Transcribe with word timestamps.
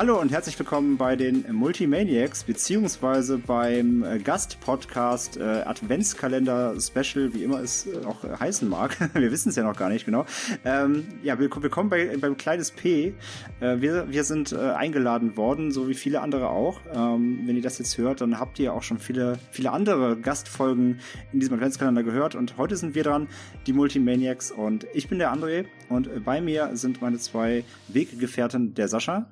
Hallo 0.00 0.18
und 0.18 0.32
herzlich 0.32 0.58
willkommen 0.58 0.96
bei 0.96 1.14
den 1.14 1.44
Multimaniacs, 1.52 2.44
beziehungsweise 2.44 3.36
beim 3.36 4.02
äh, 4.02 4.18
Gastpodcast 4.18 5.36
äh, 5.36 5.42
Adventskalender-Special, 5.42 7.34
wie 7.34 7.44
immer 7.44 7.60
es 7.60 7.86
äh, 7.86 8.06
auch 8.06 8.24
heißen 8.24 8.66
mag. 8.66 8.96
wir 9.12 9.30
wissen 9.30 9.50
es 9.50 9.56
ja 9.56 9.62
noch 9.62 9.76
gar 9.76 9.90
nicht 9.90 10.06
genau. 10.06 10.24
Ähm, 10.64 11.06
ja, 11.22 11.38
willkommen 11.38 11.90
bei, 11.90 12.16
beim 12.16 12.38
Kleines 12.38 12.70
P. 12.70 13.12
Äh, 13.60 13.82
wir, 13.82 14.10
wir 14.10 14.24
sind 14.24 14.52
äh, 14.52 14.70
eingeladen 14.70 15.36
worden, 15.36 15.70
so 15.70 15.86
wie 15.86 15.92
viele 15.92 16.22
andere 16.22 16.48
auch. 16.48 16.80
Ähm, 16.94 17.40
wenn 17.44 17.56
ihr 17.56 17.62
das 17.62 17.78
jetzt 17.78 17.98
hört, 17.98 18.22
dann 18.22 18.40
habt 18.40 18.58
ihr 18.58 18.72
auch 18.72 18.82
schon 18.82 18.98
viele, 18.98 19.38
viele 19.50 19.70
andere 19.70 20.16
Gastfolgen 20.16 21.00
in 21.30 21.40
diesem 21.40 21.56
Adventskalender 21.56 22.04
gehört. 22.04 22.34
Und 22.34 22.56
heute 22.56 22.74
sind 22.78 22.94
wir 22.94 23.04
dran, 23.04 23.28
die 23.66 23.74
Multimaniacs. 23.74 24.50
Und 24.50 24.86
ich 24.94 25.08
bin 25.08 25.18
der 25.18 25.30
André 25.30 25.66
und 25.90 26.06
äh, 26.06 26.20
bei 26.20 26.40
mir 26.40 26.70
sind 26.72 27.02
meine 27.02 27.18
zwei 27.18 27.64
Weggefährten, 27.88 28.72
der 28.72 28.88
Sascha. 28.88 29.28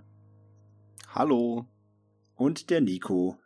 Hallo. 1.18 1.66
Und 2.36 2.70
der 2.70 2.80
Nico. 2.80 3.40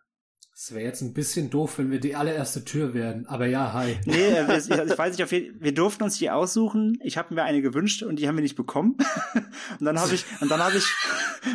Es 0.54 0.74
wäre 0.74 0.84
jetzt 0.84 1.00
ein 1.00 1.14
bisschen 1.14 1.48
doof, 1.48 1.78
wenn 1.78 1.90
wir 1.90 2.00
die 2.00 2.14
allererste 2.14 2.66
Tür 2.66 2.92
werden. 2.92 3.24
Aber 3.24 3.46
ja, 3.46 3.72
hi. 3.72 3.98
Nee, 4.04 4.12
äh, 4.12 4.46
wir, 4.46 4.58
ich, 4.58 4.98
weiß 4.98 5.16
nicht, 5.16 5.32
jeden, 5.32 5.58
wir 5.58 5.72
durften 5.72 6.02
uns 6.02 6.18
die 6.18 6.28
aussuchen. 6.28 6.98
Ich 7.02 7.16
habe 7.16 7.32
mir 7.32 7.44
eine 7.44 7.62
gewünscht 7.62 8.02
und 8.02 8.18
die 8.18 8.28
haben 8.28 8.36
wir 8.36 8.42
nicht 8.42 8.56
bekommen. 8.56 8.98
Und 9.80 9.86
dann 9.86 9.98
habe 9.98 10.14
ich, 10.14 10.26
und 10.42 10.50
dann 10.50 10.62
habe 10.62 10.76
ich, 10.76 10.84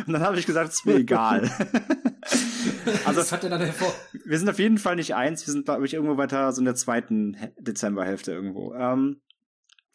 und 0.06 0.12
dann 0.12 0.22
habe 0.22 0.38
ich 0.38 0.44
gesagt, 0.44 0.70
es 0.70 0.78
ist 0.78 0.86
mir 0.86 0.96
egal. 0.96 1.48
Also, 3.04 3.20
Was 3.20 3.32
hat 3.32 3.44
er 3.44 3.50
dann 3.50 3.60
hervor? 3.60 3.94
Wir 4.24 4.38
sind 4.38 4.48
auf 4.48 4.58
jeden 4.58 4.78
Fall 4.78 4.96
nicht 4.96 5.14
eins. 5.14 5.46
Wir 5.46 5.52
sind, 5.52 5.66
glaube 5.66 5.84
ich, 5.86 5.94
irgendwo 5.94 6.16
weiter 6.16 6.52
so 6.52 6.60
in 6.60 6.64
der 6.64 6.74
zweiten 6.74 7.36
Dezemberhälfte 7.58 8.32
irgendwo. 8.32 8.74
Ähm, 8.74 9.20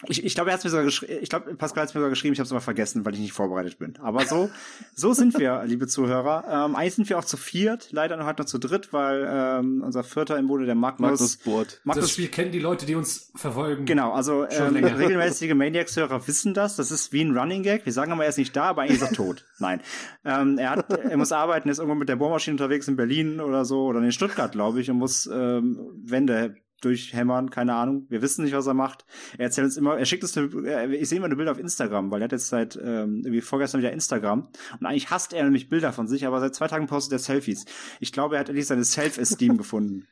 ich, 0.08 0.23
ich 0.23 0.36
glaube, 0.36 0.50
er 0.50 0.56
hat 0.56 0.64
mir 0.64 0.70
sogar 0.70 0.86
geschrieben, 0.86 1.20
ich 1.22 1.30
glaube, 1.30 1.54
Pascal 1.56 1.84
hat 1.84 1.94
mir 1.94 2.00
sogar 2.00 2.09
geschrieben, 2.09 2.34
ich 2.34 2.40
habe 2.40 2.46
es 2.46 2.52
aber 2.52 2.62
vergessen, 2.62 3.06
weil 3.06 3.14
ich 3.14 3.20
nicht 3.20 3.34
vorbereitet 3.34 3.78
bin. 3.80 3.98
Aber 4.02 4.26
so, 4.26 4.50
so 4.95 5.14
sind 5.14 5.38
wir, 5.38 5.64
liebe 5.66 5.88
Zuhörer. 5.88 6.44
Ähm, 6.50 6.76
eigentlich 6.76 6.95
sind 6.95 7.10
wir 7.10 7.18
auch 7.18 7.26
zu 7.26 7.38
viert, 7.38 7.90
leider 7.92 8.18
noch 8.18 8.26
halt 8.26 8.40
noch 8.40 8.45
zu 8.45 8.58
dritt, 8.58 8.94
weil 8.94 9.28
ähm, 9.30 9.82
unser 9.84 10.04
Vierter 10.04 10.38
im 10.38 10.48
Bude, 10.48 10.66
der 10.66 10.76
Magnus. 10.76 11.12
Magnus 11.12 11.38
Board. 11.38 11.82
Magnus, 11.84 12.06
das 12.06 12.12
Spiel 12.14 12.28
kennen 12.28 12.52
die 12.52 12.60
Leute, 12.60 12.86
die 12.86 12.95
uns 12.95 13.32
verfolgen. 13.36 13.86
Genau, 13.86 14.12
also 14.12 14.45
ähm, 14.50 14.76
regelmäßige 14.76 15.54
Maniacs-Hörer 15.54 16.28
wissen 16.28 16.54
das. 16.54 16.76
Das 16.76 16.92
ist 16.92 17.14
wie 17.14 17.23
ein 17.23 17.38
Running 17.38 17.64
Gag. 17.64 17.86
Wir 17.86 17.94
sagen 17.94 18.12
immer, 18.12 18.23
er 18.23 18.30
ist 18.30 18.38
nicht 18.38 18.56
da, 18.56 18.66
aber 18.66 18.84
eigentlich 18.84 19.02
ist 19.02 19.10
er 19.10 19.14
tot. 19.16 19.45
Nein. 19.60 19.82
Ähm, 20.26 20.58
er 20.58 20.72
hat, 20.72 20.92
er 20.92 21.17
muss 21.17 21.32
arbeiten, 21.32 21.70
ist 21.70 21.80
irgendwo 21.80 21.95
mit 21.95 22.10
der 22.10 22.16
Bohrmaschine 22.16 22.56
unterwegs 22.56 22.88
in 22.88 22.95
Berlin 22.95 23.40
oder 23.40 23.66
so, 23.66 23.86
oder 23.86 24.00
in 24.00 24.12
Stuttgart, 24.12 24.52
glaube 24.52 24.82
ich, 24.82 24.90
und 24.90 24.98
muss 24.98 25.28
ähm, 25.28 25.80
Wände 26.04 26.56
durchhämmern, 26.83 27.49
keine 27.49 27.76
Ahnung. 27.76 28.05
Wir 28.10 28.21
wissen 28.21 28.44
nicht, 28.44 28.54
was 28.54 28.67
er 28.67 28.73
macht. 28.73 29.05
Er 29.38 29.45
erzählt 29.45 29.66
uns 29.66 29.77
immer, 29.77 29.98
er 29.98 30.05
schickt 30.05 30.23
uns, 30.23 30.38
eine, 30.38 30.95
ich 30.95 31.10
sehe 31.10 31.17
immer 31.17 31.26
eine 31.26 31.36
Bilder 31.36 31.52
auf 31.52 31.60
Instagram, 31.60 32.11
weil 32.11 32.21
er 32.21 32.26
hat 32.26 32.32
jetzt 32.32 32.49
seit 32.49 32.76
ähm, 32.76 33.21
irgendwie 33.23 33.42
vorgestern 33.42 33.80
wieder 33.80 33.92
Instagram 33.92 34.49
und 34.80 34.86
eigentlich 34.86 35.10
hasst 35.10 35.33
er 35.33 35.44
nämlich 35.44 35.70
Bilder 35.70 35.94
von 35.94 36.08
sich, 36.08 36.26
aber 36.26 36.39
seit 36.39 36.55
zwei 36.55 36.67
Tagen 36.67 36.88
postet 36.88 37.14
er 37.14 37.20
Selfies. 37.20 37.66
Ich 37.99 38.11
glaube, 38.11 38.36
er 38.36 38.42
hat 38.42 38.49
endlich 38.49 38.67
seine 38.67 38.83
Self-Esteem 38.83 39.58
gefunden. 39.58 40.08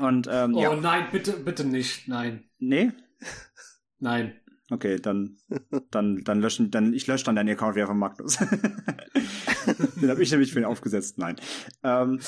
Und 0.00 0.28
ähm, 0.30 0.54
oh 0.54 0.62
ja. 0.62 0.76
nein, 0.76 1.06
bitte, 1.10 1.32
bitte 1.32 1.64
nicht, 1.64 2.08
nein. 2.08 2.44
Nee? 2.58 2.92
Nein. 3.98 4.34
Okay, 4.70 4.98
dann, 4.98 5.36
dann, 5.90 6.24
dann 6.24 6.40
löschen, 6.40 6.70
dann, 6.70 6.94
ich 6.94 7.06
lösche 7.06 7.24
dann 7.24 7.36
deinen 7.36 7.50
Account 7.50 7.76
wieder 7.76 7.86
von 7.86 7.98
Magnus. 7.98 8.38
Den 9.96 10.10
habe 10.10 10.22
ich 10.22 10.30
nämlich 10.30 10.52
für 10.52 10.60
ihn 10.60 10.64
aufgesetzt. 10.64 11.18
Nein. 11.18 11.36
Ähm, 11.82 12.20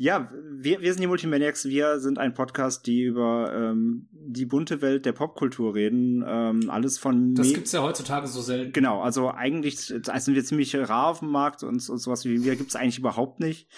ja, 0.00 0.30
wir, 0.32 0.80
wir 0.80 0.94
sind 0.94 1.02
die 1.02 1.06
Multimaniacs. 1.08 1.66
Wir 1.66 2.00
sind 2.00 2.18
ein 2.18 2.32
Podcast, 2.32 2.86
die 2.86 3.02
über 3.02 3.52
ähm, 3.54 4.08
die 4.12 4.46
bunte 4.46 4.80
Welt 4.80 5.04
der 5.04 5.12
Popkultur 5.12 5.74
reden. 5.74 6.24
Ähm, 6.26 6.70
alles 6.70 6.96
von. 6.96 7.34
Das 7.34 7.52
gibt's 7.52 7.72
ja 7.72 7.82
heutzutage 7.82 8.26
so 8.26 8.40
selten. 8.40 8.72
Genau, 8.72 9.02
also 9.02 9.30
eigentlich 9.30 9.78
sind 9.78 10.34
wir 10.34 10.42
ziemlich 10.42 10.74
rar 10.74 11.08
auf 11.08 11.18
dem 11.18 11.28
Markt 11.28 11.62
und, 11.62 11.86
und 11.86 11.98
sowas 11.98 12.24
wie 12.24 12.42
wir 12.42 12.56
gibt's 12.56 12.76
eigentlich 12.76 12.98
überhaupt 12.98 13.40
nicht. 13.40 13.68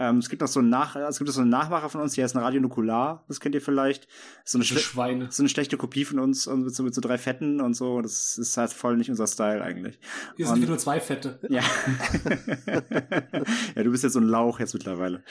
Ähm, 0.00 0.16
es 0.16 0.30
gibt 0.30 0.40
noch 0.40 0.48
so 0.48 0.60
einen 0.60 0.70
Nach 0.70 0.96
es 0.96 1.18
gibt 1.18 1.30
so 1.30 1.42
einen 1.42 1.50
Nachmacher 1.50 1.90
von 1.90 2.00
uns, 2.00 2.14
die 2.14 2.22
heißt 2.22 2.34
Radio 2.34 2.62
Nukular, 2.62 3.22
das 3.28 3.38
kennt 3.38 3.54
ihr 3.54 3.60
vielleicht. 3.60 4.08
So 4.44 4.56
eine, 4.56 4.64
Schweine. 4.64 5.28
so 5.30 5.42
eine 5.42 5.50
schlechte 5.50 5.76
Kopie 5.76 6.06
von 6.06 6.18
uns 6.18 6.46
und 6.46 6.64
mit 6.64 6.74
so, 6.74 6.82
mit 6.82 6.94
so 6.94 7.02
drei 7.02 7.18
Fetten 7.18 7.60
und 7.60 7.74
so. 7.74 8.00
Das 8.00 8.38
ist 8.38 8.56
halt 8.56 8.72
voll 8.72 8.96
nicht 8.96 9.10
unser 9.10 9.26
Style 9.26 9.62
eigentlich. 9.62 9.98
Hier 10.36 10.46
sind 10.46 10.62
wir 10.62 10.68
nur 10.68 10.78
zwei 10.78 11.00
Fette. 11.00 11.38
Ja. 11.50 11.60
ja, 13.76 13.82
du 13.82 13.90
bist 13.90 14.02
jetzt 14.02 14.14
so 14.14 14.20
ein 14.20 14.26
Lauch 14.26 14.58
jetzt 14.58 14.72
mittlerweile. 14.72 15.22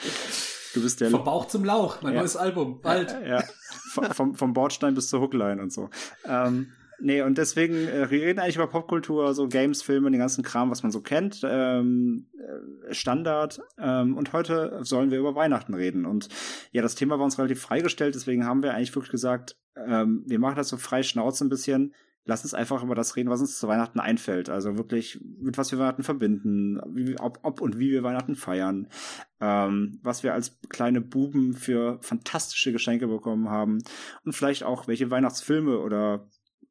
Du 0.74 0.82
bist 0.82 1.00
der. 1.00 1.10
Vom 1.10 1.24
Bauch 1.24 1.48
zum 1.48 1.64
Lauch, 1.64 2.00
mein 2.02 2.14
ja. 2.14 2.20
neues 2.20 2.36
Album, 2.36 2.80
bald. 2.80 3.10
Ja, 3.10 3.40
ja. 3.40 3.44
Vom, 4.14 4.36
vom 4.36 4.52
Bordstein 4.52 4.94
bis 4.94 5.08
zur 5.08 5.20
Hookline 5.20 5.60
und 5.60 5.72
so. 5.72 5.90
Ähm, 6.24 6.70
nee, 7.00 7.22
und 7.22 7.38
deswegen 7.38 7.74
äh, 7.88 8.10
wir 8.10 8.22
reden 8.22 8.38
eigentlich 8.38 8.56
über 8.56 8.66
Popkultur, 8.66 9.34
so 9.34 9.48
Games, 9.48 9.82
Filme, 9.82 10.10
den 10.10 10.20
ganzen 10.20 10.44
Kram, 10.44 10.70
was 10.70 10.82
man 10.82 10.92
so 10.92 11.00
kennt, 11.00 11.40
ähm, 11.44 12.26
äh, 12.38 12.94
Standard. 12.94 13.60
Ähm, 13.78 14.16
und 14.16 14.32
heute 14.32 14.80
sollen 14.82 15.10
wir 15.10 15.18
über 15.18 15.34
Weihnachten 15.34 15.74
reden. 15.74 16.06
Und 16.06 16.28
ja, 16.72 16.82
das 16.82 16.94
Thema 16.94 17.18
war 17.18 17.24
uns 17.24 17.38
relativ 17.38 17.60
freigestellt, 17.60 18.14
deswegen 18.14 18.46
haben 18.46 18.62
wir 18.62 18.74
eigentlich 18.74 18.94
wirklich 18.94 19.12
gesagt, 19.12 19.56
ähm, 19.76 20.24
wir 20.26 20.38
machen 20.38 20.56
das 20.56 20.68
so 20.68 20.76
frei 20.76 21.02
Schnauze 21.02 21.44
ein 21.44 21.50
bisschen 21.50 21.94
lass 22.24 22.44
uns 22.44 22.54
einfach 22.54 22.82
über 22.82 22.94
das 22.94 23.16
reden, 23.16 23.30
was 23.30 23.40
uns 23.40 23.58
zu 23.58 23.68
Weihnachten 23.68 24.00
einfällt. 24.00 24.48
Also 24.50 24.76
wirklich, 24.76 25.20
mit 25.40 25.58
was 25.58 25.72
wir 25.72 25.78
Weihnachten 25.78 26.02
verbinden, 26.02 26.80
wie, 26.94 27.18
ob, 27.18 27.40
ob 27.42 27.60
und 27.60 27.78
wie 27.78 27.90
wir 27.90 28.02
Weihnachten 28.02 28.36
feiern, 28.36 28.88
ähm, 29.40 29.98
was 30.02 30.22
wir 30.22 30.34
als 30.34 30.58
kleine 30.68 31.00
Buben 31.00 31.54
für 31.54 31.98
fantastische 32.02 32.72
Geschenke 32.72 33.08
bekommen 33.08 33.48
haben 33.48 33.78
und 34.24 34.32
vielleicht 34.32 34.64
auch, 34.64 34.86
welche 34.86 35.10
Weihnachtsfilme 35.10 35.78
oder 35.78 36.28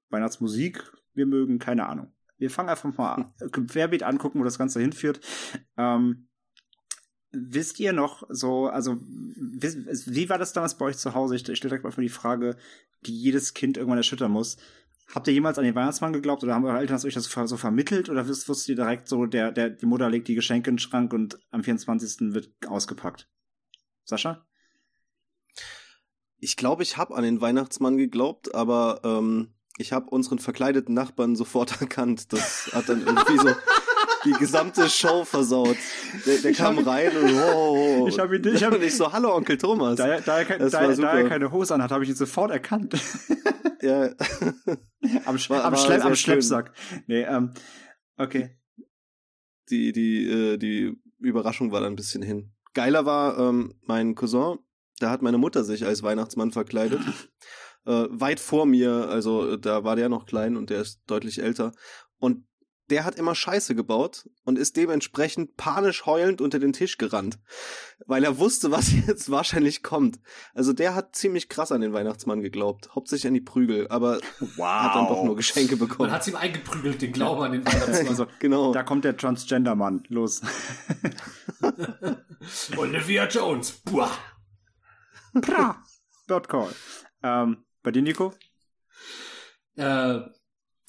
Weihnachtsmusik 0.09 0.91
wir 1.13 1.25
mögen, 1.25 1.59
keine 1.59 1.87
Ahnung. 1.87 2.11
Wir 2.37 2.49
fangen 2.49 2.69
einfach 2.69 2.97
mal 2.97 3.33
querbeet 3.51 4.03
angucken, 4.03 4.39
wo 4.39 4.43
das 4.43 4.57
Ganze 4.57 4.79
hinführt. 4.79 5.19
Ähm, 5.77 6.29
wisst 7.31 7.79
ihr 7.79 7.93
noch 7.93 8.23
so, 8.29 8.67
also 8.67 8.97
wie, 9.01 10.29
war 10.29 10.37
das 10.37 10.53
damals 10.53 10.77
bei 10.77 10.85
euch 10.85 10.97
zu 10.97 11.13
Hause? 11.13 11.35
Ich, 11.35 11.47
ich 11.47 11.57
stelle 11.57 11.77
direkt 11.77 11.83
mal 11.83 12.01
die 12.01 12.09
Frage, 12.09 12.55
die 13.01 13.15
jedes 13.15 13.53
Kind 13.53 13.77
irgendwann 13.77 13.97
erschüttern 13.97 14.31
muss. 14.31 14.57
Habt 15.13 15.27
ihr 15.27 15.33
jemals 15.33 15.57
an 15.57 15.65
den 15.65 15.75
Weihnachtsmann 15.75 16.13
geglaubt 16.13 16.43
oder 16.43 16.53
haben 16.53 16.65
eure 16.65 16.77
Eltern 16.77 16.95
das 16.95 17.05
euch 17.05 17.15
das 17.15 17.25
so 17.25 17.57
vermittelt 17.57 18.09
oder 18.09 18.27
wusstet 18.27 18.69
ihr 18.69 18.75
direkt 18.75 19.07
so, 19.07 19.25
der, 19.25 19.51
der, 19.51 19.71
die 19.71 19.87
Mutter 19.87 20.09
legt 20.09 20.27
die 20.27 20.35
Geschenke 20.35 20.69
in 20.69 20.75
den 20.75 20.79
Schrank 20.79 21.13
und 21.13 21.39
am 21.49 21.63
24. 21.63 22.33
wird 22.33 22.51
ausgepackt? 22.67 23.27
Sascha? 24.03 24.45
Ich 26.37 26.55
glaube, 26.55 26.83
ich 26.83 26.95
habe 26.95 27.15
an 27.15 27.23
den 27.23 27.41
Weihnachtsmann 27.41 27.97
geglaubt, 27.97 28.53
aber 28.53 29.01
ähm, 29.03 29.53
ich 29.79 29.93
habe 29.93 30.09
unseren 30.09 30.39
verkleideten 30.39 30.93
Nachbarn 30.93 31.35
sofort 31.35 31.81
erkannt. 31.81 32.31
Das 32.33 32.69
hat 32.73 32.89
dann 32.89 33.01
irgendwie 33.05 33.37
so 33.37 33.55
die 34.25 34.33
gesamte 34.33 34.89
Show 34.89 35.23
versaut. 35.23 35.77
Der, 36.25 36.39
der 36.39 36.51
kam 36.51 36.77
ihn, 36.77 36.87
rein 36.87 37.15
und 37.15 37.33
oh, 37.33 38.05
ich 38.09 38.19
habe 38.19 38.35
ihn, 38.35 38.45
ich 38.53 38.63
habe 38.63 38.77
nicht 38.77 38.95
so 38.95 39.11
Hallo 39.11 39.33
Onkel 39.33 39.57
Thomas. 39.57 39.95
Da 39.95 40.07
er, 40.07 40.21
da 40.21 40.39
er, 40.41 40.59
da, 40.59 40.69
da 40.69 41.17
er 41.17 41.29
keine 41.29 41.51
Hose 41.51 41.73
an 41.73 41.81
hat, 41.81 41.91
habe 41.91 42.03
ich 42.03 42.09
ihn 42.09 42.15
sofort 42.15 42.51
erkannt. 42.51 42.93
ja. 43.81 44.09
am, 45.25 45.37
Schle 45.37 45.63
am, 45.63 45.75
Schlepp, 45.77 46.03
am 46.03 46.15
Schleppsack. 46.15 46.73
Nee, 47.07 47.21
ähm, 47.21 47.53
okay. 48.17 48.57
Die, 49.69 49.93
die, 49.93 50.29
äh, 50.29 50.57
die 50.57 51.01
Überraschung 51.19 51.71
war 51.71 51.79
dann 51.79 51.93
ein 51.93 51.95
bisschen 51.95 52.21
hin. 52.21 52.51
Geiler 52.73 53.05
war 53.05 53.39
ähm, 53.39 53.75
mein 53.83 54.15
Cousin, 54.15 54.59
da 54.99 55.09
hat 55.09 55.21
meine 55.21 55.37
Mutter 55.37 55.63
sich 55.63 55.85
als 55.85 56.03
Weihnachtsmann 56.03 56.51
verkleidet. 56.51 56.99
Äh, 57.89 58.07
weit 58.11 58.39
vor 58.39 58.67
mir, 58.67 59.09
also 59.09 59.57
da 59.57 59.83
war 59.83 59.95
der 59.95 60.09
noch 60.09 60.27
klein 60.27 60.55
und 60.55 60.69
der 60.69 60.81
ist 60.81 61.01
deutlich 61.07 61.41
älter. 61.41 61.71
Und 62.19 62.45
der 62.91 63.03
hat 63.03 63.15
immer 63.15 63.35
Scheiße 63.35 63.75
gebaut 63.75 64.27
und 64.45 64.57
ist 64.57 64.75
dementsprechend 64.75 65.57
panisch 65.57 66.05
heulend 66.05 66.41
unter 66.41 66.59
den 66.59 66.73
Tisch 66.73 66.97
gerannt, 66.97 67.39
weil 68.05 68.23
er 68.23 68.37
wusste, 68.39 68.71
was 68.71 68.91
jetzt 69.07 69.31
wahrscheinlich 69.31 69.83
kommt. 69.83 70.19
Also 70.53 70.73
der 70.73 70.95
hat 70.95 71.15
ziemlich 71.15 71.49
krass 71.49 71.71
an 71.71 71.81
den 71.81 71.93
Weihnachtsmann 71.93 72.41
geglaubt, 72.41 72.93
hauptsächlich 72.93 73.27
an 73.27 73.33
die 73.33 73.41
Prügel, 73.41 73.87
aber 73.89 74.19
wow. 74.55 74.83
hat 74.83 74.95
dann 74.95 75.07
doch 75.07 75.23
nur 75.23 75.35
Geschenke 75.35 75.77
bekommen. 75.77 76.09
Man 76.09 76.19
hat 76.19 76.27
ihm 76.27 76.35
eingeprügelt, 76.35 77.01
den 77.01 77.11
Glauben 77.11 77.41
an 77.41 77.51
den 77.53 77.65
Weihnachtsmann. 77.65 78.07
Also, 78.07 78.27
genau. 78.39 78.71
Da 78.73 78.83
kommt 78.83 79.03
der 79.03 79.17
Transgender-Mann, 79.17 80.03
los. 80.09 80.41
Olivia 82.77 83.27
Jones, 83.27 83.71
Buah. 83.71 84.11
Pra. 85.41 85.83
Bird 86.27 86.47
Call. 86.47 86.69
Ähm, 87.21 87.65
bei 87.81 87.91
dir, 87.91 88.01
Nico? 88.01 88.33
Äh, 89.75 90.19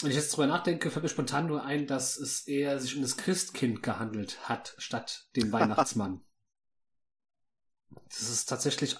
wenn 0.02 0.10
ich 0.10 0.16
jetzt 0.16 0.34
drüber 0.34 0.46
nachdenke, 0.46 0.90
fällt 0.90 1.02
mir 1.02 1.08
spontan 1.08 1.46
nur 1.46 1.64
ein, 1.64 1.86
dass 1.86 2.16
es 2.16 2.46
eher 2.46 2.78
sich 2.80 2.96
um 2.96 3.02
das 3.02 3.16
Christkind 3.16 3.82
gehandelt 3.82 4.48
hat, 4.48 4.74
statt 4.78 5.28
dem 5.36 5.52
Weihnachtsmann. 5.52 6.22
das 8.08 8.30
ist 8.30 8.46
tatsächlich 8.46 8.96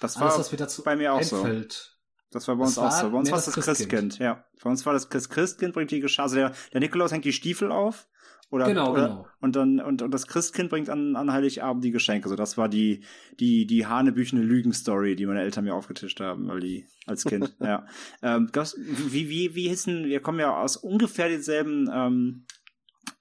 das 0.00 0.16
war 0.16 0.24
alles, 0.26 0.38
was 0.38 0.52
mir 0.52 0.58
dazu 0.58 0.82
bei 0.82 0.96
mir 0.96 1.12
auch 1.12 1.18
einfällt. 1.18 1.72
So. 1.72 1.90
Das 2.30 2.48
war 2.48 2.56
bei 2.56 2.64
uns 2.64 2.78
auch 2.78 2.90
so. 2.90 3.10
Bei 3.10 3.18
uns 3.18 3.30
war 3.30 3.38
das 3.38 3.52
Christkind. 3.52 3.90
Christkind. 3.90 4.18
Ja. 4.18 4.44
Bei 4.62 4.70
uns 4.70 4.84
war 4.84 4.92
das 4.92 5.08
Christkind 5.08 5.72
bringt 5.72 5.90
die 5.90 6.00
Geschichte. 6.00 6.22
Also 6.22 6.36
der, 6.36 6.52
der 6.72 6.80
Nikolaus 6.80 7.12
hängt 7.12 7.24
die 7.24 7.32
Stiefel 7.32 7.72
auf 7.72 8.08
oder, 8.48 8.66
genau, 8.66 8.92
oder, 8.92 9.08
genau. 9.08 9.28
Und 9.40 9.56
dann, 9.56 9.80
und, 9.80 10.02
und 10.02 10.10
das 10.12 10.28
Christkind 10.28 10.70
bringt 10.70 10.88
an, 10.88 11.16
an 11.16 11.32
Heiligabend 11.32 11.82
die 11.84 11.90
Geschenke. 11.90 12.28
So, 12.28 12.36
das 12.36 12.56
war 12.56 12.68
die, 12.68 13.02
die, 13.40 13.66
die 13.66 13.86
hanebüchene 13.86 14.42
Lügenstory, 14.42 15.16
die 15.16 15.26
meine 15.26 15.42
Eltern 15.42 15.64
mir 15.64 15.74
aufgetischt 15.74 16.20
haben, 16.20 16.46
weil 16.48 16.60
die, 16.60 16.86
als 17.06 17.24
Kind, 17.24 17.56
ja. 17.60 17.86
Ähm, 18.22 18.48
wie, 18.52 19.28
wie, 19.28 19.54
wie 19.56 19.68
hissen, 19.68 20.04
wir 20.04 20.20
kommen 20.20 20.38
ja 20.38 20.56
aus 20.56 20.76
ungefähr 20.76 21.28
denselben, 21.28 21.90
ähm, 21.92 22.44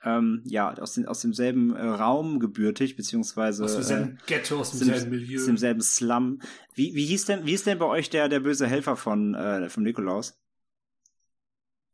ähm, 0.04 0.44
ja, 0.46 0.72
aus, 0.74 0.94
den, 0.94 1.08
aus 1.08 1.22
demselben 1.22 1.76
äh, 1.76 1.84
Raum 1.84 2.40
gebürtig, 2.40 2.96
beziehungsweise 2.96 3.64
Aus 3.64 3.74
demselben 3.74 4.18
äh, 4.18 4.28
Ghetto, 4.28 4.60
aus 4.60 4.78
demselben 4.78 5.10
Milieu. 5.10 5.40
aus 5.40 5.46
demselben 5.48 5.82
Slum. 5.82 6.40
Wie, 6.76 6.94
wie 6.94 7.06
hieß 7.06 7.26
denn, 7.26 7.46
wie 7.46 7.54
ist 7.54 7.66
denn 7.66 7.80
bei 7.80 7.88
euch 7.88 8.12
der, 8.12 8.30
der 8.30 8.42
böse 8.42 8.68
Helfer 8.68 8.96
von, 8.96 9.34
äh, 9.34 9.70
vom 9.70 9.82
Nikolaus? 9.82 10.40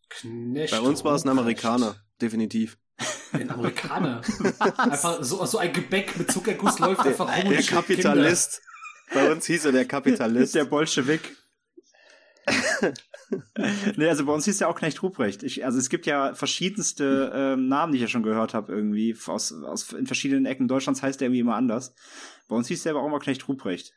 Knecht 0.09 0.71
Bei 0.71 0.81
uns 0.81 1.05
war 1.05 1.15
es 1.15 1.23
ein. 1.23 1.29
Amerikaner, 1.29 1.95
definitiv. 2.21 2.77
Ein 3.33 3.49
Amerikaner. 3.49 4.21
einfach 4.77 5.23
so, 5.23 5.45
so 5.45 5.57
ein 5.57 5.73
Gebäck 5.73 6.17
mit 6.17 6.31
Zuckerguss 6.31 6.79
läuft 6.79 7.01
einfach 7.05 7.27
rum 7.37 7.47
und 7.47 7.53
Der 7.53 7.63
Kapitalist. 7.63 8.61
Bei 9.13 9.31
uns 9.31 9.45
hieß 9.45 9.65
er 9.65 9.71
der 9.71 9.85
Kapitalist. 9.85 10.55
Der 10.55 10.65
Bolschewik. 10.65 11.37
nee, 13.95 14.07
also 14.09 14.25
bei 14.25 14.33
uns 14.33 14.45
hieß 14.45 14.59
ja 14.59 14.67
auch 14.67 14.75
Knecht 14.75 15.01
Ruprecht. 15.03 15.43
Ich, 15.43 15.63
also 15.63 15.77
es 15.77 15.89
gibt 15.89 16.05
ja 16.05 16.33
verschiedenste 16.33 17.31
ähm, 17.33 17.67
Namen, 17.67 17.91
die 17.91 17.97
ich 17.97 18.01
ja 18.03 18.07
schon 18.07 18.23
gehört 18.23 18.53
habe, 18.53 18.73
irgendwie. 18.73 19.15
Aus, 19.27 19.51
aus, 19.51 19.93
in 19.93 20.07
verschiedenen 20.07 20.45
Ecken 20.45 20.67
Deutschlands 20.67 21.01
heißt 21.01 21.21
der 21.21 21.27
irgendwie 21.27 21.41
immer 21.41 21.55
anders. 21.55 21.93
Bei 22.47 22.55
uns 22.55 22.67
hieß 22.67 22.83
der 22.83 22.93
aber 22.93 23.01
auch 23.01 23.07
immer 23.07 23.19
Knecht 23.19 23.47
Ruprecht. 23.47 23.93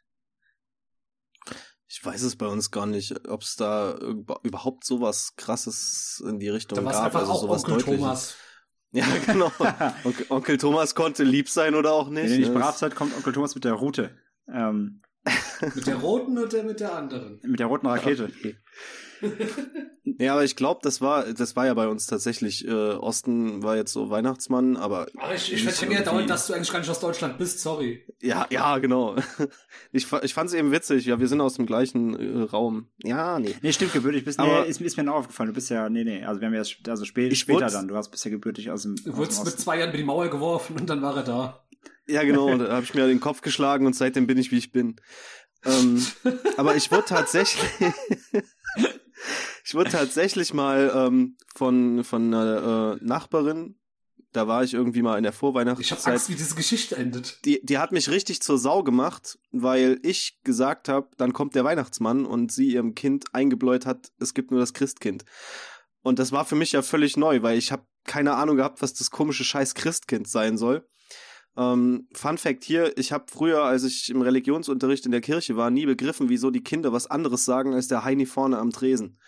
Ich 1.88 2.04
weiß 2.04 2.22
es 2.22 2.36
bei 2.36 2.46
uns 2.46 2.70
gar 2.70 2.86
nicht, 2.86 3.28
ob 3.28 3.42
es 3.42 3.56
da 3.56 3.96
über- 3.98 4.40
überhaupt 4.42 4.84
sowas 4.84 5.34
krasses 5.36 6.22
in 6.26 6.38
die 6.38 6.48
Richtung 6.48 6.76
Da 6.76 6.90
gab. 6.90 7.04
einfach 7.04 7.20
also 7.20 7.32
auch 7.32 7.40
sowas 7.42 7.64
Onkel. 7.64 7.96
Thomas. 7.98 8.36
Ja, 8.96 9.06
genau. 9.26 9.50
Onkel, 10.04 10.26
Onkel 10.28 10.56
Thomas 10.58 10.94
konnte 10.94 11.24
lieb 11.24 11.48
sein 11.48 11.74
oder 11.74 11.92
auch 11.92 12.08
nicht. 12.08 12.24
Wenn 12.24 12.32
ihr 12.32 12.38
nicht 12.38 12.54
brav 12.54 12.76
seid, 12.76 12.94
kommt 12.94 13.16
Onkel 13.16 13.32
Thomas 13.32 13.54
mit 13.54 13.64
der 13.64 13.72
Route. 13.72 14.10
Ähm, 14.52 15.02
Mit 15.74 15.86
der 15.86 15.96
roten 15.96 16.38
oder 16.38 16.62
mit 16.62 16.78
der 16.80 16.94
anderen? 16.94 17.40
mit 17.42 17.58
der 17.58 17.66
roten 17.66 17.86
Rakete. 17.86 18.30
Ja, 20.18 20.34
aber 20.34 20.44
ich 20.44 20.54
glaube, 20.54 20.80
das 20.82 21.00
war, 21.00 21.24
das 21.32 21.56
war 21.56 21.66
ja 21.66 21.74
bei 21.74 21.88
uns 21.88 22.06
tatsächlich. 22.06 22.66
Äh, 22.68 22.70
Osten 22.70 23.62
war 23.62 23.74
jetzt 23.76 23.92
so 23.92 24.10
Weihnachtsmann, 24.10 24.76
aber 24.76 25.06
Ach, 25.18 25.32
ich, 25.34 25.46
ich 25.52 25.52
Nicht 25.52 25.64
vertenne 25.64 25.92
ja 25.94 25.98
irgendwie- 26.00 26.10
dauernd, 26.12 26.30
dass 26.30 26.46
du 26.46 26.52
eigentlich 26.52 26.70
gar 26.70 26.78
nicht 26.80 26.90
aus 26.90 27.00
Deutschland 27.00 27.38
bist, 27.38 27.60
sorry. 27.60 28.06
ja, 28.20 28.46
ja, 28.50 28.78
genau. 28.78 29.16
Ich, 29.92 30.06
ich 30.22 30.34
fand 30.34 30.48
es 30.50 30.54
eben 30.54 30.70
witzig. 30.72 31.06
Ja, 31.06 31.18
wir 31.18 31.26
sind 31.28 31.40
aus 31.40 31.54
dem 31.54 31.66
gleichen 31.66 32.14
äh, 32.18 32.42
Raum. 32.42 32.88
Ja, 33.02 33.38
nee. 33.38 33.54
Nee, 33.62 33.72
stimmt, 33.72 33.92
gebürtig 33.92 34.24
bist. 34.24 34.38
Aber- 34.38 34.62
Nee, 34.62 34.68
ist, 34.68 34.80
ist 34.80 34.96
mir 34.96 35.04
noch 35.04 35.14
aufgefallen. 35.14 35.48
Du 35.48 35.54
bist 35.54 35.70
ja, 35.70 35.88
nee, 35.88 36.04
nee, 36.04 36.22
also 36.24 36.40
wir 36.40 36.46
haben 36.48 36.54
ja 36.54 36.62
also 36.90 37.04
spä 37.04 37.28
Ich 37.28 37.38
später 37.40 37.66
dann. 37.68 37.88
Du 37.88 37.96
hast 37.96 38.10
bist 38.10 38.24
ja 38.24 38.30
gebürtig 38.30 38.70
aus 38.70 38.82
dem, 38.82 38.96
Du 38.96 39.16
wurdest 39.16 39.44
mit 39.44 39.58
zwei 39.58 39.78
Jahren 39.78 39.88
über 39.88 39.98
die 39.98 40.04
Mauer 40.04 40.28
geworfen 40.28 40.76
und 40.78 40.88
dann 40.90 41.00
war 41.02 41.16
er 41.16 41.22
da. 41.24 41.64
Ja, 42.06 42.22
genau. 42.24 42.56
Da 42.58 42.70
habe 42.74 42.84
ich 42.84 42.92
mir 42.94 43.06
den 43.06 43.20
Kopf 43.20 43.40
geschlagen 43.40 43.86
und 43.86 43.96
seitdem 43.96 44.26
bin 44.26 44.36
ich, 44.38 44.50
wie 44.52 44.58
ich 44.58 44.70
bin. 44.72 44.96
Ähm, 45.64 46.04
aber 46.58 46.76
ich 46.76 46.90
wurde 46.92 47.04
tatsächlich, 47.06 47.64
ich 49.64 49.74
wurde 49.74 49.90
tatsächlich 49.90 50.54
mal 50.54 50.92
ähm, 50.94 51.36
von 51.54 52.04
von 52.04 52.32
einer 52.32 52.98
äh, 53.00 53.04
Nachbarin, 53.04 53.76
da 54.34 54.48
war 54.48 54.64
ich 54.64 54.74
irgendwie 54.74 55.02
mal 55.02 55.16
in 55.16 55.22
der 55.22 55.30
Ich 55.30 55.36
habe 55.36 55.38
Vorweihnachtszeit. 55.38 56.06
Angst, 56.14 56.28
wie 56.28 56.34
diese 56.34 56.56
Geschichte 56.56 56.96
endet. 56.96 57.38
Die, 57.44 57.60
die 57.64 57.78
hat 57.78 57.92
mich 57.92 58.10
richtig 58.10 58.42
zur 58.42 58.58
Sau 58.58 58.82
gemacht, 58.82 59.38
weil 59.52 60.00
ich 60.02 60.40
gesagt 60.42 60.88
habe, 60.88 61.08
dann 61.16 61.32
kommt 61.32 61.54
der 61.54 61.64
Weihnachtsmann 61.64 62.26
und 62.26 62.50
sie 62.50 62.72
ihrem 62.72 62.94
Kind 62.94 63.26
eingebläut 63.32 63.86
hat, 63.86 64.10
es 64.18 64.34
gibt 64.34 64.50
nur 64.50 64.60
das 64.60 64.74
Christkind. 64.74 65.24
Und 66.02 66.18
das 66.18 66.32
war 66.32 66.44
für 66.44 66.56
mich 66.56 66.72
ja 66.72 66.82
völlig 66.82 67.16
neu, 67.16 67.42
weil 67.42 67.56
ich 67.56 67.70
habe 67.72 67.86
keine 68.04 68.34
Ahnung 68.34 68.56
gehabt, 68.56 68.82
was 68.82 68.92
das 68.92 69.10
komische 69.10 69.44
scheiß 69.44 69.74
Christkind 69.74 70.28
sein 70.28 70.58
soll. 70.58 70.86
Ähm, 71.56 72.08
Fun 72.12 72.36
Fact 72.38 72.64
hier, 72.64 72.96
ich 72.98 73.12
habe 73.12 73.26
früher, 73.30 73.62
als 73.62 73.84
ich 73.84 74.10
im 74.10 74.22
Religionsunterricht 74.22 75.06
in 75.06 75.12
der 75.12 75.20
Kirche 75.20 75.56
war, 75.56 75.70
nie 75.70 75.86
begriffen, 75.86 76.28
wieso 76.28 76.50
die 76.50 76.62
Kinder 76.64 76.92
was 76.92 77.06
anderes 77.08 77.44
sagen 77.44 77.74
als 77.74 77.86
der 77.88 78.04
Heini 78.04 78.26
vorne 78.26 78.58
am 78.58 78.70
Tresen. 78.72 79.18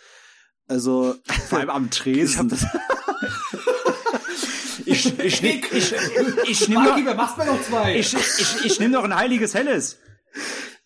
Also, 0.67 1.15
Vor 1.49 1.59
allem 1.61 1.71
am 1.71 1.85
ich 1.85 1.91
Tresen. 1.91 2.39
habe 2.39 2.49
das, 2.49 2.67
ich, 4.85 5.19
ich, 5.19 5.43
nehm- 5.43 5.63
ich, 5.73 5.95
ich 6.49 6.69
nehme 6.69 6.85
noch, 6.85 6.97
wer 7.05 7.15
macht 7.15 7.39
mir 7.39 7.47
noch 7.47 7.63
zwei? 7.63 7.97
ich, 7.99 8.15
ich, 8.15 8.65
ich 8.65 8.81
nehm 8.81 8.91
noch 8.93 9.05
ein 9.05 9.15
heiliges 9.15 9.55
Helles. 9.55 9.99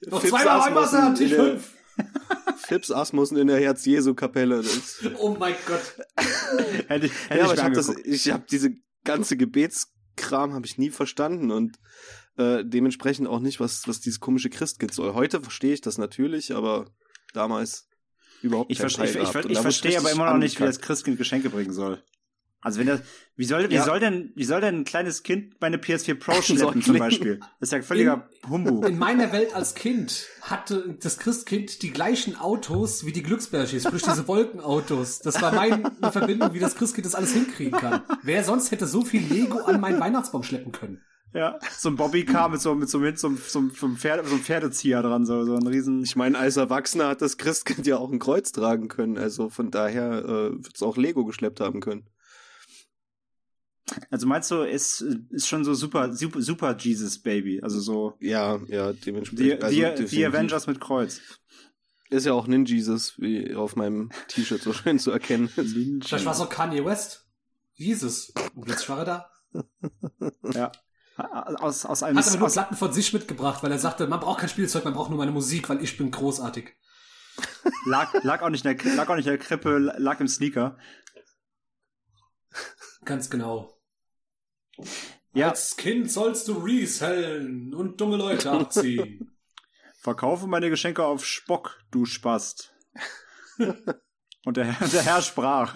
noch 0.06 0.20
Fips 0.20 0.30
zweimal 0.32 0.70
Weihwasser, 0.70 1.14
Tisch 1.14 1.30
in 1.32 1.36
der- 1.36 1.46
fünf. 1.52 1.72
Fips 2.66 2.90
Asmussen 2.90 3.36
in 3.36 3.48
der 3.48 3.58
Herz-Jesu-Kapelle. 3.60 4.62
Oh 5.18 5.36
mein 5.38 5.54
Gott. 5.66 5.80
Hätte 6.88 7.06
ich, 7.06 7.12
hätte 7.28 7.38
ja, 7.38 7.44
aber 7.44 7.52
ich 7.54 7.58
ich 7.58 7.64
angeguckt. 7.64 8.06
ich 8.06 8.30
habe 8.30 8.44
diese 8.50 8.70
ganze 9.04 9.36
Gebetskram 10.16 10.52
habe 10.54 10.66
ich 10.66 10.78
nie 10.78 10.90
verstanden 10.90 11.50
und 11.50 11.78
äh, 12.36 12.64
dementsprechend 12.64 13.28
auch 13.28 13.40
nicht, 13.40 13.60
was 13.60 13.86
was 13.86 14.00
dieses 14.00 14.20
komische 14.20 14.50
Christkind 14.50 14.94
soll. 14.94 15.14
Heute 15.14 15.40
verstehe 15.40 15.74
ich 15.74 15.80
das 15.80 15.98
natürlich, 15.98 16.54
aber 16.54 16.86
damals 17.32 17.88
überhaupt 18.42 18.70
Ich, 18.70 18.78
keinen 18.78 18.90
verstehe, 18.90 19.22
ich, 19.22 19.28
ich, 19.28 19.44
ich, 19.44 19.50
ich 19.50 19.58
verstehe 19.58 19.98
aber 19.98 20.10
immer 20.12 20.30
noch 20.30 20.38
nicht, 20.38 20.58
wie 20.60 20.64
das. 20.64 20.80
Christkind 20.80 21.18
Geschenke 21.18 21.50
bringen 21.50 21.72
soll. 21.72 22.02
Also 22.62 22.78
wenn 22.78 22.86
das, 22.86 23.00
wie 23.36 23.44
soll, 23.44 23.70
wie 23.70 23.74
Ja. 23.74 23.84
soll 23.84 24.00
denn, 24.00 24.32
wie 24.36 24.44
soll 24.44 24.60
denn 24.60 24.80
ein 24.80 24.84
kleines 24.84 25.22
Kind 25.22 25.60
meine 25.60 25.78
PS4 25.78 26.14
Pro 26.14 26.32
schleppen 26.42 26.82
zum 26.82 26.98
Beispiel? 26.98 27.40
Das 27.58 27.68
ist 27.68 27.72
ja 27.72 27.82
völliger 27.82 28.28
Humbug. 28.48 28.86
In 28.86 28.98
meiner 28.98 29.32
Welt 29.32 29.54
als 29.54 29.74
Kind 29.74 30.26
hatte 30.42 30.96
das 31.02 31.18
Christkind 31.18 31.82
die 31.82 31.90
gleichen 31.90 32.36
Autos 32.36 33.06
wie 33.06 33.12
die 33.12 33.22
Glücksbärchis, 33.22 33.84
sprich 33.84 34.02
diese 34.02 34.28
Wolkenautos. 34.28 35.20
Das 35.20 35.40
war 35.40 35.54
meine 35.54 35.90
Verbindung, 36.12 36.52
wie 36.52 36.58
das 36.58 36.74
Christkind 36.76 37.06
das 37.06 37.14
alles 37.14 37.32
hinkriegen 37.32 37.72
kann. 37.78 38.02
Wer 38.22 38.44
sonst 38.44 38.70
hätte 38.70 38.86
so 38.86 39.04
viel 39.04 39.22
Lego 39.22 39.60
an 39.60 39.80
meinen 39.80 40.00
Weihnachtsbaum 40.00 40.42
schleppen 40.42 40.72
können? 40.72 41.00
Ja, 41.32 41.60
so 41.78 41.88
ein 41.90 41.94
Bobbycar 41.96 42.48
mit 42.48 42.60
so, 42.60 42.74
mit 42.74 42.90
so, 42.90 42.98
mit 42.98 43.16
so, 43.18 43.30
so, 43.36 43.68
so, 43.72 43.86
einem 43.86 43.96
Pferde, 43.96 44.26
so 44.26 44.34
einem 44.34 44.42
Pferdezieher 44.42 45.00
dran, 45.00 45.24
so, 45.24 45.44
so 45.44 45.54
ein 45.54 45.66
riesen, 45.66 46.02
Ich 46.02 46.16
meine, 46.16 46.36
als 46.36 46.56
Erwachsener 46.56 47.06
hat 47.06 47.22
das 47.22 47.36
Christkind 47.38 47.86
ja 47.86 47.98
auch 47.98 48.10
ein 48.10 48.18
Kreuz 48.18 48.50
tragen 48.50 48.88
können, 48.88 49.16
also 49.16 49.48
von 49.48 49.70
daher 49.70 50.24
äh, 50.24 50.50
wird 50.64 50.72
es 50.74 50.82
auch 50.82 50.96
Lego 50.96 51.24
geschleppt 51.24 51.60
haben 51.60 51.80
können. 51.80 52.04
Also 54.10 54.26
meinst 54.26 54.50
du, 54.50 54.62
ist, 54.62 55.00
ist 55.30 55.48
schon 55.48 55.64
so 55.64 55.74
super, 55.74 56.12
super, 56.12 56.42
super 56.42 56.76
Jesus 56.76 57.18
Baby, 57.18 57.60
also 57.62 57.80
so, 57.80 58.14
Ja, 58.20 58.58
ja, 58.66 58.92
die, 58.92 59.00
dementsprechend. 59.00 59.64
also 59.64 59.76
die, 59.76 60.04
die. 60.04 60.26
Avengers 60.26 60.66
mit 60.66 60.80
Kreuz. 60.80 61.20
Ist 62.10 62.26
ja 62.26 62.32
auch 62.32 62.46
Ninjesus, 62.48 63.14
wie 63.18 63.54
auf 63.54 63.76
meinem 63.76 64.10
T-Shirt 64.28 64.62
so 64.62 64.72
schön 64.72 64.98
zu 64.98 65.12
erkennen 65.12 65.48
ist. 65.56 66.06
Vielleicht 66.08 66.24
war 66.24 66.32
es 66.32 66.40
auch 66.40 66.48
Kanye 66.48 66.84
West. 66.84 67.26
Jesus. 67.74 68.32
Und 68.54 68.68
jetzt 68.68 68.88
war 68.88 68.98
er 68.98 69.04
da. 69.04 69.30
Ja. 70.54 70.72
Aus, 71.16 71.84
aus 71.84 72.02
einem, 72.02 72.16
Hat 72.18 72.26
aber 72.28 72.38
nur 72.38 72.46
aus, 72.46 72.54
Platten 72.54 72.76
von 72.76 72.92
sich 72.92 73.12
mitgebracht, 73.12 73.62
weil 73.62 73.70
er 73.70 73.78
sagte, 73.78 74.06
man 74.06 74.20
braucht 74.20 74.40
kein 74.40 74.48
Spielzeug, 74.48 74.84
man 74.84 74.94
braucht 74.94 75.10
nur 75.10 75.18
meine 75.18 75.32
Musik, 75.32 75.68
weil 75.68 75.82
ich 75.82 75.98
bin 75.98 76.10
großartig. 76.10 76.74
lag, 77.84 78.12
lag 78.24 78.42
auch 78.42 78.48
nicht 78.48 78.64
in 78.64 78.76
der, 78.76 78.94
lag 78.94 79.08
auch 79.08 79.16
nicht 79.16 79.26
in 79.26 79.32
der 79.32 79.38
Krippe, 79.38 79.78
lag 79.78 80.18
im 80.20 80.28
Sneaker. 80.28 80.78
Ganz 83.04 83.28
genau. 83.30 83.79
Ja, 85.32 85.50
Als 85.50 85.76
Kind 85.76 86.10
sollst 86.10 86.48
du 86.48 86.54
resellen 86.54 87.72
und 87.74 88.00
dumme 88.00 88.16
Leute 88.16 88.50
abziehen. 88.50 89.30
verkaufe 90.00 90.46
meine 90.46 90.70
Geschenke 90.70 91.04
auf 91.04 91.24
Spock, 91.24 91.78
du 91.90 92.04
Spast. 92.06 92.72
Und 94.46 94.56
der, 94.56 94.64
Herr- 94.64 94.88
der 94.88 95.02
Herr 95.02 95.20
sprach. 95.20 95.74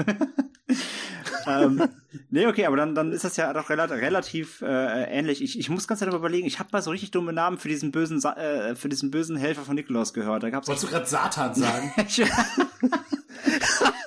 ähm, 1.46 1.87
nee, 2.30 2.46
okay, 2.46 2.64
aber 2.64 2.76
dann, 2.78 2.94
dann 2.94 3.12
ist 3.12 3.23
das 3.23 3.37
ja 3.37 3.52
doch 3.52 3.68
relativ, 3.68 3.99
relativ 4.00 4.62
äh, 4.62 5.04
ähnlich. 5.04 5.42
Ich, 5.42 5.58
ich 5.58 5.68
muss 5.68 5.87
ganz 5.87 6.00
darüber 6.00 6.16
überlegen, 6.16 6.46
ich 6.46 6.58
habe 6.61 6.70
mal 6.73 6.80
so 6.80 6.90
richtig 6.90 7.11
dumme 7.11 7.34
Namen 7.34 7.58
für 7.58 7.68
diesen 7.68 7.92
bösen 7.92 8.20
Sa 8.20 8.32
äh, 8.32 8.75
für 8.75 8.88
diesen 8.88 9.11
bösen 9.11 9.37
Helfer 9.37 9.62
von 9.66 9.75
Nikolaus 9.75 10.14
gehört. 10.14 10.44
Da 10.44 10.49
gab's 10.49 10.66
Wolltest 10.66 10.87
du 10.87 10.90
gerade 10.90 11.04
Satan 11.06 11.54
sagen? 11.54 11.92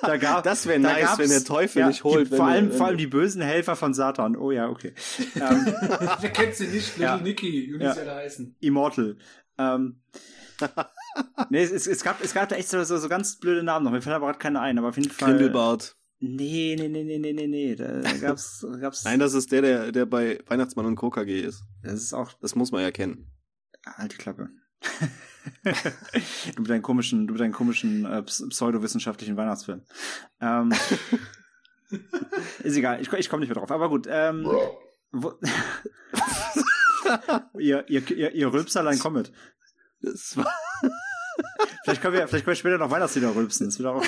Da 0.02 0.16
gab, 0.18 0.44
Das 0.44 0.66
wäre 0.66 0.80
da 0.80 0.92
nice, 0.92 1.18
wenn 1.18 1.28
der 1.28 1.44
Teufel 1.44 1.80
ja, 1.80 1.88
nicht 1.88 2.04
holt. 2.04 2.30
Die, 2.32 2.36
vor 2.36 2.46
allem, 2.46 2.70
vor 2.72 2.86
allem 2.86 2.98
die 2.98 3.06
bösen 3.06 3.40
Helfer 3.42 3.76
von 3.76 3.94
Satan. 3.94 4.36
Oh 4.36 4.50
ja, 4.50 4.68
okay. 4.68 4.94
Ähm, 5.36 5.74
Wer 6.20 6.30
kennt 6.30 6.54
sie 6.54 6.66
nicht? 6.66 6.96
Little 6.96 7.04
Ja. 7.04 7.16
Nicky, 7.18 7.74
wie 7.78 7.82
Ja. 7.82 7.94
sie 7.94 8.00
alle 8.00 8.14
heißen. 8.16 8.56
Immortal. 8.60 9.16
Ähm, 9.58 10.00
nee, 11.50 11.62
es, 11.62 11.86
es, 11.86 12.02
gab, 12.02 12.22
es 12.22 12.34
gab 12.34 12.48
da 12.48 12.56
echt 12.56 12.68
so, 12.68 12.82
so, 12.84 12.96
so 12.98 13.08
ganz 13.08 13.36
blöde 13.36 13.62
Namen 13.62 13.84
noch. 13.84 13.92
Mir 13.92 14.02
fällt 14.02 14.16
aber 14.16 14.26
gerade 14.26 14.38
keine 14.38 14.60
ein, 14.60 14.78
aber 14.78 14.88
auf 14.88 14.96
jeden 14.96 15.10
Fall. 15.10 15.30
Grindelbart. 15.30 15.96
Nee, 16.20 16.74
nee, 16.78 16.88
nee, 16.88 17.04
nee, 17.04 17.18
nee, 17.18 17.32
nee, 17.32 17.46
nee. 17.46 17.76
Da 17.76 18.00
gab's, 18.20 18.66
gab's. 18.80 19.04
Nein, 19.04 19.20
das 19.20 19.34
ist 19.34 19.52
der, 19.52 19.62
der, 19.62 19.92
der 19.92 20.04
bei 20.04 20.40
Weihnachtsmann 20.48 20.86
und 20.86 20.96
Co. 20.96 21.10
KG 21.10 21.40
ist. 21.40 21.62
das 21.82 21.94
ist 21.94 22.12
auch. 22.12 22.32
Das 22.40 22.56
muss 22.56 22.72
man 22.72 22.82
ja 22.82 22.90
kennen. 22.90 23.30
Halt 23.86 24.12
die 24.12 24.16
Klappe. 24.16 24.48
du 25.64 26.62
mit 26.62 26.70
deinen 26.70 26.82
komischen, 26.82 27.26
du 27.26 27.32
mit 27.32 27.40
deinen 27.40 27.52
komischen 27.52 28.04
äh, 28.04 28.22
ps- 28.22 28.48
pseudowissenschaftlichen 28.48 29.36
Weihnachtsfilm. 29.36 29.82
Ähm, 30.40 30.72
ist 32.62 32.76
egal, 32.76 33.00
ich, 33.00 33.12
ich 33.12 33.28
komme 33.28 33.40
nicht 33.40 33.48
mehr 33.48 33.58
drauf. 33.58 33.70
Aber 33.70 33.88
gut, 33.88 34.06
ähm, 34.10 34.48
ihr, 37.58 37.88
ihr, 37.88 38.10
ihr, 38.10 38.32
ihr 38.32 38.52
Rülpserlein 38.52 38.98
kommet. 38.98 39.32
Das 40.00 40.36
war 40.36 40.46
Vielleicht 41.84 42.02
können 42.02 42.14
wir, 42.14 42.28
vielleicht 42.28 42.44
können 42.44 42.52
wir 42.52 42.56
später 42.56 42.78
noch 42.78 42.90
Weihnachtslieder 42.90 43.34
rülpsen. 43.34 43.66
Das 43.66 43.78
wird 43.78 43.88
auch. 43.88 44.04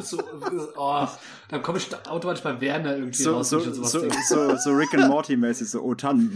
So, 0.00 0.22
oh, 0.76 1.06
dann 1.48 1.62
komme 1.62 1.78
ich 1.78 1.94
automatisch 2.08 2.42
bei 2.42 2.60
Werner 2.60 2.96
irgendwie 2.96 3.22
so, 3.22 3.36
raus. 3.36 3.50
so, 3.50 3.58
so, 3.60 3.84
so, 3.84 4.56
so 4.56 4.70
Rick 4.72 4.94
and 4.94 5.08
Morty 5.08 5.36
mäßig, 5.36 5.68
so 5.70 5.82
oh 5.82 5.94
Tannen. 5.94 6.34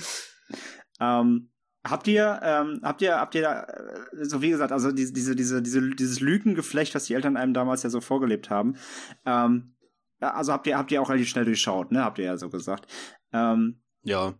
ähm, 1.00 1.50
Habt 1.88 2.08
ihr, 2.08 2.40
ähm, 2.42 2.80
habt 2.82 3.00
ihr, 3.02 3.16
habt 3.16 3.34
ihr 3.34 3.42
da, 3.42 3.62
äh, 3.62 4.24
so 4.24 4.42
wie 4.42 4.50
gesagt, 4.50 4.72
also 4.72 4.90
diese, 4.92 5.12
diese, 5.12 5.36
diese, 5.36 5.62
diese, 5.62 5.90
dieses 5.90 6.20
Lügengeflecht, 6.20 6.94
was 6.94 7.04
die 7.04 7.14
Eltern 7.14 7.36
einem 7.36 7.54
damals 7.54 7.82
ja 7.82 7.90
so 7.90 8.00
vorgelebt 8.00 8.50
haben, 8.50 8.76
ähm, 9.24 9.76
also 10.20 10.52
habt 10.52 10.66
ihr, 10.66 10.78
habt 10.78 10.90
ihr 10.90 11.00
auch 11.00 11.10
relativ 11.10 11.28
schnell 11.28 11.44
durchschaut, 11.44 11.92
ne? 11.92 12.02
Habt 12.02 12.18
ihr 12.18 12.24
ja 12.24 12.36
so 12.38 12.48
gesagt. 12.48 12.90
Ähm, 13.32 13.82
ja. 14.02 14.34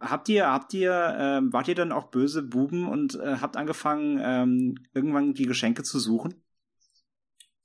Habt 0.00 0.28
ihr, 0.28 0.46
habt 0.46 0.74
ihr, 0.74 1.16
ähm, 1.18 1.52
wart 1.52 1.68
ihr 1.68 1.74
dann 1.74 1.92
auch 1.92 2.10
böse 2.10 2.42
Buben 2.42 2.86
und 2.86 3.14
äh, 3.18 3.38
habt 3.40 3.56
angefangen, 3.56 4.20
ähm, 4.22 4.74
irgendwann 4.92 5.32
die 5.32 5.46
Geschenke 5.46 5.82
zu 5.82 5.98
suchen? 5.98 6.44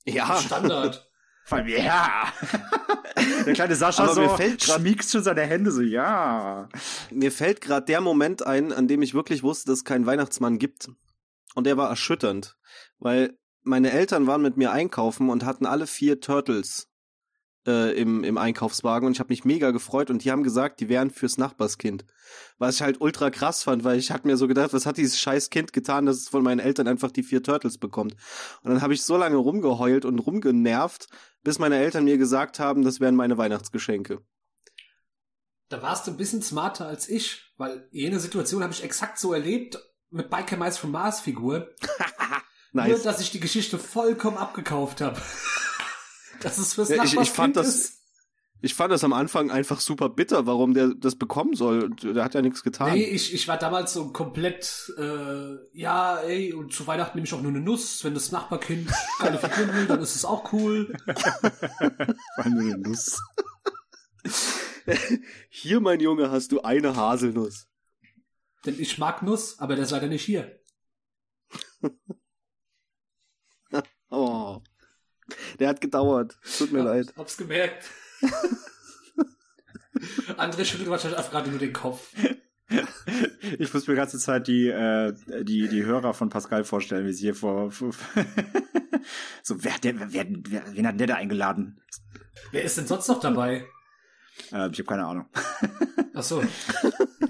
Ja. 0.05 0.37
Standard. 0.37 1.06
Ja. 1.67 2.33
Der 3.45 3.53
kleine 3.53 3.75
Sascha 3.75 4.03
Aber 4.03 4.13
so 4.13 4.21
mir 4.21 4.29
fällt 4.31 4.61
grad- 4.65 4.79
schmiegt 4.79 5.09
schon 5.09 5.23
seine 5.23 5.41
Hände 5.41 5.71
so, 5.71 5.81
ja. 5.81 6.69
Mir 7.11 7.31
fällt 7.31 7.61
gerade 7.61 7.85
der 7.85 8.01
Moment 8.01 8.45
ein, 8.45 8.71
an 8.73 8.87
dem 8.87 9.01
ich 9.01 9.13
wirklich 9.13 9.43
wusste, 9.43 9.67
dass 9.71 9.79
es 9.79 9.85
keinen 9.85 10.05
Weihnachtsmann 10.05 10.59
gibt. 10.59 10.89
Und 11.55 11.65
der 11.65 11.77
war 11.77 11.89
erschütternd, 11.89 12.57
weil 12.99 13.37
meine 13.63 13.91
Eltern 13.91 14.27
waren 14.27 14.41
mit 14.41 14.57
mir 14.57 14.71
einkaufen 14.71 15.29
und 15.29 15.45
hatten 15.45 15.65
alle 15.65 15.87
vier 15.87 16.19
Turtles 16.19 16.86
äh, 17.67 17.91
im, 17.99 18.23
im 18.23 18.37
Einkaufswagen 18.37 19.05
und 19.05 19.13
ich 19.13 19.19
habe 19.19 19.29
mich 19.29 19.45
mega 19.45 19.71
gefreut 19.71 20.09
und 20.09 20.23
die 20.23 20.31
haben 20.31 20.43
gesagt, 20.43 20.79
die 20.79 20.89
wären 20.89 21.11
fürs 21.11 21.37
Nachbarskind. 21.37 22.05
Was 22.57 22.75
ich 22.75 22.81
halt 22.81 23.01
ultra 23.01 23.29
krass 23.29 23.63
fand, 23.63 23.83
weil 23.83 23.99
ich 23.99 24.11
hatte 24.11 24.25
mir 24.25 24.37
so 24.37 24.47
gedacht, 24.47 24.73
was 24.73 24.85
hat 24.85 24.97
dieses 24.97 25.19
scheiß 25.19 25.49
Kind 25.49 25.73
getan, 25.73 26.05
dass 26.05 26.17
es 26.17 26.29
von 26.29 26.43
meinen 26.43 26.59
Eltern 26.59 26.87
einfach 26.87 27.11
die 27.11 27.23
vier 27.23 27.43
Turtles 27.43 27.77
bekommt. 27.77 28.15
Und 28.63 28.71
dann 28.71 28.81
habe 28.81 28.93
ich 28.93 29.03
so 29.03 29.17
lange 29.17 29.35
rumgeheult 29.37 30.05
und 30.05 30.19
rumgenervt, 30.19 31.07
bis 31.43 31.59
meine 31.59 31.77
Eltern 31.77 32.05
mir 32.05 32.17
gesagt 32.17 32.59
haben, 32.59 32.83
das 32.83 32.99
wären 32.99 33.15
meine 33.15 33.37
Weihnachtsgeschenke. 33.37 34.21
Da 35.69 35.81
warst 35.81 36.07
du 36.07 36.11
ein 36.11 36.17
bisschen 36.17 36.41
smarter 36.41 36.87
als 36.87 37.09
ich, 37.09 37.51
weil 37.57 37.87
jene 37.91 38.19
Situation 38.19 38.63
habe 38.63 38.73
ich 38.73 38.83
exakt 38.83 39.19
so 39.19 39.33
erlebt 39.33 39.77
mit 40.09 40.29
Biker 40.29 40.55
Mice 40.55 40.77
from 40.77 40.91
Mars 40.91 41.19
Figur. 41.19 41.67
Nur, 42.71 42.85
Nice. 42.85 43.03
dass 43.03 43.19
ich 43.21 43.31
die 43.31 43.39
Geschichte 43.39 43.77
vollkommen 43.77 44.37
abgekauft 44.37 45.01
habe. 45.01 45.19
Dass 46.41 46.57
es 46.57 46.73
fürs 46.73 46.89
Ja, 46.89 47.03
ich- 47.03 47.15
ich 47.17 47.29
fand 47.31 47.55
das- 47.55 47.67
ist. 47.67 47.93
Ich 48.59 48.73
fand 48.73 48.91
das 48.91 49.03
am 49.03 49.13
Anfang 49.13 49.51
einfach 49.51 49.79
super 49.79 50.09
bitter, 50.09 50.47
warum 50.47 50.73
der 50.73 50.87
das 50.97 51.15
bekommen 51.15 51.53
soll. 51.55 51.91
Der 51.91 52.23
hat 52.23 52.33
ja 52.33 52.41
nichts 52.41 52.63
getan. 52.63 52.93
Nee, 52.93 53.03
ich, 53.05 53.31
ich 53.31 53.47
war 53.47 53.55
damals 53.57 53.93
so 53.93 54.11
komplett, 54.11 54.91
äh, 54.97 55.57
ja, 55.77 56.17
ey, 56.21 56.53
und 56.53 56.73
zu 56.73 56.87
Weihnachten 56.87 57.17
nehme 57.19 57.27
ich 57.27 57.33
auch 57.35 57.41
nur 57.43 57.51
eine 57.51 57.59
Nuss. 57.61 58.03
Wenn 58.03 58.15
das 58.15 58.31
Nachbarkind 58.31 58.89
keine 59.19 59.37
Figuren 59.37 59.75
will, 59.75 59.85
dann 59.85 60.01
ist 60.01 60.15
es 60.15 60.25
auch 60.25 60.51
cool. 60.53 60.91
Nur 61.05 62.15
eine 62.63 62.77
Nuss. 62.79 63.19
Hier, 65.49 65.79
mein 65.79 65.99
Junge, 65.99 66.31
hast 66.31 66.51
du 66.51 66.61
eine 66.61 66.95
Haselnuss. 66.95 67.67
Denn 68.65 68.79
ich 68.79 68.97
mag 68.97 69.21
Nuss, 69.21 69.59
aber 69.59 69.75
der 69.75 69.83
ist 69.85 69.91
leider 69.91 70.07
nicht 70.07 70.23
hier. 70.25 70.59
Oh. 74.09 74.61
Der 75.59 75.69
hat 75.69 75.81
gedauert. 75.81 76.37
Tut 76.57 76.71
mir 76.71 76.83
leid. 76.83 77.13
Hab's 77.17 77.37
gemerkt. 77.37 77.85
André 80.37 80.65
schüttelt 80.65 80.89
wahrscheinlich 80.89 81.17
einfach 81.17 81.31
gerade 81.31 81.49
nur 81.49 81.59
den 81.59 81.73
Kopf. 81.73 82.13
Ich 83.57 83.73
muss 83.73 83.87
mir 83.87 83.93
die 83.93 83.99
ganze 83.99 84.19
Zeit 84.19 84.47
die, 84.47 84.67
äh, 84.67 85.13
die, 85.43 85.67
die 85.69 85.85
Hörer 85.85 86.13
von 86.13 86.29
Pascal 86.29 86.63
vorstellen, 86.63 87.07
wie 87.07 87.13
sie 87.13 87.23
hier 87.23 87.35
vor. 87.35 87.71
vor 87.71 87.91
so, 89.43 89.63
wer 89.63 89.73
hat 89.73 89.83
der, 89.83 89.99
wer, 90.13 90.25
wer, 90.29 90.75
wen 90.75 90.85
hat 90.85 90.93
denn 90.93 90.97
der 90.97 91.07
da 91.07 91.15
eingeladen? 91.15 91.81
Wer 92.51 92.63
ist 92.63 92.77
denn 92.77 92.85
sonst 92.87 93.07
noch 93.07 93.19
dabei? 93.19 93.65
Äh, 94.51 94.69
ich 94.69 94.79
habe 94.79 94.83
keine 94.83 95.05
Ahnung. 95.05 95.25
Ach 96.13 96.23
so. 96.23 96.43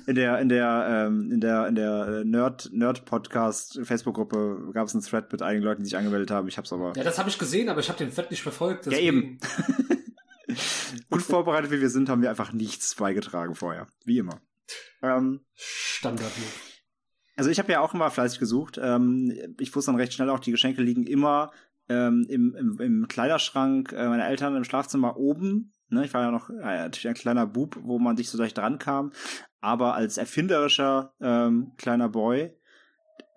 In 0.06 0.16
der, 0.16 0.40
in 0.40 0.50
der, 0.50 1.06
ähm, 1.08 1.32
in 1.32 1.40
der, 1.40 1.68
in 1.68 1.76
der 1.76 2.08
äh, 2.08 2.26
Nerd, 2.26 2.70
Nerd 2.74 3.06
Podcast 3.06 3.80
Facebook-Gruppe 3.84 4.72
gab 4.74 4.88
es 4.88 4.94
einen 4.94 5.04
Thread 5.04 5.32
mit 5.32 5.42
einigen 5.42 5.64
Leuten, 5.64 5.82
die 5.84 5.86
sich 5.90 5.98
angemeldet 5.98 6.32
haben. 6.32 6.48
Ich 6.48 6.58
hab's 6.58 6.74
aber 6.74 6.94
Ja, 6.96 7.04
das 7.04 7.18
habe 7.20 7.30
ich 7.30 7.38
gesehen, 7.38 7.70
aber 7.70 7.80
ich 7.80 7.90
habe 7.90 7.98
den 7.98 8.12
Fett 8.12 8.32
nicht 8.32 8.42
verfolgt. 8.42 8.86
Ja, 8.86 8.92
deswegen- 8.92 9.18
eben. 9.18 9.40
gut 11.10 11.22
vorbereitet, 11.22 11.72
wie 11.72 11.82
wir 11.82 11.90
sind, 11.90 12.10
haben 12.10 12.22
wir 12.22 12.30
einfach 12.30 12.54
nichts 12.54 12.96
beigetragen 12.96 13.56
vorher. 13.56 13.88
Wie 14.06 14.18
immer. 14.18 14.42
Ähm, 15.02 15.42
Standard. 15.54 16.32
Also 17.36 17.50
ich 17.50 17.60
habe 17.60 17.72
ja 17.72 17.82
auch 17.82 17.94
immer 17.94 18.10
fleißig 18.10 18.40
gesucht. 18.40 18.80
Ähm, 18.82 19.32
ich 19.60 19.76
wusste 19.76 19.92
dann 19.92 20.00
recht 20.00 20.14
schnell 20.14 20.30
auch, 20.30 20.40
die 20.40 20.52
Geschenke 20.52 20.82
liegen 20.82 21.06
immer 21.06 21.52
ähm, 21.90 22.26
im, 22.30 22.56
im, 22.56 22.80
im 22.80 23.08
Kleiderschrank 23.08 23.94
äh, 23.94 24.08
meiner 24.08 24.28
Eltern 24.28 24.56
im 24.56 24.64
Schlafzimmer 24.64 25.18
oben. 25.18 25.74
Ne, 25.90 26.04
ich 26.04 26.14
war 26.14 26.22
ja 26.22 26.32
noch 26.32 26.50
äh, 26.50 26.54
natürlich 26.56 27.08
ein 27.08 27.14
kleiner 27.14 27.48
Bub, 27.48 27.78
wo 27.82 27.98
man 27.98 28.16
nicht 28.16 28.30
so 28.30 28.38
leicht 28.38 28.58
dran 28.58 28.78
kam. 28.78 29.14
Aber 29.62 29.96
als 29.96 30.18
erfinderischer 30.18 31.14
ähm, 31.20 31.72
kleiner 31.78 32.10
Boy 32.10 32.54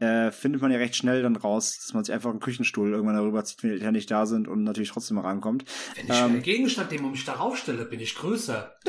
äh, 0.01 0.31
findet 0.31 0.63
man 0.63 0.71
ja 0.71 0.79
recht 0.79 0.97
schnell 0.97 1.23
dann 1.23 1.37
raus, 1.37 1.79
dass 1.79 1.93
man 1.93 2.05
sich 2.05 2.15
einfach 2.15 2.31
einen 2.31 2.41
Küchenstuhl 2.41 2.91
irgendwann 2.91 3.17
darüber 3.17 3.45
zieht, 3.45 3.63
wenn 3.63 3.71
die 3.71 3.77
Eltern 3.77 3.93
nicht 3.93 4.11
da 4.11 4.25
sind 4.27 4.49
und 4.49 4.65
natürlich 4.65 4.91
trotzdem 4.91 5.19
rankommt. 5.19 5.65
Wenn 5.95 6.07
ich 6.07 6.11
Ähm, 6.17 6.25
einen 6.33 6.43
Gegenstand 6.43 6.91
nehme 6.91 7.05
und 7.05 7.13
mich 7.13 7.25
darauf 7.27 7.57
stelle, 7.59 7.85
bin 7.85 8.01
ich 8.01 8.15
größer. 8.15 8.77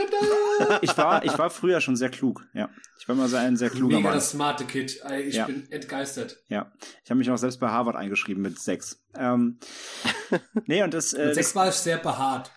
Ich 0.82 0.96
war, 0.98 1.26
ich 1.26 1.36
war 1.40 1.50
früher 1.50 1.82
schon 1.82 1.96
sehr 1.96 2.10
klug, 2.10 2.44
ja. 2.54 2.70
Ich 3.00 3.08
war 3.08 3.16
immer 3.16 3.28
so 3.28 3.36
ein 3.36 3.58
sehr 3.58 3.72
kluger 3.72 3.98
Mega 3.98 4.10
Mann. 4.10 4.14
das 4.18 4.30
smarte 4.30 4.64
Kid. 4.66 5.02
Ich 5.26 5.36
Ja. 5.36 5.48
bin 5.48 5.70
entgeistert. 5.72 6.38
Ja, 6.50 6.72
ich 7.04 7.10
habe 7.10 7.18
mich 7.18 7.32
auch 7.32 7.38
selbst 7.38 7.60
bei 7.60 7.70
Harvard 7.70 7.96
eingeschrieben 7.96 8.44
mit 8.44 8.60
sechs. 8.60 9.04
Ähm, 9.16 9.60
nee, 10.68 10.84
und 10.84 10.94
das, 10.94 11.14
äh, 11.14 11.26
Mit 11.28 11.36
sechs 11.36 11.56
war 11.56 11.68
ich 11.68 11.74
sehr 11.76 11.98
behaart. 11.98 12.52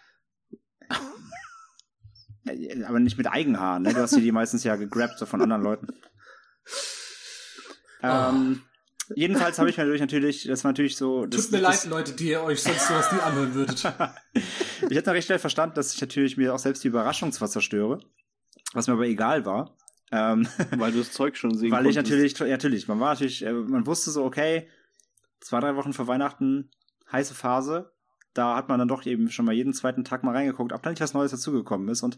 Aber 2.86 3.00
nicht 3.00 3.16
mit 3.16 3.26
Eigenhaaren, 3.26 3.82
ne? 3.82 3.94
Du 3.94 4.00
hast 4.00 4.14
dir 4.14 4.20
die 4.20 4.32
meistens 4.32 4.64
ja 4.64 4.76
gegrabt 4.76 5.18
so 5.18 5.26
von 5.26 5.40
anderen 5.40 5.62
Leuten. 5.62 5.88
Ähm, 8.02 8.62
jedenfalls 9.14 9.58
habe 9.58 9.70
ich 9.70 9.76
mir 9.76 9.84
natürlich, 9.84 10.00
natürlich, 10.00 10.44
das 10.46 10.64
war 10.64 10.72
natürlich 10.72 10.96
so. 10.96 11.26
Das, 11.26 11.42
Tut 11.42 11.52
mir 11.52 11.60
das, 11.60 11.84
leid, 11.84 11.90
Leute, 11.90 12.12
die 12.12 12.28
ihr 12.28 12.42
euch 12.42 12.62
sonst 12.62 12.86
sowas 12.88 13.12
nie 13.12 13.20
anhören 13.20 13.54
würdet. 13.54 13.94
ich 14.88 14.96
hätte 14.96 15.12
recht 15.12 15.26
schnell 15.26 15.38
verstanden, 15.38 15.74
dass 15.76 15.94
ich 15.94 16.00
natürlich 16.00 16.36
mir 16.36 16.54
auch 16.54 16.58
selbst 16.58 16.84
die 16.84 16.88
Überraschung 16.88 17.32
zwar 17.32 17.48
zerstöre, 17.48 18.00
was 18.72 18.86
mir 18.86 18.94
aber 18.94 19.06
egal 19.06 19.46
war. 19.46 19.76
Ähm, 20.12 20.46
Weil 20.76 20.92
du 20.92 20.98
das 20.98 21.12
Zeug 21.12 21.36
schon 21.36 21.56
sehen 21.56 21.70
Weil 21.70 21.86
ich 21.86 21.96
konntest. 21.96 22.10
natürlich, 22.10 22.38
ja, 22.38 22.46
natürlich, 22.46 22.88
man 22.88 23.00
war 23.00 23.14
natürlich, 23.14 23.44
äh, 23.44 23.52
man 23.52 23.86
wusste 23.86 24.10
so, 24.10 24.24
okay, 24.24 24.68
zwei, 25.40 25.60
drei 25.60 25.76
Wochen 25.76 25.92
vor 25.92 26.06
Weihnachten, 26.06 26.70
heiße 27.10 27.34
Phase. 27.34 27.93
Da 28.34 28.56
hat 28.56 28.68
man 28.68 28.78
dann 28.78 28.88
doch 28.88 29.06
eben 29.06 29.30
schon 29.30 29.44
mal 29.44 29.54
jeden 29.54 29.72
zweiten 29.72 30.04
Tag 30.04 30.24
mal 30.24 30.34
reingeguckt, 30.34 30.72
ob 30.72 30.82
da 30.82 30.90
nicht 30.90 31.00
was 31.00 31.14
Neues 31.14 31.30
dazugekommen 31.30 31.88
ist. 31.88 32.02
Und 32.02 32.16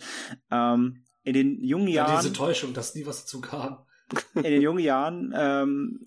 ähm, 0.50 1.04
in 1.22 1.34
den 1.34 1.62
jungen 1.62 1.88
Ja, 1.88 2.08
Jahren, 2.08 2.22
diese 2.22 2.32
Täuschung, 2.32 2.72
dass 2.72 2.94
nie 2.94 3.06
was 3.06 3.22
dazu 3.22 3.40
kam. 3.40 3.78
in 4.34 4.42
den 4.42 4.62
jungen 4.62 4.82
Jahren 4.82 5.34
ähm, 5.36 6.06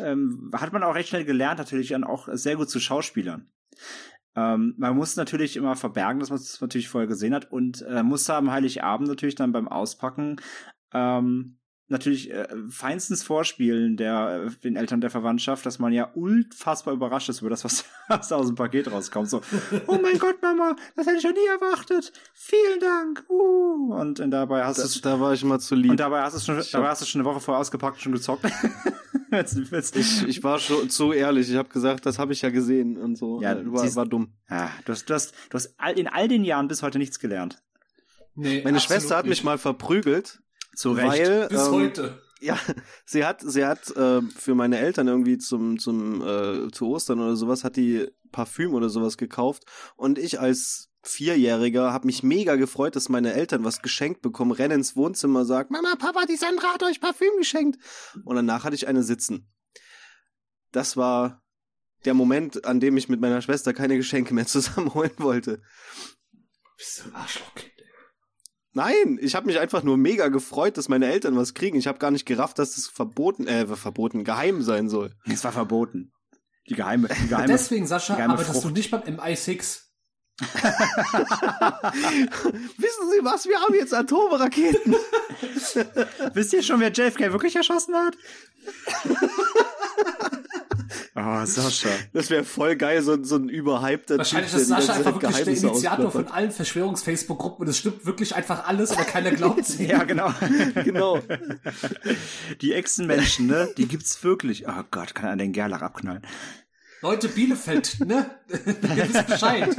ähm, 0.00 0.50
hat 0.54 0.72
man 0.72 0.82
auch 0.82 0.94
recht 0.94 1.08
schnell 1.08 1.24
gelernt, 1.24 1.58
natürlich 1.58 1.88
dann 1.88 2.04
auch 2.04 2.28
sehr 2.32 2.56
gut 2.56 2.70
zu 2.70 2.78
Schauspielern. 2.78 3.50
Ähm, 4.36 4.74
man 4.76 4.96
muss 4.96 5.16
natürlich 5.16 5.56
immer 5.56 5.74
verbergen, 5.74 6.20
dass 6.20 6.30
man 6.30 6.38
es 6.38 6.60
natürlich 6.60 6.88
vorher 6.88 7.08
gesehen 7.08 7.34
hat 7.34 7.50
und 7.50 7.82
äh, 7.82 8.02
musste 8.02 8.34
am 8.34 8.50
Heiligabend 8.50 9.08
natürlich 9.08 9.34
dann 9.34 9.52
beim 9.52 9.66
Auspacken 9.66 10.40
ähm, 10.92 11.57
natürlich 11.88 12.30
äh, 12.30 12.46
feinstens 12.68 13.22
vorspielen 13.22 13.96
der 13.96 14.46
äh, 14.46 14.50
den 14.62 14.76
Eltern 14.76 15.00
der 15.00 15.10
Verwandtschaft, 15.10 15.64
dass 15.66 15.78
man 15.78 15.92
ja 15.92 16.04
unfassbar 16.04 16.92
überrascht 16.94 17.28
ist 17.28 17.40
über 17.40 17.50
das, 17.50 17.64
was, 17.64 17.84
was 18.08 18.28
da 18.28 18.36
aus 18.36 18.46
dem 18.46 18.56
Paket 18.56 18.90
rauskommt. 18.90 19.28
So, 19.30 19.40
oh 19.86 19.98
mein 20.02 20.18
Gott, 20.18 20.40
Mama, 20.42 20.76
das 20.96 21.06
hätte 21.06 21.16
ich 21.16 21.22
schon 21.22 21.32
nie 21.32 21.46
erwartet. 21.46 22.12
Vielen 22.34 22.80
Dank. 22.80 23.24
Uh. 23.28 23.94
Und, 23.94 24.20
und 24.20 24.30
dabei 24.30 24.64
hast 24.64 24.78
du 24.96 25.00
da 25.00 25.18
war 25.20 25.32
ich 25.32 25.42
immer 25.42 25.58
zu 25.58 25.74
lieb. 25.74 25.90
und 25.90 26.00
dabei 26.00 26.22
hast 26.22 26.36
du 26.36 26.40
schon, 26.40 26.60
Ich 26.60 26.70
dabei 26.70 26.88
hast 26.88 27.02
du 27.02 27.06
schon 27.06 27.20
eine 27.20 27.28
Woche 27.30 27.40
vorher 27.40 27.60
ausgepackt 27.60 27.96
und 27.96 28.02
schon 28.02 28.12
gezockt. 28.12 28.44
Jetzt- 29.30 29.58
jetzt- 29.70 29.94
ich, 29.96 30.26
ich 30.26 30.42
war 30.42 30.58
schon 30.58 30.88
zu 30.88 31.12
ehrlich. 31.12 31.50
Ich 31.50 31.56
habe 31.56 31.68
gesagt, 31.68 32.06
das 32.06 32.18
habe 32.18 32.32
ich 32.32 32.40
ja 32.40 32.48
gesehen 32.48 32.96
und 32.96 33.16
so. 33.16 33.42
Ja, 33.42 33.52
Äh, 33.52 33.70
war, 33.70 33.82
siehst- 33.84 33.96
war 33.96 34.06
dumm. 34.06 34.32
ah, 34.48 34.68
du 34.86 34.92
hast, 34.92 35.04
du 35.10 35.12
hast, 35.14 35.34
du 35.50 35.54
hast 35.54 35.74
all, 35.76 35.98
in 35.98 36.06
all 36.08 36.28
den 36.28 36.44
Jahren 36.44 36.66
bis 36.66 36.82
heute 36.82 36.98
nichts 36.98 37.18
gelernt. 37.18 37.62
Nee, 38.34 38.62
Meine 38.64 38.80
Schwester 38.80 39.16
hat 39.18 39.26
mich 39.26 39.38
nicht. 39.40 39.44
mal 39.44 39.58
verprügelt, 39.58 40.40
Zu 40.74 40.96
weil 40.96 41.48
Bis 41.48 41.66
ähm, 41.66 41.72
heute. 41.72 42.22
ja, 42.40 42.58
sie 43.04 43.24
hat 43.24 43.40
sie 43.40 43.64
hat 43.64 43.90
äh, 43.96 44.22
für 44.22 44.54
meine 44.54 44.78
Eltern 44.78 45.08
irgendwie 45.08 45.38
zum 45.38 45.78
zum 45.78 46.22
äh, 46.22 46.70
zu 46.70 46.88
Ostern 46.88 47.20
oder 47.20 47.36
sowas 47.36 47.64
hat 47.64 47.76
die 47.76 48.08
Parfüm 48.30 48.74
oder 48.74 48.88
sowas 48.88 49.16
gekauft 49.16 49.64
und 49.96 50.18
ich 50.18 50.38
als 50.40 50.88
Vierjähriger 51.02 51.92
habe 51.92 52.06
mich 52.06 52.22
mega 52.22 52.56
gefreut, 52.56 52.96
dass 52.96 53.08
meine 53.08 53.32
Eltern 53.32 53.64
was 53.64 53.82
geschenkt 53.82 54.20
bekommen, 54.20 54.52
rennen 54.52 54.78
ins 54.78 54.96
Wohnzimmer, 54.96 55.44
sagt 55.44 55.70
Mama, 55.70 55.94
Papa, 55.96 56.26
die 56.26 56.36
Sandra 56.36 56.74
hat 56.74 56.82
euch 56.82 57.00
Parfüm 57.00 57.36
geschenkt 57.38 57.78
und 58.24 58.36
danach 58.36 58.64
hatte 58.64 58.76
ich 58.76 58.88
eine 58.88 59.02
sitzen. 59.02 59.50
Das 60.72 60.96
war 60.96 61.42
der 62.04 62.14
Moment, 62.14 62.64
an 62.64 62.80
dem 62.80 62.96
ich 62.96 63.08
mit 63.08 63.20
meiner 63.20 63.42
Schwester 63.42 63.72
keine 63.72 63.96
Geschenke 63.96 64.34
mehr 64.34 64.46
zusammenholen 64.46 65.12
wollte. 65.18 65.62
Bist 66.76 67.00
du 67.00 67.08
ein 67.08 67.14
Arschlochkind, 67.14 67.72
ey. 67.76 67.77
Nein, 68.72 69.18
ich 69.20 69.34
habe 69.34 69.46
mich 69.46 69.58
einfach 69.58 69.82
nur 69.82 69.96
mega 69.96 70.28
gefreut, 70.28 70.76
dass 70.76 70.88
meine 70.88 71.06
Eltern 71.10 71.36
was 71.36 71.54
kriegen. 71.54 71.78
Ich 71.78 71.86
habe 71.86 71.98
gar 71.98 72.10
nicht 72.10 72.26
gerafft, 72.26 72.58
dass 72.58 72.76
es 72.76 72.86
verboten, 72.86 73.46
äh, 73.46 73.66
verboten, 73.66 74.24
geheim 74.24 74.62
sein 74.62 74.88
soll. 74.88 75.14
Es 75.26 75.42
war 75.44 75.52
verboten. 75.52 76.12
Die 76.68 76.74
geheime, 76.74 77.08
die 77.08 77.14
Und 77.22 77.28
geheime. 77.30 77.48
deswegen, 77.48 77.86
Sascha, 77.86 78.14
geheime 78.14 78.34
arbeitest 78.34 78.56
du 78.56 78.60
Frucht. 78.60 78.74
nicht 78.74 78.90
beim 78.90 79.00
MI6. 79.02 79.80
Wissen 82.78 83.10
Sie 83.10 83.24
was? 83.24 83.46
Wir 83.46 83.58
haben 83.60 83.74
jetzt 83.74 83.92
Atomraketen. 83.94 84.94
Wisst 86.34 86.52
ihr 86.52 86.62
schon, 86.62 86.78
wer 86.80 86.92
JFK 86.92 87.32
wirklich 87.32 87.56
erschossen 87.56 87.96
hat? 87.96 88.16
Oh, 91.20 91.44
Sascha. 91.44 91.88
Das 92.12 92.30
wäre 92.30 92.44
voll 92.44 92.76
geil, 92.76 93.02
so, 93.02 93.22
so 93.24 93.36
ein 93.36 93.48
überhypter 93.48 94.18
Wahrscheinlich 94.18 94.52
Typ, 94.52 94.60
ist 94.60 94.70
der 94.70 94.80
Sascha 94.80 94.92
einfach 94.98 95.14
wirklich 95.14 95.32
der 95.34 95.40
Geheimnisse 95.44 95.66
Initiator 95.66 96.10
von 96.12 96.28
allen 96.28 96.50
Verschwörungs-Facebook-Gruppen 96.52 97.62
und 97.64 97.68
es 97.68 97.78
stimmt 97.78 98.06
wirklich 98.06 98.36
einfach 98.36 98.66
alles, 98.68 98.92
aber 98.92 99.04
keiner 99.04 99.32
glaubt 99.32 99.68
ihm. 99.78 99.86
Ja, 99.86 100.04
genau. 100.04 100.32
Genau. 100.84 101.20
Die 102.60 102.72
Echsenmenschen, 102.72 103.46
ne? 103.46 103.68
Die 103.76 103.88
gibt's 103.88 104.22
wirklich. 104.22 104.68
Oh 104.68 104.82
Gott, 104.90 105.14
kann 105.14 105.30
er 105.30 105.36
den 105.36 105.52
Gerlach 105.52 105.82
abknallen. 105.82 106.22
Leute, 107.02 107.28
Bielefeld, 107.28 107.98
ne? 108.06 108.30
Ihr 108.48 109.08
wisst 109.12 109.26
Bescheid. 109.26 109.76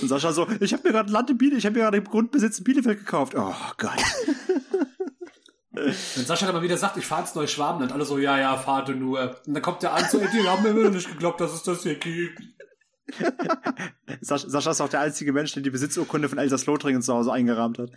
Und 0.00 0.08
Sascha 0.08 0.32
so, 0.32 0.46
ich 0.60 0.72
habe 0.72 0.82
mir 0.84 0.92
gerade 0.92 1.12
Land 1.12 1.30
in 1.30 1.38
Bielefeld, 1.38 1.58
ich 1.60 1.66
habe 1.66 1.76
mir 1.76 1.84
gerade 1.84 2.00
den 2.00 2.04
Grundbesitz 2.04 2.58
in 2.58 2.64
Bielefeld 2.64 2.98
gekauft. 2.98 3.34
Oh 3.36 3.54
Gott. 3.78 3.92
Wenn 5.72 6.26
Sascha 6.26 6.46
dann 6.46 6.54
mal 6.54 6.62
wieder 6.62 6.76
sagt, 6.76 6.98
ich 6.98 7.06
fahre 7.06 7.22
ins 7.22 7.34
Neuschwaben, 7.34 7.80
dann 7.80 7.92
alle 7.92 8.04
so, 8.04 8.18
ja, 8.18 8.38
ja, 8.38 8.56
fahr 8.56 8.84
du 8.84 8.92
nur. 8.92 9.36
Und 9.46 9.54
dann 9.54 9.62
kommt 9.62 9.82
der 9.82 9.94
an, 9.94 10.04
so, 10.08 10.18
ey, 10.18 10.28
die 10.30 10.46
haben 10.46 10.62
mir 10.62 10.70
immer 10.70 10.84
noch 10.84 10.90
nicht 10.90 11.08
geglaubt, 11.08 11.40
dass 11.40 11.52
es 11.52 11.62
das 11.62 11.82
hier 11.82 11.94
gibt. 11.94 12.40
Sascha, 14.20 14.48
Sascha 14.48 14.70
ist 14.70 14.80
auch 14.80 14.88
der 14.88 15.00
einzige 15.00 15.32
Mensch, 15.32 15.52
der 15.52 15.62
die 15.62 15.70
Besitzurkunde 15.70 16.28
von 16.28 16.38
Elsass-Lothringen 16.38 17.02
zu 17.02 17.14
Hause 17.14 17.32
eingerahmt 17.32 17.78
hat. 17.78 17.84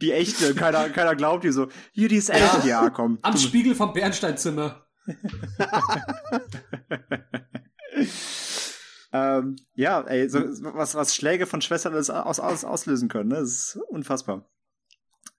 die 0.00 0.12
echte, 0.12 0.54
keiner, 0.54 0.90
keiner 0.90 1.16
glaubt 1.16 1.44
die 1.44 1.52
so. 1.52 1.68
Hier, 1.92 2.08
die 2.08 2.16
ist 2.16 2.30
echt. 2.30 2.64
Ja, 2.64 2.90
komm. 2.90 3.18
Am 3.22 3.36
Spiegel 3.36 3.74
vom 3.74 3.92
Bernsteinzimmer. 3.92 4.86
Ähm, 9.12 9.56
ja, 9.74 10.02
ey, 10.02 10.28
so, 10.28 10.40
was, 10.40 10.94
was 10.94 11.14
Schläge 11.14 11.46
von 11.46 11.62
Schwestern 11.62 11.94
alles 11.94 12.10
aus, 12.10 12.40
aus, 12.40 12.64
auslösen 12.64 13.08
können, 13.08 13.30
ne? 13.30 13.36
Das 13.36 13.48
ist 13.50 13.78
unfassbar. 13.88 14.48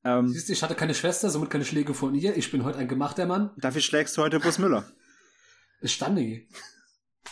Ähm, 0.03 0.29
Siehst 0.29 0.49
du, 0.49 0.53
ich 0.53 0.63
hatte 0.63 0.75
keine 0.75 0.95
Schwester, 0.95 1.29
somit 1.29 1.49
keine 1.49 1.65
Schläge 1.65 1.93
von 1.93 2.15
ihr. 2.15 2.35
Ich 2.37 2.51
bin 2.51 2.63
heute 2.63 2.79
ein 2.79 2.87
gemachter 2.87 3.25
Mann. 3.25 3.51
dafür 3.57 3.81
schlägst 3.81 4.17
du 4.17 4.21
heute 4.21 4.39
Bus 4.39 4.57
Müller. 4.57 4.85
Stanni. 5.83 6.49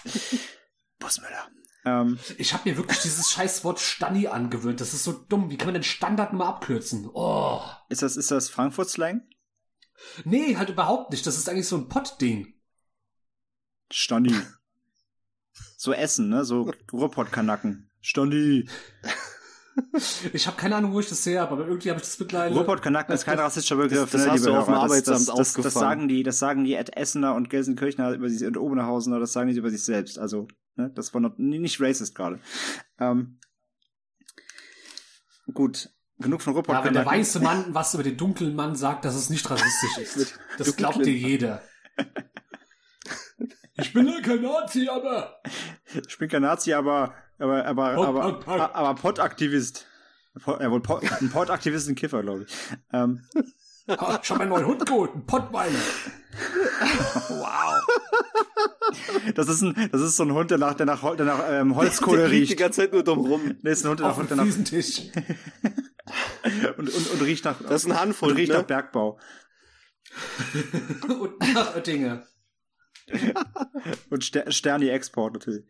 Bus 1.00 1.20
Müller. 1.22 1.48
Ähm, 1.86 2.20
Ich 2.38 2.53
habe 2.53 2.70
mir 2.70 2.77
wirklich 2.77 3.00
dieses 3.00 3.32
Scheißwort 3.32 3.79
Stanni 3.79 4.27
angewöhnt. 4.27 4.82
Das 4.82 4.94
ist 4.94 5.03
so 5.03 5.13
dumm. 5.13 5.50
Wie 5.50 5.58
kann 5.58 5.67
man 5.67 5.75
den 5.75 5.84
Standard 5.84 6.34
mal 6.34 6.48
abkürzen? 6.48 7.10
Oh. 7.13 7.62
ist 7.89 8.01
das, 8.01 8.17
ist 8.17 8.32
das 8.32 8.50
Frankfurt-Slang? 8.50 9.22
Nee, 10.25 10.58
halt 10.58 10.70
überhaupt 10.70 11.12
nicht. 11.12 11.25
Das 11.25 11.38
ist 11.38 11.50
eigentlich 11.50 11.67
so 11.67 11.77
ein 11.77 11.88
Pott-Ding. 11.88 12.53
Standi. 13.91 14.36
So 15.77 15.93
Essen, 15.93 16.27
ne? 16.29 16.43
So 16.43 16.69
Ruhrpott-Kanacken. 16.91 17.89
Standi. 18.01 18.68
Ich 20.33 20.48
habe 20.48 20.57
keine 20.57 20.75
Ahnung, 20.75 20.92
wo 20.94 21.00
ich 21.01 21.07
das 21.07 21.24
her 21.27 21.42
habe, 21.42 21.51
aber 21.53 21.68
irgendwie 21.68 21.92
habe 21.92 22.00
ich 22.00 22.05
das 22.07 22.20
mittlerweile. 22.20 22.55
Ruhrpott-Kanacken 22.55 23.13
ist 23.13 23.25
kein 23.25 23.37
rassistischer 23.37 23.75
Begriff. 23.75 24.09
Das- 24.09 24.24
das 24.24 24.25
ne, 24.25 24.31
hast 24.31 24.46
du 24.48 24.55
auf 24.55 24.66
dem 24.66 24.74
das, 24.74 24.81
das, 24.81 24.83
Arbeitsamt 24.92 25.20
das, 25.20 25.25
das 25.27 25.40
aufgefangen. 25.40 25.72
sagen 25.79 26.07
die, 26.07 26.24
das 26.24 26.40
sagen 26.40 26.63
die 26.63 26.74
Ed 26.74 26.98
Essener 26.98 27.35
und 27.35 27.51
Gelsenkirchener 27.51 28.11
über 28.13 28.27
sich 28.27 28.44
und 28.44 28.57
Oberhausener, 28.57 29.20
das 29.20 29.33
sagen 29.33 29.50
die 29.51 29.55
über 29.55 29.70
sich 29.70 29.83
selbst. 29.83 30.18
Also, 30.18 30.48
ne, 30.77 30.92
das 30.96 31.13
war 31.13 31.22
noch 31.22 31.37
nicht 31.37 31.79
racist 31.79 32.16
gerade. 32.16 32.40
Ähm, 33.00 33.40
gut, 35.53 35.92
genug 36.18 36.42
von 36.42 36.55
ja, 36.55 36.83
wenn 36.83 36.94
der 36.96 37.05
weiße 37.05 37.40
Mann 37.40 37.66
was 37.70 37.94
über 37.94 38.01
den 38.01 38.18
dunklen 38.18 38.55
Mann 38.55 38.75
sagt, 38.75 39.05
dass 39.05 39.13
es 39.13 39.29
nicht 39.29 39.48
rassistisch 39.48 39.98
ist. 40.16 40.40
Das 40.57 40.75
glaubt 40.75 41.05
dir 41.05 41.13
jeder. 41.13 41.61
Ich 43.79 43.94
bin 43.94 44.07
ja 44.07 44.20
kein 44.22 44.42
Nazi, 44.42 44.87
aber. 44.90 45.40
Ich 46.07 46.18
bin 46.18 46.29
kein 46.29 46.42
Nazi, 46.42 46.74
aber 46.74 47.13
aber 47.40 47.66
aber 47.66 47.94
Pott, 47.96 48.07
aber 48.07 48.22
Pott, 48.33 48.46
Pott. 48.46 48.75
aber 48.75 48.96
Ja, 50.61 50.72
wohl 50.72 50.81
Pott, 50.81 51.03
ein 51.22 51.29
Pott-Aktivist, 51.29 51.87
ein 51.90 51.96
Kiffer, 51.96 52.22
glaube 52.24 52.46
ich. 52.48 52.55
Ähm, 52.94 53.24
Ha, 53.90 54.20
schon 54.22 54.37
meinen 54.40 54.50
neuen 54.50 54.66
Hund 54.66 54.85
geholt, 54.85 55.16
ein 55.16 55.25
Pottweiler. 55.25 55.79
wow. 57.29 57.81
Das 59.35 59.48
ist 59.48 59.61
ein 59.61 59.90
das 59.94 60.01
ist 60.01 60.18
so 60.18 60.24
ein 60.24 60.33
Hund, 60.33 60.51
der 60.51 60.57
nach 60.57 60.74
der 60.74 60.85
nach, 60.85 61.16
der 61.16 61.25
nach 61.25 61.40
ähm, 61.50 61.74
Holzkohle 61.75 62.22
Der 62.24 62.31
riecht 62.31 62.50
die 62.50 62.53
riecht. 62.53 62.59
ganze 62.59 62.81
Zeit 62.81 62.92
nur 62.94 63.03
dumm 63.03 63.20
rum. 63.20 63.55
Nee, 63.61 63.72
ist 63.72 63.85
ein 63.85 63.90
Hund, 63.92 64.00
der 64.01 64.07
nach, 64.07 64.18
Auf 64.18 64.27
dem 64.27 64.27
der 64.27 64.37
nach 64.37 64.44
und, 66.77 66.90
und, 66.94 67.11
und 67.11 67.22
riecht 67.22 67.46
nach 67.46 67.61
Das 67.61 67.83
ist 67.83 67.85
ein 67.85 67.92
und 67.92 68.00
Handvoll, 68.01 68.33
riecht 68.33 68.51
ne? 68.51 68.57
nach 68.57 68.66
Bergbau 68.66 69.18
Und 71.07 71.53
nach 71.53 71.75
Oettinger. 71.75 72.25
Und 74.09 74.24
Ster 74.24 74.51
Sterni 74.51 74.89
Export 74.89 75.33
natürlich. 75.33 75.65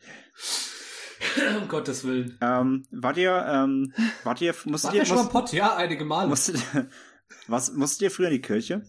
Um 1.60 1.68
Gottes 1.68 2.04
Willen. 2.04 2.38
Ähm, 2.42 2.86
wart 2.92 3.18
ihr 3.18 3.46
ähm, 3.48 3.94
wart 4.24 4.42
ihr 4.42 4.54
musstet 4.66 4.90
War 4.90 4.96
ihr 4.96 5.00
ja 5.00 5.06
schon 5.06 5.16
mal 5.18 5.24
musst, 5.24 5.34
Pott? 5.34 5.54
Ja, 5.54 5.76
einige 5.76 6.06
Male. 6.06 6.30
musstet, 6.30 6.58
was 7.48 7.74
musstet 7.74 8.04
ihr 8.04 8.12
früher 8.12 8.28
in 8.28 8.34
die 8.34 8.42
Kirche? 8.42 8.84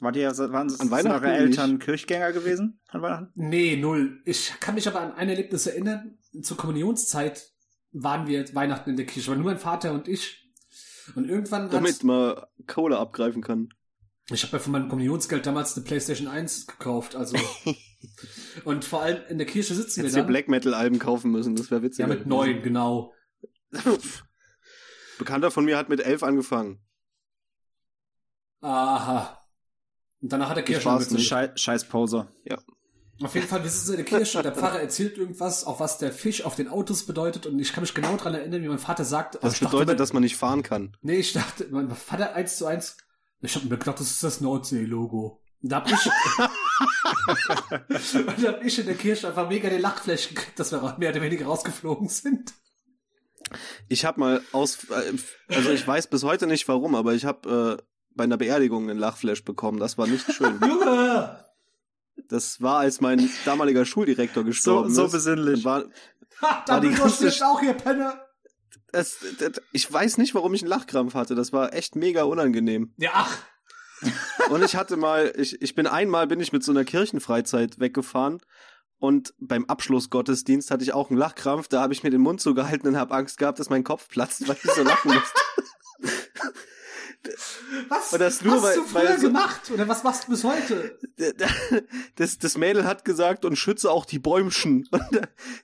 Wart 0.00 0.16
ihr 0.16 0.36
waren 0.36 0.68
sind 0.68 0.90
Weihnachten 0.90 1.24
eure 1.24 1.32
nicht. 1.32 1.40
Eltern 1.40 1.78
Kirchgänger 1.78 2.32
gewesen 2.32 2.80
an 2.88 3.02
Weihnachten? 3.02 3.32
Nee, 3.34 3.76
null. 3.76 4.20
Ich 4.24 4.52
kann 4.60 4.74
mich 4.74 4.86
aber 4.86 5.00
an 5.00 5.12
ein 5.12 5.28
Erlebnis 5.28 5.66
erinnern. 5.66 6.18
Zur 6.42 6.56
Kommunionszeit 6.56 7.50
waren 7.92 8.26
wir 8.28 8.44
Weihnachten 8.54 8.90
in 8.90 8.96
der 8.96 9.06
Kirche, 9.06 9.30
aber 9.30 9.40
nur 9.40 9.50
mein 9.50 9.58
Vater 9.58 9.92
und 9.92 10.08
ich. 10.08 10.44
Und 11.14 11.28
irgendwann 11.28 11.70
Damit 11.70 12.04
man 12.04 12.36
Kohle 12.66 12.98
abgreifen 12.98 13.42
kann. 13.42 13.70
Ich 14.30 14.42
habe 14.42 14.52
ja 14.54 14.58
von 14.58 14.72
meinem 14.72 14.88
Kommunionsgeld 14.88 15.46
damals 15.46 15.76
eine 15.76 15.84
PlayStation 15.84 16.28
1 16.28 16.66
gekauft, 16.66 17.16
also 17.16 17.36
und 18.64 18.84
vor 18.84 19.02
allem 19.02 19.22
in 19.28 19.38
der 19.38 19.46
Kirche 19.46 19.74
sitzen 19.74 20.00
Hättest 20.00 20.16
wir 20.16 20.22
dann. 20.22 20.30
Black 20.30 20.48
Metal 20.48 20.74
Alben 20.74 20.98
kaufen 20.98 21.30
müssen, 21.30 21.56
das 21.56 21.70
wäre 21.70 21.82
witzig. 21.82 22.00
ja, 22.00 22.06
mit 22.06 22.26
neun, 22.26 22.62
genau. 22.62 23.12
Bekannter 25.18 25.50
von 25.50 25.64
mir 25.64 25.76
hat 25.76 25.88
mit 25.88 26.00
elf 26.00 26.22
angefangen. 26.22 26.80
Aha. 28.60 29.44
Und 30.20 30.32
danach 30.32 30.50
hat 30.50 30.56
der 30.56 30.64
Kirche 30.64 30.88
angezündet. 30.90 31.24
Schei 31.26 31.52
Scheiß 31.54 31.88
Poser. 31.88 32.32
Auf 33.20 33.34
jeden 33.34 33.48
Fall, 33.48 33.64
wir 33.64 33.70
sitzen 33.70 33.90
in 33.92 33.96
der 33.96 34.04
Kirche 34.04 34.38
und 34.38 34.44
der 34.44 34.54
Pfarrer 34.54 34.80
erzählt 34.80 35.18
irgendwas, 35.18 35.64
auch 35.64 35.80
was 35.80 35.98
der 35.98 36.12
Fisch 36.12 36.44
auf 36.44 36.54
den 36.54 36.68
Autos 36.68 37.04
bedeutet. 37.04 37.46
Und 37.46 37.58
ich 37.58 37.72
kann 37.72 37.82
mich 37.82 37.92
genau 37.92 38.16
daran 38.16 38.34
erinnern, 38.34 38.62
wie 38.62 38.68
mein 38.68 38.78
Vater 38.78 39.04
sagt. 39.04 39.42
Das 39.42 39.54
ich 39.54 39.58
dachte 39.58 39.72
bedeutet, 39.72 39.88
immer- 39.90 39.98
dass 39.98 40.12
man 40.12 40.22
nicht 40.22 40.36
fahren 40.36 40.62
kann. 40.62 40.96
Nee, 41.02 41.16
ich 41.16 41.32
dachte, 41.32 41.66
mein 41.70 41.90
Vater 41.90 42.34
eins 42.34 42.58
zu 42.58 42.66
eins. 42.66 42.96
Ich 43.40 43.54
hab 43.54 43.64
mir 43.64 43.78
gedacht, 43.78 44.00
das 44.00 44.10
ist 44.10 44.22
das 44.22 44.40
Nordsee-Logo. 44.40 45.40
Da 45.60 45.76
hab 45.76 45.90
ich, 45.90 46.06
und 48.14 48.42
da 48.42 48.48
hab 48.52 48.64
ich 48.64 48.78
in 48.78 48.86
der 48.86 48.94
Kirche 48.94 49.28
einfach 49.28 49.48
mega 49.48 49.68
den 49.68 49.80
Lachflash 49.80 50.28
gekriegt, 50.28 50.58
dass 50.58 50.72
wir 50.72 50.96
mehr 50.98 51.10
oder 51.10 51.22
weniger 51.22 51.46
rausgeflogen 51.46 52.08
sind. 52.08 52.54
Ich 53.88 54.04
habe 54.04 54.20
mal 54.20 54.42
aus, 54.52 54.84
äh, 54.90 55.12
also 55.48 55.70
ich 55.70 55.86
weiß 55.86 56.08
bis 56.08 56.22
heute 56.22 56.46
nicht 56.46 56.68
warum, 56.68 56.94
aber 56.94 57.14
ich 57.14 57.24
habe 57.24 57.78
äh, 57.80 57.82
bei 58.14 58.24
einer 58.24 58.36
Beerdigung 58.36 58.90
einen 58.90 58.98
Lachflash 58.98 59.44
bekommen. 59.44 59.78
Das 59.80 59.98
war 59.98 60.06
nicht 60.06 60.30
schön. 60.32 60.58
Junge! 60.62 61.44
Das 62.28 62.60
war, 62.60 62.80
als 62.80 63.00
mein 63.00 63.30
damaliger 63.44 63.84
Schuldirektor 63.84 64.42
So, 64.42 64.46
gestorben 64.48 64.92
so 64.92 65.06
ist. 65.06 65.12
besinnlich. 65.12 65.64
War, 65.64 65.84
Ha, 66.40 66.64
War 66.68 66.80
die 66.80 66.90
ganze 66.90 67.28
auch 67.46 67.60
hier, 67.60 67.74
Penner! 67.74 68.27
Das, 68.92 69.18
das, 69.38 69.52
ich 69.72 69.90
weiß 69.92 70.18
nicht, 70.18 70.34
warum 70.34 70.54
ich 70.54 70.62
einen 70.62 70.70
Lachkrampf 70.70 71.14
hatte. 71.14 71.34
Das 71.34 71.52
war 71.52 71.72
echt 71.74 71.96
mega 71.96 72.22
unangenehm. 72.24 72.92
Ja, 72.96 73.10
ach. 73.14 73.38
Und 74.50 74.62
ich 74.64 74.76
hatte 74.76 74.96
mal, 74.96 75.32
ich, 75.36 75.60
ich 75.60 75.74
bin 75.74 75.86
einmal 75.86 76.26
bin 76.26 76.40
ich 76.40 76.52
mit 76.52 76.62
so 76.62 76.70
einer 76.72 76.84
Kirchenfreizeit 76.84 77.80
weggefahren 77.80 78.40
und 79.00 79.34
beim 79.38 79.64
Abschlussgottesdienst 79.66 80.70
hatte 80.70 80.82
ich 80.84 80.92
auch 80.92 81.10
einen 81.10 81.18
Lachkrampf. 81.18 81.68
Da 81.68 81.80
habe 81.82 81.92
ich 81.92 82.02
mir 82.04 82.10
den 82.10 82.20
Mund 82.20 82.40
zugehalten 82.40 82.88
und 82.88 82.96
habe 82.96 83.14
Angst 83.14 83.38
gehabt, 83.38 83.58
dass 83.58 83.70
mein 83.70 83.82
Kopf 83.84 84.08
platzt, 84.08 84.46
weil 84.48 84.56
ich 84.62 84.70
so 84.72 84.82
lachen 84.82 85.12
musste. 85.14 85.40
Was 87.88 88.10
das 88.10 88.42
nur, 88.42 88.54
hast 88.56 88.62
weil- 88.62 88.76
du 88.76 88.82
früher 88.84 89.16
so- 89.18 89.26
gemacht? 89.26 89.70
Oder 89.72 89.88
was 89.88 90.02
machst 90.04 90.26
du 90.26 90.30
bis 90.30 90.44
heute? 90.44 90.98
Das, 92.16 92.38
das 92.38 92.56
Mädel 92.56 92.84
hat 92.84 93.04
gesagt 93.04 93.44
und 93.44 93.56
schütze 93.56 93.90
auch 93.90 94.04
die 94.04 94.18
Bäumchen. 94.18 94.88
Und 94.90 95.02
da, 95.12 95.20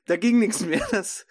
da 0.06 0.16
ging 0.16 0.38
nichts 0.38 0.60
mehr. 0.60 0.87
Das, 0.90 1.26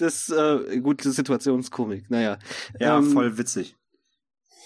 das 0.00 0.28
äh, 0.30 0.80
gute 0.80 1.10
Situationskomik. 1.10 2.10
Naja. 2.10 2.38
Ja, 2.78 2.98
Ähm, 2.98 3.12
voll 3.12 3.36
witzig. 3.38 3.76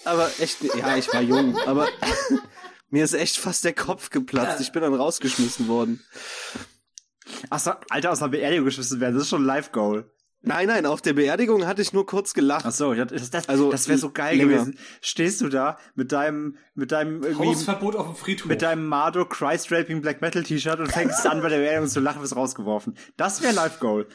Aber 0.04 0.28
echt, 0.38 0.58
ja, 0.76 0.96
ich 0.96 1.12
war 1.12 1.22
jung, 1.22 1.56
aber 1.66 1.88
mir 2.90 3.04
ist 3.04 3.14
echt 3.14 3.38
fast 3.38 3.64
der 3.64 3.72
Kopf 3.72 4.10
geplatzt. 4.10 4.60
Ich 4.60 4.72
bin 4.72 4.82
dann 4.82 4.94
rausgeschmissen 4.94 5.66
worden. 5.68 6.00
Achso, 7.50 7.72
Alter, 7.88 8.12
aus 8.12 8.20
einer 8.22 8.30
Beerdigung 8.30 8.66
geschmissen 8.66 9.00
werden, 9.00 9.14
das 9.14 9.24
ist 9.24 9.28
schon 9.30 9.42
ein 9.42 9.46
Live-Goal. 9.46 10.10
Nein, 10.46 10.66
nein, 10.66 10.84
auf 10.84 11.00
der 11.00 11.14
Beerdigung 11.14 11.66
hatte 11.66 11.80
ich 11.80 11.94
nur 11.94 12.04
kurz 12.04 12.34
gelacht. 12.34 12.66
Achso, 12.66 12.92
das, 12.92 13.30
das, 13.30 13.48
Also, 13.48 13.70
das 13.72 13.88
wäre 13.88 13.96
so 13.96 14.10
geil 14.10 14.36
länger. 14.36 14.52
gewesen. 14.52 14.78
Stehst 15.00 15.40
du 15.40 15.48
da 15.48 15.78
mit 15.94 16.12
deinem, 16.12 16.58
mit 16.74 16.92
deinem 16.92 17.22
irgendwie, 17.22 17.46
Hausverbot 17.48 17.96
auf 17.96 18.08
dem 18.08 18.14
Friedhof. 18.16 18.46
mit 18.48 18.60
deinem 18.60 18.86
Mardo 18.86 19.24
Christ 19.24 19.72
Raping 19.72 20.02
Black 20.02 20.20
Metal 20.20 20.42
T-Shirt 20.42 20.78
und 20.80 20.92
fängst 20.92 21.26
an 21.26 21.40
bei 21.40 21.48
der 21.48 21.56
Beerdigung 21.60 21.88
zu 21.88 22.00
lachen, 22.00 22.20
wirst 22.20 22.36
rausgeworfen. 22.36 22.94
Das 23.16 23.40
wäre 23.42 23.54
Live-Goal. 23.54 24.06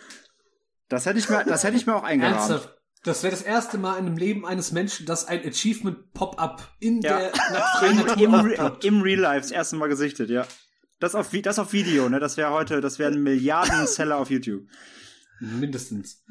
Das 0.90 1.06
hätte 1.06 1.20
ich 1.20 1.30
mir, 1.30 1.44
das 1.46 1.64
hätte 1.64 1.78
ich 1.78 1.86
mir 1.86 1.96
auch 1.96 2.04
eingerahmt. 2.04 2.38
Ernsthaft? 2.50 2.76
Das 3.04 3.24
wäre 3.24 3.32
das 3.32 3.44
erste 3.44 3.78
Mal 3.78 3.98
in 3.98 4.06
dem 4.06 4.18
Leben 4.18 4.46
eines 4.46 4.72
Menschen, 4.74 5.06
dass 5.06 5.26
ein 5.26 5.40
Achievement-Pop-up 5.48 6.68
in 6.80 7.00
Ja. 7.02 7.18
der 7.20 7.32
na- 7.52 7.62
freien 7.78 7.96
Natur 7.98 8.18
Im, 8.24 8.34
Re. 8.34 8.78
Im 8.84 9.02
Real 9.02 9.20
Life, 9.20 9.42
das 9.42 9.52
erste 9.52 9.78
Mal 9.78 9.88
gesichtet, 9.88 10.30
ja. 10.30 10.46
Das 11.00 11.16
auf, 11.16 11.30
das 11.32 11.60
auf 11.60 11.72
Video, 11.72 12.10
ne? 12.10 12.20
Das 12.20 12.36
wäre 12.36 12.52
heute, 12.52 12.82
das 12.82 13.00
wäre 13.00 13.12
ein 13.14 13.24
Milliarden-Seller 13.24 14.18
auf 14.20 14.30
YouTube. 14.30 14.68
Mindestens. 15.40 16.22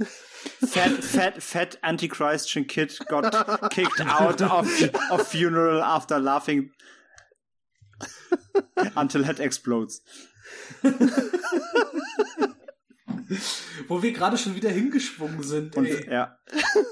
Fat, 0.69 1.03
fat, 1.03 1.43
fat 1.43 1.79
anti-Christian 1.81 2.67
kid 2.67 2.99
got 3.09 3.71
kicked 3.71 4.03
out 4.07 4.43
of, 4.43 4.69
of 5.11 5.27
funeral 5.27 5.81
after 5.81 6.19
laughing 6.19 6.71
until 8.95 9.25
head 9.25 9.41
explodes. 9.41 10.03
Wo 13.89 14.03
wir 14.03 14.13
gerade 14.13 14.39
schon 14.39 14.55
wieder 14.55 14.71
hingeschwungen 14.71 15.43
sind. 15.43 15.77
Und 15.77 15.87
ey. 15.87 16.11
ja, 16.11 16.39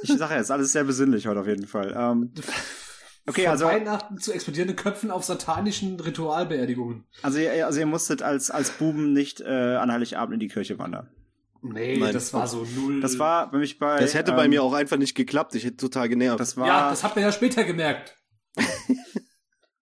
ich 0.03 0.12
sage 0.12 0.35
ja, 0.35 0.40
ist 0.40 0.51
alles 0.51 0.72
sehr 0.72 0.85
besinnlich 0.85 1.27
heute 1.27 1.40
auf 1.40 1.46
jeden 1.46 1.66
Fall. 1.66 1.94
Ähm, 1.96 2.33
okay, 3.27 3.42
Von 3.42 3.51
also, 3.53 3.64
Weihnachten 3.66 4.18
zu 4.18 4.33
explodierenden 4.33 4.77
Köpfen 4.77 5.11
auf 5.11 5.25
satanischen 5.25 5.99
Ritualbeerdigungen. 5.99 7.05
also, 7.22 7.38
ihr, 7.38 7.66
also 7.66 7.81
ihr 7.81 7.87
musstet 7.87 8.22
als, 8.22 8.51
als 8.51 8.70
Buben 8.70 9.12
nicht 9.12 9.40
äh, 9.40 9.77
an 9.77 9.90
Heiligabend 9.92 10.35
in 10.35 10.40
die 10.40 10.49
Kirche 10.49 10.79
wandern. 10.79 11.09
Nee, 11.62 11.99
Nein. 11.99 12.12
das 12.12 12.33
war 12.33 12.46
so 12.46 12.66
null. 12.77 13.01
Das 13.01 13.18
war 13.18 13.51
bei 13.51 13.59
mich 13.59 13.79
bei. 13.79 13.99
Das 13.99 14.14
hätte 14.14 14.33
bei 14.33 14.44
ähm, 14.44 14.51
mir 14.51 14.62
auch 14.62 14.72
einfach 14.72 14.99
nicht 14.99 15.14
geklappt. 15.14 15.55
Ich 15.55 15.64
hätte 15.64 15.79
total 15.79 16.09
genervt. 16.09 16.38
Das 16.38 16.57
war. 16.57 16.66
ja, 16.66 16.90
das 16.90 17.03
hat 17.03 17.16
man 17.16 17.25
ja 17.25 17.33
später 17.33 17.64
gemerkt. 17.64 18.14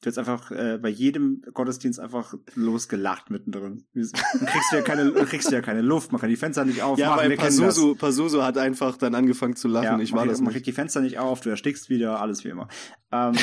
Du 0.02 0.08
hast 0.08 0.18
einfach 0.18 0.50
äh, 0.52 0.78
bei 0.82 0.88
jedem 0.88 1.42
Gottesdienst 1.54 2.00
einfach 2.00 2.34
losgelacht 2.56 3.30
mittendrin. 3.30 3.84
Dann 3.94 4.04
kriegst 4.48 4.72
du 4.72 4.76
ja 4.78 4.82
keine, 4.82 5.12
kriegst 5.12 5.52
du 5.52 5.56
ja 5.56 5.62
keine 5.62 5.82
Luft, 5.82 6.14
man 6.14 6.22
kann 6.22 6.30
die 6.30 6.38
Fenster 6.38 6.64
nicht 6.64 6.82
aufmachen. 6.82 7.00
ja, 7.00 7.18
weil. 7.18 7.36
Pasuso, 7.36 7.96
Pasuso 7.96 8.42
hat 8.44 8.58
einfach 8.58 8.96
dann 8.96 9.14
angefangen 9.14 9.58
zu 9.58 9.68
lachen. 9.68 9.86
Ja, 9.86 10.00
ich 10.00 10.12
man 10.12 10.20
war 10.20 10.24
kriegt, 10.24 10.34
das 10.34 10.42
man 10.42 10.54
kriegt 10.54 10.68
die 10.68 10.72
Fenster 10.72 11.02
nicht 11.02 11.20
auf, 11.20 11.42
du 11.42 11.50
erstickst 11.50 11.90
wieder, 11.90 12.22
alles 12.22 12.46
wie 12.46 12.50
immer. 12.50 12.70
Ähm, 13.12 13.34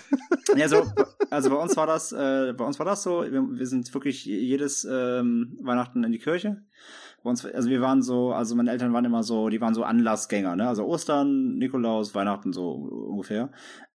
ja, 0.56 0.68
so, 0.68 0.90
also 1.28 1.50
bei 1.50 1.56
uns 1.56 1.76
war 1.76 1.86
das, 1.86 2.12
äh, 2.12 2.54
bei 2.56 2.64
uns 2.64 2.78
war 2.78 2.86
das 2.86 3.02
so. 3.02 3.22
Wir, 3.22 3.42
wir 3.42 3.66
sind 3.66 3.92
wirklich 3.92 4.24
jedes 4.24 4.86
ähm, 4.90 5.58
Weihnachten 5.60 6.02
in 6.02 6.12
die 6.12 6.18
Kirche. 6.18 6.62
Bei 7.22 7.28
uns, 7.28 7.44
also 7.44 7.68
wir 7.68 7.82
waren 7.82 8.00
so, 8.00 8.32
also 8.32 8.54
meine 8.54 8.70
Eltern 8.70 8.94
waren 8.94 9.04
immer 9.04 9.22
so, 9.22 9.50
die 9.50 9.60
waren 9.60 9.74
so 9.74 9.84
Anlassgänger, 9.84 10.56
ne? 10.56 10.66
Also 10.66 10.86
Ostern, 10.86 11.58
Nikolaus, 11.58 12.14
Weihnachten 12.14 12.54
so 12.54 12.70
ungefähr. 12.70 13.50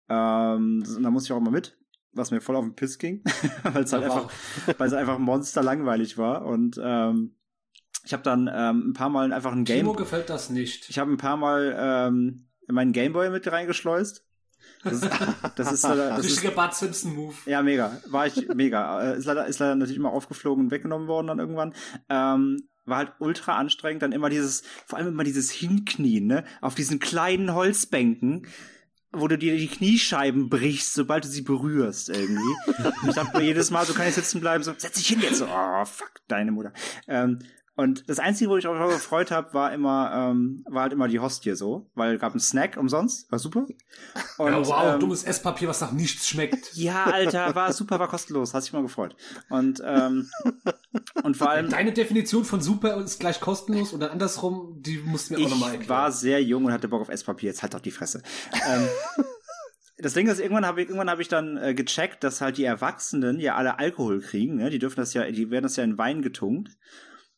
Ähm, 0.08 0.84
da 1.02 1.10
musste 1.10 1.28
ich 1.28 1.32
auch 1.34 1.42
immer 1.42 1.52
mit, 1.52 1.78
was 2.14 2.32
mir 2.32 2.42
voll 2.42 2.56
auf 2.56 2.66
den 2.66 2.76
Piss 2.76 2.98
ging, 2.98 3.24
weil 3.64 3.84
es 3.84 3.94
halt 3.94 4.04
einfach, 4.04 4.30
weil 4.78 4.88
es 4.88 4.94
einfach 4.94 5.18
monster 5.18 5.64
langweilig 5.64 6.18
war 6.18 6.46
und 6.46 6.80
ähm, 6.84 7.36
ich 8.04 8.14
habe 8.14 8.24
dann 8.24 8.50
ähm, 8.52 8.90
ein 8.90 8.94
paar 8.94 9.10
Mal 9.10 9.32
einfach 9.32 9.52
ein 9.52 9.64
Game 9.64 9.80
Timo 9.80 9.94
gefällt 9.94 10.30
das 10.30 10.50
nicht. 10.50 10.90
ich 10.90 10.98
habe 11.00 11.12
ein 11.12 11.18
paar 11.18 11.38
Mal 11.38 11.76
ähm, 11.80 12.48
meinen 12.68 12.94
Gameboy 12.94 13.30
mit 13.30 13.50
reingeschleust. 13.52 14.26
Das 14.84 14.94
ist, 14.94 15.10
das 15.56 15.72
ist, 15.72 15.84
leider- 15.84 16.10
das 16.10 16.20
ist 16.26 16.32
Richtiger 16.38 16.52
Bart 16.56 16.74
Simpson 16.76 17.14
Move. 17.16 17.36
ja 17.46 17.62
mega, 17.62 18.00
war 18.08 18.26
ich 18.28 18.48
mega. 18.56 19.14
Äh, 19.14 19.18
Ist 19.18 19.26
leider, 19.26 19.46
ist 19.48 19.60
leider 19.60 19.76
natürlich 19.76 19.98
immer 19.98 20.12
aufgeflogen 20.12 20.66
und 20.66 20.72
weggenommen 20.72 21.08
worden 21.08 21.28
dann 21.28 21.40
irgendwann. 21.40 21.74
Ähm, 22.10 22.58
war 22.86 22.98
halt 22.98 23.14
ultra 23.20 23.58
anstrengend, 23.58 24.02
dann 24.02 24.12
immer 24.12 24.30
dieses, 24.30 24.64
vor 24.88 24.98
allem 24.98 25.10
immer 25.10 25.24
dieses 25.24 25.52
Hinknien, 25.52 26.26
ne, 26.26 26.44
auf 26.62 26.74
diesen 26.74 27.00
kleinen 27.00 27.54
Holzbänken, 27.54 28.48
wo 29.14 29.28
du 29.28 29.38
dir 29.38 29.58
die 29.58 29.68
Kniescheiben 29.68 30.50
brichst, 30.50 30.94
sobald 30.94 31.26
du 31.26 31.28
sie 31.28 31.42
berührst 31.42 32.10
irgendwie. 32.10 32.56
ich 33.08 33.16
dachte 33.16 33.38
mir 33.38 33.44
jedes 33.44 33.72
Mal, 33.72 33.86
so 33.86 33.94
kann 33.94 34.08
ich 34.08 34.16
sitzen 34.16 34.40
bleiben, 34.40 34.64
so, 34.64 34.74
setz 34.78 34.98
dich 34.98 35.08
hin 35.08 35.20
jetzt, 35.22 35.38
so, 35.38 35.48
oh, 35.48 35.86
fuck, 35.86 36.12
deine 36.28 36.52
Mutter. 36.52 36.72
Ähm, 37.08 37.40
und 37.76 38.10
das 38.10 38.20
Einzige, 38.20 38.50
wo 38.50 38.58
ich 38.58 38.66
mich 38.66 38.74
auch 38.74 38.90
gefreut 38.90 39.32
habe, 39.32 39.54
war 39.54 39.74
immer, 39.74 40.12
ähm, 40.14 40.66
war 40.68 40.84
halt 40.84 40.94
immer 40.94 41.08
die 41.08 41.20
Hostie 41.20 41.56
so, 41.56 41.90
weil 41.96 42.18
gab 42.18 42.34
einen 42.34 42.42
Snack 42.42 42.76
umsonst, 42.76 43.32
war 43.32 43.40
super. 43.40 43.66
Und, 44.38 44.52
ja, 44.52 44.68
wow, 44.68 44.94
ähm, 44.94 45.00
dummes 45.00 45.24
Esspapier, 45.24 45.70
was 45.70 45.80
nach 45.80 45.94
nichts 45.94 46.28
schmeckt. 46.28 46.72
ja, 46.74 47.06
Alter, 47.06 47.56
war 47.56 47.72
super, 47.72 47.98
war 47.98 48.10
kostenlos, 48.10 48.54
hat 48.54 48.64
sich 48.64 48.74
mal 48.74 48.82
gefreut. 48.82 49.16
Und, 49.50 49.82
ähm, 49.86 50.30
und 51.24 51.38
vor 51.38 51.50
allem, 51.50 51.70
Deine 51.70 51.94
Definition 51.94 52.44
von 52.44 52.62
super 52.62 52.98
ist 52.98 53.22
gleich 53.22 53.40
kostenlos 53.40 53.94
oder 53.94 54.12
andersrum, 54.12 54.76
die 54.82 54.98
musst 54.98 55.30
du 55.30 55.36
mir 55.36 55.46
auch 55.46 55.50
nochmal 55.50 55.70
ich 55.70 55.80
erklären. 55.80 56.02
war 56.02 56.12
sehr 56.12 56.44
jung 56.44 56.66
und 56.66 56.74
hatte 56.74 56.90
Bock 56.90 57.02
auf 57.02 57.10
Esspapier, 57.10 57.50
jetzt 57.50 57.64
halt 57.64 57.74
doch 57.74 57.80
die 57.80 57.92
Fresse. 57.92 58.22
ähm, 58.70 58.86
das 59.98 60.14
Ding 60.14 60.28
ist, 60.28 60.40
irgendwann 60.40 60.66
habe 60.66 60.82
ich, 60.82 60.88
irgendwann 60.90 61.10
habe 61.10 61.22
ich 61.22 61.30
dann 61.30 61.58
äh, 61.58 61.74
gecheckt, 61.74 62.24
dass 62.26 62.42
halt 62.42 62.58
die 62.58 62.66
Erwachsenen 62.66 63.40
ja 63.40 63.56
alle 63.56 63.80
Alkohol 63.80 64.20
kriegen, 64.20 64.56
ne? 64.56 64.70
Die 64.70 64.80
dürfen 64.80 64.98
das 64.98 65.14
ja, 65.14 65.30
die 65.32 65.50
werden 65.52 65.64
das 65.64 65.78
ja 65.78 65.84
in 65.84 65.98
Wein 65.98 66.22
getunkt. 66.22 66.72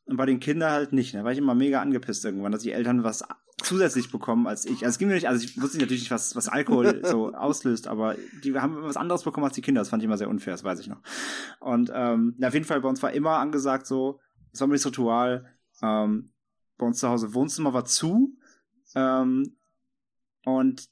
Und 0.05 0.17
bei 0.17 0.25
den 0.25 0.39
Kindern 0.39 0.71
halt 0.71 0.93
nicht. 0.93 1.13
Da 1.13 1.23
war 1.23 1.31
ich 1.31 1.37
immer 1.37 1.55
mega 1.55 1.81
angepisst 1.81 2.25
irgendwann, 2.25 2.51
dass 2.51 2.63
die 2.63 2.71
Eltern 2.71 3.03
was 3.03 3.23
zusätzlich 3.61 4.11
bekommen 4.11 4.47
als 4.47 4.65
ich. 4.65 4.83
Also 4.83 4.87
es 4.87 4.97
ging 4.97 5.07
mir 5.07 5.13
nicht, 5.13 5.27
also 5.27 5.43
ich 5.43 5.61
wusste 5.61 5.77
natürlich 5.77 6.03
nicht, 6.03 6.11
was, 6.11 6.35
was 6.35 6.49
Alkohol 6.49 7.01
so 7.05 7.33
auslöst, 7.33 7.87
aber 7.87 8.15
die 8.43 8.53
haben 8.57 8.81
was 8.81 8.97
anderes 8.97 9.23
bekommen 9.23 9.45
als 9.45 9.55
die 9.55 9.61
Kinder. 9.61 9.81
Das 9.81 9.89
fand 9.89 10.03
ich 10.03 10.05
immer 10.05 10.17
sehr 10.17 10.29
unfair, 10.29 10.53
das 10.53 10.63
weiß 10.63 10.79
ich 10.79 10.87
noch. 10.87 11.01
Und 11.59 11.91
ähm, 11.93 12.35
auf 12.41 12.53
jeden 12.53 12.65
Fall 12.65 12.81
bei 12.81 12.89
uns 12.89 13.01
war 13.01 13.13
immer 13.13 13.37
angesagt 13.37 13.87
so, 13.87 14.19
sommerliches 14.51 14.87
Ritual, 14.87 15.45
ähm, 15.81 16.33
bei 16.77 16.85
uns 16.85 16.99
zu 16.99 17.07
Hause 17.07 17.33
Wohnzimmer 17.33 17.73
war 17.73 17.85
zu. 17.85 18.37
Ähm, 18.95 19.55
und 20.45 20.89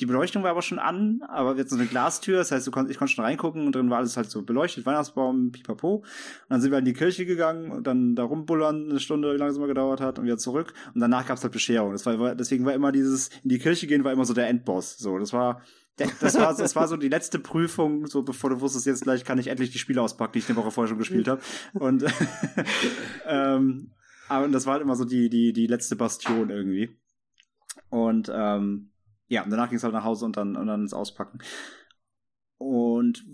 die 0.00 0.06
Beleuchtung 0.06 0.42
war 0.42 0.50
aber 0.50 0.62
schon 0.62 0.80
an, 0.80 1.22
aber 1.28 1.56
jetzt 1.56 1.70
so 1.70 1.76
eine 1.76 1.86
Glastür, 1.86 2.38
das 2.38 2.50
heißt, 2.50 2.66
du 2.66 2.72
konnt, 2.72 2.90
ich 2.90 2.98
konnte 2.98 3.14
schon 3.14 3.24
reingucken 3.24 3.64
und 3.66 3.74
drin 3.74 3.90
war 3.90 3.98
alles 3.98 4.16
halt 4.16 4.28
so 4.28 4.42
beleuchtet, 4.42 4.86
Weihnachtsbaum, 4.86 5.52
pipapo. 5.52 5.96
Und 5.96 6.04
dann 6.48 6.60
sind 6.60 6.72
wir 6.72 6.78
in 6.78 6.84
die 6.84 6.94
Kirche 6.94 7.26
gegangen 7.26 7.70
und 7.70 7.86
dann 7.86 8.16
da 8.16 8.24
rumbullern, 8.24 8.90
eine 8.90 8.98
Stunde, 8.98 9.32
wie 9.32 9.38
lange 9.38 9.52
es 9.52 9.56
immer 9.56 9.68
gedauert 9.68 10.00
hat, 10.00 10.18
und 10.18 10.24
wieder 10.24 10.36
zurück. 10.36 10.74
Und 10.94 11.00
danach 11.00 11.26
gab 11.26 11.36
es 11.36 11.44
halt 11.44 11.52
Bescherung. 11.52 11.92
Das 11.92 12.06
war, 12.06 12.34
deswegen 12.34 12.64
war 12.64 12.74
immer 12.74 12.90
dieses, 12.90 13.28
in 13.44 13.50
die 13.50 13.58
Kirche 13.58 13.86
gehen 13.86 14.02
war 14.02 14.12
immer 14.12 14.24
so 14.24 14.34
der 14.34 14.48
Endboss. 14.48 14.98
So, 14.98 15.18
das 15.18 15.32
war, 15.32 15.62
das 15.96 16.34
war, 16.34 16.56
das 16.56 16.74
war 16.74 16.88
so 16.88 16.96
die 16.96 17.08
letzte 17.08 17.38
Prüfung, 17.38 18.08
so 18.08 18.24
bevor 18.24 18.50
du 18.50 18.60
wusstest, 18.60 18.86
jetzt 18.86 19.04
gleich 19.04 19.24
kann 19.24 19.38
ich 19.38 19.46
endlich 19.46 19.70
die 19.70 19.78
Spiele 19.78 20.02
auspacken, 20.02 20.32
die 20.32 20.38
ich 20.40 20.48
eine 20.48 20.56
Woche 20.56 20.72
vorher 20.72 20.88
schon 20.88 20.98
gespielt 20.98 21.28
habe. 21.28 21.40
Und, 21.74 22.04
ähm, 23.26 23.92
aber 24.28 24.48
das 24.48 24.66
war 24.66 24.72
halt 24.72 24.82
immer 24.82 24.96
so 24.96 25.04
die, 25.04 25.28
die, 25.28 25.52
die 25.52 25.68
letzte 25.68 25.94
Bastion 25.94 26.50
irgendwie. 26.50 26.98
Und, 27.90 28.28
ähm, 28.34 28.90
ja, 29.28 29.42
und 29.42 29.50
danach 29.50 29.68
ging 29.68 29.76
es 29.78 29.84
halt 29.84 29.92
nach 29.94 30.04
Hause 30.04 30.24
und 30.24 30.36
dann, 30.36 30.56
und 30.56 30.66
dann 30.66 30.82
ins 30.82 30.94
Auspacken. 30.94 31.38
Und 32.58 33.24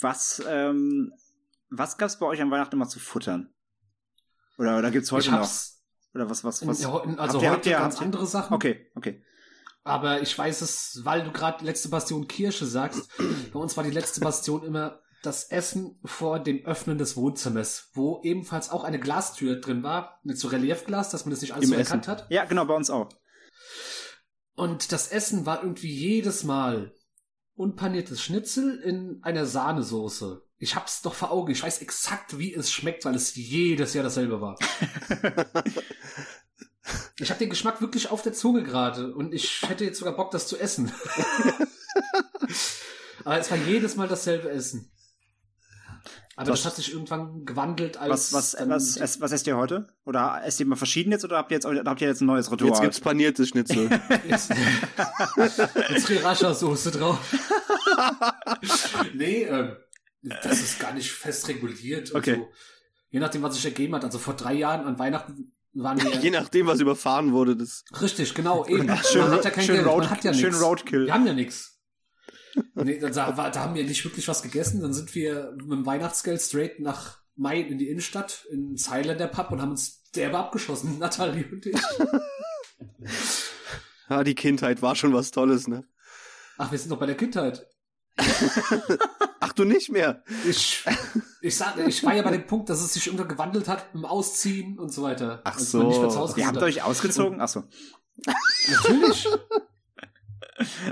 was, 0.00 0.42
ähm, 0.48 1.12
was 1.70 1.96
gab's 1.98 2.18
bei 2.18 2.26
euch 2.26 2.40
an 2.40 2.50
Weihnachten 2.50 2.76
immer 2.76 2.88
zu 2.88 2.98
futtern? 3.00 3.52
Oder, 4.58 4.78
oder 4.78 4.90
gibt's 4.90 5.10
heute 5.12 5.26
ich 5.26 5.30
noch? 5.32 5.48
Oder 6.14 6.30
was, 6.30 6.44
was, 6.44 6.66
was? 6.66 6.80
in, 6.80 7.18
also 7.18 7.42
habt 7.42 7.42
ihr- 7.42 7.50
habt 7.50 7.56
heute 7.58 7.70
ihr- 7.70 7.76
ganz 7.78 7.96
ihr- 7.96 8.02
andere 8.02 8.26
Sachen. 8.26 8.54
Okay, 8.54 8.90
okay. 8.94 9.22
Aber 9.82 10.22
ich 10.22 10.36
weiß 10.38 10.62
es, 10.62 11.00
weil 11.04 11.24
du 11.24 11.32
gerade 11.32 11.64
letzte 11.64 11.88
Bastion 11.88 12.26
Kirche 12.28 12.64
sagst. 12.64 13.10
bei 13.52 13.58
uns 13.58 13.76
war 13.76 13.84
die 13.84 13.90
letzte 13.90 14.20
Bastion 14.20 14.62
immer 14.62 15.00
das 15.22 15.44
Essen 15.44 15.98
vor 16.04 16.38
dem 16.38 16.64
Öffnen 16.64 16.98
des 16.98 17.16
Wohnzimmers, 17.16 17.90
wo 17.94 18.20
ebenfalls 18.22 18.70
auch 18.70 18.84
eine 18.84 19.00
Glastür 19.00 19.56
drin 19.56 19.82
war, 19.82 20.20
mit 20.22 20.38
so 20.38 20.48
Reliefglas, 20.48 21.10
dass 21.10 21.24
man 21.24 21.30
das 21.32 21.40
nicht 21.40 21.52
alles 21.52 21.64
Im 21.64 21.70
so 21.72 21.76
erkannt 21.76 22.08
hat. 22.08 22.26
Ja, 22.30 22.44
genau, 22.44 22.64
bei 22.66 22.74
uns 22.74 22.90
auch. 22.90 23.08
Und 24.54 24.92
das 24.92 25.08
Essen 25.08 25.46
war 25.46 25.62
irgendwie 25.62 25.92
jedes 25.92 26.44
Mal 26.44 26.94
unpaniertes 27.56 28.22
Schnitzel 28.22 28.78
in 28.80 29.22
einer 29.22 29.46
Sahnesoße. 29.46 30.42
Ich 30.58 30.76
hab's 30.76 31.02
doch 31.02 31.14
vor 31.14 31.30
Augen. 31.30 31.52
Ich 31.52 31.62
weiß 31.62 31.82
exakt, 31.82 32.38
wie 32.38 32.54
es 32.54 32.70
schmeckt, 32.70 33.04
weil 33.04 33.14
es 33.14 33.34
jedes 33.34 33.94
Jahr 33.94 34.04
dasselbe 34.04 34.40
war. 34.40 34.58
Ich 37.18 37.30
habe 37.30 37.38
den 37.38 37.50
Geschmack 37.50 37.80
wirklich 37.80 38.10
auf 38.10 38.22
der 38.22 38.32
Zunge 38.32 38.62
gerade 38.62 39.14
und 39.14 39.32
ich 39.32 39.62
hätte 39.62 39.84
jetzt 39.84 39.98
sogar 39.98 40.16
Bock, 40.16 40.30
das 40.32 40.48
zu 40.48 40.58
essen. 40.58 40.92
Aber 43.24 43.38
es 43.38 43.50
war 43.50 43.56
jedes 43.56 43.96
Mal 43.96 44.08
dasselbe 44.08 44.50
Essen. 44.50 44.90
Aber 46.36 46.50
Was- 46.50 46.62
das 46.62 46.72
hat 46.72 46.76
sich 46.76 46.92
irgendwann 46.92 47.44
gewandelt 47.44 47.96
als 47.96 48.10
Was, 48.10 48.32
was, 48.32 48.50
dann 48.52 48.68
was, 48.70 49.00
was, 49.00 49.20
was 49.20 49.32
esst 49.32 49.46
ihr 49.46 49.56
heute? 49.56 49.86
Oder 50.04 50.42
esst 50.44 50.58
ihr 50.60 50.66
immer 50.66 50.76
verschieden 50.76 51.12
jetzt 51.12 51.24
oder 51.24 51.36
habt 51.36 51.50
ihr 51.52 51.56
jetzt, 51.56 51.66
habt 51.66 52.00
ihr 52.00 52.08
jetzt 52.08 52.20
ein 52.22 52.26
neues 52.26 52.50
Ritual? 52.50 52.70
Jetzt 52.70 52.80
gibt's 52.80 53.00
paniertes 53.00 53.48
Schnitzel. 53.50 53.88
Jetzt, 54.28 54.50
mit 54.50 55.52
Sriracha-Soße 56.00 56.90
drauf. 56.90 57.18
nee, 59.14 59.44
ähm, 59.44 59.76
das 60.42 60.60
ist 60.60 60.80
gar 60.80 60.92
nicht 60.92 61.10
fest 61.12 61.48
reguliert. 61.48 62.14
Also, 62.14 62.18
Okay. 62.18 62.44
Je 63.10 63.20
nachdem, 63.20 63.42
was 63.42 63.54
sich 63.54 63.64
ergeben 63.64 63.94
hat. 63.94 64.04
Also 64.04 64.18
vor 64.18 64.34
drei 64.34 64.54
Jahren 64.54 64.84
an 64.86 64.98
Weihnachten 64.98 65.52
waren 65.72 66.02
wir. 66.02 66.10
Je 66.20 66.30
nachdem, 66.30 66.66
was 66.66 66.80
überfahren 66.80 67.32
wurde, 67.32 67.56
das. 67.56 67.84
richtig, 68.00 68.34
genau, 68.34 68.66
eben. 68.66 68.90
schön, 69.04 69.20
man 69.22 69.30
hat 69.32 69.44
ja 69.44 69.50
kein 69.50 69.64
schön, 69.64 69.76
Geld, 69.76 69.86
Road, 69.86 69.98
man 70.00 70.10
hat 70.10 70.24
ja 70.24 70.34
schön 70.34 70.48
nichts. 70.50 70.62
Roadkill. 70.64 71.06
Wir 71.06 71.14
haben 71.14 71.26
ja 71.26 71.32
nichts. 71.32 71.73
Nee, 72.74 72.98
da, 72.98 73.08
da 73.10 73.54
haben 73.54 73.74
wir 73.74 73.84
nicht 73.84 74.04
wirklich 74.04 74.28
was 74.28 74.42
gegessen. 74.42 74.80
Dann 74.80 74.92
sind 74.92 75.14
wir 75.14 75.52
mit 75.56 75.72
dem 75.72 75.86
Weihnachtsgeld 75.86 76.40
straight 76.40 76.80
nach 76.80 77.18
Main 77.36 77.66
in 77.66 77.78
die 77.78 77.88
Innenstadt, 77.88 78.46
in 78.50 78.76
Highlander 78.76 79.26
Pub 79.26 79.50
und 79.50 79.60
haben 79.60 79.70
uns 79.70 80.02
derbe 80.12 80.38
abgeschossen, 80.38 80.98
Nathalie 81.00 81.46
und 81.50 81.66
ich. 81.66 81.80
Ja, 84.10 84.22
die 84.22 84.34
Kindheit 84.34 84.82
war 84.82 84.96
schon 84.96 85.14
was 85.14 85.30
Tolles, 85.30 85.66
ne? 85.66 85.84
Ach, 86.58 86.70
wir 86.70 86.78
sind 86.78 86.90
noch 86.90 86.98
bei 86.98 87.06
der 87.06 87.16
Kindheit. 87.16 87.66
Ach, 89.40 89.52
du 89.54 89.64
nicht 89.64 89.90
mehr. 89.90 90.22
Ich, 90.46 90.84
ich 91.40 91.56
sag, 91.56 91.78
ich 91.78 92.04
war 92.04 92.14
ja 92.14 92.22
bei 92.22 92.30
dem 92.30 92.46
Punkt, 92.46 92.68
dass 92.68 92.82
es 92.82 92.92
sich 92.92 93.06
irgendwann 93.06 93.28
gewandelt 93.28 93.66
hat 93.66 93.86
im 93.94 94.04
Ausziehen 94.04 94.78
und 94.78 94.92
so 94.92 95.02
weiter. 95.02 95.40
Ach 95.44 95.58
so. 95.58 95.90
Ihr 96.36 96.46
habt 96.46 96.62
euch 96.62 96.82
ausgezogen? 96.82 97.40
Achso. 97.40 97.64
hat. 98.26 98.36
Natürlich. 98.68 99.26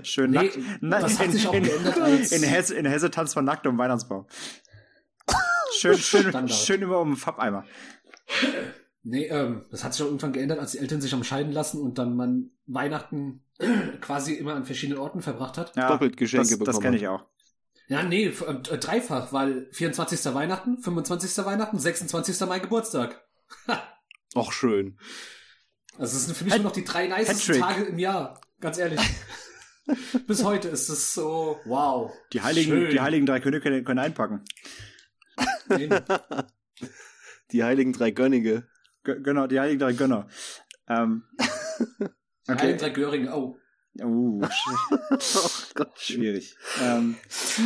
Schön 0.03 0.31
Nee, 0.31 0.37
nackt. 0.39 0.59
Na, 0.81 1.01
das 1.01 1.19
hat 1.19 1.27
in, 1.27 1.33
sich 1.33 1.47
auch 1.47 1.55
in, 1.55 1.63
geändert 1.63 1.99
als- 2.01 2.33
in, 2.33 2.43
Hesse, 2.43 2.75
in 2.75 2.85
Hesse 2.87 3.11
tanzt 3.11 3.37
man 3.37 3.45
nackt 3.45 3.67
um 3.67 3.79
Weihnachtsbaum. 3.79 4.27
Schön, 5.79 5.97
schön, 5.99 6.49
schön 6.49 6.83
immer 6.83 6.99
um 6.99 7.11
den 7.13 7.17
Farbeimer. 7.17 7.65
Nee, 9.05 9.27
ähm, 9.27 9.65
das 9.71 9.83
hat 9.85 9.95
sich 9.95 10.03
auch 10.03 10.07
irgendwann 10.07 10.33
geändert, 10.33 10.59
als 10.59 10.73
die 10.73 10.79
Eltern 10.79 11.01
sich 11.01 11.13
haben 11.13 11.25
scheiden 11.25 11.53
lassen 11.53 11.81
und 11.81 11.99
dann 11.99 12.15
man 12.15 12.51
Weihnachten 12.67 13.45
quasi 14.01 14.35
immer 14.35 14.55
an 14.55 14.65
verschiedenen 14.65 14.99
Orten 15.01 15.23
verbracht 15.23 15.59
hat. 15.59 15.75
Ja, 15.77 15.89
Doppelt 15.89 16.17
Geschenke 16.17 16.49
das, 16.49 16.59
das 16.59 16.67
bekommen. 16.67 16.83
kenne 16.83 16.97
ich 16.97 17.09
auch. 17.09 17.25
Ja, 17.89 18.03
nee, 18.03 18.27
äh, 18.27 18.79
dreifach, 18.79 19.33
weil 19.33 19.69
24. 19.73 20.33
Weihnachten, 20.35 20.79
25. 20.79 21.45
Weihnachten, 21.45 21.79
26. 21.79 22.41
mein 22.47 22.63
Geburtstag. 22.63 23.21
Auch 24.35 24.53
schön. 24.53 24.99
Also 25.99 26.17
es 26.17 26.25
sind 26.27 26.37
für 26.37 26.45
mich 26.45 26.55
nur 26.55 26.63
noch 26.65 26.73
die 26.73 26.85
drei 26.85 27.07
nicesten. 27.09 27.59
Tage 27.61 27.83
im 27.85 27.99
Jahr, 27.99 28.41
ganz 28.61 28.79
ehrlich. 28.79 29.01
Bis 30.27 30.45
heute 30.45 30.69
ist 30.69 30.89
es 30.89 31.15
so, 31.15 31.61
wow. 31.65 32.13
Die 32.33 32.41
heiligen, 32.41 32.71
Schön. 32.71 32.91
die 32.91 33.01
heiligen 33.01 33.27
drei 33.27 33.41
Könige 33.41 33.63
können, 33.63 33.85
können 33.85 33.99
einpacken. 33.99 34.45
Nee, 35.69 35.89
Die 37.53 37.63
heiligen 37.63 37.93
drei 37.93 38.11
Gönnige. 38.11 38.67
G 39.05 39.21
genau, 39.21 39.47
die 39.47 39.61
heiligen 39.61 39.79
drei 39.79 39.93
Gönner. 39.93 40.27
Ähm, 40.89 41.25
okay. 41.99 42.09
okay. 42.49 42.77
drei 42.77 42.91
Göringe, 42.91 43.35
oh. 43.35 43.57
Uh, 44.01 44.41
Oh 44.41 44.49
Gott. 45.75 45.99
schwierig. 45.99 46.57
ähm, 46.81 47.17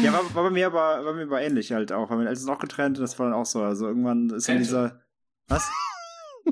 ja, 0.03 0.13
war, 0.13 0.35
war 0.35 0.43
bei 0.45 0.51
mir 0.51 0.67
aber, 0.67 1.05
war 1.05 1.13
mir 1.13 1.23
aber 1.23 1.41
ähnlich 1.41 1.71
halt 1.71 1.93
auch. 1.93 2.11
Weil 2.11 2.17
meine 2.17 2.31
Eltern 2.31 2.43
sind 2.43 2.53
auch 2.53 2.59
getrennt 2.59 2.99
und 2.99 3.03
das 3.03 3.17
war 3.19 3.27
dann 3.27 3.35
auch 3.35 3.47
so. 3.47 3.63
Also 3.63 3.87
irgendwann 3.87 4.31
ist 4.31 4.49
dann 4.49 4.59
dieser. 4.59 5.03
Was? 5.47 5.71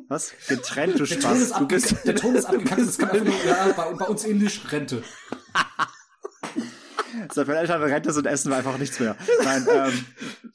Was? 0.08 0.32
Getrennt, 0.48 1.00
du 1.00 1.04
Der 1.04 1.18
Ton, 1.18 1.36
ist 1.36 1.54
Spaß. 1.54 2.02
Der 2.04 2.14
Ton 2.14 2.34
ist 2.36 2.44
abgekackt, 2.44 2.80
das 2.80 2.98
kann 2.98 3.10
einfach 3.10 3.24
nur, 3.24 3.44
ja, 3.44 3.72
bei, 3.72 3.94
bei 3.94 4.06
uns 4.06 4.24
ähnlich, 4.24 4.60
Rente. 4.70 5.02
Seit 7.32 7.46
meine 7.46 7.60
Eltern 7.60 7.82
Rente 7.82 8.12
sind, 8.12 8.26
essen 8.26 8.50
wir 8.50 8.56
einfach 8.56 8.76
nichts 8.78 8.98
mehr. 8.98 9.16
Nein, 9.44 9.66
ähm, 9.70 10.04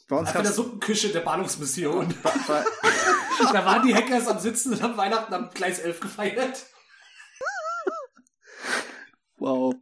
bei 0.08 0.18
uns 0.18 0.34
in 0.34 0.44
der 0.44 0.52
Suppenküche 0.52 1.10
der 1.10 1.22
Bahnhofsmission. 1.22 2.14
da 2.24 3.66
waren 3.66 3.88
die 3.88 3.96
Hackers 3.96 4.28
am 4.28 4.40
Sitzen 4.40 4.74
und 4.74 4.82
haben 4.82 4.98
Weihnachten 4.98 5.34
am 5.34 5.50
Gleis 5.52 5.80
11 5.80 6.00
gefeiert. 6.00 6.66
Wow. 9.38 9.74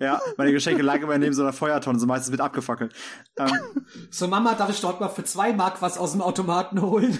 ja, 0.00 0.20
meine 0.36 0.52
Geschenke 0.52 0.82
lagen 0.82 1.04
immer 1.04 1.18
neben 1.18 1.34
so 1.34 1.42
einer 1.42 1.52
Feuertonne, 1.52 2.00
so 2.00 2.06
meistens 2.06 2.32
mit 2.32 2.40
abgefackelt. 2.40 2.92
Ähm, 3.38 3.50
So, 4.10 4.26
Mama, 4.26 4.54
darf 4.54 4.70
ich 4.70 4.80
dort 4.80 5.00
mal 5.00 5.08
für 5.08 5.22
zwei 5.22 5.52
Mark 5.52 5.80
was 5.82 5.98
aus 5.98 6.12
dem 6.12 6.20
Automaten 6.20 6.80
holen? 6.82 7.16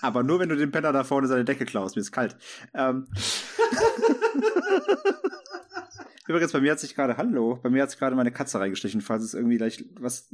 aber 0.00 0.22
nur 0.22 0.38
wenn 0.38 0.48
du 0.48 0.56
dem 0.56 0.70
Penner 0.70 0.92
da 0.92 1.02
vorne 1.02 1.26
seine 1.26 1.44
Decke 1.44 1.64
klaust, 1.64 1.96
mir 1.96 2.02
ist 2.02 2.12
kalt. 2.12 2.36
Ähm, 2.74 3.08
Übrigens, 6.28 6.52
bei 6.52 6.60
mir 6.60 6.72
hat 6.72 6.80
sich 6.80 6.94
gerade, 6.94 7.16
hallo, 7.16 7.58
bei 7.62 7.68
mir 7.70 7.82
hat 7.82 7.90
sich 7.90 7.98
gerade 7.98 8.14
meine 8.14 8.30
Katze 8.30 8.60
reingeschlichen, 8.60 9.00
falls 9.00 9.24
es 9.24 9.34
irgendwie 9.34 9.56
gleich 9.56 9.84
was, 9.98 10.32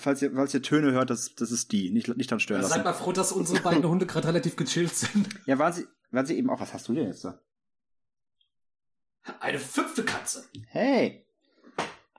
falls 0.00 0.22
ihr, 0.22 0.32
falls 0.32 0.54
ihr 0.54 0.62
Töne 0.62 0.92
hört, 0.92 1.10
das, 1.10 1.34
das 1.34 1.50
ist 1.50 1.72
die, 1.72 1.90
nicht, 1.90 2.08
nicht 2.16 2.30
dann 2.30 2.38
stören 2.38 2.62
Seid 2.62 2.70
lassen. 2.70 2.84
mal 2.84 2.92
froh, 2.92 3.12
dass 3.12 3.32
unsere 3.32 3.60
beiden 3.60 3.84
Hunde 3.88 4.06
gerade 4.06 4.28
relativ 4.28 4.54
gechillt 4.54 4.94
sind. 4.94 5.28
Ja, 5.46 5.58
waren 5.58 5.72
sie, 5.72 5.86
waren 6.12 6.24
sie 6.26 6.36
eben 6.38 6.50
auch, 6.50 6.60
was 6.60 6.72
hast 6.72 6.88
du 6.88 6.94
denn 6.94 7.08
jetzt 7.08 7.24
da? 7.24 7.40
Eine 9.40 9.58
fünfte 9.58 10.04
Katze. 10.04 10.44
Hey! 10.68 11.26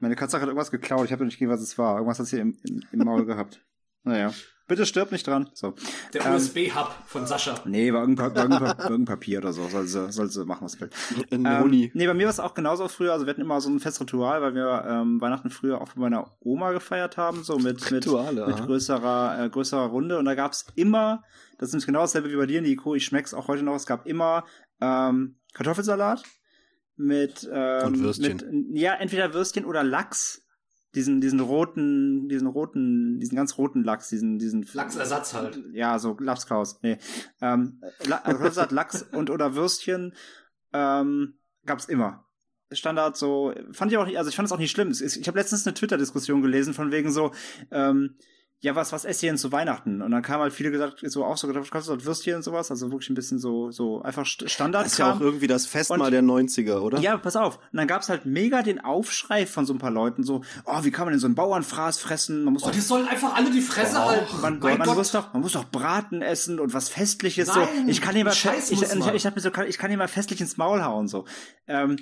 Meine 0.01 0.15
Katze 0.15 0.38
hat 0.38 0.43
irgendwas 0.47 0.71
geklaut, 0.71 1.05
ich 1.05 1.12
habe 1.12 1.25
nicht 1.25 1.39
gesehen, 1.39 1.51
was 1.51 1.62
es 1.62 1.77
war. 1.77 1.95
Irgendwas 1.95 2.19
hat 2.19 2.27
sie 2.27 2.39
im, 2.39 2.57
im, 2.63 2.83
im 2.91 2.99
Maul 2.99 3.25
gehabt. 3.25 3.62
Naja. 4.03 4.33
Bitte 4.67 4.85
stirb 4.85 5.12
nicht 5.12 5.25
dran. 5.25 5.49
So. 5.55 5.73
Der 6.13 6.27
Ähm, 6.27 6.35
USB-Hub 6.35 6.91
von 7.07 7.25
Sascha. 7.25 7.55
Nee, 7.65 7.91
war 7.91 8.01
irgendein, 8.01 8.35
war 8.35 8.43
irgendein, 8.43 8.77
irgendein 8.77 9.05
Papier 9.05 9.39
oder 9.39 9.51
so. 9.51 9.67
Soll 9.67 9.88
sie, 9.88 10.12
soll 10.12 10.29
sie 10.29 10.45
machen, 10.45 10.65
was 10.65 10.73
sie 10.73 10.81
will. 10.81 10.89
Ein 11.31 11.43
Ähm, 11.45 11.59
Noni. 11.62 11.91
nee, 11.95 12.05
bei 12.05 12.13
mir 12.13 12.25
war 12.25 12.29
es 12.29 12.39
auch 12.39 12.53
genauso 12.53 12.88
früher. 12.88 13.13
Also 13.13 13.25
wir 13.25 13.31
hatten 13.31 13.41
immer 13.41 13.59
so 13.62 13.69
ein 13.71 13.79
festes 13.79 14.01
Ritual, 14.01 14.43
weil 14.43 14.53
wir 14.53 14.85
ähm, 14.88 15.19
Weihnachten 15.21 15.49
früher 15.49 15.81
auch 15.81 15.93
bei 15.93 16.01
meiner 16.01 16.38
Oma 16.39 16.71
gefeiert 16.71 17.17
haben, 17.17 17.43
so 17.43 17.57
mit, 17.57 17.81
mit, 17.81 17.91
Rituale, 17.91 18.45
mit 18.45 18.57
aha. 18.57 18.65
größerer, 18.65 19.45
äh, 19.45 19.49
größerer 19.49 19.88
Runde. 19.88 20.19
Und 20.19 20.25
da 20.25 20.35
gab's 20.35 20.67
immer, 20.75 21.23
das 21.57 21.69
ist 21.69 21.73
nämlich 21.73 21.88
genau 21.88 22.01
dasselbe 22.01 22.29
wie 22.31 22.35
bei 22.38 22.45
dir, 22.45 22.62
Nico, 22.62 22.93
ich 22.93 23.05
schmeck's 23.05 23.33
auch 23.33 23.47
heute 23.47 23.63
noch, 23.63 23.73
es 23.75 23.88
gab 23.88 24.05
immer 24.05 24.45
ähm, 24.81 25.39
Kartoffelsalat 25.55 26.21
mit, 26.95 27.49
ähm, 27.51 27.88
Und 27.88 27.99
Würstchen. 28.01 28.38
mit 28.38 28.77
ja, 28.79 28.93
entweder 28.93 29.33
Würstchen 29.33 29.65
oder 29.65 29.83
Lachs. 29.83 30.45
Diesen, 30.95 31.21
diesen 31.21 31.39
roten, 31.39 32.30
diesen 32.30 32.47
roten, 32.47 33.19
diesen 33.19 33.36
ganz 33.36 33.58
roten 33.60 33.84
Lachs, 33.84 34.10
diesen, 34.10 34.39
diesen 34.39 34.65
Lachsersatz 34.73 35.36
halt. 35.36 35.63
ja, 35.71 35.99
so 35.99 36.17
Lapskaus. 36.19 36.80
Nee. 36.82 36.97
Ähm, 37.41 37.80
Rösat, 38.25 38.71
Lachs 38.71 39.04
und 39.12 39.30
oder 39.30 39.54
Würstchen 39.54 40.15
ähm, 40.73 41.36
gab's 41.65 41.86
immer. 41.86 42.25
Standard 42.71 43.17
so, 43.17 43.54
fand 43.71 43.91
ich 43.91 43.97
auch 43.97 44.06
nicht, 44.06 44.17
also 44.17 44.30
ich 44.30 44.36
fand 44.36 44.47
es 44.47 44.52
auch 44.52 44.60
nicht 44.60 44.71
schlimm. 44.71 44.91
Ich 44.91 45.28
habe 45.28 45.38
letztens 45.38 45.65
eine 45.65 45.73
Twitter-Diskussion 45.73 46.41
gelesen 46.41 46.73
von 46.73 46.91
wegen 46.91 47.12
so, 47.12 47.32
ähm, 47.71 48.15
ja, 48.61 48.75
was, 48.75 48.91
was 48.91 49.05
esst 49.05 49.23
ihr 49.23 49.29
denn 49.29 49.37
zu 49.37 49.51
Weihnachten? 49.53 50.01
Und 50.01 50.11
dann 50.11 50.21
kam 50.21 50.41
halt 50.41 50.51
viele 50.51 50.69
gesagt, 50.69 50.99
so 51.05 51.23
auch 51.23 51.37
so 51.37 51.47
gedacht, 51.47 51.69
kannst 51.71 51.87
du 51.87 51.93
dort 51.93 52.05
Würstchen 52.05 52.35
und 52.35 52.43
sowas, 52.43 52.69
also 52.71 52.91
wirklich 52.91 53.09
ein 53.09 53.13
bisschen 53.15 53.39
so, 53.39 53.71
so 53.71 54.01
einfach 54.01 54.25
St- 54.25 54.49
Standard. 54.49 54.85
Das 54.85 54.91
ist 54.93 54.97
ja 54.97 55.13
auch 55.13 55.21
irgendwie 55.21 55.47
das 55.47 55.65
Festmahl 55.65 56.11
der 56.11 56.21
90er, 56.23 56.79
oder? 56.79 56.99
Ja, 56.99 57.17
pass 57.17 57.37
auf. 57.37 57.55
Und 57.71 57.77
dann 57.77 57.87
gab's 57.87 58.09
halt 58.09 58.25
mega 58.25 58.61
den 58.61 58.79
Aufschrei 58.83 59.45
von 59.45 59.65
so 59.65 59.73
ein 59.73 59.79
paar 59.79 59.91
Leuten, 59.91 60.23
so, 60.23 60.41
oh, 60.65 60.83
wie 60.83 60.91
kann 60.91 61.05
man 61.05 61.13
denn 61.13 61.19
so 61.21 61.27
einen 61.27 61.35
Bauernfraß 61.35 61.99
fressen? 61.99 62.43
Man 62.43 62.53
muss 62.53 62.63
Oh, 62.63 62.67
doch 62.67 62.73
die 62.73 62.81
sollen 62.81 63.07
einfach 63.07 63.33
alle 63.35 63.49
die 63.49 63.61
Fresse 63.61 63.95
Oh, 63.97 64.09
halten. 64.09 64.41
man, 64.41 64.59
mein 64.59 64.77
man, 64.77 64.87
Gott. 64.87 64.97
muss 64.97 65.11
doch, 65.13 65.31
man 65.31 65.41
muss 65.41 65.53
doch 65.53 65.65
Braten 65.71 66.21
essen 66.21 66.59
und 66.59 66.73
was 66.73 66.89
Festliches 66.89 67.47
Nein, 67.47 67.67
so. 67.85 67.89
Ich 67.89 68.01
kann 68.01 68.13
hier 68.15 68.25
mal, 68.25 68.33
Scheiß 68.33 68.71
ich, 68.71 68.79
muss 68.81 68.93
ich, 68.93 68.99
man. 68.99 69.15
ich, 69.15 69.25
hab 69.25 69.35
mir 69.35 69.41
so, 69.41 69.51
ich 69.67 69.77
kann 69.77 69.89
hier 69.89 69.97
mal 69.97 70.07
festlich 70.09 70.41
ins 70.41 70.57
Maul 70.57 70.83
hauen 70.83 71.07
so. 71.07 71.23
Ähm, 71.67 71.95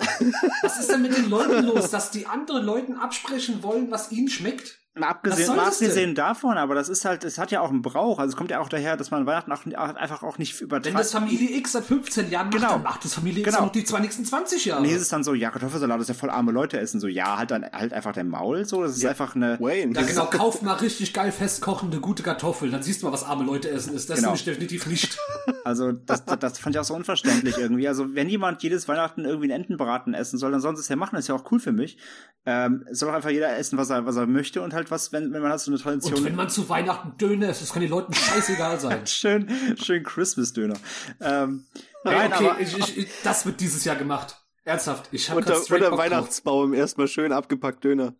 Was 0.62 0.80
ist 0.80 0.90
denn 0.90 1.02
mit 1.02 1.16
den 1.16 1.30
Leuten 1.30 1.66
los, 1.66 1.90
dass 1.90 2.10
die 2.10 2.26
anderen 2.26 2.64
Leuten 2.64 2.96
absprechen 2.96 3.62
wollen, 3.62 3.90
was 3.92 4.10
ihnen 4.10 4.28
schmeckt? 4.28 4.78
Mal 4.98 5.08
abgesehen, 5.08 5.56
mal 5.56 5.66
abgesehen 5.66 6.14
davon, 6.14 6.56
aber 6.58 6.74
das 6.74 6.88
ist 6.88 7.04
halt, 7.04 7.24
es 7.24 7.38
hat 7.38 7.50
ja 7.50 7.60
auch 7.60 7.70
einen 7.70 7.82
Brauch. 7.82 8.18
Also 8.18 8.30
es 8.30 8.36
kommt 8.36 8.50
ja 8.50 8.60
auch 8.60 8.68
daher, 8.68 8.96
dass 8.96 9.10
man 9.10 9.26
Weihnachten 9.26 9.74
auch, 9.76 9.94
einfach 9.94 10.22
auch 10.22 10.38
nicht 10.38 10.58
Wenn 10.60 10.66
übertreibt. 10.66 10.98
das 10.98 11.12
Familie 11.12 11.56
X 11.58 11.72
seit 11.72 11.84
15 11.84 12.30
Jahren 12.30 12.46
macht, 12.48 12.56
Genau. 12.56 12.72
dann 12.72 12.82
macht 12.82 13.04
das 13.04 13.14
Familie 13.14 13.40
X 13.42 13.50
Genau. 13.52 13.66
noch 13.66 13.72
die 13.72 13.84
zwei 13.84 14.00
nächsten 14.00 14.24
20 14.24 14.64
Jahre. 14.64 14.82
Nee, 14.82 14.92
es 14.94 15.02
ist 15.02 15.12
dann 15.12 15.24
so, 15.24 15.34
ja, 15.34 15.50
Kartoffelsalat 15.50 16.00
ist 16.00 16.08
ja 16.08 16.14
voll 16.14 16.30
arme 16.30 16.52
Leute 16.52 16.78
essen. 16.80 17.00
So, 17.00 17.06
ja, 17.08 17.36
halt 17.38 17.50
dann 17.50 17.64
halt 17.64 17.92
einfach 17.92 18.12
dein 18.12 18.28
Maul. 18.28 18.64
So, 18.64 18.82
das 18.82 18.96
ist 18.96 19.04
einfach 19.06 19.34
eine. 19.34 19.58
Wayne. 19.60 19.94
ja, 19.94 20.02
genau, 20.02 20.26
kauf 20.26 20.62
mal 20.62 20.74
richtig 20.74 21.12
geil 21.14 21.32
festkochende, 21.32 22.00
gute 22.00 22.22
Kartoffeln. 22.22 22.72
Dann 22.72 22.82
siehst 22.82 23.02
du 23.02 23.06
mal, 23.06 23.12
was 23.12 23.24
arme 23.24 23.44
Leute 23.44 23.70
essen 23.70 23.94
ist. 23.94 24.10
Das 24.10 24.18
Genau. 24.20 24.34
ist 24.34 24.46
definitiv 24.46 24.86
nicht. 24.86 25.18
Also 25.64 25.92
das, 25.92 26.24
das, 26.24 26.38
das 26.38 26.58
fand 26.58 26.74
ich 26.76 26.80
auch 26.80 26.84
so 26.84 26.94
unverständlich 26.94 27.58
irgendwie. 27.58 27.88
Also 27.88 28.14
wenn 28.14 28.28
jemand 28.30 28.62
jedes 28.62 28.88
Weihnachten 28.88 29.26
irgendwie 29.26 29.52
einen 29.52 29.62
Entenbraten 29.64 30.14
essen 30.14 30.38
soll, 30.38 30.50
dann 30.50 30.62
soll 30.62 30.72
es 30.74 30.88
ja 30.88 30.96
machen. 30.96 31.14
Das 31.16 31.24
ist 31.24 31.28
ja 31.28 31.34
auch 31.34 31.50
cool 31.52 31.60
für 31.60 31.72
mich. 31.72 31.98
Ähm, 32.46 32.86
soll 32.90 33.10
auch 33.10 33.14
einfach 33.14 33.28
jeder 33.30 33.54
essen, 33.58 33.76
was 33.76 33.90
er, 33.90 34.06
was 34.06 34.16
er 34.16 34.26
möchte 34.26 34.62
und 34.62 34.72
halt 34.72 34.87
was, 34.90 35.12
wenn, 35.12 35.32
wenn 35.32 35.42
man 35.42 35.52
hat 35.52 35.60
so 35.60 35.70
eine 35.70 35.80
Tradition. 35.80 36.14
Und 36.14 36.24
wenn 36.24 36.34
man 36.34 36.50
zu 36.50 36.68
Weihnachten 36.68 37.16
Döner 37.18 37.50
isst, 37.50 37.62
das 37.62 37.72
kann 37.72 37.82
den 37.82 37.90
Leuten 37.90 38.12
scheißegal 38.12 38.80
sein. 38.80 39.06
schön, 39.06 39.48
schön 39.82 40.02
Christmas-Döner. 40.02 40.76
Ähm, 41.20 41.66
Hey, 42.04 42.28
nein, 42.28 42.32
okay, 42.32 42.48
aber, 42.48 42.60
ich, 42.60 42.78
ich, 42.78 42.98
ich, 42.98 43.08
das 43.22 43.44
wird 43.44 43.60
dieses 43.60 43.84
Jahr 43.84 43.96
gemacht. 43.96 44.36
Ernsthaft. 44.64 45.08
Ich 45.12 45.30
habe 45.30 45.40
Unter, 45.40 45.58
unter 45.58 45.96
Weihnachtsbaum 45.96 46.74
erstmal 46.74 47.08
schön 47.08 47.32
abgepackt 47.32 47.84
Döner. 47.84 48.14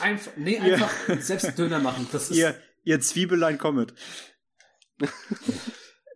Einfach, 0.00 0.32
nee, 0.36 0.58
einfach 0.58 0.90
selbst 1.20 1.56
Döner 1.58 1.78
machen. 1.78 2.08
Das 2.12 2.30
ist 2.30 2.36
ihr, 2.36 2.56
ihr 2.84 3.00
Zwiebelein 3.00 3.58
kommet. 3.58 3.94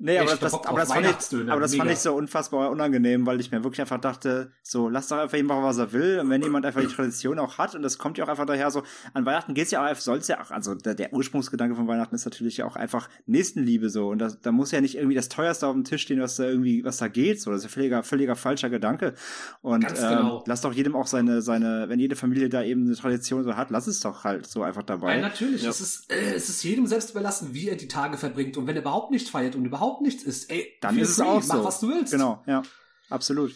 Nee, 0.03 0.19
aber 0.19 0.35
das, 0.35 0.55
aber 0.55 0.81
das, 0.81 0.91
fand 0.91 1.07
ich, 1.07 1.51
aber 1.51 1.61
das 1.61 1.75
fand 1.75 1.91
ich 1.91 1.99
so 1.99 2.15
unfassbar 2.15 2.71
unangenehm, 2.71 3.27
weil 3.27 3.39
ich 3.39 3.53
mir 3.53 3.63
wirklich 3.63 3.83
einfach 3.83 4.01
dachte, 4.01 4.51
so, 4.63 4.89
lass 4.89 5.09
doch 5.09 5.19
einfach 5.19 5.37
jemand 5.37 5.61
machen, 5.61 5.69
was 5.69 5.77
er 5.77 5.93
will. 5.93 6.21
Und 6.21 6.31
wenn 6.31 6.41
jemand 6.41 6.65
einfach 6.65 6.81
die 6.81 6.87
Tradition 6.87 7.39
auch 7.39 7.59
hat, 7.59 7.75
und 7.75 7.83
das 7.83 7.99
kommt 7.99 8.17
ja 8.17 8.25
auch 8.25 8.29
einfach 8.31 8.47
daher, 8.47 8.71
so, 8.71 8.83
an 9.13 9.27
Weihnachten 9.27 9.53
geht's 9.53 9.73
ja 9.73 9.87
auch, 9.87 9.95
soll's 9.97 10.27
ja 10.29 10.41
auch, 10.41 10.51
also 10.51 10.75
der, 10.75 10.95
der 10.95 11.13
Ursprungsgedanke 11.13 11.77
von 11.77 11.87
Weihnachten 11.87 12.15
ist 12.15 12.25
natürlich 12.25 12.57
ja 12.57 12.65
auch 12.65 12.77
einfach 12.77 13.11
Nächstenliebe 13.27 13.91
so. 13.91 14.09
Und 14.09 14.21
das, 14.21 14.41
da 14.41 14.53
muss 14.53 14.71
ja 14.71 14.81
nicht 14.81 14.97
irgendwie 14.97 15.17
das 15.17 15.29
teuerste 15.29 15.67
auf 15.67 15.75
dem 15.75 15.85
Tisch 15.85 16.01
stehen, 16.01 16.23
was 16.23 16.37
da 16.37 16.45
irgendwie, 16.45 16.83
was 16.83 16.97
da 16.97 17.09
geht. 17.09 17.43
So, 17.43 17.51
das 17.51 17.61
ist 17.61 17.65
ja 17.65 17.71
völliger, 17.71 18.03
völliger 18.03 18.37
falscher 18.37 18.71
Gedanke. 18.71 19.13
Und 19.61 19.85
Ganz 19.85 20.01
ähm, 20.01 20.09
genau. 20.09 20.45
lass 20.47 20.63
doch 20.63 20.73
jedem 20.73 20.97
auch 20.97 21.09
seine, 21.09 21.43
seine, 21.43 21.91
wenn 21.91 22.01
jede 22.01 22.17
Familie 22.17 22.49
da 22.49 22.63
eben 22.63 22.87
eine 22.87 22.97
Tradition 22.97 23.45
so 23.45 23.55
hat, 23.55 23.71
lass 23.71 23.87
es 23.87 24.01
doch 24.01 24.25
halt 24.25 24.47
so 24.47 24.63
einfach 24.63 24.83
dabei. 24.83 25.17
Ja, 25.17 25.21
natürlich. 25.21 25.63
Ja. 25.63 25.69
Es, 25.69 25.83
ist, 25.83 26.11
äh, 26.11 26.35
es 26.35 26.49
ist 26.49 26.63
jedem 26.63 26.87
selbst 26.87 27.11
überlassen, 27.11 27.51
wie 27.53 27.69
er 27.69 27.77
die 27.77 27.89
Tage 27.89 28.17
verbringt. 28.17 28.57
Und 28.57 28.67
wenn 28.67 28.77
er 28.77 28.81
überhaupt 28.81 29.11
nichts 29.11 29.29
feiert 29.29 29.57
und 29.57 29.67
überhaupt 29.67 29.90
nichts 30.01 30.23
isst, 30.23 30.51
ey, 30.51 30.77
dann 30.81 30.97
ist 30.99 31.11
es 31.11 31.21
auch 31.21 31.43
mach, 31.47 31.57
so. 31.57 31.65
was 31.65 31.81
du 31.81 31.89
willst. 31.89 32.13
Genau, 32.13 32.43
ja, 32.47 32.63
absolut. 33.09 33.53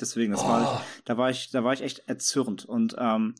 Deswegen, 0.00 0.32
das 0.32 0.40
Oh. 0.42 0.48
war, 0.48 0.82
da 1.04 1.18
war 1.18 1.28
ich, 1.30 1.50
da 1.50 1.62
war 1.62 1.74
ich 1.74 1.82
echt 1.82 2.08
erzürnt. 2.08 2.64
Und 2.64 2.96
ähm, 2.98 3.34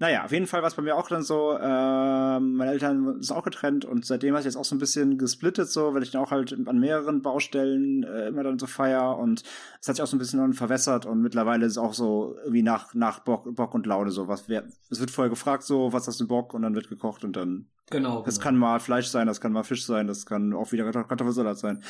naja, 0.00 0.24
auf 0.24 0.32
jeden 0.32 0.46
Fall 0.46 0.62
war 0.62 0.68
es 0.68 0.74
bei 0.74 0.82
mir 0.82 0.96
auch 0.96 1.08
dann 1.08 1.22
so, 1.22 1.56
ähm, 1.60 2.54
meine 2.56 2.72
Eltern 2.72 3.20
sind 3.22 3.36
auch 3.36 3.44
getrennt 3.44 3.84
und 3.84 4.04
seitdem 4.06 4.34
hat 4.34 4.42
sich 4.42 4.52
jetzt 4.52 4.56
auch 4.56 4.64
so 4.64 4.74
ein 4.74 4.78
bisschen 4.78 5.18
gesplittet, 5.18 5.68
so, 5.68 5.94
weil 5.94 6.02
ich 6.02 6.10
dann 6.10 6.22
auch 6.22 6.30
halt 6.30 6.56
an 6.66 6.78
mehreren 6.80 7.20
Baustellen 7.22 8.02
äh, 8.04 8.28
immer 8.28 8.42
dann 8.42 8.58
so 8.58 8.66
feier 8.66 9.18
und 9.18 9.42
es 9.80 9.88
hat 9.88 9.96
sich 9.96 10.02
auch 10.02 10.06
so 10.08 10.16
ein 10.16 10.18
bisschen 10.18 10.40
dann 10.40 10.54
verwässert 10.54 11.06
und 11.06 11.20
mittlerweile 11.20 11.66
ist 11.66 11.72
es 11.72 11.78
auch 11.78 11.92
so 11.94 12.34
irgendwie 12.40 12.62
nach, 12.62 12.94
nach 12.94 13.20
Bock, 13.20 13.54
Bock 13.54 13.74
und 13.74 13.86
Laune 13.86 14.10
so, 14.10 14.26
was 14.26 14.48
wer, 14.48 14.64
es 14.90 15.00
wird 15.00 15.10
vorher 15.10 15.30
gefragt 15.30 15.62
so, 15.64 15.92
was 15.92 16.06
hast 16.08 16.18
du 16.18 16.26
Bock 16.26 16.54
und 16.54 16.62
dann 16.62 16.74
wird 16.74 16.88
gekocht 16.88 17.22
und 17.24 17.36
dann 17.36 17.66
Genau. 17.90 18.22
das 18.22 18.36
genau. 18.36 18.44
kann 18.44 18.56
mal 18.56 18.78
Fleisch 18.78 19.08
sein, 19.08 19.26
das 19.26 19.40
kann 19.40 19.50
mal 19.52 19.64
Fisch 19.64 19.84
sein, 19.84 20.06
das 20.06 20.24
kann 20.24 20.52
auch 20.54 20.70
wieder 20.70 20.84
Kartoff- 20.84 21.08
Kartoffelsalat 21.08 21.58
sein, 21.58 21.82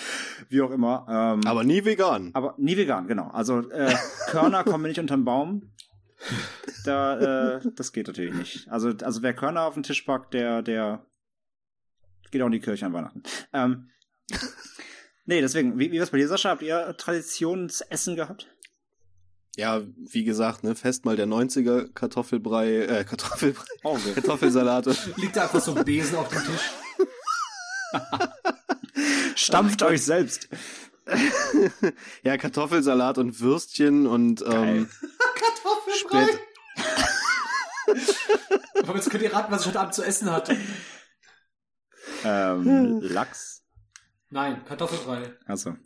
wie 0.48 0.62
auch 0.62 0.70
immer. 0.70 1.04
Ähm, 1.10 1.40
Aber 1.46 1.62
nie 1.62 1.84
vegan. 1.84 2.30
aber 2.32 2.54
nie 2.56 2.74
vegan, 2.78 3.06
genau. 3.06 3.28
Also 3.28 3.58
äh, 3.70 3.94
Körner 4.28 4.64
kommen 4.64 4.84
nicht 4.84 4.98
unterm 4.98 5.26
Baum. 5.26 5.70
Da, 6.84 7.56
äh, 7.56 7.60
das 7.74 7.92
geht 7.92 8.06
natürlich 8.06 8.34
nicht. 8.34 8.68
Also, 8.68 8.92
also 9.02 9.22
wer 9.22 9.34
Körner 9.34 9.62
auf 9.62 9.74
den 9.74 9.82
Tisch 9.82 10.02
packt, 10.02 10.34
der, 10.34 10.62
der 10.62 11.04
geht 12.30 12.42
auch 12.42 12.46
in 12.46 12.52
die 12.52 12.60
Kirche 12.60 12.86
an 12.86 12.92
Weihnachten. 12.92 13.22
Ähm, 13.52 13.90
nee, 15.24 15.40
deswegen, 15.40 15.78
wie, 15.78 15.92
wie 15.92 15.98
war 15.98 16.04
es 16.04 16.10
bei 16.10 16.18
dir, 16.18 16.28
Sascha? 16.28 16.50
Habt 16.50 16.62
ihr 16.62 16.94
Traditionsessen 16.96 18.16
gehabt? 18.16 18.48
Ja, 19.56 19.82
wie 19.96 20.24
gesagt, 20.24 20.62
ne, 20.62 20.74
Festmahl 20.74 21.16
der 21.16 21.26
90er, 21.26 21.92
Kartoffelbrei, 21.92 22.76
äh, 22.76 23.04
Kartoffelbrei, 23.04 23.64
Oh, 23.82 23.96
okay. 23.96 24.12
Kartoffelsalat. 24.14 24.86
Liegt 25.16 25.36
da 25.36 25.42
einfach 25.42 25.60
so 25.60 25.74
ein 25.74 25.84
Besen 25.84 26.16
auf 26.16 26.28
dem 26.28 26.42
Tisch. 26.44 26.70
Stampft 29.34 29.82
euch 29.82 30.04
selbst. 30.04 30.48
ja, 32.22 32.36
Kartoffelsalat 32.36 33.18
und 33.18 33.40
Würstchen 33.40 34.06
und 34.06 34.42
ähm. 34.46 34.88
spät, 35.94 36.40
Aber 38.82 38.94
jetzt 38.96 39.10
könnt 39.10 39.22
ihr 39.22 39.32
raten, 39.32 39.52
was 39.52 39.62
ich 39.62 39.68
heute 39.68 39.80
Abend 39.80 39.94
zu 39.94 40.02
essen 40.02 40.30
hatte. 40.30 40.56
Ähm, 42.24 43.00
Lachs. 43.02 43.62
Nein, 44.30 44.64
Kartoffelbrei. 44.64 45.34
Also, 45.46 45.76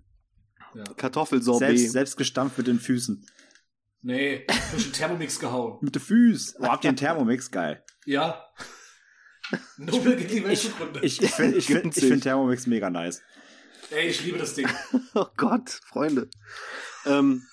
Kartoffelsorbet. 0.97 1.79
selbst, 1.79 1.93
selbst 1.93 2.17
gestampft 2.17 2.59
mit 2.59 2.67
den 2.67 2.79
Füßen. 2.79 3.27
Nee, 4.03 4.47
durch 4.71 4.85
den 4.85 4.93
Thermomix 4.93 5.38
gehauen. 5.40 5.79
Mit 5.81 5.95
den 5.95 6.03
Füßen. 6.03 6.57
Oh, 6.61 6.69
habt 6.69 6.85
ihr 6.85 6.88
einen 6.88 6.99
Thermomix? 6.99 7.51
Geil. 7.51 7.83
Ja. 8.05 8.45
Nobel 9.79 10.17
gegen 10.17 10.29
die 10.29 10.45
Weltgründe. 10.45 11.01
Ich, 11.01 11.23
ich 11.23 11.31
finde 11.31 11.57
ich 11.57 11.67
find, 11.67 11.87
ich 11.87 11.95
sich. 11.95 12.09
find 12.11 12.23
Thermomix 12.23 12.67
mega 12.67 12.90
nice. 12.90 13.23
Ey, 13.90 14.09
ich 14.09 14.23
liebe 14.23 14.37
das 14.38 14.55
Ding. 14.55 14.69
Oh 15.14 15.27
Gott, 15.37 15.81
Freunde. 15.88 16.29
ähm, 17.07 17.47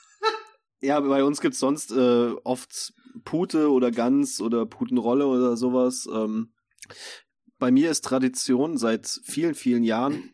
ja, 0.81 0.99
bei 0.99 1.23
uns 1.23 1.41
gibt's 1.41 1.59
sonst 1.59 1.91
äh, 1.91 2.31
oft 2.43 2.93
Pute 3.23 3.71
oder 3.71 3.91
Gans 3.91 4.41
oder 4.41 4.65
Putenrolle 4.65 5.27
oder 5.27 5.55
sowas. 5.55 6.07
Ähm, 6.11 6.53
bei 7.59 7.71
mir 7.71 7.91
ist 7.91 8.03
Tradition 8.03 8.77
seit 8.77 9.07
vielen, 9.23 9.53
vielen 9.53 9.83
Jahren. 9.83 10.33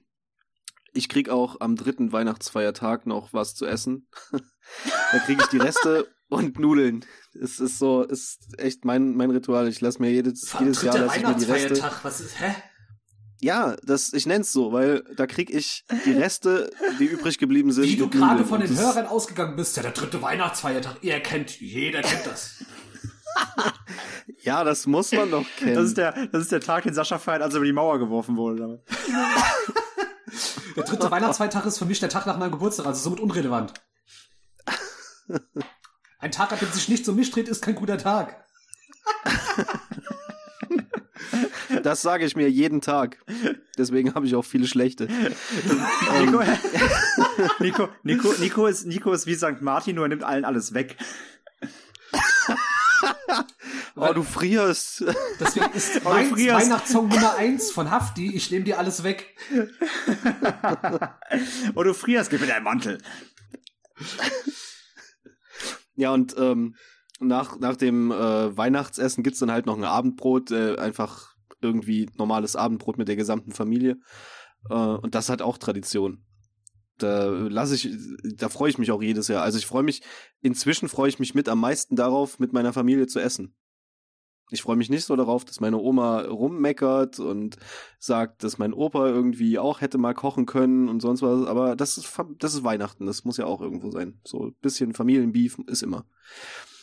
Ich 0.93 1.09
krieg 1.09 1.29
auch 1.29 1.59
am 1.59 1.75
dritten 1.75 2.11
Weihnachtsfeiertag 2.11 3.05
noch 3.05 3.33
was 3.33 3.53
zu 3.53 3.65
essen. 3.65 4.07
da 4.31 5.19
kriege 5.19 5.41
ich 5.43 5.49
die 5.49 5.57
Reste 5.57 6.07
und 6.29 6.57
Nudeln. 6.59 7.05
Es 7.33 7.59
ist 7.59 7.77
so, 7.77 8.03
ist 8.03 8.57
echt 8.57 8.85
mein, 8.85 9.15
mein 9.15 9.31
Ritual. 9.31 9.67
Ich 9.67 9.81
lass 9.81 9.99
mir 9.99 10.11
jedes, 10.11 10.47
Vor 10.47 10.61
jedes 10.61 10.81
Jahr 10.81 10.97
lass 10.97 11.17
ich 11.17 11.27
mir 11.27 11.35
die 11.35 11.45
Reste. 11.45 11.91
Was 12.01 12.21
ist, 12.21 12.39
hä? 12.39 12.55
Ja, 13.39 13.75
das, 13.83 14.13
ich 14.13 14.25
nenn's 14.25 14.51
so, 14.51 14.73
weil 14.73 15.03
da 15.15 15.27
krieg 15.27 15.49
ich 15.51 15.85
die 16.05 16.13
Reste, 16.13 16.71
die 16.99 17.05
übrig 17.05 17.37
geblieben 17.37 17.71
sind. 17.71 17.83
Wie 17.83 17.95
du 17.95 18.09
gerade 18.09 18.43
von 18.45 18.61
den 18.61 18.75
Hörern 18.75 19.05
ausgegangen 19.05 19.55
bist, 19.55 19.77
ja, 19.77 19.83
der 19.83 19.91
dritte 19.91 20.21
Weihnachtsfeiertag, 20.21 20.97
ihr 21.01 21.19
kennt, 21.19 21.59
jeder 21.59 22.01
kennt 22.01 22.25
das. 22.25 22.55
Ja, 24.41 24.63
das 24.63 24.87
muss 24.87 25.11
man 25.11 25.29
doch 25.29 25.45
kennen. 25.57 25.75
Das 25.75 25.85
ist, 25.85 25.97
der, 25.97 26.27
das 26.27 26.43
ist 26.43 26.51
der 26.51 26.61
Tag, 26.61 26.83
den 26.83 26.93
Sascha 26.93 27.17
feiert, 27.17 27.41
als 27.41 27.53
er 27.53 27.57
über 27.57 27.65
die 27.65 27.73
Mauer 27.73 27.99
geworfen 27.99 28.37
wurde. 28.37 28.81
Der 30.75 30.83
dritte 30.83 31.09
Weihnachtsfeiertag 31.09 31.65
ist 31.65 31.79
für 31.79 31.85
mich 31.85 31.99
der 31.99 32.09
Tag 32.09 32.27
nach 32.27 32.37
meinem 32.37 32.51
Geburtstag, 32.51 32.85
also 32.85 33.01
somit 33.01 33.19
unrelevant. 33.19 33.73
Ein 36.19 36.31
Tag, 36.31 36.51
an 36.51 36.59
dem 36.59 36.71
sich 36.71 36.87
nichts 36.87 37.09
um 37.09 37.15
mich 37.15 37.31
dreht, 37.31 37.47
ist 37.47 37.63
kein 37.63 37.75
guter 37.75 37.97
Tag. 37.97 38.45
Das 41.87 42.01
sage 42.01 42.25
ich 42.25 42.35
mir 42.35 42.51
jeden 42.51 42.81
Tag. 42.81 43.23
Deswegen 43.77 44.13
habe 44.13 44.25
ich 44.25 44.35
auch 44.35 44.43
viele 44.43 44.67
schlechte. 44.67 45.07
Nico, 46.19 46.43
Nico, 47.59 47.87
Nico, 48.03 48.33
Nico, 48.41 48.67
ist, 48.67 48.85
Nico 48.85 49.13
ist 49.13 49.25
wie 49.25 49.35
St. 49.35 49.61
Martin, 49.61 49.95
nur 49.95 50.03
er 50.03 50.09
nimmt 50.09 50.23
allen 50.23 50.43
alles 50.43 50.73
weg. 50.73 50.97
Oh, 53.95 54.13
du 54.13 54.21
frierst. 54.21 55.05
Deswegen 55.39 55.71
ist 55.73 56.01
Oh, 56.03 56.09
mein. 56.09 56.31
Weihnachtssong 56.31 57.07
Nummer 57.07 57.35
eins 57.35 57.71
von 57.71 57.89
Hafti, 57.89 58.35
ich 58.35 58.51
nehme 58.51 58.65
dir 58.65 58.79
alles 58.79 59.03
weg. 59.03 59.35
Oh, 61.73 61.83
du 61.83 61.93
frierst, 61.93 62.29
gib 62.29 62.41
mir 62.41 62.47
deinen 62.47 62.63
Mantel. 62.63 62.97
Ja, 65.95 66.11
und 66.11 66.35
ähm, 66.37 66.75
nach, 67.19 67.57
nach 67.59 67.77
dem 67.77 68.11
äh, 68.11 68.57
Weihnachtsessen 68.57 69.23
gibt's 69.23 69.39
dann 69.39 69.51
halt 69.51 69.65
noch 69.65 69.77
ein 69.77 69.83
Abendbrot, 69.83 70.51
äh, 70.51 70.77
einfach 70.77 71.36
irgendwie 71.61 72.09
normales 72.17 72.55
Abendbrot 72.55 72.97
mit 72.97 73.07
der 73.07 73.15
gesamten 73.15 73.51
Familie. 73.51 73.97
Äh, 74.69 74.73
und 74.73 75.15
das 75.15 75.29
hat 75.29 75.41
auch 75.41 75.57
Tradition. 75.57 76.23
Da 76.97 77.27
lasse 77.27 77.75
ich, 77.75 77.89
da 78.35 78.49
freue 78.49 78.69
ich 78.69 78.79
mich 78.79 78.91
auch 78.91 79.03
jedes 79.03 79.27
Jahr. 79.27 79.43
Also 79.43 79.59
ich 79.59 79.67
freue 79.67 79.83
mich, 79.83 80.01
inzwischen 80.41 80.89
freue 80.89 81.09
ich 81.09 81.19
mich 81.19 81.35
mit 81.35 81.47
am 81.47 81.59
meisten 81.59 81.95
darauf, 81.95 82.39
mit 82.39 82.53
meiner 82.53 82.73
Familie 82.73 83.07
zu 83.07 83.19
essen. 83.19 83.55
Ich 84.49 84.61
freue 84.61 84.77
mich 84.77 84.89
nicht 84.89 85.03
so 85.03 85.15
darauf, 85.17 85.43
dass 85.43 85.59
meine 85.59 85.77
Oma 85.77 86.21
rummeckert 86.21 87.19
und 87.19 87.57
sagt, 87.99 88.43
dass 88.43 88.57
mein 88.57 88.73
Opa 88.73 89.07
irgendwie 89.07 89.59
auch 89.59 89.81
hätte 89.81 89.97
mal 89.97 90.13
kochen 90.13 90.45
können 90.45 90.87
und 90.87 91.01
sonst 91.01 91.21
was. 91.21 91.45
Aber 91.45 91.75
das 91.75 91.97
ist, 91.97 92.17
das 92.39 92.53
ist 92.53 92.63
Weihnachten, 92.63 93.05
das 93.05 93.25
muss 93.25 93.37
ja 93.37 93.45
auch 93.45 93.61
irgendwo 93.61 93.91
sein. 93.91 94.21
So 94.23 94.47
ein 94.47 94.55
bisschen 94.61 94.93
Familienbeef 94.93 95.57
ist 95.67 95.83
immer. 95.83 96.05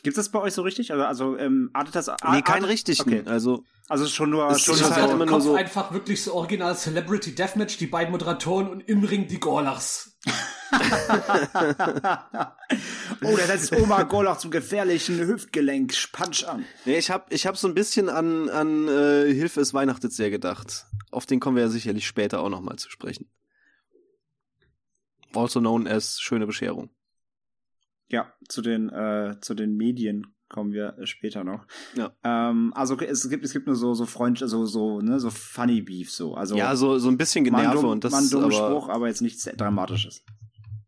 Gibt's 0.04 0.16
das 0.16 0.28
bei 0.28 0.38
euch 0.38 0.54
so 0.54 0.62
richtig? 0.62 0.92
Also, 0.92 1.04
also 1.04 1.36
ähm, 1.38 1.70
artet 1.72 1.96
das? 1.96 2.06
Nee, 2.06 2.14
keinen 2.42 2.44
artet- 2.44 2.68
richtigen. 2.68 3.00
Okay. 3.00 3.22
Also, 3.26 3.64
Also 3.88 4.06
schon 4.06 4.30
nur, 4.30 4.48
Es 4.50 4.60
schon 4.62 4.74
ist 4.76 4.82
nur 4.82 4.90
halt 4.94 5.08
so, 5.08 5.14
immer 5.14 5.24
Im 5.24 5.30
nur 5.30 5.40
so- 5.40 5.54
einfach 5.56 5.92
wirklich 5.92 6.22
so 6.22 6.34
original 6.34 6.76
Celebrity 6.76 7.34
Deathmatch, 7.34 7.78
die 7.78 7.86
beiden 7.88 8.12
Moderatoren 8.12 8.68
und 8.68 8.80
im 8.88 9.02
Ring 9.02 9.26
die 9.26 9.40
Gorlachs. 9.40 10.12
oh, 13.22 13.36
der 13.36 13.46
setzt 13.46 13.72
Oma 13.76 14.02
Gorlach 14.04 14.38
zum 14.38 14.50
gefährlichen 14.50 15.18
Hüftgelenk-Punch 15.18 16.44
an. 16.48 16.64
nee, 16.84 16.98
ich 16.98 17.10
habe 17.10 17.24
ich 17.30 17.46
hab 17.46 17.56
so 17.56 17.68
ein 17.68 17.74
bisschen 17.74 18.08
an, 18.08 18.48
an 18.48 18.88
äh, 18.88 19.32
Hilfe 19.32 19.60
es 19.60 19.74
weihnachtet 19.74 20.12
sehr 20.12 20.30
gedacht. 20.30 20.86
Auf 21.10 21.26
den 21.26 21.40
kommen 21.40 21.56
wir 21.56 21.64
ja 21.64 21.68
sicherlich 21.70 22.06
später 22.06 22.40
auch 22.40 22.48
nochmal 22.50 22.76
zu 22.76 22.90
sprechen. 22.90 23.30
Also 25.34 25.60
known 25.60 25.86
as 25.86 26.20
schöne 26.20 26.46
Bescherung. 26.46 26.90
Ja, 28.14 28.32
zu 28.48 28.62
den, 28.62 28.90
äh, 28.90 29.36
zu 29.40 29.54
den 29.54 29.76
Medien 29.76 30.34
kommen 30.48 30.72
wir 30.72 30.96
äh, 30.98 31.06
später 31.06 31.42
noch. 31.42 31.66
Ja. 31.96 32.12
Ähm, 32.22 32.72
also 32.76 32.96
es 32.96 33.28
gibt, 33.28 33.44
es 33.44 33.52
gibt 33.52 33.66
nur 33.66 33.74
so, 33.74 33.92
so 33.94 34.06
Freund, 34.06 34.38
so, 34.38 34.66
so, 34.66 35.00
ne, 35.00 35.18
so 35.18 35.30
Funny 35.30 35.82
Beef, 35.82 36.12
so. 36.12 36.34
Also, 36.34 36.54
ja, 36.54 36.76
so, 36.76 36.98
so 36.98 37.08
ein 37.08 37.18
bisschen 37.18 37.42
Generve 37.42 37.74
dumm, 37.80 37.86
und 37.86 38.04
das 38.04 38.14
ein 38.14 38.30
dummer 38.30 38.52
Spruch, 38.52 38.88
aber 38.88 39.08
jetzt 39.08 39.20
nichts 39.20 39.44
Dramatisches. 39.44 40.24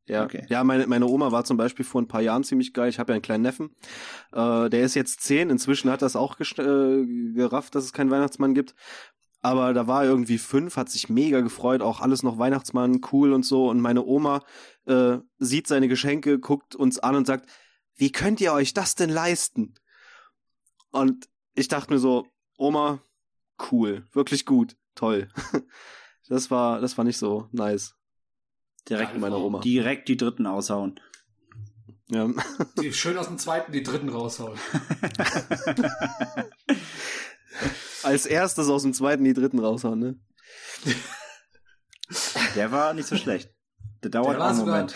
Ja, 0.08 0.22
Okay. 0.22 0.46
ja 0.48 0.62
meine, 0.62 0.86
meine 0.86 1.06
Oma 1.06 1.32
war 1.32 1.42
zum 1.44 1.56
Beispiel 1.56 1.84
vor 1.84 2.00
ein 2.00 2.06
paar 2.06 2.20
Jahren 2.20 2.44
ziemlich 2.44 2.72
geil. 2.72 2.88
Ich 2.88 3.00
habe 3.00 3.10
ja 3.10 3.14
einen 3.14 3.22
kleinen 3.22 3.42
Neffen. 3.42 3.70
Äh, 4.32 4.70
der 4.70 4.82
ist 4.82 4.94
jetzt 4.94 5.22
zehn. 5.22 5.50
Inzwischen 5.50 5.90
hat 5.90 6.00
das 6.00 6.14
auch 6.14 6.38
äh, 6.38 7.06
gerafft, 7.34 7.74
dass 7.74 7.82
es 7.82 7.92
keinen 7.92 8.12
Weihnachtsmann 8.12 8.54
gibt. 8.54 8.76
Aber 9.46 9.72
da 9.72 9.86
war 9.86 10.04
irgendwie 10.04 10.38
fünf, 10.38 10.76
hat 10.76 10.90
sich 10.90 11.08
mega 11.08 11.40
gefreut, 11.40 11.80
auch 11.80 12.00
alles 12.00 12.24
noch 12.24 12.36
Weihnachtsmann, 12.36 13.00
cool 13.12 13.32
und 13.32 13.44
so. 13.44 13.70
Und 13.70 13.80
meine 13.80 14.04
Oma 14.04 14.42
äh, 14.86 15.18
sieht 15.38 15.68
seine 15.68 15.86
Geschenke, 15.86 16.40
guckt 16.40 16.74
uns 16.74 16.98
an 16.98 17.14
und 17.14 17.28
sagt, 17.28 17.48
wie 17.94 18.10
könnt 18.10 18.40
ihr 18.40 18.52
euch 18.52 18.74
das 18.74 18.96
denn 18.96 19.08
leisten? 19.08 19.74
Und 20.90 21.28
ich 21.54 21.68
dachte 21.68 21.92
mir 21.92 22.00
so, 22.00 22.26
Oma, 22.56 23.00
cool, 23.70 24.04
wirklich 24.12 24.46
gut, 24.46 24.76
toll. 24.96 25.28
Das 26.28 26.50
war, 26.50 26.80
das 26.80 26.98
war 26.98 27.04
nicht 27.04 27.18
so 27.18 27.48
nice. 27.52 27.94
Direkt, 28.88 29.10
Geile 29.10 29.20
Meine 29.20 29.36
Frau. 29.36 29.44
Oma. 29.44 29.60
direkt 29.60 30.08
die 30.08 30.16
Dritten 30.16 30.48
aushauen. 30.48 30.98
Ja. 32.08 32.28
Die 32.80 32.92
schön 32.92 33.16
aus 33.16 33.28
dem 33.28 33.38
zweiten 33.38 33.70
die 33.70 33.84
dritten 33.84 34.08
raushauen. 34.08 34.58
Als 38.06 38.26
erstes 38.26 38.68
aus 38.68 38.82
dem 38.82 38.92
zweiten 38.94 39.24
die 39.24 39.32
dritten 39.34 39.58
raushauen, 39.58 39.98
ne? 39.98 40.14
Der 42.54 42.70
war 42.72 42.94
nicht 42.94 43.08
so 43.08 43.16
schlecht. 43.16 43.50
Der 44.02 44.10
dauert 44.10 44.28
Der 44.28 44.36
auch 44.36 44.40
war 44.40 44.48
einen 44.50 44.58
sogar, 44.58 44.74
Moment. 44.76 44.94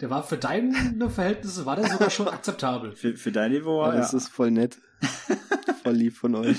der 0.00 0.10
war 0.10 0.22
für 0.22 0.36
deine 0.36 1.08
Verhältnisse, 1.10 1.64
war 1.64 1.76
der 1.76 1.90
sogar 1.90 2.10
schon 2.10 2.28
akzeptabel. 2.36 2.92
Für, 2.94 3.16
für 3.16 3.32
dein 3.32 3.52
Niveau, 3.52 3.82
Ja, 3.84 3.94
ja. 3.94 4.00
das 4.00 4.12
ist 4.14 4.28
voll 4.28 4.50
nett. 4.50 4.78
voll 5.82 5.94
lieb 5.94 6.16
von 6.16 6.34
euch. 6.34 6.56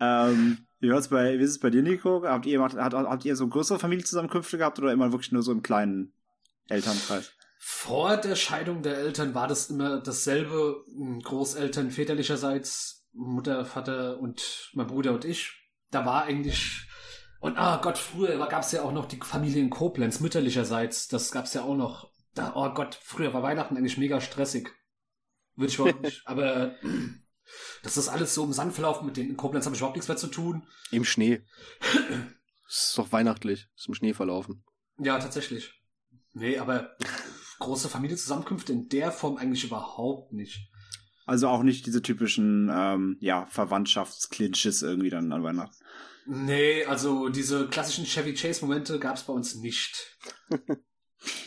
Ähm, 0.00 0.58
wie, 0.80 0.88
hört's 0.90 1.08
bei, 1.08 1.38
wie 1.38 1.42
ist 1.42 1.50
es 1.50 1.58
bei 1.58 1.70
dir, 1.70 1.82
Nico? 1.82 2.22
Habt 2.24 2.46
ihr, 2.46 2.60
macht, 2.60 2.76
hat, 2.76 2.94
habt 2.94 3.24
ihr 3.24 3.34
so 3.34 3.48
größere 3.48 3.78
Familienzusammenkünfte 3.80 4.58
gehabt 4.58 4.78
oder 4.78 4.92
immer 4.92 5.10
wirklich 5.12 5.32
nur 5.32 5.42
so 5.42 5.50
im 5.50 5.62
kleinen 5.62 6.12
Elternkreis? 6.68 7.32
Vor 7.58 8.16
der 8.16 8.36
Scheidung 8.36 8.82
der 8.82 8.98
Eltern 8.98 9.34
war 9.34 9.48
das 9.48 9.68
immer 9.68 10.00
dasselbe. 10.00 10.84
Großeltern 11.24 11.90
väterlicherseits, 11.90 12.97
Mutter, 13.12 13.64
Vater 13.64 14.18
und 14.20 14.70
mein 14.74 14.86
Bruder 14.86 15.12
und 15.12 15.24
ich. 15.24 15.52
Da 15.90 16.04
war 16.04 16.24
eigentlich. 16.24 16.86
Und 17.40 17.56
ah 17.56 17.78
Gott, 17.78 17.98
früher 17.98 18.36
gab 18.48 18.62
es 18.62 18.72
ja 18.72 18.82
auch 18.82 18.92
noch 18.92 19.06
die 19.06 19.20
Familie 19.20 19.62
in 19.62 19.70
Koblenz, 19.70 20.20
mütterlicherseits. 20.20 21.08
Das 21.08 21.30
gab's 21.30 21.54
ja 21.54 21.62
auch 21.62 21.76
noch. 21.76 22.10
Da, 22.34 22.52
oh 22.54 22.70
Gott, 22.70 22.98
früher 23.00 23.32
war 23.32 23.42
Weihnachten 23.42 23.76
eigentlich 23.76 23.98
mega 23.98 24.20
stressig. 24.20 24.70
Würde 25.56 25.72
ich 25.72 25.78
überhaupt 25.78 26.02
nicht. 26.02 26.22
Aber 26.26 26.74
das 27.82 27.96
ist 27.96 28.08
alles 28.08 28.34
so 28.34 28.44
im 28.44 28.52
Sand 28.52 28.74
verlaufen. 28.74 29.06
Mit 29.06 29.16
denen 29.16 29.30
in 29.30 29.36
Koblenz 29.36 29.64
habe 29.66 29.74
ich 29.74 29.80
überhaupt 29.80 29.96
nichts 29.96 30.08
mehr 30.08 30.16
zu 30.16 30.28
tun. 30.28 30.66
Im 30.90 31.04
Schnee. 31.04 31.42
ist 32.68 32.96
doch 32.96 33.12
weihnachtlich. 33.12 33.68
Ist 33.76 33.88
im 33.88 33.94
Schnee 33.94 34.14
verlaufen. 34.14 34.64
Ja, 34.98 35.18
tatsächlich. 35.18 35.72
Nee, 36.32 36.58
aber 36.58 36.96
große 37.58 37.88
Familienzusammenkünfte 37.88 38.72
in 38.72 38.88
der 38.88 39.12
Form 39.12 39.36
eigentlich 39.36 39.64
überhaupt 39.64 40.32
nicht. 40.32 40.70
Also 41.28 41.48
auch 41.48 41.62
nicht 41.62 41.84
diese 41.84 42.00
typischen, 42.00 42.70
ähm, 42.72 43.18
ja, 43.20 43.44
Verwandtschaftsklinches 43.50 44.80
irgendwie 44.80 45.10
dann 45.10 45.30
an 45.30 45.42
Weihnachten. 45.42 45.76
Nee, 46.24 46.86
also 46.86 47.28
diese 47.28 47.68
klassischen 47.68 48.06
Chevy 48.06 48.32
Chase-Momente 48.32 48.98
gab 48.98 49.16
es 49.16 49.24
bei 49.24 49.34
uns 49.34 49.54
nicht. 49.56 50.16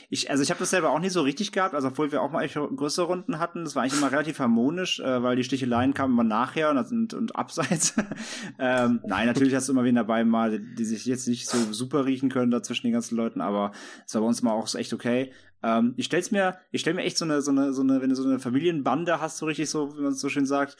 Ich, 0.09 0.29
also 0.29 0.43
ich 0.43 0.49
habe 0.49 0.59
das 0.59 0.69
selber 0.69 0.89
auch 0.89 0.99
nie 0.99 1.09
so 1.09 1.21
richtig 1.21 1.51
gehabt, 1.51 1.73
also 1.73 1.87
obwohl 1.87 2.11
wir 2.11 2.21
auch 2.21 2.31
mal 2.31 2.47
größere 2.47 3.05
Runden 3.05 3.39
hatten, 3.39 3.63
das 3.63 3.75
war 3.75 3.83
eigentlich 3.83 3.97
immer 3.97 4.11
relativ 4.11 4.39
harmonisch, 4.39 4.99
äh, 4.99 5.23
weil 5.23 5.37
die 5.37 5.43
Sticheleien 5.43 5.93
kamen 5.93 6.13
immer 6.13 6.23
nachher 6.23 6.69
und, 6.69 6.91
und, 6.91 7.13
und 7.13 7.35
abseits. 7.35 7.93
ähm, 8.59 8.99
nein, 9.05 9.27
natürlich 9.27 9.55
hast 9.55 9.69
du 9.69 9.73
immer 9.73 9.85
wen 9.85 9.95
dabei 9.95 10.25
mal, 10.25 10.59
die 10.59 10.85
sich 10.85 11.05
jetzt 11.05 11.27
nicht 11.27 11.47
so 11.47 11.71
super 11.71 12.05
riechen 12.05 12.29
können 12.29 12.51
da 12.51 12.61
zwischen 12.61 12.87
den 12.87 12.93
ganzen 12.93 13.15
Leuten, 13.15 13.39
aber 13.39 13.71
es 14.05 14.13
war 14.13 14.21
bei 14.21 14.27
uns 14.27 14.41
mal 14.41 14.51
auch 14.51 14.67
so 14.67 14.77
echt 14.77 14.93
okay. 14.93 15.31
Ähm, 15.63 15.93
ich 15.95 16.05
stell's 16.05 16.31
mir, 16.31 16.57
ich 16.71 16.81
stell 16.81 16.93
mir 16.93 17.03
echt 17.03 17.17
so 17.17 17.25
eine, 17.25 17.41
so 17.41 17.51
eine, 17.51 17.71
so 17.71 17.81
eine, 17.81 18.01
wenn 18.01 18.09
du 18.09 18.15
so 18.15 18.27
eine 18.27 18.39
Familienbande 18.39 19.21
hast, 19.21 19.37
so 19.37 19.45
richtig 19.45 19.69
so, 19.69 19.95
wie 19.97 20.01
man 20.01 20.11
es 20.11 20.19
so 20.19 20.29
schön 20.29 20.45
sagt, 20.45 20.75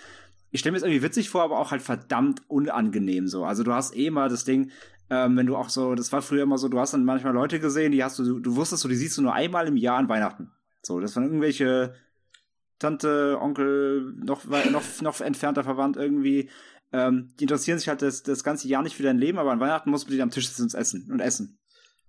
ich 0.51 0.59
stelle 0.59 0.71
mir 0.71 0.77
es 0.77 0.83
irgendwie 0.83 1.03
witzig 1.03 1.29
vor, 1.29 1.43
aber 1.43 1.59
auch 1.59 1.71
halt 1.71 1.81
verdammt 1.81 2.41
unangenehm 2.49 3.27
so. 3.27 3.45
Also 3.45 3.63
du 3.63 3.73
hast 3.73 3.95
eh 3.95 4.09
mal 4.09 4.27
das 4.27 4.43
Ding, 4.43 4.71
ähm, 5.12 5.36
wenn 5.36 5.45
du 5.45 5.57
auch 5.57 5.68
so, 5.68 5.93
das 5.93 6.14
war 6.14 6.22
früher 6.22 6.43
immer 6.43 6.57
so, 6.57 6.70
du 6.70 6.80
hast 6.80 6.93
dann 6.93 7.03
manchmal 7.03 7.34
Leute 7.34 7.59
gesehen, 7.59 7.91
die 7.91 8.01
hast 8.01 8.18
du, 8.18 8.39
du 8.39 8.55
wusstest 8.55 8.82
so, 8.82 8.88
die 8.88 8.95
siehst 8.95 9.18
du 9.18 9.22
nur 9.22 9.34
einmal 9.34 9.68
im 9.68 9.76
Jahr 9.76 9.97
an 9.97 10.07
Weihnachten. 10.07 10.51
So, 10.82 11.01
das 11.01 11.14
waren 11.16 11.26
irgendwelche 11.26 11.93
Tante, 12.80 13.38
Onkel, 13.41 14.14
noch, 14.24 14.45
noch, 14.45 15.01
noch 15.01 15.20
entfernter 15.20 15.66
Verwandt 15.66 15.97
irgendwie. 15.97 16.49
Ähm, 16.93 17.34
die 17.38 17.43
interessieren 17.43 17.78
sich 17.78 17.89
halt 17.89 18.01
das, 18.01 18.24
das 18.24 18.45
ganze 18.45 18.70
Jahr 18.70 18.84
nicht 18.84 18.95
für 18.95 19.03
dein 19.03 19.18
Leben, 19.18 19.38
aber 19.38 19.51
an 19.51 19.59
Weihnachten 19.59 19.89
musst 19.89 20.07
du 20.07 20.12
dich 20.12 20.22
am 20.22 20.32
Tisch 20.32 20.47
sitzen 20.47 20.64
und 20.64 20.74
essen 20.76 21.12
und 21.12 21.20
essen. 21.20 21.59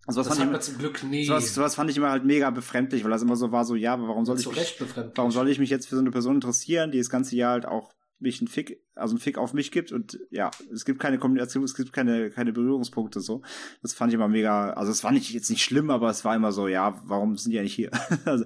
Also 0.07 0.21
was 0.21 0.29
das 0.29 0.39
fand 0.39 0.55
ich, 0.55 0.61
zum 0.61 0.79
Glück 0.79 1.03
nie. 1.03 1.27
Sowas, 1.27 1.55
sowas 1.55 1.75
fand 1.75 1.91
ich 1.91 1.97
immer 1.97 2.11
halt 2.11 2.25
mega 2.25 2.51
befremdlich, 2.51 3.03
weil 3.03 3.11
das 3.11 3.23
immer 3.23 3.37
so 3.37 3.51
war, 3.51 3.65
so 3.65 3.75
ja, 3.75 3.95
aber 3.95 4.07
warum 4.07 4.25
soll 4.25 4.39
ich 4.39 4.47
mich, 4.47 4.81
warum 5.17 5.33
soll 5.33 5.49
ich 5.49 5.59
mich 5.59 5.71
jetzt 5.71 5.89
für 5.89 5.97
so 5.97 6.01
eine 6.01 6.13
Person 6.13 6.37
interessieren, 6.37 6.93
die 6.93 6.99
das 6.99 7.11
ganze 7.11 7.35
Jahr 7.35 7.53
halt 7.53 7.67
auch 7.67 7.93
mich 8.23 8.41
ein 8.41 8.49
Fick, 8.49 8.83
also 8.95 9.15
ein 9.15 9.19
Fick 9.19 9.39
auf 9.39 9.53
mich 9.53 9.71
gibt 9.71 9.93
und 9.93 10.19
ja, 10.31 10.51
es 10.73 10.85
gibt 10.85 11.01
keine 11.01 11.19
Kommunikation, 11.19 11.65
es 11.65 11.75
gibt 11.75 11.93
keine, 11.93 12.31
keine 12.31 12.53
Berührungspunkte 12.53 13.21
so. 13.21 13.43
Das 13.83 13.95
fand 13.95 14.13
ich 14.13 14.15
immer 14.15 14.29
mega, 14.29 14.71
also 14.73 14.91
es 14.91 15.01
fand 15.01 15.19
ich 15.19 15.31
jetzt 15.33 15.51
nicht 15.51 15.63
schlimm, 15.63 15.91
aber 15.91 16.09
es 16.11 16.25
war 16.25 16.35
immer 16.35 16.53
so, 16.53 16.69
ja, 16.69 17.01
warum 17.05 17.37
sind 17.37 17.51
die 17.51 17.57
ja 17.57 17.63
nicht 17.63 17.75
hier? 17.75 17.91
also, 18.25 18.45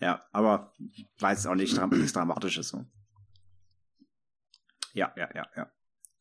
ja, 0.00 0.22
aber 0.32 0.72
war 1.18 1.32
jetzt 1.32 1.46
auch 1.46 1.54
nicht 1.54 1.80
nichts 1.92 2.12
Dramatisches 2.12 2.68
so. 2.68 2.84
Ja, 4.92 5.12
ja, 5.16 5.28
ja, 5.34 5.46
ja. 5.56 5.70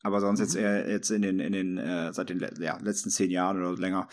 Aber 0.04 0.22
sonst 0.22 0.40
mhm. 0.40 0.46
jetzt 0.46 0.56
eher 0.56 0.90
jetzt 0.90 1.10
in 1.10 1.22
den, 1.22 1.40
in 1.40 1.54
den, 1.54 1.78
äh, 1.78 2.14
seit 2.14 2.30
den 2.30 2.46
ja, 2.60 2.78
letzten 2.78 3.10
zehn 3.10 3.32
Jahren 3.32 3.58
oder 3.58 3.80
länger, 3.80 4.08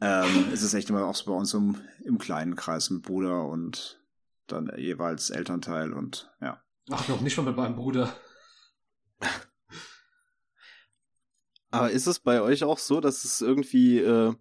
ähm, 0.00 0.46
ist 0.52 0.62
es 0.62 0.74
echt 0.74 0.88
immer 0.88 1.04
auch 1.04 1.14
so 1.14 1.30
bei 1.30 1.36
uns 1.36 1.52
im, 1.52 1.76
im 2.04 2.18
kleinen 2.18 2.56
Kreis 2.56 2.90
mit 2.90 3.02
Bruder 3.02 3.44
und 3.44 4.00
dann 4.46 4.72
jeweils 4.76 5.30
Elternteil 5.30 5.92
und 5.92 6.32
ja. 6.40 6.62
Ach, 6.90 7.08
noch 7.08 7.20
nicht 7.20 7.36
mal 7.36 7.44
mit 7.44 7.56
meinem 7.56 7.76
Bruder. 7.76 8.14
Aber 11.70 11.90
ist 11.90 12.06
es 12.06 12.18
bei 12.18 12.40
euch 12.40 12.64
auch 12.64 12.78
so, 12.78 13.00
dass 13.00 13.24
es 13.24 13.40
irgendwie 13.42 13.98
äh, 13.98 14.34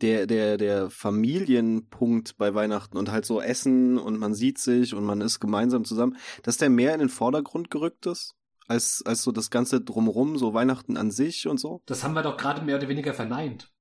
der, 0.00 0.26
der, 0.26 0.58
der 0.58 0.90
Familienpunkt 0.90 2.36
bei 2.36 2.54
Weihnachten 2.54 2.96
und 2.96 3.12
halt 3.12 3.24
so 3.24 3.40
Essen 3.40 3.96
und 3.96 4.18
man 4.18 4.34
sieht 4.34 4.58
sich 4.58 4.94
und 4.94 5.04
man 5.04 5.20
ist 5.20 5.38
gemeinsam 5.38 5.84
zusammen, 5.84 6.16
dass 6.42 6.56
der 6.56 6.70
mehr 6.70 6.94
in 6.94 7.00
den 7.00 7.08
Vordergrund 7.08 7.70
gerückt 7.70 8.06
ist? 8.06 8.34
Als, 8.68 9.02
als 9.04 9.22
so 9.22 9.32
das 9.32 9.50
Ganze 9.50 9.80
drumrum, 9.80 10.38
so 10.38 10.54
Weihnachten 10.54 10.96
an 10.96 11.10
sich 11.10 11.46
und 11.46 11.58
so? 11.58 11.82
Das 11.86 12.04
haben 12.04 12.14
wir 12.14 12.22
doch 12.22 12.36
gerade 12.36 12.62
mehr 12.62 12.76
oder 12.76 12.88
weniger 12.88 13.12
verneint. 13.12 13.71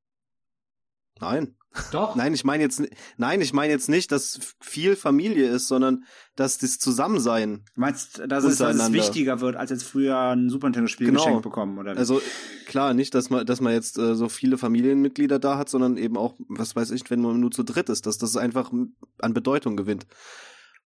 Nein. 1.21 1.55
Doch. 1.91 2.17
Nein, 2.17 2.33
ich 2.33 2.43
meine 2.43 2.63
jetzt, 2.63 2.83
nein, 3.15 3.39
ich 3.39 3.53
meine 3.53 3.71
jetzt 3.71 3.87
nicht, 3.87 4.11
dass 4.11 4.55
viel 4.59 4.97
Familie 4.97 5.47
ist, 5.47 5.69
sondern 5.69 6.03
dass 6.35 6.57
das 6.57 6.79
Zusammensein. 6.79 7.63
Du 7.75 7.81
meinst, 7.81 8.21
dass 8.27 8.43
es, 8.43 8.57
dass 8.57 8.75
es 8.75 8.91
wichtiger 8.91 9.39
wird, 9.39 9.55
als 9.55 9.69
jetzt 9.69 9.83
früher 9.83 10.17
ein 10.17 10.49
Super 10.49 10.67
Nintendo-Spiel 10.67 11.07
genau. 11.07 11.23
geschenkt 11.23 11.43
bekommen, 11.43 11.77
oder? 11.77 11.95
Also 11.95 12.21
klar, 12.65 12.93
nicht, 12.93 13.15
dass 13.15 13.29
man, 13.29 13.45
dass 13.45 13.61
man 13.61 13.71
jetzt 13.71 13.97
äh, 13.97 14.15
so 14.15 14.27
viele 14.27 14.57
Familienmitglieder 14.57 15.39
da 15.39 15.57
hat, 15.57 15.69
sondern 15.69 15.95
eben 15.95 16.17
auch, 16.17 16.35
was 16.49 16.75
weiß 16.75 16.91
ich, 16.91 17.09
wenn 17.09 17.21
man 17.21 17.39
nur 17.39 17.51
zu 17.51 17.63
dritt 17.63 17.87
ist, 17.87 18.05
dass 18.05 18.17
das 18.17 18.35
einfach 18.35 18.71
an 19.19 19.33
Bedeutung 19.33 19.77
gewinnt. 19.77 20.07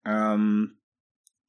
Ähm, 0.05 0.77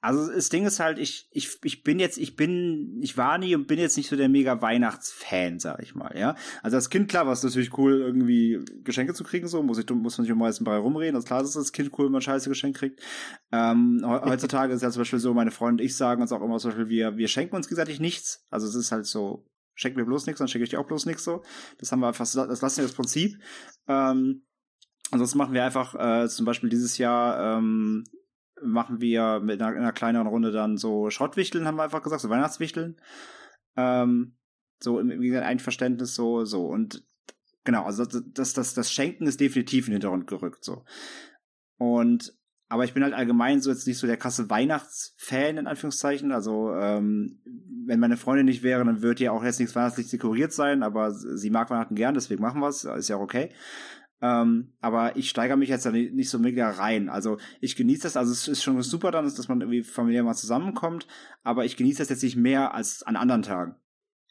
also 0.05 0.31
das 0.31 0.49
Ding 0.49 0.65
ist 0.65 0.79
halt, 0.79 0.99
ich, 0.99 1.27
ich, 1.31 1.57
ich 1.63 1.83
bin 1.83 1.99
jetzt, 1.99 2.17
ich 2.17 2.35
bin, 2.35 2.99
ich 3.01 3.17
war 3.17 3.39
nie 3.39 3.55
und 3.55 3.65
bin 3.65 3.79
jetzt 3.79 3.97
nicht 3.97 4.07
so 4.07 4.15
der 4.15 4.29
mega 4.29 4.61
Weihnachtsfan, 4.61 5.59
sag 5.59 5.81
ich 5.81 5.95
mal, 5.95 6.15
ja. 6.15 6.35
Also 6.61 6.77
als 6.77 6.91
Kind, 6.91 7.09
klar, 7.09 7.25
war 7.25 7.33
es 7.33 7.43
natürlich 7.43 7.75
cool, 7.77 8.01
irgendwie 8.01 8.63
Geschenke 8.83 9.15
zu 9.15 9.23
kriegen, 9.23 9.47
so, 9.47 9.63
muss 9.63 9.79
ich, 9.79 9.89
muss 9.89 10.17
man 10.17 10.25
sich 10.25 10.31
um 10.31 10.37
meisten 10.37 10.63
bei 10.63 10.77
rumreden. 10.77 11.15
Also 11.15 11.25
klar, 11.25 11.41
ist 11.41 11.55
das 11.55 11.71
Kind 11.71 11.91
cool, 11.97 12.05
wenn 12.05 12.11
man 12.11 12.21
scheiße 12.21 12.49
Geschenk 12.49 12.77
kriegt. 12.77 13.01
Ähm, 13.51 14.03
heutzutage 14.05 14.73
ist 14.73 14.83
ja 14.83 14.91
zum 14.91 15.01
Beispiel 15.01 15.19
so, 15.19 15.33
meine 15.33 15.51
Freunde 15.51 15.81
und 15.81 15.85
ich 15.85 15.97
sagen 15.97 16.21
uns 16.21 16.31
auch 16.31 16.43
immer 16.43 16.59
zum 16.59 16.71
Beispiel, 16.71 16.89
wir, 16.89 17.17
wir 17.17 17.27
schenken 17.27 17.55
uns 17.55 17.67
gegenseitig 17.67 17.99
nichts. 17.99 18.45
Also 18.51 18.67
es 18.67 18.75
ist 18.75 18.91
halt 18.91 19.07
so, 19.07 19.47
schenk 19.73 19.95
mir 19.95 20.05
bloß 20.05 20.27
nichts, 20.27 20.37
dann 20.37 20.47
schenke 20.47 20.65
ich 20.65 20.69
dir 20.69 20.79
auch 20.79 20.87
bloß 20.87 21.07
nichts 21.07 21.23
so. 21.23 21.43
Das 21.79 21.91
haben 21.91 22.01
wir 22.01 22.09
einfach, 22.09 22.27
das 22.31 22.61
lassen 22.61 22.77
wir 22.77 22.83
das 22.83 22.93
Prinzip. 22.93 23.39
Ähm, 23.87 24.43
Ansonsten 25.11 25.37
machen 25.37 25.53
wir 25.53 25.63
einfach 25.63 25.93
äh, 25.95 26.27
zum 26.27 26.45
Beispiel 26.45 26.69
dieses 26.69 26.97
Jahr 26.97 27.57
ähm, 27.57 28.03
machen 28.61 29.01
wir 29.01 29.39
mit 29.41 29.61
einer, 29.61 29.77
einer, 29.77 29.91
kleineren 29.91 30.27
Runde 30.27 30.51
dann 30.51 30.77
so 30.77 31.09
Schrottwichteln, 31.09 31.65
haben 31.65 31.77
wir 31.77 31.83
einfach 31.83 32.03
gesagt, 32.03 32.21
so 32.21 32.29
Weihnachtswichteln. 32.29 32.99
Ähm, 33.75 34.35
so 34.81 34.99
im, 34.99 35.11
im 35.11 35.35
Einverständnis 35.35 36.15
so, 36.15 36.45
so. 36.45 36.67
Und 36.67 37.03
genau, 37.63 37.83
also 37.83 38.05
das, 38.05 38.53
das, 38.53 38.73
das 38.73 38.91
Schenken 38.91 39.27
ist 39.27 39.39
definitiv 39.39 39.87
in 39.87 39.91
den 39.91 39.95
Hintergrund 39.95 40.27
gerückt, 40.27 40.63
so. 40.63 40.83
Und 41.77 42.33
aber 42.67 42.83
ich 42.83 42.93
bin 42.93 43.03
halt 43.03 43.13
allgemein 43.13 43.61
so 43.61 43.69
jetzt 43.69 43.85
nicht 43.85 43.99
so 43.99 44.07
der 44.07 44.17
krasse 44.17 44.49
Weihnachtsfan, 44.49 45.57
in 45.57 45.67
Anführungszeichen. 45.67 46.31
Also, 46.31 46.73
ähm, 46.73 47.39
wenn 47.85 47.99
meine 47.99 48.17
Freundin 48.17 48.47
nicht 48.47 48.63
wäre, 48.63 48.83
dann 48.83 49.03
würde 49.03 49.23
ja 49.23 49.31
auch 49.31 49.43
jetzt 49.43 49.59
nichts 49.59 49.75
weihnachtlich 49.75 50.09
dekoriert 50.09 50.51
sein, 50.51 50.81
aber 50.81 51.11
sie 51.11 51.51
mag 51.51 51.69
Weihnachten 51.69 51.95
gern, 51.95 52.15
deswegen 52.15 52.41
machen 52.41 52.61
wir 52.61 52.69
es, 52.69 52.83
ist 52.83 53.09
ja 53.09 53.17
auch 53.17 53.21
okay. 53.21 53.51
Ähm, 54.21 54.73
aber 54.79 55.17
ich 55.17 55.29
steigere 55.29 55.57
mich 55.57 55.69
jetzt 55.69 55.85
da 55.85 55.91
nicht 55.91 56.29
so 56.29 56.39
mega 56.39 56.69
rein. 56.69 57.09
Also 57.09 57.37
ich 57.59 57.75
genieße 57.75 58.03
das, 58.03 58.17
also 58.17 58.31
es 58.31 58.47
ist 58.47 58.63
schon 58.63 58.81
super 58.81 59.11
dann, 59.11 59.25
dass 59.25 59.47
man 59.47 59.61
irgendwie 59.61 59.83
familiär 59.83 60.23
mal 60.23 60.35
zusammenkommt, 60.35 61.07
aber 61.43 61.65
ich 61.65 61.77
genieße 61.77 61.99
das 61.99 62.09
jetzt 62.09 62.23
nicht 62.23 62.35
mehr 62.35 62.73
als 62.73 63.03
an 63.03 63.15
anderen 63.15 63.41
Tagen. 63.41 63.75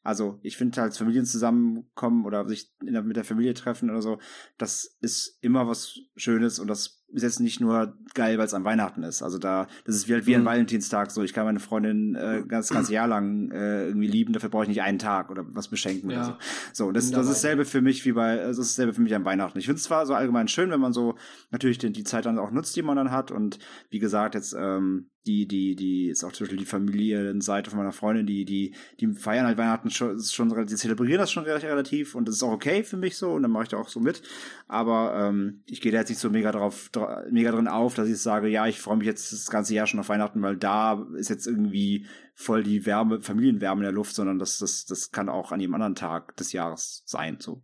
Also 0.02 0.38
ich 0.42 0.58
finde 0.58 0.80
halt 0.82 0.94
Familien 0.96 1.24
zusammenkommen 1.24 2.26
oder 2.26 2.46
sich 2.46 2.76
der, 2.82 3.02
mit 3.02 3.16
der 3.16 3.24
Familie 3.24 3.54
treffen 3.54 3.88
oder 3.88 4.02
so, 4.02 4.18
das 4.58 4.96
ist 5.00 5.38
immer 5.40 5.66
was 5.66 5.98
Schönes 6.14 6.58
und 6.58 6.68
das 6.68 7.03
ist 7.14 7.22
jetzt 7.22 7.40
nicht 7.40 7.60
nur 7.60 7.96
geil, 8.14 8.38
weil 8.38 8.46
es 8.46 8.54
an 8.54 8.64
Weihnachten 8.64 9.02
ist. 9.02 9.22
Also 9.22 9.38
da, 9.38 9.68
das 9.84 9.94
ist 9.94 10.08
wie 10.08 10.14
halt 10.14 10.26
wie 10.26 10.34
ein 10.34 10.42
mhm. 10.42 10.46
Valentinstag 10.46 11.10
so. 11.10 11.22
Ich 11.22 11.32
kann 11.32 11.44
meine 11.44 11.60
Freundin 11.60 12.14
äh, 12.14 12.42
ganz, 12.46 12.68
ganz 12.68 12.88
Jahr 12.90 13.06
lang 13.06 13.50
äh, 13.50 13.86
irgendwie 13.86 14.08
lieben, 14.08 14.32
dafür 14.32 14.48
brauche 14.48 14.64
ich 14.64 14.68
nicht 14.68 14.82
einen 14.82 14.98
Tag 14.98 15.30
oder 15.30 15.44
was 15.48 15.68
beschenken 15.68 16.10
ja. 16.10 16.16
oder 16.16 16.24
so. 16.26 16.86
So, 16.86 16.92
das, 16.92 17.10
das 17.10 17.26
ist 17.26 17.34
dasselbe 17.34 17.64
für 17.64 17.80
mich 17.80 18.04
wie 18.04 18.12
bei, 18.12 18.36
das 18.36 18.58
ist 18.58 18.72
dasselbe 18.72 18.92
für 18.92 19.00
mich 19.00 19.14
an 19.14 19.24
Weihnachten. 19.24 19.58
Ich 19.58 19.66
finde 19.66 19.78
es 19.78 19.84
zwar 19.84 20.06
so 20.06 20.14
allgemein 20.14 20.48
schön, 20.48 20.70
wenn 20.70 20.80
man 20.80 20.92
so 20.92 21.14
natürlich 21.50 21.78
die, 21.78 21.92
die 21.92 22.04
Zeit 22.04 22.26
dann 22.26 22.38
auch 22.38 22.50
nutzt, 22.50 22.74
die 22.76 22.82
man 22.82 22.96
dann 22.96 23.10
hat 23.10 23.30
und 23.30 23.58
wie 23.90 24.00
gesagt, 24.00 24.34
jetzt 24.34 24.54
ähm, 24.58 25.10
die, 25.26 25.46
die, 25.46 25.74
die, 25.74 26.08
ist 26.08 26.22
auch 26.22 26.32
zum 26.32 26.44
Beispiel 26.44 26.58
die 26.58 26.66
Familienseite 26.66 27.70
von 27.70 27.78
meiner 27.78 27.92
Freundin, 27.92 28.26
die, 28.26 28.44
die, 28.44 28.74
die 29.00 29.08
feiern 29.08 29.46
halt 29.46 29.58
Weihnachten 29.58 29.90
schon, 29.90 30.20
schon 30.22 30.48
die 30.66 30.74
zelebrieren 30.76 31.18
das 31.18 31.32
schon 31.32 31.44
relativ 31.44 32.14
und 32.14 32.28
das 32.28 32.36
ist 32.36 32.42
auch 32.42 32.52
okay 32.52 32.84
für 32.84 32.96
mich 32.96 33.16
so 33.16 33.32
und 33.32 33.42
dann 33.42 33.50
mache 33.50 33.64
ich 33.64 33.68
da 33.70 33.78
auch 33.78 33.88
so 33.88 34.00
mit. 34.00 34.22
Aber 34.68 35.14
ähm, 35.16 35.62
ich 35.66 35.80
gehe 35.80 35.92
da 35.92 35.98
jetzt 35.98 36.10
nicht 36.10 36.18
so 36.18 36.30
mega 36.30 36.52
drauf, 36.52 36.90
mega 37.30 37.50
drin 37.52 37.68
auf, 37.68 37.94
dass 37.94 38.08
ich 38.08 38.18
sage, 38.18 38.48
ja, 38.48 38.66
ich 38.66 38.80
freue 38.80 38.96
mich 38.96 39.06
jetzt 39.06 39.32
das 39.32 39.50
ganze 39.50 39.74
Jahr 39.74 39.86
schon 39.86 40.00
auf 40.00 40.08
Weihnachten, 40.08 40.42
weil 40.42 40.56
da 40.56 41.06
ist 41.16 41.30
jetzt 41.30 41.46
irgendwie 41.46 42.06
voll 42.34 42.62
die 42.62 42.84
Wärme, 42.84 43.20
Familienwärme 43.22 43.80
in 43.80 43.84
der 43.84 43.92
Luft, 43.92 44.14
sondern 44.14 44.38
das, 44.38 44.58
das, 44.58 44.84
das 44.84 45.10
kann 45.10 45.28
auch 45.28 45.52
an 45.52 45.60
jedem 45.60 45.74
anderen 45.74 45.94
Tag 45.94 46.36
des 46.36 46.52
Jahres 46.52 47.02
sein, 47.06 47.38
so. 47.40 47.62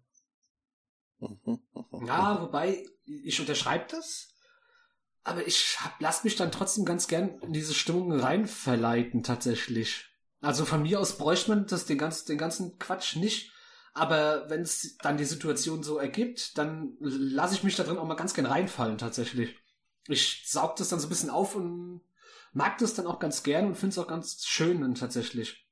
Ja, 2.07 2.41
wobei, 2.41 2.87
ich 3.05 3.39
unterschreibe 3.41 3.85
das, 3.91 4.30
aber 5.23 5.47
ich 5.47 5.79
hab, 5.81 6.01
lass 6.01 6.25
mich 6.25 6.37
dann 6.37 6.53
trotzdem 6.53 6.85
ganz 6.85 7.07
gern 7.07 7.39
in 7.41 7.53
diese 7.53 7.75
Stimmung 7.75 8.13
reinverleiten, 8.13 9.23
tatsächlich. 9.23 10.07
Also 10.41 10.65
von 10.65 10.83
mir 10.83 11.01
aus 11.01 11.19
bräuchte 11.19 11.51
man 11.51 11.67
das 11.67 11.85
den 11.85 11.99
ganzen, 11.99 12.27
den 12.27 12.39
ganzen 12.39 12.79
Quatsch 12.79 13.17
nicht. 13.17 13.53
Aber 13.93 14.49
wenn 14.49 14.63
es 14.63 14.97
dann 14.99 15.19
die 15.19 15.25
Situation 15.25 15.83
so 15.83 15.99
ergibt, 15.99 16.57
dann 16.57 16.97
lasse 17.01 17.55
ich 17.55 17.65
mich 17.65 17.77
da 17.77 17.83
drin 17.83 17.99
auch 17.99 18.07
mal 18.07 18.15
ganz 18.15 18.35
gern 18.35 18.47
reinfallen, 18.47 18.99
tatsächlich. 18.99 19.57
Ich 20.07 20.45
saug 20.47 20.77
das 20.77 20.89
dann 20.89 21.01
so 21.01 21.07
ein 21.07 21.11
bisschen 21.11 21.31
auf 21.31 21.57
und 21.57 22.01
mag 22.53 22.79
das 22.79 22.95
dann 22.95 23.07
auch 23.07 23.19
ganz 23.19 23.43
gern 23.43 23.67
und 23.67 23.75
finde 23.75 23.93
es 23.93 23.99
auch 23.99 24.09
ganz 24.09 24.45
schön 24.47 24.81
dann 24.81 24.95
tatsächlich. 24.95 25.67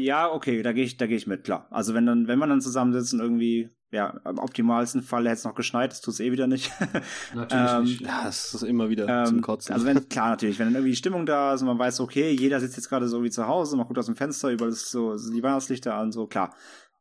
Ja, 0.00 0.30
okay, 0.32 0.62
da 0.62 0.72
gehe 0.72 0.84
ich, 0.84 0.96
da 0.96 1.06
gehe 1.06 1.16
ich 1.16 1.26
mit, 1.26 1.44
klar. 1.44 1.66
Also 1.70 1.94
wenn 1.94 2.06
dann, 2.06 2.28
wenn 2.28 2.38
man 2.38 2.48
dann 2.48 2.60
zusammensitzt 2.60 3.14
und 3.14 3.20
irgendwie 3.20 3.70
ja, 3.90 4.20
im 4.26 4.38
optimalsten 4.38 5.02
Fall 5.02 5.24
hätte 5.24 5.34
es 5.34 5.44
noch 5.44 5.54
geschneit, 5.54 5.92
das 5.92 6.02
tut 6.02 6.14
es 6.14 6.20
eh 6.20 6.30
wieder 6.30 6.46
nicht. 6.46 6.70
Natürlich 7.34 7.72
ähm, 7.72 7.84
nicht. 7.84 8.00
Ja, 8.02 8.28
es 8.28 8.52
ist 8.52 8.62
immer 8.62 8.90
wieder 8.90 9.08
ähm, 9.08 9.26
zum 9.26 9.40
Kotzen. 9.40 9.72
Also 9.72 9.86
wenn, 9.86 10.08
klar, 10.10 10.30
natürlich, 10.30 10.58
wenn 10.58 10.66
dann 10.66 10.74
irgendwie 10.74 10.94
Stimmung 10.94 11.24
da 11.24 11.54
ist 11.54 11.62
und 11.62 11.68
man 11.68 11.78
weiß, 11.78 12.00
okay, 12.00 12.30
jeder 12.30 12.60
sitzt 12.60 12.76
jetzt 12.76 12.90
gerade 12.90 13.08
so 13.08 13.22
wie 13.24 13.30
zu 13.30 13.46
Hause, 13.46 13.76
man 13.76 13.86
guckt 13.86 13.98
aus 13.98 14.06
dem 14.06 14.16
Fenster, 14.16 14.50
überall 14.50 14.72
ist 14.72 14.90
so, 14.90 15.16
sind 15.16 15.34
die 15.34 15.42
Weihnachtslichter 15.42 15.94
an, 15.94 16.12
so, 16.12 16.26
klar. 16.26 16.54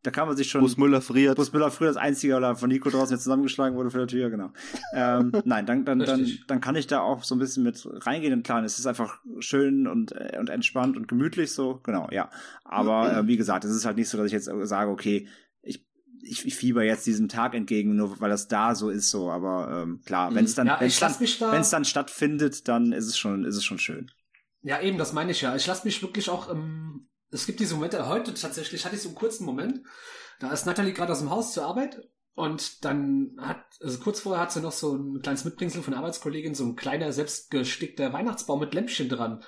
Da 0.08 0.12
kann 0.12 0.26
man 0.26 0.38
sich 0.38 0.50
schon. 0.50 0.62
Bus 0.62 0.78
Müller 0.78 1.02
friert. 1.02 1.36
Bus 1.36 1.52
Müller 1.52 1.70
früher 1.70 1.90
das 1.90 1.98
einzige 1.98 2.38
oder 2.38 2.56
von 2.56 2.70
Nico 2.70 2.90
draußen 2.90 3.14
jetzt 3.14 3.24
zusammengeschlagen 3.24 3.76
wurde 3.76 3.92
für 3.92 3.98
der 3.98 4.08
Tür, 4.08 4.30
genau. 4.30 4.52
ähm, 4.94 5.34
nein, 5.44 5.66
dann, 5.66 5.84
dann, 5.84 6.00
dann, 6.00 6.26
dann 6.48 6.62
kann 6.62 6.78
ich 6.78 6.88
da 6.88 7.02
auch 7.02 7.26
so 7.26 7.36
ein 7.36 7.40
bisschen 7.40 7.64
mit 7.64 7.86
reingehen 7.86 8.32
und 8.32 8.44
klar, 8.44 8.64
es 8.64 8.80
ist 8.80 8.86
einfach 8.86 9.20
schön 9.40 9.86
und, 9.86 10.14
äh, 10.14 10.38
und 10.40 10.50
entspannt 10.50 10.96
und 10.96 11.10
gemütlich 11.10 11.52
so, 11.52 11.82
genau, 11.84 12.08
ja. 12.10 12.30
Aber 12.64 13.18
äh, 13.18 13.28
wie 13.28 13.36
gesagt, 13.36 13.66
es 13.66 13.72
ist 13.72 13.86
halt 13.86 13.98
nicht 13.98 14.08
so, 14.08 14.18
dass 14.18 14.28
ich 14.28 14.32
jetzt 14.32 14.50
sage, 14.64 14.90
okay, 14.90 15.28
ich, 15.62 15.86
ich, 16.22 16.46
ich 16.46 16.56
fieber 16.56 16.84
jetzt 16.84 17.06
diesem 17.06 17.28
Tag 17.28 17.54
entgegen, 17.54 17.98
nur 17.98 18.22
weil 18.22 18.30
das 18.30 18.48
da 18.48 18.76
so 18.76 18.90
ist, 18.90 19.10
so. 19.10 19.30
Aber 19.30 19.84
ähm, 19.84 20.00
klar, 20.06 20.34
wenn 20.34 20.46
es 20.46 20.56
dann, 20.56 20.68
ja, 20.68 20.80
wenn 20.80 20.88
es 20.88 21.00
dann, 21.00 21.12
da 21.42 21.52
wenn's 21.52 21.70
dann 21.70 21.84
stattfindet, 21.84 22.70
dann 22.70 22.94
ist 22.94 23.08
es 23.08 23.18
schon, 23.18 23.44
ist 23.44 23.58
es 23.58 23.66
schon 23.66 23.80
schön. 23.80 24.10
Ja, 24.62 24.80
eben, 24.80 24.98
das 24.98 25.12
meine 25.12 25.32
ich 25.32 25.42
ja. 25.42 25.54
Ich 25.58 25.68
lasse 25.68 25.86
mich 25.86 26.02
wirklich 26.02 26.30
auch 26.30 26.50
ähm, 26.50 27.10
es 27.32 27.46
gibt 27.46 27.60
diese 27.60 27.76
Momente, 27.76 28.08
heute 28.08 28.34
tatsächlich 28.34 28.86
hatte 28.86 28.96
ich 28.96 29.02
so 29.02 29.10
einen 29.10 29.18
kurzen 29.18 29.46
Moment, 29.46 29.82
da 30.40 30.52
ist 30.52 30.66
Natalie 30.66 30.94
gerade 30.94 31.12
aus 31.12 31.20
dem 31.20 31.30
Haus 31.30 31.54
zur 31.54 31.66
Arbeit 31.66 32.08
und 32.36 32.86
dann 32.86 33.36
hat, 33.40 33.66
also 33.82 34.00
kurz 34.00 34.20
vorher 34.20 34.42
hat 34.42 34.52
sie 34.52 34.62
noch 34.62 34.72
so 34.72 34.96
ein 34.96 35.22
kleines 35.22 35.44
Mitbringsel 35.44 35.82
von 35.82 35.94
Arbeitskollegin, 35.94 36.56
so 36.56 36.66
ein 36.66 36.76
kleiner, 36.76 37.12
selbstgestickter 37.12 38.14
Weihnachtsbaum 38.14 38.60
mit 38.60 38.74
Lämpchen 38.74 39.10
dran. 39.10 39.44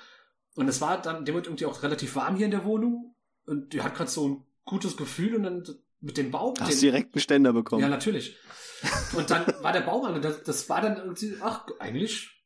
Und 0.56 0.68
es 0.68 0.80
war 0.80 1.00
dann, 1.00 1.24
dem 1.24 1.36
wird 1.36 1.46
irgendwie 1.46 1.66
auch 1.66 1.82
relativ 1.82 2.16
warm 2.16 2.36
hier 2.36 2.46
in 2.46 2.50
der 2.50 2.64
Wohnung 2.64 3.14
und 3.46 3.72
die 3.72 3.82
hat 3.82 3.94
gerade 3.94 4.10
so 4.10 4.28
ein 4.28 4.46
gutes 4.64 4.96
Gefühl 4.96 5.36
und 5.36 5.44
dann 5.44 5.64
mit 6.00 6.16
dem 6.16 6.30
Baum. 6.30 6.54
Hast 6.58 6.72
den, 6.72 6.80
direkt 6.80 7.14
einen 7.14 7.20
Ständer 7.20 7.52
bekommen. 7.52 7.82
Ja, 7.82 7.88
natürlich. 7.88 8.36
Und 9.16 9.30
dann 9.30 9.46
war 9.62 9.72
der 9.72 9.82
Baum 9.82 10.04
an 10.06 10.14
und 10.14 10.24
das, 10.24 10.42
das 10.42 10.68
war 10.68 10.80
dann 10.80 10.96
irgendwie, 10.96 11.36
ach, 11.40 11.66
eigentlich, 11.78 12.44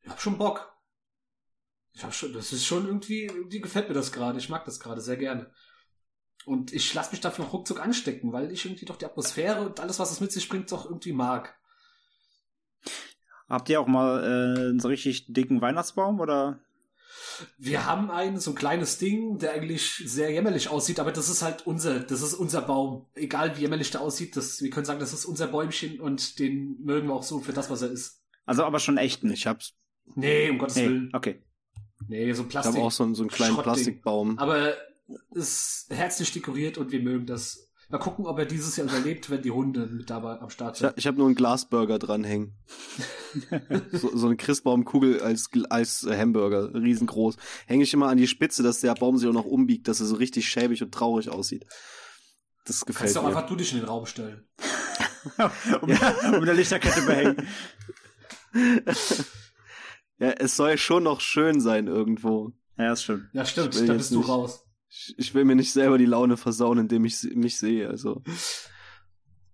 ich 0.00 0.08
hab 0.08 0.20
schon 0.20 0.38
Bock. 0.38 0.72
Hab 2.02 2.14
schon, 2.14 2.32
das 2.32 2.52
ist 2.52 2.64
schon 2.64 2.86
irgendwie, 2.86 3.24
irgendwie 3.24 3.60
gefällt 3.60 3.88
mir 3.88 3.94
das 3.94 4.12
gerade. 4.12 4.38
Ich 4.38 4.48
mag 4.48 4.64
das 4.64 4.80
gerade 4.80 5.00
sehr 5.00 5.16
gerne. 5.16 5.50
Und 6.44 6.72
ich 6.72 6.94
lasse 6.94 7.10
mich 7.10 7.20
dafür 7.20 7.46
ruckzuck 7.46 7.80
anstecken, 7.80 8.32
weil 8.32 8.50
ich 8.52 8.64
irgendwie 8.64 8.86
doch 8.86 8.96
die 8.96 9.04
Atmosphäre 9.04 9.60
und 9.66 9.80
alles, 9.80 9.98
was 9.98 10.12
es 10.12 10.20
mit 10.20 10.32
sich 10.32 10.48
bringt, 10.48 10.70
doch 10.72 10.86
irgendwie 10.86 11.12
mag. 11.12 11.58
Habt 13.48 13.68
ihr 13.68 13.80
auch 13.80 13.86
mal 13.86 14.22
äh, 14.22 14.60
einen 14.60 14.80
so 14.80 14.88
richtig 14.88 15.32
dicken 15.32 15.60
Weihnachtsbaum 15.60 16.20
oder? 16.20 16.60
Wir 17.56 17.86
haben 17.86 18.10
einen, 18.10 18.38
so 18.38 18.52
ein 18.52 18.56
kleines 18.56 18.98
Ding, 18.98 19.38
der 19.38 19.52
eigentlich 19.52 20.02
sehr 20.04 20.30
jämmerlich 20.30 20.68
aussieht, 20.68 21.00
aber 21.00 21.12
das 21.12 21.28
ist 21.28 21.42
halt 21.42 21.66
unser, 21.66 22.00
das 22.00 22.22
ist 22.22 22.34
unser 22.34 22.62
Baum. 22.62 23.06
Egal 23.14 23.56
wie 23.56 23.62
jämmerlich 23.62 23.90
der 23.90 24.00
aussieht, 24.00 24.36
das, 24.36 24.60
wir 24.60 24.70
können 24.70 24.86
sagen, 24.86 25.00
das 25.00 25.12
ist 25.12 25.24
unser 25.24 25.46
Bäumchen 25.48 26.00
und 26.00 26.38
den 26.38 26.76
mögen 26.82 27.08
wir 27.08 27.14
auch 27.14 27.22
so 27.22 27.40
für 27.40 27.52
das, 27.52 27.70
was 27.70 27.82
er 27.82 27.90
ist. 27.90 28.22
Also 28.44 28.64
aber 28.64 28.78
schon 28.80 28.98
echten. 28.98 29.30
Ich 29.30 29.46
hab's. 29.46 29.74
Nee, 30.14 30.50
um 30.50 30.58
Gottes 30.58 30.76
Nee, 30.76 30.86
Willen. 30.86 31.10
okay. 31.14 31.42
Nee, 32.06 32.32
so 32.32 32.42
Ich 32.42 32.48
Plastik. 32.48 32.74
habe 32.76 32.84
auch 32.84 32.92
so 32.92 33.04
einen, 33.04 33.14
so 33.14 33.22
einen 33.22 33.30
kleinen 33.30 33.54
Schrottding. 33.54 33.72
Plastikbaum. 33.72 34.38
Aber 34.38 34.74
ist 35.32 35.86
herzlich 35.90 36.32
dekoriert 36.32 36.78
und 36.78 36.92
wir 36.92 37.00
mögen 37.00 37.26
das. 37.26 37.64
Mal 37.90 37.96
gucken, 37.98 38.26
ob 38.26 38.38
er 38.38 38.44
dieses 38.44 38.76
Jahr 38.76 38.86
überlebt, 38.86 39.30
wenn 39.30 39.40
die 39.40 39.50
Hunde 39.50 39.86
mit 39.86 40.10
dabei 40.10 40.38
am 40.40 40.50
Start 40.50 40.74
Ich, 40.76 40.80
sind. 40.80 40.88
hab- 40.90 40.98
ich 40.98 41.06
habe 41.06 41.16
nur 41.16 41.24
einen 41.26 41.34
Glasburger 41.34 41.98
dranhängen. 41.98 42.52
so, 43.92 44.14
so 44.14 44.26
eine 44.26 44.36
Christbaumkugel 44.36 45.22
als, 45.22 45.48
als 45.70 46.06
Hamburger, 46.06 46.74
riesengroß. 46.74 47.36
Hänge 47.66 47.84
ich 47.84 47.94
immer 47.94 48.08
an 48.08 48.18
die 48.18 48.26
Spitze, 48.28 48.62
dass 48.62 48.80
der 48.80 48.94
Baum 48.94 49.16
sich 49.16 49.26
auch 49.26 49.32
noch 49.32 49.46
umbiegt, 49.46 49.88
dass 49.88 50.00
er 50.00 50.06
so 50.06 50.16
richtig 50.16 50.46
schäbig 50.46 50.82
und 50.82 50.92
traurig 50.92 51.30
aussieht. 51.30 51.64
Das 52.66 52.84
gefällt 52.84 52.98
Kannst 53.04 53.16
du 53.16 53.20
auch 53.20 53.22
mir. 53.24 53.28
einfach 53.30 53.46
du 53.48 53.56
dich 53.56 53.72
in 53.72 53.78
den 53.78 53.86
Raum 53.88 54.04
stellen. 54.04 54.46
um, 55.80 55.90
um 55.90 56.42
eine 56.42 56.52
Lichterkette 56.52 57.00
behängen. 57.06 57.48
Ja, 60.18 60.30
es 60.30 60.56
soll 60.56 60.78
schon 60.78 61.04
noch 61.04 61.20
schön 61.20 61.60
sein 61.60 61.86
irgendwo. 61.86 62.52
Ja, 62.76 62.92
ist 62.92 63.04
schön. 63.04 63.28
Ja, 63.32 63.44
stimmt, 63.44 63.74
da 63.88 63.94
bist 63.94 64.10
du 64.12 64.18
nicht- 64.18 64.28
raus. 64.28 64.64
Ich, 64.90 65.14
ich 65.18 65.34
will 65.34 65.44
mir 65.44 65.54
nicht 65.54 65.72
selber 65.72 65.98
die 65.98 66.06
Laune 66.06 66.36
versauen, 66.36 66.78
indem 66.78 67.04
ich 67.04 67.22
mich 67.34 67.58
sehe. 67.58 67.88
Also. 67.88 68.22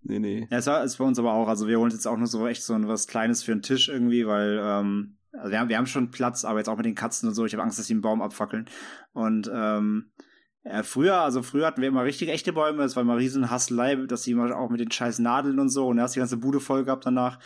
Nee, 0.03 0.19
nee. 0.19 0.49
Ja, 0.51 0.59
es 0.59 0.67
war 0.67 0.85
ist 0.85 0.99
bei 0.99 1.05
uns 1.05 1.19
aber 1.19 1.33
auch. 1.33 1.49
Also 1.49 1.67
wir 1.67 1.77
holen 1.77 1.87
uns 1.87 1.95
jetzt 1.95 2.07
auch 2.07 2.17
nur 2.17 2.27
so 2.27 2.47
echt 2.47 2.63
so 2.63 2.75
was 2.87 3.07
Kleines 3.07 3.43
für 3.43 3.53
einen 3.53 3.63
Tisch 3.63 3.89
irgendwie, 3.89 4.27
weil 4.27 4.61
ähm, 4.63 5.17
also 5.33 5.51
wir, 5.51 5.59
haben, 5.59 5.69
wir 5.69 5.79
haben 5.79 5.87
schon 5.87 6.11
Platz, 6.11 6.45
aber 6.45 6.59
jetzt 6.61 6.69
auch 6.69 6.77
mit 6.77 6.87
den 6.87 6.95
Katzen 6.95 7.29
und 7.29 7.35
so. 7.35 7.45
Ich 7.47 7.53
habe 7.55 7.63
Angst, 7.63 7.79
dass 7.79 7.87
die 7.87 7.95
einen 7.95 8.03
Baum 8.03 8.23
abfackeln. 8.23 8.67
Und 9.13 9.51
ähm, 9.53 10.13
ja, 10.63 10.83
früher, 10.83 11.21
also 11.23 11.43
früher 11.43 11.67
hatten 11.67 11.81
wir 11.81 11.89
immer 11.89 12.05
richtig 12.05 12.29
echte 12.29 12.53
Bäume. 12.53 12.85
Es 12.85 12.95
war 12.97 13.03
immer 13.03 13.17
riesen 13.17 13.51
Hasselei, 13.51 13.97
dass 14.07 14.23
die 14.23 14.31
immer 14.33 14.57
auch 14.57 14.71
mit 14.71 14.81
den 14.81 14.91
scheiß 14.91 15.19
Nadeln 15.19 15.59
und 15.59 15.69
so. 15.71 15.87
Und 15.89 15.99
er 15.99 16.05
hast 16.05 16.15
die 16.15 16.21
ganze 16.21 16.37
Bude 16.37 16.61
voll 16.61 16.85
gehabt 16.85 17.07
danach. 17.07 17.39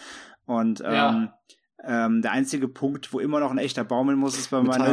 Und 0.45 0.81
ähm, 0.81 0.93
Ja. 0.93 1.39
Ähm, 1.85 2.23
der 2.23 2.33
einzige 2.33 2.67
Punkt, 2.67 3.13
wo 3.13 3.21
immer 3.21 3.39
noch 3.39 3.51
ein 3.51 3.59
echter 3.59 3.85
Baum 3.85 4.09
hin 4.09 4.19
muss, 4.19 4.37
ist 4.37 4.51
bei 4.51 4.61
meiner 4.63 4.85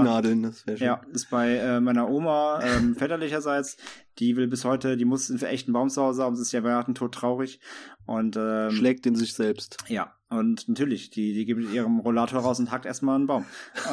das 0.43 0.63
schön. 0.77 0.87
Ja, 0.87 1.01
ist 1.11 1.29
bei 1.29 1.55
äh, 1.55 1.79
meiner 1.79 2.09
Oma 2.09 2.61
ähm, 2.61 2.95
väterlicherseits. 2.97 3.77
Die 4.19 4.37
will 4.37 4.47
bis 4.47 4.63
heute, 4.65 4.95
die 4.95 5.05
muss 5.05 5.29
einen 5.29 5.41
echten 5.41 5.73
Baum 5.73 5.89
zu 5.89 6.01
Hause 6.01 6.23
haben, 6.23 6.35
sie 6.35 6.43
ist 6.43 6.51
ja 6.51 6.63
Weihnachten 6.63 6.95
tot 6.95 7.13
traurig. 7.13 7.59
Und 8.05 8.37
ähm, 8.37 8.71
Schlägt 8.71 9.05
in 9.07 9.15
sich 9.15 9.33
selbst. 9.33 9.77
ja, 9.87 10.13
und 10.29 10.67
natürlich, 10.67 11.11
die, 11.11 11.33
die 11.33 11.45
geht 11.45 11.57
mit 11.57 11.71
ihrem 11.71 11.99
Rollator 11.99 12.41
raus 12.41 12.59
und 12.59 12.71
hackt 12.71 12.85
erstmal 12.85 13.15
einen 13.15 13.27
Baum. 13.27 13.45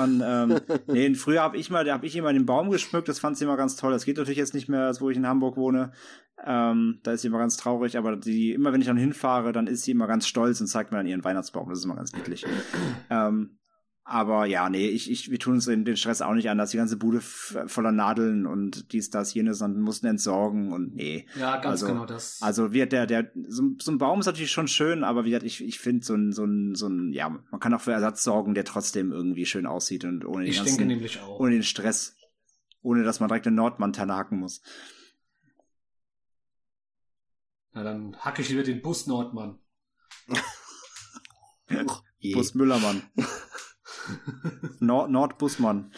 Und 0.02 0.22
ähm, 0.24 0.60
nee, 0.86 1.14
früher 1.14 1.42
habe 1.42 1.56
ich 1.56 1.70
mal, 1.70 1.84
da 1.84 1.94
habe 1.94 2.06
ich 2.06 2.16
immer 2.16 2.32
den 2.32 2.46
Baum 2.46 2.70
geschmückt, 2.70 3.08
das 3.08 3.18
fand 3.18 3.36
sie 3.36 3.44
immer 3.44 3.56
ganz 3.56 3.76
toll. 3.76 3.92
Das 3.92 4.04
geht 4.04 4.16
natürlich 4.16 4.38
jetzt 4.38 4.54
nicht 4.54 4.68
mehr, 4.68 4.92
wo 4.98 5.10
ich 5.10 5.16
in 5.16 5.26
Hamburg 5.26 5.56
wohne. 5.56 5.92
Ähm, 6.44 6.98
da 7.02 7.12
ist 7.12 7.22
sie 7.22 7.28
immer 7.28 7.38
ganz 7.38 7.56
traurig, 7.56 7.96
aber 7.96 8.16
die, 8.16 8.52
immer 8.52 8.72
wenn 8.72 8.80
ich 8.80 8.86
dann 8.88 8.96
hinfahre, 8.96 9.52
dann 9.52 9.66
ist 9.66 9.84
sie 9.84 9.92
immer 9.92 10.06
ganz 10.08 10.26
stolz 10.26 10.60
und 10.60 10.66
zeigt 10.66 10.90
mir 10.90 10.98
dann 10.98 11.06
ihren 11.06 11.24
Weihnachtsbaum. 11.24 11.68
Das 11.68 11.78
ist 11.78 11.84
immer 11.84 11.96
ganz 11.96 12.12
niedlich. 12.12 12.44
ähm, 13.10 13.58
aber 14.04 14.46
ja, 14.46 14.68
nee, 14.68 14.88
ich, 14.88 15.08
ich, 15.08 15.30
wir 15.30 15.38
tun 15.38 15.54
uns 15.54 15.66
den, 15.66 15.84
den 15.84 15.96
Stress 15.96 16.22
auch 16.22 16.34
nicht 16.34 16.50
an, 16.50 16.58
dass 16.58 16.72
die 16.72 16.76
ganze 16.76 16.96
Bude 16.96 17.20
voller 17.20 17.92
Nadeln 17.92 18.46
und 18.46 18.92
dies, 18.92 19.10
das, 19.10 19.32
jenes 19.32 19.62
und 19.62 19.80
mussten 19.80 20.06
entsorgen 20.06 20.72
und 20.72 20.96
nee. 20.96 21.26
Ja, 21.38 21.58
ganz 21.58 21.82
Also- 21.82 21.86
genau 21.86 22.06
das. 22.06 22.38
Also 22.42 22.72
wird 22.72 22.90
der, 22.90 23.06
der, 23.06 23.30
so, 23.46 23.62
so 23.80 23.92
ein 23.92 23.98
Baum 23.98 24.18
ist 24.18 24.26
natürlich 24.26 24.50
schon 24.50 24.66
schön, 24.66 25.04
aber 25.04 25.24
wie 25.24 25.30
gesagt, 25.30 25.46
ich, 25.46 25.62
ich 25.64 25.78
finde 25.78 26.04
so 26.04 26.14
ein, 26.14 26.32
so 26.32 26.44
ein, 26.44 26.74
so 26.74 26.88
ein, 26.88 27.12
ja, 27.12 27.28
man 27.28 27.60
kann 27.60 27.72
auch 27.74 27.80
für 27.80 27.92
Ersatz 27.92 28.24
sorgen, 28.24 28.54
der 28.54 28.64
trotzdem 28.64 29.12
irgendwie 29.12 29.46
schön 29.46 29.66
aussieht 29.66 30.04
und 30.04 30.24
ohne 30.24 30.44
den 30.44 30.50
ich 30.50 30.56
ganzen, 30.56 30.78
denke 30.78 30.94
nämlich 30.94 31.20
auch. 31.20 31.38
ohne 31.38 31.52
den 31.52 31.62
Stress, 31.62 32.16
ohne 32.82 33.04
dass 33.04 33.20
man 33.20 33.28
direkt 33.28 33.46
eine 33.46 33.54
Nordmantanne 33.54 34.16
hacken 34.16 34.40
muss. 34.40 34.62
Na, 37.74 37.82
dann 37.82 38.16
hacke 38.18 38.42
ich 38.42 38.48
lieber 38.50 38.62
den 38.62 38.82
Bus 38.82 39.06
Nordmann. 39.06 39.58
Bus 42.34 42.54
Müllermann. 42.54 43.02
Nord 44.80 45.10
Nordbusmann. 45.10 45.92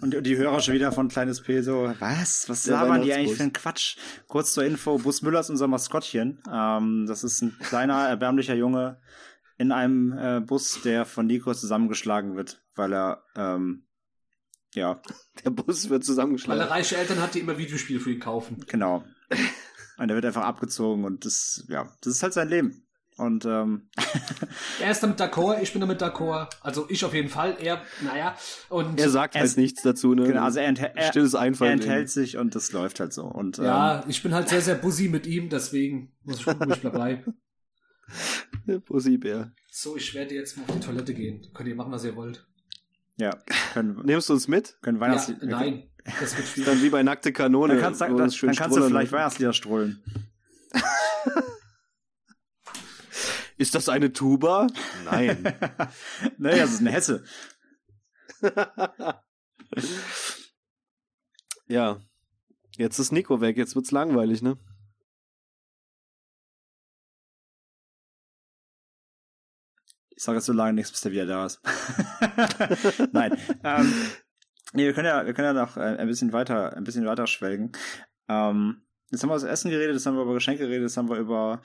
Und 0.00 0.14
die- 0.26 0.36
Hörer 0.36 0.60
schon 0.60 0.74
wieder 0.74 0.92
von 0.92 1.08
Kleines 1.08 1.42
P 1.42 1.60
so, 1.62 1.92
was? 1.98 2.48
Was 2.48 2.66
labern 2.66 3.02
die 3.02 3.12
eigentlich 3.12 3.36
für 3.36 3.42
ein 3.42 3.52
Quatsch? 3.52 3.96
Kurz 4.28 4.52
zur 4.54 4.64
Info, 4.64 4.98
Bus 4.98 5.22
Müller 5.22 5.40
ist 5.40 5.50
unser 5.50 5.66
Maskottchen. 5.66 6.42
Ähm, 6.50 7.06
das 7.06 7.24
ist 7.24 7.42
ein 7.42 7.56
kleiner, 7.60 8.08
erbärmlicher 8.08 8.54
Junge 8.54 9.00
in 9.58 9.72
einem 9.72 10.12
äh, 10.16 10.40
Bus, 10.40 10.80
der 10.82 11.04
von 11.04 11.26
Nico 11.26 11.52
zusammengeschlagen 11.54 12.36
wird, 12.36 12.62
weil 12.74 12.92
er, 12.92 13.24
ähm, 13.36 13.86
ja, 14.74 15.02
Der 15.44 15.50
Bus 15.50 15.84
wird 15.84 15.90
Weil 15.90 15.98
er 15.98 16.02
zusammengeschlagen. 16.02 16.62
reiche 16.62 16.96
Eltern 16.96 17.20
hat, 17.20 17.34
die 17.34 17.40
immer 17.40 17.58
Videospiele 17.58 18.00
für 18.00 18.12
ihn 18.12 18.20
kaufen. 18.20 18.64
genau. 18.68 19.04
Und 20.02 20.08
er 20.10 20.16
wird 20.16 20.24
einfach 20.26 20.42
abgezogen 20.42 21.04
und 21.04 21.24
das, 21.24 21.64
ja, 21.68 21.88
das 22.00 22.14
ist 22.14 22.22
halt 22.22 22.32
sein 22.32 22.48
Leben. 22.48 22.84
Und 23.18 23.44
ähm, 23.44 23.88
Er 24.80 24.90
ist 24.90 25.02
damit 25.02 25.20
d'accord, 25.20 25.60
ich 25.62 25.70
bin 25.72 25.80
damit 25.80 26.02
d'accord. 26.02 26.48
Also 26.60 26.86
ich 26.88 27.04
auf 27.04 27.14
jeden 27.14 27.28
Fall. 27.28 27.56
Er, 27.60 27.82
naja. 28.02 28.34
Und 28.68 28.98
Er 28.98 29.10
sagt 29.10 29.34
Er 29.36 29.42
halt 29.42 29.56
nichts 29.58 29.82
dazu, 29.82 30.14
ne? 30.14 30.24
genau, 30.24 30.42
also 30.44 30.58
er, 30.60 30.66
enthält- 30.68 30.96
er, 30.96 31.08
Stilles 31.08 31.34
er 31.34 31.44
enthält 31.44 32.10
sich 32.10 32.36
und 32.38 32.54
das 32.54 32.72
läuft 32.72 33.00
halt 33.00 33.12
so. 33.12 33.24
Und 33.24 33.58
ähm, 33.58 33.64
ja, 33.66 34.04
ich 34.08 34.22
bin 34.22 34.34
halt 34.34 34.48
sehr, 34.48 34.60
sehr 34.62 34.74
busy 34.76 35.08
mit 35.08 35.26
ihm, 35.26 35.50
deswegen 35.50 36.12
muss 36.24 36.38
ich 36.40 36.46
gucken, 36.46 36.68
wo 36.68 36.72
ich 36.72 36.80
bleibe. 36.80 37.34
Der 38.66 38.78
Pussybär. 38.80 39.52
So, 39.70 39.96
ich 39.96 40.14
werde 40.14 40.34
jetzt 40.34 40.56
mal 40.56 40.64
auf 40.66 40.74
die 40.74 40.80
Toilette 40.80 41.14
gehen. 41.14 41.46
Könnt 41.54 41.68
ihr 41.68 41.74
machen, 41.76 41.92
was 41.92 42.04
ihr 42.04 42.16
wollt. 42.16 42.46
ja, 43.18 43.36
können, 43.72 44.00
Nimmst 44.04 44.28
du 44.28 44.32
uns 44.32 44.48
mit? 44.48 44.78
können 44.82 44.96
Ja, 44.96 45.00
Weihnachts 45.02 45.32
nein, 45.42 45.88
das 46.04 46.36
wird 46.36 46.48
schwierig. 46.48 46.70
Dann 46.70 46.82
wie 46.82 46.90
bei 46.90 47.02
nackte 47.02 47.32
Kanone. 47.32 47.74
Dann 47.74 47.82
kannst, 47.82 48.00
dann, 48.00 48.30
schön 48.30 48.48
dann 48.48 48.56
kannst 48.56 48.76
du 48.76 48.86
vielleicht. 48.86 49.12
Weihnachtslieder 49.12 49.52
strollen. 49.52 50.02
Ist 53.62 53.76
das 53.76 53.88
eine 53.88 54.12
Tuba? 54.12 54.66
Nein. 55.04 55.44
naja, 56.38 56.62
das 56.62 56.72
ist 56.72 56.80
eine 56.80 56.90
Hesse. 56.90 57.24
ja. 61.68 62.00
Jetzt 62.76 62.98
ist 62.98 63.12
Nico 63.12 63.40
weg, 63.40 63.56
jetzt 63.56 63.76
wird's 63.76 63.92
langweilig, 63.92 64.42
ne? 64.42 64.58
Ich 70.16 70.24
sage 70.24 70.38
jetzt 70.38 70.46
so 70.46 70.52
lange 70.52 70.72
nichts, 70.72 70.90
bis 70.90 71.00
der 71.02 71.12
wieder 71.12 71.26
da 71.26 71.46
ist. 71.46 71.60
Nein. 73.12 73.38
Ähm, 73.62 73.92
nee, 74.72 74.86
wir 74.86 74.92
können 74.92 75.06
ja, 75.06 75.26
wir 75.26 75.34
können 75.34 75.54
ja 75.56 75.62
noch 75.64 75.76
äh, 75.76 75.80
ein 75.80 76.08
bisschen 76.08 76.32
weiter, 76.32 76.76
ein 76.76 76.84
bisschen 76.84 77.06
weiter 77.06 77.26
schwelgen. 77.26 77.72
Ähm, 78.28 78.82
jetzt 79.10 79.22
haben 79.22 79.30
wir 79.30 79.36
über 79.36 79.46
das 79.46 79.52
Essen 79.60 79.70
geredet, 79.70 79.94
jetzt 79.94 80.06
haben 80.06 80.16
wir 80.16 80.22
über 80.22 80.34
Geschenke 80.34 80.64
geredet, 80.64 80.82
jetzt 80.82 80.96
haben 80.96 81.08
wir 81.08 81.16
über, 81.16 81.62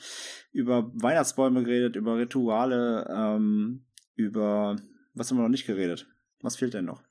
über 0.52 0.92
Weihnachtsbäume 0.94 1.64
geredet, 1.64 1.96
über 1.96 2.18
Rituale, 2.18 3.08
ähm, 3.10 3.86
über 4.16 4.76
was 5.14 5.32
haben 5.32 5.38
wir 5.38 5.44
noch 5.44 5.50
nicht 5.50 5.66
geredet? 5.66 6.08
Was 6.42 6.56
fehlt 6.56 6.74
denn 6.74 6.86
noch? 6.86 7.02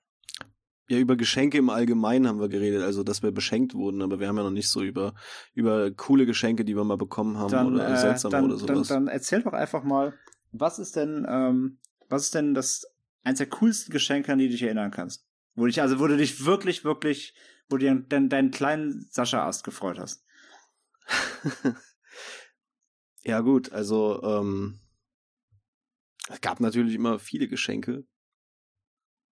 Ja, 0.89 0.99
über 0.99 1.17
Geschenke 1.17 1.59
im 1.59 1.69
Allgemeinen 1.69 2.29
haben 2.29 2.39
wir 2.39 2.49
geredet, 2.49 2.83
also 2.83 3.03
dass 3.03 3.23
wir 3.23 3.33
beschenkt 3.33 3.75
wurden, 3.75 4.03
aber 4.03 4.21
wir 4.21 4.29
haben 4.29 4.37
ja 4.37 4.45
noch 4.45 4.53
nicht 4.53 4.69
so 4.69 4.83
über, 4.83 5.15
über 5.53 5.91
coole 5.91 6.27
Geschenke, 6.27 6.65
die 6.65 6.77
wir 6.77 6.85
mal 6.85 6.97
bekommen 6.97 7.39
haben 7.39 7.51
Dann, 7.51 7.75
oder 7.75 7.89
äh, 7.89 7.97
seltsame 7.97 8.31
dann, 8.31 8.45
oder 8.45 8.57
sowas. 8.57 8.89
Dann, 8.89 9.07
dann 9.07 9.09
erzähl 9.13 9.43
doch 9.43 9.53
einfach 9.53 9.83
mal, 9.83 10.15
was 10.53 10.79
ist 10.79 10.95
denn, 10.95 11.27
ähm, 11.29 11.79
was 12.09 12.23
ist 12.23 12.37
denn 12.37 12.55
das 12.55 12.87
eins 13.25 13.39
der 13.39 13.49
coolsten 13.49 13.91
Geschenke, 13.93 14.33
an 14.33 14.39
die 14.39 14.47
du 14.47 14.53
dich 14.53 14.63
erinnern 14.63 14.93
kannst? 14.93 15.26
Wo 15.57 15.67
dich, 15.67 15.81
also 15.81 15.99
wo 15.99 16.07
du 16.07 16.17
dich 16.17 16.45
wirklich, 16.45 16.85
wirklich, 16.85 17.35
wo 17.69 17.77
du 17.77 17.87
dir 17.87 17.95
deinen, 17.95 18.29
deinen 18.29 18.51
kleinen 18.51 19.09
Sascha-Ast 19.11 19.65
gefreut 19.65 19.99
hast. 19.99 20.25
ja, 23.25 23.41
gut, 23.41 23.73
also 23.73 24.23
ähm, 24.23 24.79
es 26.29 26.41
gab 26.41 26.61
natürlich 26.61 26.95
immer 26.95 27.19
viele 27.19 27.49
Geschenke. 27.49 28.05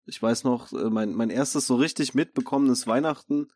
Ich 0.04 0.22
weiß 0.22 0.44
noch, 0.44 0.72
äh, 0.72 0.90
mein, 0.90 1.12
mein 1.12 1.30
erstes 1.30 1.66
so 1.66 1.76
richtig 1.76 2.14
mitbekommenes 2.14 2.86
Weihnachten, 2.86 3.48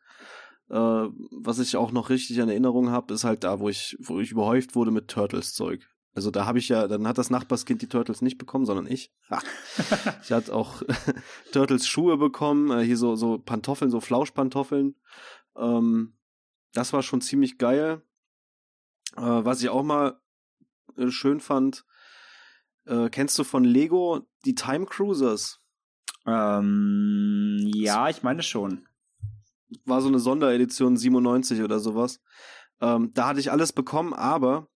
äh, 0.69 0.75
was 0.75 1.59
ich 1.59 1.77
auch 1.77 1.91
noch 1.91 2.09
richtig 2.09 2.37
in 2.37 2.49
Erinnerung 2.49 2.89
habe, 2.89 3.13
ist 3.13 3.23
halt 3.23 3.43
da, 3.43 3.59
wo 3.59 3.69
ich, 3.69 3.97
wo 3.99 4.19
ich 4.19 4.31
überhäuft 4.31 4.75
wurde 4.75 4.91
mit 4.91 5.07
Turtles-Zeug. 5.07 5.87
Also 6.17 6.31
da 6.31 6.47
habe 6.47 6.57
ich 6.57 6.67
ja, 6.67 6.87
dann 6.87 7.07
hat 7.07 7.19
das 7.19 7.29
Nachbarskind 7.29 7.79
die 7.83 7.89
Turtles 7.89 8.23
nicht 8.23 8.39
bekommen, 8.39 8.65
sondern 8.65 8.87
ich. 8.87 9.13
Ha. 9.29 9.39
Ich 10.23 10.31
hatte 10.31 10.51
auch 10.51 10.81
Turtles 11.51 11.87
Schuhe 11.87 12.17
bekommen, 12.17 12.71
äh, 12.71 12.83
hier 12.83 12.97
so, 12.97 13.15
so 13.15 13.37
Pantoffeln, 13.37 13.91
so 13.91 14.01
Flauschpantoffeln. 14.01 14.95
Ähm, 15.55 16.17
das 16.73 16.91
war 16.91 17.03
schon 17.03 17.21
ziemlich 17.21 17.59
geil. 17.59 18.01
Äh, 19.15 19.21
was 19.21 19.61
ich 19.61 19.69
auch 19.69 19.83
mal 19.83 20.19
äh, 20.97 21.11
schön 21.11 21.39
fand, 21.39 21.85
äh, 22.85 23.09
kennst 23.11 23.37
du 23.37 23.43
von 23.43 23.63
Lego 23.63 24.27
die 24.43 24.55
Time 24.55 24.87
Cruisers? 24.87 25.59
Ähm, 26.25 27.59
ja, 27.75 28.09
ich 28.09 28.23
meine 28.23 28.41
schon. 28.41 28.87
War 29.85 30.01
so 30.01 30.07
eine 30.07 30.17
Sonderedition 30.17 30.97
97 30.97 31.61
oder 31.61 31.77
sowas. 31.77 32.21
Ähm, 32.81 33.11
da 33.13 33.27
hatte 33.27 33.39
ich 33.39 33.51
alles 33.51 33.71
bekommen, 33.71 34.15
aber 34.15 34.67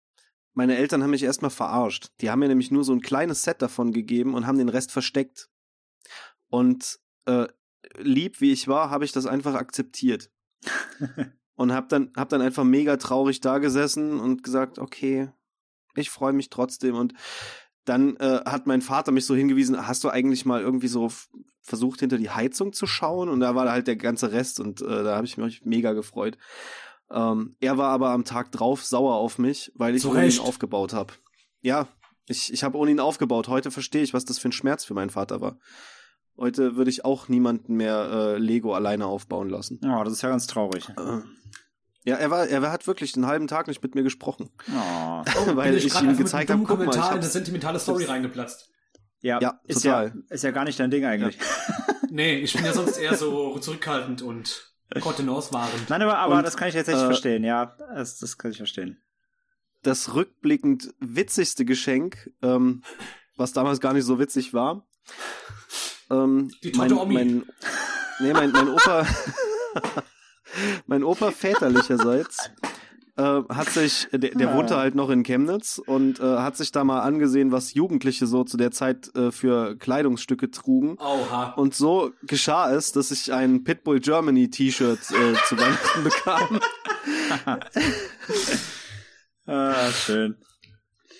meine 0.54 0.78
Eltern 0.78 1.02
haben 1.02 1.12
mich 1.12 1.24
erstmal 1.24 1.52
verarscht. 1.52 2.12
Die 2.22 2.30
haben 2.30 2.40
mir 2.40 2.48
nämlich 2.48 2.72
nur 2.72 2.84
so 2.84 2.94
ein 2.94 3.02
kleines 3.02 3.44
Set 3.44 3.62
davon 3.62 3.92
gegeben 3.92 4.34
und 4.34 4.48
haben 4.48 4.58
den 4.58 4.70
Rest 4.70 4.92
versteckt. 4.92 5.50
Und 6.48 7.00
äh, 7.26 7.48
lieb 7.98 8.42
wie 8.42 8.52
ich 8.52 8.68
war, 8.68 8.90
habe 8.90 9.06
ich 9.06 9.12
das 9.12 9.26
einfach 9.26 9.56
akzeptiert. 9.56 10.30
und 11.56 11.74
hab 11.74 11.90
dann, 11.90 12.12
hab 12.16 12.30
dann 12.30 12.42
einfach 12.42 12.64
mega 12.64 12.98
traurig 12.98 13.40
da 13.40 13.60
gesessen 13.60 14.20
und 14.20 14.44
gesagt, 14.44 14.80
okay, 14.80 15.32
ich 15.96 16.10
freue 16.10 16.34
mich 16.34 16.50
trotzdem. 16.50 16.96
Und 16.96 17.14
dann 17.86 18.16
äh, 18.18 18.42
hat 18.46 18.68
mein 18.68 18.82
Vater 18.82 19.12
mich 19.12 19.26
so 19.26 19.36
hingewiesen, 19.36 19.88
hast 19.88 20.04
du 20.04 20.10
eigentlich 20.10 20.46
mal 20.46 20.62
irgendwie 20.62 20.88
so 20.88 21.12
versucht, 21.62 22.02
hinter 22.02 22.18
die 22.18 22.30
Heizung 22.30 22.74
zu 22.74 22.86
schauen? 22.88 23.30
Und 23.30 23.40
da 23.40 23.56
war 23.56 23.70
halt 23.72 23.88
der 23.88 23.96
ganze 23.96 24.32
Rest 24.32 24.60
und 24.60 24.82
äh, 24.82 25.04
da 25.04 25.16
habe 25.16 25.26
ich 25.26 25.38
mich 25.38 25.64
mega 25.64 25.94
gefreut. 25.94 26.38
Ähm, 27.14 27.56
er 27.60 27.78
war 27.78 27.90
aber 27.90 28.10
am 28.12 28.26
Tag 28.26 28.52
drauf 28.52 28.84
sauer 28.86 29.16
auf 29.16 29.38
mich, 29.38 29.72
weil 29.76 29.96
ich 29.96 30.06
ohne 30.06 30.28
ihn 30.28 30.40
aufgebaut 30.40 30.94
habe. 30.94 31.14
Ja, 31.62 31.88
ich, 32.28 32.52
ich 32.54 32.64
habe 32.64 32.78
ohne 32.78 32.92
ihn 32.92 33.00
aufgebaut. 33.00 33.48
Heute 33.48 33.72
verstehe 33.72 34.04
ich, 34.04 34.14
was 34.14 34.26
das 34.26 34.40
für 34.40 34.50
ein 34.50 34.54
Schmerz 34.54 34.86
für 34.86 34.94
meinen 34.94 35.10
Vater 35.10 35.42
war. 35.42 35.58
Heute 36.38 36.76
würde 36.76 36.90
ich 36.90 37.04
auch 37.06 37.28
niemanden 37.28 37.76
mehr 37.76 38.10
äh, 38.12 38.38
Lego 38.38 38.74
alleine 38.74 39.06
aufbauen 39.06 39.50
lassen. 39.50 39.80
Oh, 39.84 40.04
das 40.04 40.14
ist 40.14 40.22
ja 40.22 40.30
ganz 40.30 40.48
traurig. 40.48 40.88
Äh, 40.98 41.20
ja, 42.04 42.16
er 42.16 42.32
war, 42.32 42.48
er 42.48 42.72
hat 42.72 42.88
wirklich 42.88 43.12
den 43.12 43.28
halben 43.28 43.48
Tag 43.48 43.68
nicht 43.68 43.84
mit 43.84 43.94
mir 43.94 44.04
gesprochen, 44.04 44.50
Oh. 44.70 44.74
weil 45.56 45.76
ich 45.76 45.90
grad 45.90 46.04
ihm 46.04 46.18
gezeigt 46.18 46.50
habe, 46.50 46.64
guck 46.64 46.78
mal, 46.80 46.86
ich 46.86 46.90
Kommentar 46.90 47.12
in 47.12 47.18
eine 47.20 47.28
sentimentale 47.28 47.80
Story 47.80 48.06
reingeplatzt. 48.06 48.70
Ja, 49.22 49.40
Ja, 49.40 49.60
ist 49.68 49.84
total. 49.84 50.08
ja, 50.16 50.34
ist 50.34 50.44
ja 50.44 50.50
gar 50.52 50.64
nicht 50.64 50.80
dein 50.80 50.90
Ding 50.92 51.06
eigentlich. 51.06 51.38
Nee, 52.14 52.40
ich 52.40 52.52
bin 52.54 52.66
ja 52.66 52.74
sonst 52.74 52.98
eher 52.98 53.16
so 53.16 53.58
zurückhaltend 53.60 54.22
und 54.22 54.71
kontenauswahrend. 55.00 55.90
Nein, 55.90 56.02
aber, 56.02 56.18
aber 56.18 56.38
Und, 56.38 56.46
das 56.46 56.58
kann 56.58 56.68
ich 56.68 56.76
tatsächlich 56.76 57.04
äh, 57.04 57.08
verstehen, 57.08 57.44
ja. 57.44 57.76
Das, 57.96 58.20
das 58.20 58.38
kann 58.38 58.52
ich 58.52 58.58
verstehen. 58.58 59.02
das 59.84 60.14
rückblickend 60.14 60.94
witzigste 61.00 61.64
Geschenk, 61.66 62.30
ähm, 62.42 62.84
was 63.38 63.54
damals 63.54 63.80
gar 63.80 63.94
nicht 63.94 64.06
so 64.06 64.20
witzig 64.20 64.54
war. 64.54 64.86
Ähm, 66.10 66.52
Die 66.64 66.72
tote 66.72 67.00
Omi. 67.00 67.14
Mein, 67.14 67.44
nee, 68.20 68.34
mein, 68.34 68.52
mein 68.52 68.70
Opa, 68.70 69.08
mein 70.86 71.04
Opa 71.04 71.32
väterlicherseits 71.32 72.52
äh, 73.18 73.42
hat 73.50 73.70
sich, 73.70 74.08
der, 74.12 74.32
der 74.32 74.50
Ah. 74.52 74.56
wohnte 74.58 74.78
halt 74.78 74.96
noch 74.96 75.10
in 75.10 75.24
Chemnitz 75.24 75.80
und 75.86 76.20
äh, 76.20 76.24
hat 76.24 76.58
sich 76.58 76.72
da 76.72 76.84
mal 76.84 77.02
angesehen, 77.02 77.52
was 77.52 77.74
Jugendliche 77.74 78.28
so 78.28 78.44
zu 78.44 78.58
der 78.58 78.72
Zeit 78.72 79.14
äh, 79.16 79.32
für 79.32 79.76
Kleidungsstücke 79.78 80.52
trugen. 80.52 80.98
Oha. 81.00 81.52
Und 81.54 81.76
so 81.76 82.12
geschah 82.24 82.72
es, 82.72 82.92
dass 82.92 83.12
ich 83.12 83.32
ein 83.34 83.64
Pitbull 83.64 84.00
Germany 84.00 84.50
T-Shirt 84.50 85.00
äh, 85.12 85.34
zu 85.48 85.58
Weihnachten 85.58 86.04
bekam. 86.04 86.60
Ah, 89.48 89.90
schön. 89.92 90.36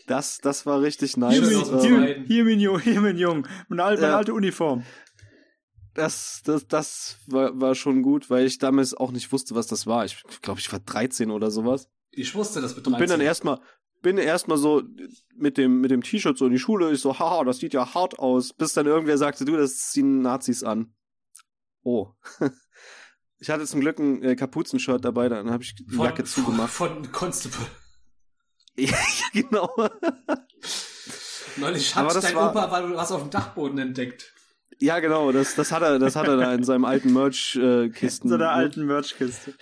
Das, 0.08 0.38
das 0.40 0.66
war 0.66 0.82
richtig 0.82 1.18
nice. 1.18 1.38
Schön 1.38 1.50
Hier, 1.50 1.58
mein, 1.60 1.82
dem 1.82 2.04
Ähm, 2.04 2.24
hier, 2.28 2.44
mein 2.46 2.60
Jung, 2.60 2.80
hier, 2.80 3.02
mein 3.02 3.18
Jung. 3.18 3.48
Meine 3.68 3.84
alte, 3.84 4.02
meine 4.02 4.16
alte 4.16 4.34
Uniform. 4.34 4.84
Das, 5.94 6.42
das, 6.44 6.68
das 6.68 7.18
war, 7.28 7.60
war 7.60 7.76
schon 7.76 8.02
gut, 8.02 8.30
weil 8.30 8.46
ich 8.46 8.58
damals 8.58 8.94
auch 8.94 9.12
nicht 9.12 9.32
wusste, 9.32 9.56
was 9.56 9.68
das 9.68 9.88
war. 9.88 10.06
Ich 10.06 10.24
glaube, 10.42 10.60
ich 10.60 10.72
war 10.72 10.80
13 10.80 11.32
oder 11.32 11.52
sowas. 11.52 11.90
Ich 12.12 12.34
wusste 12.36 12.62
das 12.62 12.76
mit 12.76 12.86
Und 12.88 12.94
bin 12.94 13.02
dann 13.10 13.20
13. 13.20 13.26
erstmal, 13.26 13.60
bin 14.02 14.18
erstmal 14.18 14.58
so 14.58 14.84
mit 15.36 15.58
dem, 15.58 15.82
mit 15.82 15.92
dem 15.92 16.04
T-Shirt 16.04 16.38
so 16.38 16.46
in 16.46 16.52
die 16.52 16.60
Schule. 16.60 16.92
Ich 16.92 17.02
so, 17.02 17.20
haha, 17.20 17.44
das 17.44 17.58
sieht 17.58 17.74
ja 17.74 17.94
hart 17.94 18.20
aus. 18.20 18.54
Bis 18.54 18.74
dann 18.74 18.86
irgendwer 18.86 19.18
sagte, 19.18 19.46
du, 19.46 19.56
das 19.56 19.78
ziehen 19.90 20.22
Nazis 20.22 20.64
an. 20.64 20.94
Oh. 21.84 22.10
Ich 23.44 23.50
hatte 23.50 23.66
zum 23.66 23.80
Glück 23.82 23.98
ein 23.98 24.22
äh, 24.22 24.36
Kapuzenshirt 24.36 25.04
dabei, 25.04 25.28
dann 25.28 25.50
habe 25.50 25.64
ich 25.64 25.74
die 25.74 25.84
von, 25.90 26.06
Jacke 26.06 26.24
zugemacht. 26.24 26.70
Von, 26.70 27.06
von 27.06 27.12
Constable. 27.12 27.66
ja, 28.76 28.96
genau. 29.34 29.68
Neulich 31.58 31.96
hat 31.96 32.24
dein 32.24 32.36
war- 32.36 32.52
Opa 32.52 32.96
was 32.96 33.12
auf 33.12 33.22
dem 33.22 33.32
Dachboden 33.32 33.80
entdeckt. 33.80 34.32
Ja, 34.82 35.00
genau, 35.00 35.32
das, 35.32 35.54
das 35.54 35.72
hat 35.72 35.84
er, 35.84 36.00
das 36.00 36.16
hat 36.16 36.28
er 36.28 36.38
da 36.38 36.54
in 36.56 36.64
seinem 36.64 36.86
alten 36.86 37.14
Merch-Kisten 37.14 38.28
In 38.28 38.30
so 38.30 38.36
einer 38.36 38.50
alten 38.50 38.86
Merchkiste. 38.88 39.54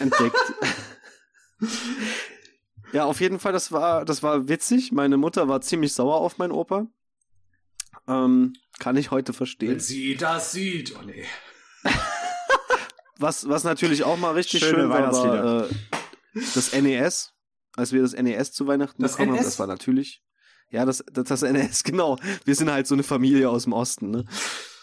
entdeckt. 0.00 0.36
ja, 2.92 3.04
auf 3.04 3.20
jeden 3.20 3.38
Fall, 3.38 3.52
das 3.52 3.70
war, 3.70 4.04
das 4.04 4.22
war 4.24 4.48
witzig. 4.48 4.90
Meine 4.90 5.16
Mutter 5.16 5.46
war 5.48 5.60
ziemlich 5.60 5.92
sauer 5.92 6.16
auf 6.16 6.38
meinen 6.38 6.50
Opa. 6.52 6.88
Ähm, 8.08 8.54
kann 8.80 8.96
ich 8.96 9.10
heute 9.12 9.32
verstehen. 9.32 9.70
Wenn 9.70 9.80
sie 9.80 10.16
das 10.16 10.52
sieht. 10.52 10.96
Oh 10.98 11.02
nee. 11.02 11.24
Was, 13.18 13.48
was 13.48 13.64
natürlich 13.64 14.02
auch 14.02 14.16
mal 14.16 14.32
richtig 14.32 14.60
Schöne 14.60 14.78
schön 14.78 14.88
war, 14.88 15.12
war 15.12 15.64
äh, 15.66 15.68
das 16.54 16.72
NES. 16.72 17.32
Als 17.76 17.92
wir 17.92 18.02
das 18.02 18.14
NES 18.14 18.52
zu 18.52 18.66
Weihnachten 18.66 19.02
Das 19.02 19.12
bekommen 19.12 19.32
haben, 19.32 19.36
NS? 19.38 19.46
das 19.46 19.58
war 19.60 19.66
natürlich. 19.66 20.22
Ja, 20.70 20.84
das, 20.84 21.04
das, 21.12 21.24
das 21.24 21.42
NES, 21.42 21.84
genau. 21.84 22.16
Wir 22.44 22.54
sind 22.54 22.70
halt 22.70 22.86
so 22.86 22.94
eine 22.94 23.02
Familie 23.02 23.50
aus 23.50 23.64
dem 23.64 23.72
Osten, 23.72 24.10
ne? 24.10 24.24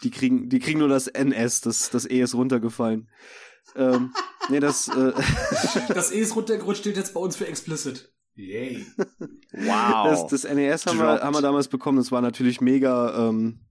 Die 0.04 0.12
kriegen, 0.12 0.50
die 0.50 0.60
kriegen 0.60 0.80
nur 0.80 0.90
das 0.90 1.08
NS, 1.08 1.62
das, 1.62 1.90
das 1.90 2.06
E 2.06 2.22
ist 2.22 2.36
runtergefallen. 2.36 3.10
Ähm, 3.76 4.14
nee, 4.50 4.60
das, 4.60 4.88
äh, 4.90 5.14
Das 5.88 6.12
E 6.12 6.20
ist 6.20 6.36
runtergerutscht, 6.36 6.82
steht 6.82 6.98
jetzt 6.98 7.14
bei 7.14 7.20
uns 7.20 7.36
für 7.36 7.48
explicit. 7.48 8.14
Yay. 8.36 8.86
Wow. 9.52 10.10
Das, 10.10 10.28
das 10.28 10.44
NES 10.44 10.86
haben 10.86 11.00
wir, 11.00 11.22
haben 11.22 11.34
wir 11.34 11.42
damals 11.42 11.68
bekommen. 11.68 11.98
Das 11.98 12.12
war 12.12 12.22
natürlich 12.22 12.62
mega. 12.62 13.30
Ähm, 13.30 13.66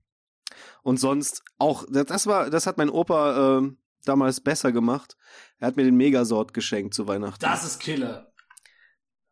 und 0.82 0.98
sonst 0.98 1.44
auch, 1.58 1.84
das, 1.88 2.06
das 2.06 2.26
war, 2.26 2.50
das 2.50 2.66
hat 2.66 2.76
mein 2.76 2.90
Opa 2.90 3.58
ähm, 3.58 3.78
damals 4.04 4.40
besser 4.40 4.72
gemacht. 4.72 5.16
Er 5.58 5.68
hat 5.68 5.76
mir 5.76 5.84
den 5.84 5.96
Megasort 5.96 6.52
geschenkt 6.52 6.94
zu 6.94 7.06
Weihnachten. 7.06 7.40
Das 7.40 7.64
ist 7.64 7.78
Killer. 7.78 8.32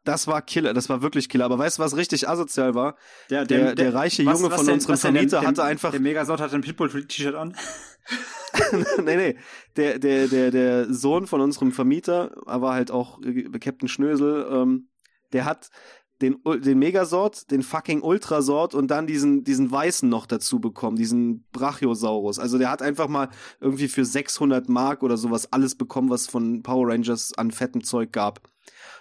Das 0.05 0.27
war 0.27 0.43
Killer, 0.43 0.75
das 0.75 0.89
war 0.91 1.01
wirklich 1.03 1.29
Killer. 1.29 1.47
Aber 1.47 1.59
weißt 1.59 1.79
du, 1.79 1.83
was 1.83 1.97
richtig 1.97 2.29
asozial 2.29 2.75
war? 2.75 2.97
der, 3.31 3.45
der- 3.47 3.75
der 3.75 3.95
reiche 3.95 4.23
Junge 4.23 4.51
von 4.51 4.67
denn- 4.67 4.75
unserem 4.75 4.93
was? 4.95 5.01
Vermieter 5.01 5.41
der, 5.41 5.49
hatte 5.49 5.65
einfach- 5.65 5.91
Der 5.93 6.01
Megasort 6.01 6.41
hat 6.41 6.53
ein 6.53 6.61
Pitbull-T-Shirt 6.61 7.35
an. 7.35 7.57
nee, 9.05 9.17
nee. 9.17 9.37
Der, 9.77 9.99
der, 9.99 10.29
der, 10.29 10.51
der 10.51 10.93
Sohn 10.93 11.27
von 11.27 11.41
unserem 11.41 11.73
Vermieter, 11.73 12.33
aber 12.47 12.73
halt 12.75 12.91
auch 12.91 13.19
Captain 13.61 13.89
Schnösel, 13.89 14.47
ähm, 14.51 14.89
der 15.33 15.45
hat 15.47 15.71
den, 16.23 16.37
den 16.45 16.79
Megasort, 16.79 17.51
den 17.51 17.63
fucking 17.63 18.01
Ultrasort 18.03 18.75
und 18.75 18.89
dann 18.89 19.07
diesen, 19.07 19.43
diesen 19.43 19.71
weißen 19.71 20.09
noch 20.09 20.27
dazu 20.27 20.61
bekommen, 20.61 20.97
diesen 20.97 21.47
Brachiosaurus. 21.51 22.39
Also 22.39 22.57
der 22.59 22.71
hat 22.71 22.83
einfach 22.83 23.09
mal 23.09 23.31
irgendwie 23.61 23.89
für 23.89 24.05
600 24.05 24.69
Mark 24.69 25.03
oder 25.03 25.17
sowas 25.17 25.53
alles 25.53 25.75
bekommen, 25.75 26.11
was 26.11 26.27
von 26.29 26.63
Power 26.63 26.89
Rangers 26.89 27.33
an 27.37 27.51
fettem 27.51 27.83
Zeug 27.83 28.13
gab. 28.13 28.41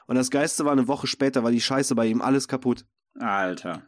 Und 0.07 0.15
das 0.15 0.29
Geiste 0.29 0.65
war 0.65 0.71
eine 0.73 0.87
Woche 0.87 1.07
später, 1.07 1.43
war 1.43 1.51
die 1.51 1.61
Scheiße 1.61 1.95
bei 1.95 2.05
ihm 2.07 2.21
alles 2.21 2.47
kaputt. 2.47 2.85
Alter. 3.19 3.83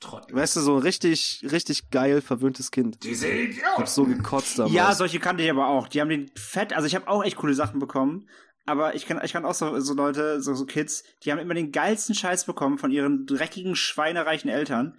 Trottel. 0.00 0.36
Weißt 0.36 0.56
du, 0.56 0.60
so 0.60 0.76
ein 0.76 0.82
richtig, 0.82 1.46
richtig 1.50 1.88
geil 1.90 2.20
verwöhntes 2.20 2.70
Kind. 2.70 3.02
Diese 3.02 3.28
Ich 3.28 3.62
hab 3.64 3.88
so 3.88 4.04
gekotzt 4.04 4.58
damals. 4.58 4.74
Ja, 4.74 4.94
solche 4.94 5.18
kannte 5.20 5.42
ich 5.42 5.50
aber 5.50 5.68
auch. 5.68 5.88
Die 5.88 6.00
haben 6.02 6.10
den 6.10 6.30
fett, 6.36 6.74
also 6.74 6.86
ich 6.86 6.94
habe 6.94 7.08
auch 7.08 7.24
echt 7.24 7.36
coole 7.36 7.54
Sachen 7.54 7.80
bekommen. 7.80 8.28
aber 8.66 8.94
ich 8.94 9.06
kann, 9.06 9.20
ich 9.24 9.32
kann 9.32 9.46
auch 9.46 9.54
so, 9.54 9.78
so 9.80 9.94
Leute, 9.94 10.42
so, 10.42 10.52
so 10.54 10.66
Kids, 10.66 11.02
die 11.22 11.32
haben 11.32 11.38
immer 11.38 11.54
den 11.54 11.72
geilsten 11.72 12.14
Scheiß 12.14 12.44
bekommen 12.44 12.76
von 12.78 12.90
ihren 12.90 13.24
dreckigen, 13.24 13.74
schweinereichen 13.76 14.50
Eltern 14.50 14.98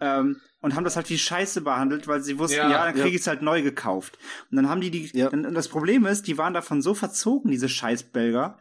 ähm, 0.00 0.40
und 0.60 0.74
haben 0.76 0.84
das 0.84 0.96
halt 0.96 1.10
wie 1.10 1.18
Scheiße 1.18 1.60
behandelt, 1.60 2.08
weil 2.08 2.22
sie 2.22 2.38
wussten, 2.38 2.56
ja, 2.58 2.70
Ja, 2.70 2.84
dann 2.84 2.94
kriege 2.94 3.08
ja. 3.08 3.14
ich 3.16 3.20
es 3.20 3.26
halt 3.26 3.42
neu 3.42 3.60
gekauft. 3.62 4.18
Und 4.50 4.56
dann 4.56 4.70
haben 4.70 4.80
die 4.80 4.90
die, 4.90 5.10
Ja. 5.14 5.28
dann, 5.28 5.44
und 5.44 5.54
das 5.54 5.68
Problem 5.68 6.06
ist, 6.06 6.26
die 6.26 6.38
waren 6.38 6.54
davon 6.54 6.80
so 6.80 6.94
verzogen, 6.94 7.50
diese 7.50 7.68
Scheißbelger, 7.68 8.56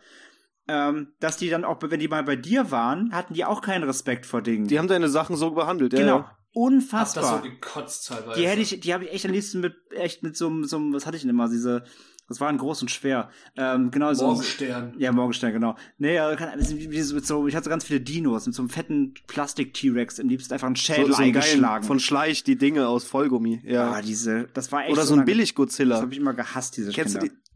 ähm, 0.68 1.08
dass 1.20 1.38
die 1.38 1.50
dann 1.50 1.64
auch, 1.66 1.78
wenn 1.82 2.00
die 2.00 2.08
mal 2.08 2.24
bei 2.24 2.36
dir 2.36 2.72
waren, 2.72 3.12
hatten 3.14 3.34
die 3.34 3.46
auch 3.46 3.62
keinen 3.62 3.84
Respekt 3.84 4.26
vor 4.26 4.42
Dingen. 4.42 4.68
Die 4.68 4.78
haben 4.80 4.88
deine 4.88 5.10
Sachen 5.10 5.36
so 5.36 5.52
behandelt, 5.52 5.94
ja. 5.94 6.00
genau, 6.00 6.18
Ja. 6.18 6.24
Hab 6.24 6.30
das 6.30 6.64
unfassbar. 6.64 7.38
so 7.44 7.50
gekotzt 7.50 8.08
teilweise. 8.08 8.40
Die 8.40 8.48
hätte 8.48 8.62
ich, 8.62 8.80
die 8.80 8.94
habe 8.94 9.06
ich 9.06 9.12
echt 9.14 9.26
am 9.26 9.32
liebsten 9.32 9.60
mit, 9.62 9.76
echt 9.92 10.24
mit 10.24 10.36
so 10.36 10.48
einem, 10.48 10.64
so 10.66 10.78
einem, 10.78 10.94
was 10.94 11.06
hatte 11.06 11.16
ich 11.18 11.22
denn 11.22 11.30
immer, 11.30 11.48
diese, 11.50 11.84
das 12.28 12.42
waren 12.42 12.58
groß 12.58 12.82
und 12.82 12.90
schwer. 12.92 13.30
Ähm, 13.56 13.92
genau 13.92 14.12
so. 14.14 14.26
Morgenstern. 14.26 14.94
Ja, 14.98 15.12
Morgenstern, 15.12 15.54
genau. 15.54 15.76
Nee, 16.00 16.16
ja, 16.16 16.36
kann, 16.36 16.50
wie, 16.60 16.90
wie, 16.92 17.02
so- 17.02 17.14
mit 17.16 17.26
so, 17.28 17.48
ich 17.48 17.56
hatte 17.56 17.66
so 17.66 17.70
ganz 17.70 17.84
viele 17.86 18.02
Dinos 18.02 18.48
mit 18.48 18.56
so 18.56 18.64
einem 18.64 18.70
fetten 18.70 19.14
Plastik-T-Rex, 19.28 20.20
am 20.20 20.28
liebsten 20.30 20.52
einfach 20.54 20.68
einen 20.68 20.76
So, 20.76 20.82
Schädel 20.82 21.08
so 21.14 21.14
einen 21.18 21.28
eingeschlagen. 21.28 21.62
geilen 21.62 21.84
von 21.84 22.00
Schleich 22.00 22.44
die 22.44 22.58
Dinge 22.58 22.88
aus 22.88 23.04
Vollgummi, 23.06 23.62
ja. 23.64 23.92
Ah, 23.92 24.02
diese, 24.02 24.48
das 24.54 24.72
war 24.72 24.82
echt 24.84 24.92
Oder 24.92 25.04
so 25.04 25.14
ein 25.14 25.20
unangenehm. 25.20 25.26
Das 25.26 25.36
Billig-Godzilla. 25.38 26.02
habe 26.02 26.12
ich 26.12 26.20
immer 26.20 26.34
gehasst, 26.34 26.76
diese 26.78 26.92
Kennst 26.92 27.16
du 27.16 27.20
Kinder. 27.20 27.34
die? 27.36 27.47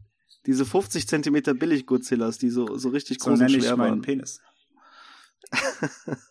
Diese 0.46 0.64
50 0.64 1.06
Zentimeter 1.06 1.54
Billig-Godzillas, 1.54 2.38
die 2.38 2.50
so, 2.50 2.76
so 2.76 2.88
richtig 2.88 3.20
so 3.20 3.30
groß 3.30 3.38
und 3.40 3.46
nenne 3.46 3.58
ich 3.58 3.64
schwer 3.64 3.76
meinen 3.76 3.90
waren. 3.90 4.02
Penis. 4.02 4.40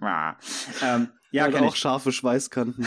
ah, 0.00 0.36
ähm, 0.82 1.08
ja, 1.30 1.48
kenn 1.50 1.64
auch 1.64 1.74
ich. 1.74 1.80
scharfe 1.80 2.12
Schweißkanten. 2.12 2.86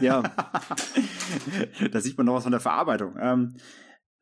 ja. 0.00 0.22
da 1.92 2.00
sieht 2.00 2.16
man 2.16 2.26
noch 2.26 2.34
was 2.34 2.42
von 2.44 2.52
der 2.52 2.60
Verarbeitung. 2.60 3.16
Ähm, 3.20 3.56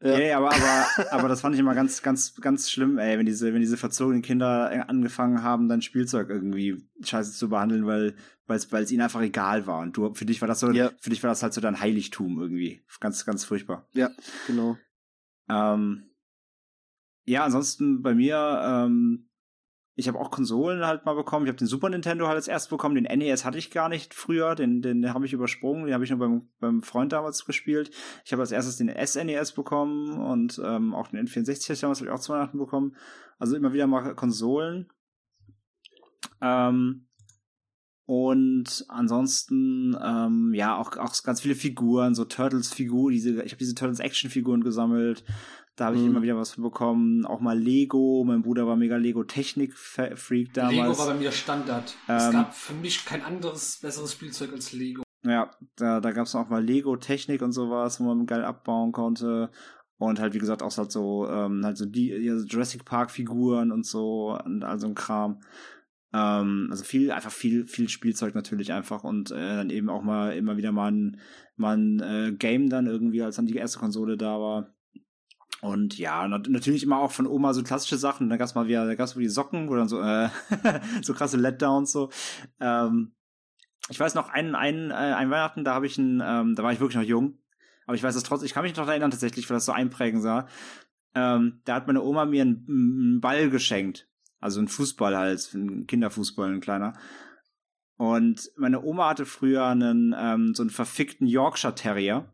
Ja. 0.01 0.17
ja, 0.19 0.37
aber, 0.39 0.53
aber, 0.55 0.87
aber 1.13 1.29
das 1.29 1.41
fand 1.41 1.55
ich 1.57 1.61
immer 1.61 1.75
ganz, 1.75 2.03
ganz, 2.03 2.35
ganz 2.37 2.71
schlimm, 2.71 2.99
ey, 2.99 3.19
wenn 3.19 3.27
diese, 3.27 3.53
wenn 3.53 3.61
diese 3.61 3.77
verzogenen 3.77 4.23
Kinder 4.23 4.89
angefangen 4.89 5.43
haben, 5.43 5.69
dann 5.69 5.83
Spielzeug 5.83 6.29
irgendwie 6.31 6.87
scheiße 7.03 7.33
zu 7.33 7.49
behandeln, 7.49 7.85
weil, 7.85 8.15
weil 8.47 8.59
es, 8.59 8.71
weil 8.71 8.85
es 8.85 8.93
ihnen 8.93 9.03
einfach 9.03 9.23
egal 9.23 9.67
war. 9.67 9.81
Und 9.81 9.97
du, 9.97 10.15
für 10.15 10.25
dich 10.25 10.41
war 10.41 10.47
das 10.47 10.61
so, 10.61 10.71
Ja. 10.71 10.93
für 11.01 11.11
dich 11.11 11.23
war 11.25 11.31
das 11.31 11.43
halt 11.43 11.53
so 11.53 11.61
dein 11.61 11.81
Heiligtum 11.81 12.41
irgendwie. 12.41 12.85
Ganz, 13.01 13.25
ganz 13.25 13.43
furchtbar. 13.45 13.89
Ja, 13.93 14.11
genau. 14.47 14.77
Ähm, 15.49 16.11
ja, 17.27 17.45
ansonsten 17.45 18.03
bei 18.03 18.15
mir, 18.15 18.61
ähm, 18.65 19.29
ich 19.95 20.07
habe 20.07 20.19
auch 20.19 20.31
Konsolen 20.31 20.87
halt 20.87 21.05
mal 21.05 21.15
bekommen. 21.15 21.45
Ich 21.45 21.51
habe 21.51 21.59
den 21.59 21.67
Super 21.67 21.89
Nintendo 21.89 22.27
halt 22.27 22.37
als 22.37 22.47
erstes 22.47 22.71
bekommen. 22.71 22.95
Den 22.95 23.19
NES 23.19 23.45
hatte 23.45 23.59
ich 23.59 23.73
gar 23.73 23.89
nicht 23.89 24.15
früher. 24.15 24.55
Den, 24.55 24.81
den 24.81 25.13
habe 25.13 25.27
ich 25.27 25.33
übersprungen. 25.33 25.87
Den 25.87 25.95
habe 25.95 26.05
ich 26.05 26.11
nur 26.11 26.21
beim, 26.21 26.49
beim 26.61 26.83
Freund 26.83 27.13
damals 27.13 27.45
gespielt. 27.45 27.91
Ich 28.25 28.33
habe 28.33 28.43
als 28.43 28.53
erstes 28.53 28.77
den 28.77 28.89
SNES 28.89 29.53
bekommen 29.53 30.21
und 30.21 30.61
ähm, 30.65 30.95
auch 30.95 31.09
den 31.09 31.27
N64 31.27 31.65
habe 31.65 31.75
ich 31.75 31.81
damals 31.81 32.01
hab 32.01 32.07
ich 32.07 32.13
auch 32.13 32.21
zu 32.21 32.33
Weihnachten 32.33 32.59
bekommen. 32.59 32.97
Also 33.39 33.57
immer 33.57 33.73
wieder 33.73 33.89
mal 33.89 34.15
Konsolen. 34.15 34.89
Ähm, 36.41 37.08
und 38.11 38.87
ansonsten, 38.89 39.95
ähm, 40.03 40.55
ja, 40.55 40.79
auch, 40.79 40.97
auch 40.97 41.13
ganz 41.23 41.43
viele 41.43 41.55
Figuren, 41.55 42.15
so 42.15 42.25
Turtles-Figuren, 42.25 43.13
diese, 43.13 43.43
ich 43.43 43.53
habe 43.53 43.59
diese 43.59 43.75
Turtles-Action-Figuren 43.75 44.65
gesammelt. 44.65 45.25
Da 45.77 45.85
habe 45.85 45.97
ich 45.97 46.03
Mhm. 46.03 46.09
immer 46.13 46.23
wieder 46.23 46.37
was 46.39 46.57
bekommen. 46.57 47.27
Auch 47.27 47.41
mal 47.41 47.59
Lego. 47.59 48.25
Mein 48.27 48.41
Bruder 48.41 48.67
war 48.67 48.77
mega 48.77 48.97
Lego-Technik-Freak 48.97 50.55
damals. 50.55 50.75
Lego 50.75 50.99
war 50.99 51.07
bei 51.09 51.15
mir 51.21 51.31
Standard. 51.33 51.95
es 52.07 52.25
Ähm, 52.25 52.33
gab 52.33 52.55
für 52.55 52.73
mich 52.73 53.05
kein 53.05 53.23
anderes, 53.23 53.79
besseres 53.83 54.13
Spielzeug 54.13 54.55
als 54.55 54.73
Lego. 54.73 55.03
Ja, 55.23 55.51
da, 55.77 56.01
da 56.01 56.13
gab 56.13 56.25
es 56.27 56.35
auch 56.35 56.49
mal 56.49 56.65
Lego-Technik 56.65 57.43
und 57.43 57.53
sowas, 57.53 58.01
wo 58.01 58.05
man 58.05 58.25
geil 58.25 58.43
abbauen 58.43 58.93
konnte. 58.93 59.51
Und 59.99 60.19
halt, 60.19 60.33
wie 60.33 60.39
gesagt, 60.39 60.63
auch 60.63 60.75
halt 60.79 60.91
so, 60.93 61.29
ähm, 61.29 61.61
halt 61.63 61.77
so 61.77 61.85
die 61.85 62.09
Jurassic 62.49 62.87
Park-Figuren 62.87 63.71
und 63.71 63.85
so 63.85 64.39
und 64.45 64.65
all 64.65 64.79
so 64.81 64.87
ein 64.87 64.95
Kram. 64.95 65.41
Ähm, 66.13 66.69
also 66.71 66.85
viel, 66.85 67.11
einfach 67.11 67.31
viel, 67.31 67.67
viel 67.67 67.89
Spielzeug 67.89 68.35
natürlich 68.35 68.73
einfach 68.73 69.05
und 69.05 69.31
äh, 69.31 69.57
dann 69.57 69.71
eben 69.71 69.91
auch 69.91 70.03
mal 70.03 70.37
immer 70.37 70.57
wieder 70.57 70.73
mal 70.73 70.91
ein, 70.91 71.21
mal 71.57 71.77
ein 71.77 72.01
äh, 72.01 72.33
Game 72.33 72.71
dann 72.71 72.87
irgendwie, 72.87 73.23
als 73.23 73.37
dann 73.37 73.47
die 73.47 73.57
erste 73.57 73.79
Konsole 73.79 74.17
da 74.17 74.41
war. 74.41 74.75
Und 75.61 75.99
ja, 75.99 76.27
nat 76.29 76.49
natürlich 76.49 76.85
immer 76.85 77.01
auch 77.01 77.11
von 77.11 77.27
Oma 77.27 77.53
so 77.53 77.63
klassische 77.63 77.99
Sachen. 77.99 78.31
Da 78.31 78.37
gab's 78.37 78.55
mal 78.55 78.69
wieder, 78.69 78.87
da 78.87 78.95
gab's 78.95 79.17
mal 79.17 79.23
die 79.23 79.29
Socken, 79.29 79.67
dann 79.69 79.89
so, 79.89 80.01
äh, 80.01 80.29
so 81.03 81.15
krasse 81.15 81.37
Letdowns 81.37 81.93
so. 81.93 82.11
Ähm, 82.61 83.13
ich 83.89 83.99
weiß 83.99 84.15
noch, 84.15 84.29
ein, 84.29 84.55
ein, 84.55 84.91
äh, 84.91 84.95
ein 84.95 85.31
Weihnachten, 85.31 85.65
da 85.65 85.75
habe 85.75 85.87
ich 85.87 85.99
ein, 85.99 86.23
ähm, 86.25 86.55
da 86.55 86.63
war 86.63 86.73
ich 86.73 86.81
wirklich 86.81 86.97
noch 86.97 87.09
jung, 87.09 87.39
aber 87.87 87.97
ich 87.97 88.03
weiß 88.03 88.15
es 88.15 88.23
trotzdem, 88.23 88.47
ich 88.47 88.55
kann 88.55 88.63
mich 88.63 88.77
noch 88.77 88.87
erinnern 88.87 89.11
tatsächlich, 89.11 89.49
weil 89.49 89.57
das 89.57 89.65
so 89.65 89.73
einprägen 89.73 90.21
sah. 90.21 90.47
Ähm, 91.15 91.61
da 91.65 91.75
hat 91.77 91.87
meine 91.87 92.03
Oma 92.03 92.27
mir 92.27 92.43
einen, 92.43 92.67
einen 92.69 93.21
Ball 93.21 93.51
geschenkt. 93.51 94.09
Also 94.41 94.61
einen 94.61 94.69
Fußball 94.69 95.17
halt, 95.17 95.51
einen 95.55 95.87
Kinderfußball, 95.87 96.53
ein 96.53 96.61
kleiner. 96.61 96.93
Und 97.97 98.51
meine 98.57 98.81
Oma 98.83 99.09
hatte 99.11 99.27
früher 99.27 99.67
einen, 99.67 100.15
ähm, 100.17 100.55
so 100.55 100.63
einen 100.63 100.71
verfickten 100.71 101.27
Yorkshire 101.27 101.75
Terrier. 101.75 102.33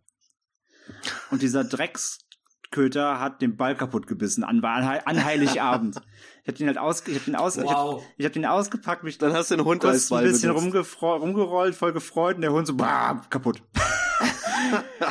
Und 1.30 1.40
dieser 1.40 1.64
Drecksköter 1.64 3.18
hat 3.20 3.40
den 3.40 3.56
Ball 3.56 3.74
kaputt 3.74 4.06
gebissen 4.06 4.44
an, 4.44 4.62
an, 4.62 4.84
an 5.04 5.24
Heiligabend. 5.24 5.96
Ich 6.42 6.48
hab 6.48 6.56
den 6.56 6.66
halt 6.66 6.76
aus, 6.76 7.06
ich 7.06 7.16
hab 7.16 7.24
den 7.24 7.36
aus, 7.36 7.56
ich 7.56 7.62
hab, 7.62 7.70
Wow. 7.86 8.04
ich 8.18 8.26
hab 8.26 8.32
den 8.34 8.44
ausgepackt, 8.44 9.02
mich 9.04 9.16
Dann 9.16 9.32
hast 9.32 9.50
du 9.50 9.56
den 9.56 9.64
Hund 9.64 9.82
als 9.84 10.10
ein 10.10 10.16
Ball 10.16 10.24
bisschen 10.24 10.52
benutzt. 10.54 10.74
rumgefro- 10.76 11.18
rumgerollt, 11.20 11.74
voll 11.74 11.94
gefreut 11.94 12.36
und 12.36 12.42
der 12.42 12.52
Hund 12.52 12.66
so 12.66 12.74
bam, 12.76 13.22
kaputt. 13.30 13.62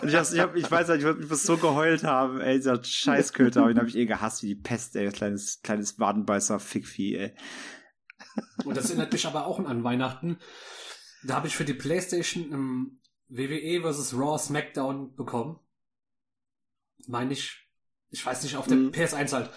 Ich, 0.05 0.15
hab's, 0.15 0.31
ich, 0.33 0.39
hab, 0.39 0.55
ich 0.55 0.69
weiß 0.69 0.87
nicht, 0.89 0.99
ich 0.99 1.05
würd- 1.05 1.21
ich 1.23 1.29
muss 1.29 1.43
so 1.43 1.57
geheult 1.57 2.03
haben, 2.03 2.39
ey, 2.41 2.55
dieser 2.57 2.83
Scheißköter, 2.83 3.61
aber 3.61 3.69
den 3.73 3.79
habe 3.79 3.89
ich 3.89 3.95
eh 3.95 4.05
gehasst 4.05 4.43
wie 4.43 4.47
die 4.47 4.55
Pest, 4.61 4.95
ey, 4.95 5.09
kleines, 5.09 5.61
kleines 5.61 5.99
Wadenbeißer 5.99 6.59
Fickvieh, 6.59 7.15
ey. 7.17 7.35
Und 8.65 8.75
das 8.77 8.89
erinnert 8.89 9.11
mich 9.13 9.25
aber 9.27 9.45
auch 9.45 9.59
an 9.59 9.83
Weihnachten. 9.83 10.37
Da 11.23 11.35
habe 11.35 11.47
ich 11.47 11.55
für 11.55 11.65
die 11.65 11.73
Playstation 11.73 12.51
ähm, 12.51 12.99
WWE 13.29 13.81
vs. 13.81 14.13
Raw 14.15 14.37
SmackDown 14.37 15.15
bekommen. 15.15 15.59
Meine 17.07 17.33
ich. 17.33 17.59
Ich 18.09 18.25
weiß 18.25 18.43
nicht, 18.43 18.55
auf 18.57 18.67
der 18.67 18.77
Mhm. 18.77 18.89
PS1 18.91 19.33
halt. 19.33 19.49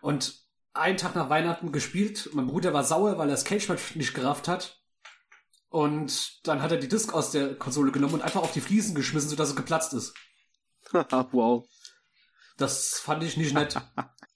Und 0.00 0.40
einen 0.74 0.96
Tag 0.96 1.14
nach 1.14 1.30
Weihnachten 1.30 1.72
gespielt. 1.72 2.30
Mein 2.32 2.46
Bruder 2.46 2.72
war 2.72 2.84
sauer, 2.84 3.18
weil 3.18 3.28
er 3.28 3.32
das 3.32 3.44
Cage-Match 3.44 3.96
nicht 3.96 4.14
gerafft 4.14 4.48
hat. 4.48 4.81
Und 5.72 6.46
dann 6.46 6.60
hat 6.60 6.70
er 6.70 6.76
die 6.76 6.86
Disc 6.86 7.14
aus 7.14 7.30
der 7.30 7.54
Konsole 7.54 7.92
genommen 7.92 8.12
und 8.12 8.20
einfach 8.22 8.42
auf 8.42 8.52
die 8.52 8.60
Fliesen 8.60 8.94
geschmissen, 8.94 9.30
sodass 9.30 9.48
es 9.48 9.56
geplatzt 9.56 9.94
ist. 9.94 10.12
wow. 10.92 11.66
Das 12.58 12.98
fand 12.98 13.22
ich 13.22 13.38
nicht 13.38 13.54
nett. 13.54 13.80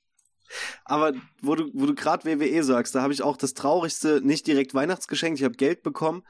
Aber 0.87 1.13
wo 1.43 1.55
du, 1.55 1.71
wo 1.75 1.85
du 1.85 1.95
gerade 1.95 2.25
WWE 2.25 2.65
sagst, 2.65 2.95
da 2.95 3.03
habe 3.03 3.13
ich 3.13 3.21
auch 3.21 3.37
das 3.37 3.53
traurigste, 3.53 4.23
nicht 4.23 4.47
direkt 4.47 4.73
Weihnachtsgeschenk, 4.73 5.37
ich 5.37 5.45
habe 5.45 5.57
Geld 5.57 5.83
bekommen, 5.83 6.23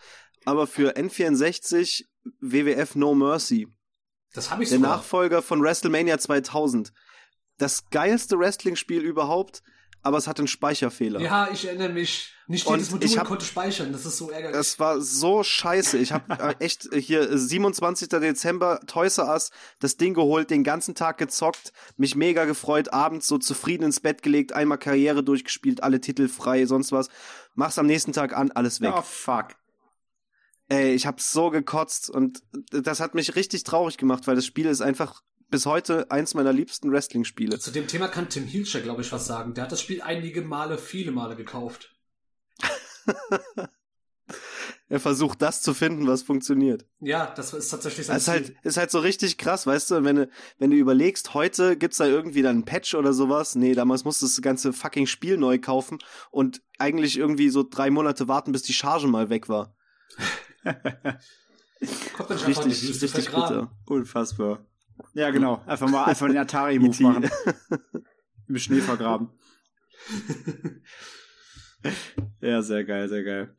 aber 0.44 0.66
für 0.66 0.96
N64 0.96 2.07
WWF 2.40 2.96
No 2.96 3.14
Mercy, 3.14 3.68
Das 4.32 4.50
habe 4.50 4.64
ich 4.64 4.70
der 4.70 4.78
sogar. 4.78 4.96
Nachfolger 4.96 5.40
von 5.42 5.62
WrestleMania 5.62 6.18
2000. 6.18 6.92
Das 7.59 7.90
geilste 7.90 8.38
Wrestling-Spiel 8.38 9.02
überhaupt, 9.02 9.62
aber 10.07 10.18
es 10.18 10.26
hat 10.28 10.38
einen 10.38 10.48
Speicherfehler. 10.48 11.20
Ja, 11.20 11.48
ich 11.52 11.66
erinnere 11.66 11.90
mich. 11.90 12.32
Nicht 12.48 12.68
jedes 12.70 12.92
Modul 12.92 13.04
ich 13.09 13.18
hab- 13.18 13.26
konnte 13.26 13.44
speichern. 13.44 13.90
Das 13.90 14.07
ist 14.07 14.18
so 14.18 14.30
ärgerlich. 14.30 14.57
Das 14.57 14.78
war 14.78 15.00
so 15.00 15.42
scheiße. 15.42 15.98
Ich 15.98 16.12
habe 16.12 16.32
äh, 16.61 16.64
echt 16.64 16.92
äh, 16.92 17.00
hier 17.02 17.28
äh, 17.28 17.36
27. 17.36 18.09
Dezember 18.09 18.78
Toys 18.86 19.18
R 19.18 19.26
Us 19.28 19.50
das 19.80 19.96
Ding 19.96 20.14
geholt, 20.14 20.50
den 20.50 20.62
ganzen 20.62 20.94
Tag 20.94 21.18
gezockt, 21.18 21.72
mich 21.96 22.14
mega 22.14 22.44
gefreut, 22.44 22.92
abends 22.92 23.26
so 23.26 23.38
zufrieden 23.38 23.82
ins 23.82 23.98
Bett 23.98 24.22
gelegt, 24.22 24.52
einmal 24.52 24.78
Karriere 24.78 25.24
durchgespielt, 25.24 25.82
alle 25.82 26.00
Titel 26.00 26.28
frei, 26.28 26.66
sonst 26.66 26.92
was. 26.92 27.09
Mach's 27.54 27.78
am 27.78 27.86
nächsten 27.86 28.12
Tag 28.12 28.36
an, 28.36 28.52
alles 28.52 28.80
weg. 28.80 28.94
Oh, 28.96 29.02
fuck. 29.02 29.48
Ey, 30.68 30.94
ich 30.94 31.07
hab 31.07 31.20
so 31.20 31.50
gekotzt 31.50 32.11
und 32.11 32.42
das 32.70 33.00
hat 33.00 33.14
mich 33.16 33.34
richtig 33.34 33.64
traurig 33.64 33.98
gemacht, 33.98 34.26
weil 34.28 34.36
das 34.36 34.46
Spiel 34.46 34.66
ist 34.66 34.82
einfach 34.82 35.22
bis 35.51 35.66
heute 35.66 36.11
eins 36.11 36.34
meiner 36.34 36.53
liebsten 36.53 36.90
Wrestling-Spiele. 36.90 37.59
Zu 37.59 37.70
dem 37.70 37.86
Thema 37.86 38.09
kann 38.09 38.28
Tim 38.28 38.44
Hilscher, 38.44 38.80
glaube 38.80 39.03
ich, 39.03 39.12
was 39.12 39.26
sagen. 39.26 39.55
Der 39.55 39.64
hat 39.64 39.72
das 39.72 39.80
Spiel 39.80 40.03
einige 40.03 40.42
Male, 40.42 40.78
viele 40.78 41.12
Male 41.12 41.36
gekauft. 41.36 41.94
Er 44.88 45.01
versucht 45.01 45.42
das 45.42 45.62
zu 45.62 45.74
finden, 45.74 46.07
was 46.07 46.22
funktioniert. 46.22 46.86
Ja, 47.01 47.32
das 47.34 47.53
ist 47.53 47.70
tatsächlich 47.70 48.07
sein 48.07 48.18
ist 48.18 48.28
halt, 48.28 48.47
Ziel. 48.47 48.57
ist 48.62 48.76
halt 48.76 48.92
so 48.92 49.01
richtig 49.01 49.36
krass, 49.36 49.66
weißt 49.66 49.90
du, 49.90 50.05
wenn 50.05 50.14
du, 50.14 50.30
wenn 50.59 50.70
du 50.70 50.76
überlegst, 50.76 51.34
heute 51.34 51.76
gibt's 51.76 51.97
da 51.97 52.07
irgendwie 52.07 52.42
dann 52.42 52.57
einen 52.57 52.64
Patch 52.64 52.94
oder 52.94 53.12
sowas. 53.12 53.57
Nee, 53.57 53.74
damals 53.74 54.05
musstest 54.05 54.36
du 54.36 54.40
das 54.40 54.44
ganze 54.44 54.72
fucking 54.72 55.09
Spiel 55.09 55.38
neu 55.38 55.59
kaufen 55.59 55.99
und 56.30 56.62
eigentlich 56.78 57.18
irgendwie 57.18 57.51
so 57.51 57.64
drei 57.68 57.90
Monate 57.90 58.28
warten, 58.28 58.53
bis 58.53 58.62
die 58.62 58.74
Charge 58.74 59.09
mal 59.09 59.28
weg 59.28 59.49
war. 59.49 59.74
Kommt 62.16 62.30
man 62.30 62.38
Richtig, 62.38 63.03
richtig 63.03 63.26
bitter. 63.26 63.72
Unfassbar. 63.86 64.64
Ja, 65.14 65.30
genau. 65.30 65.62
Einfach 65.66 65.88
mal 65.88 66.05
einfach 66.05 66.26
den 66.28 66.36
Atari-Move 66.38 66.88
E.T. 66.94 67.03
machen. 67.03 67.30
Im 68.49 68.59
Schnee 68.59 68.80
vergraben. 68.80 69.30
Ja, 72.40 72.62
sehr 72.62 72.84
geil, 72.84 73.09
sehr 73.09 73.22
geil. 73.24 73.57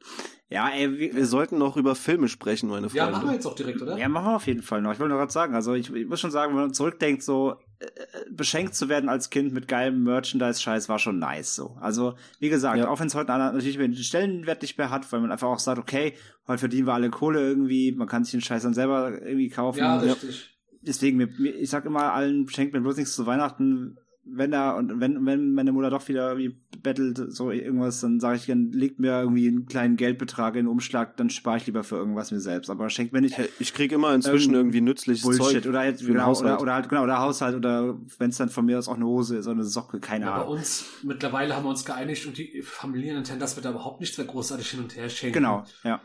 Ja, 0.50 0.70
ey, 0.70 0.98
wir, 0.98 1.14
Wir 1.16 1.26
sollten 1.26 1.58
noch 1.58 1.76
über 1.76 1.94
Filme 1.94 2.30
sprechen, 2.30 2.70
meine 2.70 2.88
Ja, 2.88 3.04
Freunde. 3.04 3.12
machen 3.12 3.28
wir 3.28 3.34
jetzt 3.34 3.46
auch 3.46 3.56
direkt, 3.56 3.82
oder? 3.82 3.98
Ja, 3.98 4.08
machen 4.08 4.28
wir 4.28 4.36
auf 4.38 4.48
jeden 4.48 4.62
Fall 4.62 4.82
noch. 4.82 4.94
Ich 4.94 5.00
wollte 5.00 5.10
nur 5.10 5.18
gerade 5.20 5.32
sagen, 5.32 5.54
also 5.56 5.74
ich, 5.74 5.94
ich 5.94 6.08
muss 6.08 6.22
schon 6.22 6.32
sagen, 6.32 6.54
wenn 6.54 6.62
man 6.62 6.74
zurückdenkt, 6.74 7.22
so 7.22 7.56
äh, 7.80 7.86
beschenkt 8.32 8.74
zu 8.74 8.88
werden 8.88 9.10
als 9.10 9.30
Kind 9.30 9.54
mit 9.54 9.68
geilem 9.68 10.04
Merchandise-Scheiß 10.04 10.88
war 10.88 11.00
schon 11.00 11.20
nice 11.20 11.54
so. 11.56 11.78
Also, 11.82 12.16
wie 12.40 12.48
gesagt, 12.48 12.78
Ja. 12.78 12.88
auch 12.88 13.00
wenn 13.02 13.08
es 13.08 13.16
heute 13.16 13.34
einer 13.34 13.52
natürlich 13.52 13.78
den 13.78 13.94
Stellenwert 13.96 14.62
nicht 14.62 14.78
mehr 14.78 14.90
hat, 14.90 15.12
weil 15.12 15.20
man 15.20 15.32
einfach 15.34 15.50
auch 15.50 15.60
sagt, 15.60 15.80
okay, 15.80 16.14
heute 16.48 16.60
verdienen 16.60 16.88
wir 16.88 16.94
alle 16.94 17.10
Kohle 17.10 17.42
irgendwie, 17.42 17.92
man 17.92 18.08
kann 18.08 18.24
sich 18.24 18.32
den 18.32 18.42
Scheiß 18.42 18.64
dann 18.64 18.74
selber 18.74 19.22
irgendwie 19.22 19.50
kaufen. 19.50 19.80
Ja, 19.80 19.98
richtig. 19.98 20.57
Deswegen, 20.88 21.20
ich 21.60 21.70
sag 21.70 21.86
immer 21.86 22.14
allen, 22.14 22.48
schenkt 22.50 22.74
mir 22.74 22.82
bloß 22.82 22.98
nichts 22.98 23.16
zu 23.16 23.26
Weihnachten. 23.26 23.98
Wenn 24.30 24.52
da 24.52 24.72
und 24.72 25.00
wenn 25.00 25.26
wenn 25.26 25.54
meine 25.54 25.72
Mutter 25.72 25.90
doch 25.90 26.06
wieder 26.10 26.34
irgendwie 26.34 26.60
bettelt 26.84 27.32
so 27.32 27.50
irgendwas, 27.50 28.02
dann 28.02 28.20
sage 28.20 28.36
ich 28.36 28.46
dann 28.46 28.74
legt 28.74 29.00
mir 29.00 29.22
irgendwie 29.22 29.48
einen 29.48 29.66
kleinen 29.68 29.96
Geldbetrag 29.96 30.56
in 30.56 30.66
den 30.66 30.68
Umschlag, 30.68 31.16
dann 31.16 31.30
spare 31.30 31.56
ich 31.56 31.66
lieber 31.66 31.86
für 31.86 31.96
irgendwas 31.96 32.32
mir 32.32 32.42
selbst. 32.42 32.70
Aber 32.70 32.90
schenkt 32.90 33.14
mir 33.14 33.22
nicht 33.22 33.38
Hey, 33.38 33.48
Ich 33.60 33.74
krieg 33.74 33.90
immer 33.94 34.14
inzwischen 34.14 34.54
Irgend- 34.54 34.56
irgendwie 34.76 34.82
nützliches 34.82 35.24
Bullshit 35.24 35.64
Zeug. 35.64 35.68
oder 35.68 35.80
halt, 35.80 36.00
genau, 36.06 36.24
Haushalt. 36.26 36.52
oder, 36.56 36.62
oder 36.62 36.74
halt 36.74 36.90
genau 36.90 37.04
oder 37.04 37.20
Haushalt 37.20 37.56
oder 37.56 37.98
wenn 38.20 38.30
es 38.32 38.36
dann 38.36 38.50
von 38.50 38.66
mir 38.66 38.78
aus 38.78 38.90
auch 38.90 38.96
eine 38.96 39.06
Hose 39.06 39.38
ist 39.38 39.46
oder 39.48 39.54
eine 39.56 39.64
Socke, 39.64 40.02
keine 40.02 40.26
Ja, 40.26 40.36
bei 40.36 40.42
Ahnung. 40.42 40.58
uns, 40.58 40.86
mittlerweile 41.04 41.56
haben 41.56 41.64
wir 41.64 41.70
uns 41.70 41.86
geeinigt 41.86 42.26
und 42.26 42.38
die 42.38 42.62
Familien 42.64 43.16
intern, 43.16 43.40
dass 43.40 43.56
wir 43.56 43.64
da 43.64 43.70
überhaupt 43.70 44.02
nichts 44.02 44.18
mehr 44.18 44.28
großartig 44.28 44.70
hin 44.72 44.82
und 44.82 44.94
her 44.98 45.08
schenken. 45.08 45.36
Genau, 45.36 45.64
ja. 45.86 46.02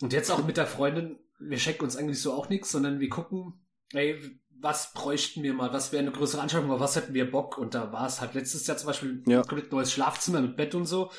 Und 0.00 0.14
jetzt 0.14 0.30
auch 0.30 0.46
mit 0.46 0.56
der 0.56 0.66
Freundin, 0.66 1.18
wir 1.40 1.58
schenken 1.58 1.84
uns 1.84 1.94
eigentlich 1.96 2.22
so 2.22 2.32
auch 2.32 2.48
nichts, 2.48 2.70
sondern 2.70 3.00
wir 3.00 3.10
gucken, 3.10 3.52
ey, 3.92 4.18
was 4.60 4.92
bräuchten 4.92 5.42
wir 5.42 5.54
mal, 5.54 5.72
was 5.72 5.92
wäre 5.92 6.02
eine 6.02 6.10
größere 6.12 6.40
Anschaffung, 6.42 6.70
aber 6.70 6.80
was 6.80 6.96
hätten 6.96 7.14
wir 7.14 7.30
Bock? 7.30 7.58
Und 7.58 7.74
da 7.74 7.92
war 7.92 8.06
es 8.06 8.20
halt 8.20 8.34
letztes 8.34 8.66
Jahr 8.66 8.76
zum 8.76 8.88
Beispiel 8.88 9.22
Ja. 9.26 9.40
ein 9.42 9.46
komplett 9.46 9.70
neues 9.72 9.92
Schlafzimmer 9.92 10.40
mit 10.40 10.56
Bett 10.56 10.74
und 10.74 10.86
so. 10.86 11.10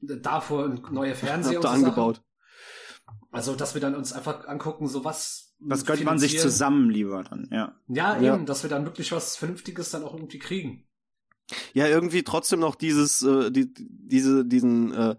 Davor 0.00 0.64
ein 0.66 0.82
neuer 0.92 1.14
Fernseher 1.16 1.56
Habt 1.56 1.64
und 1.64 1.70
ihr 1.72 1.78
so 1.80 1.86
angebaut. 1.86 2.16
Sachen. 2.16 2.26
Also, 3.32 3.54
dass 3.54 3.74
wir 3.74 3.80
dann 3.80 3.94
uns 3.94 4.12
einfach 4.12 4.46
angucken, 4.46 4.86
so 4.88 5.04
was. 5.04 5.54
Was 5.60 5.84
gönnt 5.84 6.04
man 6.04 6.18
sich 6.18 6.38
zusammen 6.38 6.88
lieber 6.90 7.22
dann, 7.22 7.48
ja. 7.52 7.74
Ja, 7.88 8.18
Ja. 8.20 8.34
eben, 8.34 8.46
dass 8.46 8.62
wir 8.62 8.70
dann 8.70 8.86
wirklich 8.86 9.12
was 9.12 9.36
Vernünftiges 9.36 9.90
dann 9.90 10.04
auch 10.04 10.14
irgendwie 10.14 10.38
kriegen. 10.38 10.86
Ja, 11.74 11.86
irgendwie 11.86 12.22
trotzdem 12.22 12.60
noch 12.60 12.76
dieses, 12.76 13.22
äh, 13.22 13.50
die, 13.50 13.72
diese, 13.76 14.44
diesen 14.46 14.94
äh, 14.94 15.16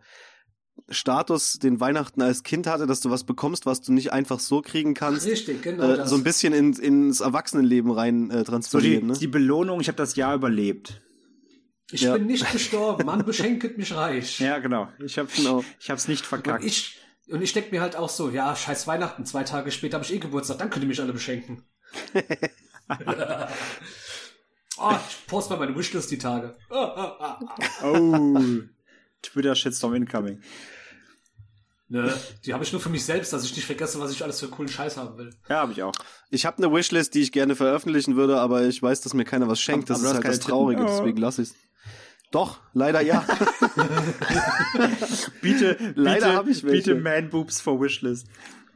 Status, 0.89 1.59
den 1.59 1.79
Weihnachten 1.79 2.21
als 2.21 2.43
Kind 2.43 2.67
hatte, 2.67 2.85
dass 2.87 2.99
du 3.01 3.09
was 3.09 3.23
bekommst, 3.23 3.65
was 3.65 3.81
du 3.81 3.93
nicht 3.93 4.11
einfach 4.13 4.39
so 4.39 4.61
kriegen 4.61 4.93
kannst. 4.93 5.25
Richtig, 5.25 5.61
genau. 5.61 5.83
Äh, 5.83 5.97
das. 5.97 6.09
so 6.09 6.15
ein 6.15 6.23
bisschen 6.23 6.53
in, 6.53 6.73
ins 6.73 7.19
Erwachsenenleben 7.21 7.91
rein 7.91 8.29
äh, 8.29 8.33
So 8.33 8.39
die, 8.39 8.45
transferieren. 8.45 9.07
ne? 9.07 9.13
die 9.17 9.27
Belohnung, 9.27 9.79
ich 9.81 9.87
habe 9.87 9.95
das 9.97 10.15
Jahr 10.15 10.35
überlebt. 10.35 11.01
ich 11.91 12.01
ja. 12.01 12.13
bin 12.13 12.25
nicht 12.25 12.51
gestorben, 12.51 13.05
man 13.05 13.23
beschenket 13.25 13.77
mich 13.77 13.93
reich. 13.95 14.39
Ja, 14.41 14.59
genau. 14.59 14.87
Ich 15.03 15.17
habe 15.17 15.29
Genau. 15.35 15.63
ich 15.79 15.89
hab's 15.89 16.07
nicht 16.07 16.23
Und 16.23 16.27
verkackt. 16.27 16.63
ich, 16.65 16.97
und 17.29 17.41
ich 17.41 17.53
denke 17.53 17.71
mir 17.71 17.81
halt 17.81 17.95
auch 17.95 18.09
so, 18.09 18.29
ja, 18.29 18.55
scheiß 18.55 18.87
Weihnachten, 18.87 19.25
zwei 19.25 19.43
Tage 19.43 19.71
später 19.71 19.95
habe 19.95 20.05
ich 20.05 20.13
eh 20.13 20.19
Geburtstag, 20.19 20.57
dann 20.59 20.69
könnt 20.69 20.83
ihr 20.83 20.87
mich 20.89 20.99
alle 20.99 21.13
beschenken. 21.13 21.63
oh, 24.77 24.91
ich 25.09 25.27
poste 25.27 25.53
mal 25.53 25.59
meine 25.65 25.77
Wishlist 25.77 26.11
die 26.11 26.17
Tage. 26.17 26.55
Oh. 27.83 28.39
Twitter 29.21 29.55
Shitstorm 29.55 29.93
incoming. 29.95 30.41
Nö, 31.89 32.09
die 32.45 32.53
habe 32.53 32.63
ich 32.63 32.71
nur 32.71 32.79
für 32.79 32.87
mich 32.87 33.03
selbst, 33.03 33.33
dass 33.33 33.43
ich 33.43 33.53
nicht 33.53 33.65
vergesse, 33.65 33.99
was 33.99 34.11
ich 34.13 34.23
alles 34.23 34.39
für 34.39 34.47
coolen 34.47 34.69
Scheiß 34.69 34.95
haben 34.95 35.17
will. 35.17 35.35
Ja, 35.49 35.57
habe 35.57 35.73
ich 35.73 35.83
auch. 35.83 35.91
Ich 36.29 36.45
habe 36.45 36.63
eine 36.63 36.73
Wishlist, 36.73 37.13
die 37.15 37.19
ich 37.21 37.33
gerne 37.33 37.53
veröffentlichen 37.53 38.15
würde, 38.15 38.39
aber 38.39 38.63
ich 38.63 38.81
weiß, 38.81 39.01
dass 39.01 39.13
mir 39.13 39.25
keiner 39.25 39.49
was 39.49 39.59
schenkt. 39.59 39.89
Das 39.89 39.99
Aber 39.99 40.07
ist 40.07 40.13
halt 40.15 40.25
das 40.25 40.39
Traurige, 40.39 40.83
Titten. 40.83 40.97
Deswegen 40.97 41.17
lasse 41.17 41.41
ich's. 41.41 41.53
Doch, 42.31 42.61
leider 42.73 43.01
ja. 43.01 43.27
Biete, 45.41 45.93
Leider 45.95 46.27
biete, 46.27 46.35
hab 46.37 46.47
ich 46.47 46.63
welche. 46.63 46.93
biete 46.93 46.95
Man 46.95 47.29
Boobs 47.29 47.59
for 47.59 47.81
Wishlist. 47.81 48.25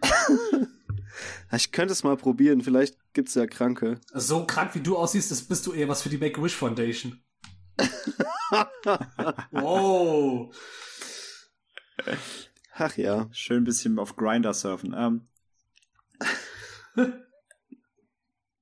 ich 1.56 1.72
könnte 1.72 1.94
es 1.94 2.04
mal 2.04 2.18
probieren, 2.18 2.62
vielleicht 2.62 2.98
gibt's 3.14 3.34
ja 3.36 3.48
Kranke. 3.48 4.02
So 4.14 4.46
krank 4.46 4.76
wie 4.76 4.82
du 4.82 4.98
aussiehst, 4.98 5.32
das 5.32 5.42
bist 5.42 5.66
du 5.66 5.72
eher 5.72 5.88
was 5.88 6.02
für 6.02 6.10
die 6.10 6.18
Make-A-Wish 6.18 6.56
Foundation. 6.56 7.22
Wow. 9.52 10.56
Ach 12.74 12.98
ja. 12.98 13.28
Schön 13.32 13.62
ein 13.62 13.64
bisschen 13.64 14.00
auf 14.00 14.16
Grinder 14.16 14.54
surfen. 14.54 14.94
Ähm. 14.98 15.28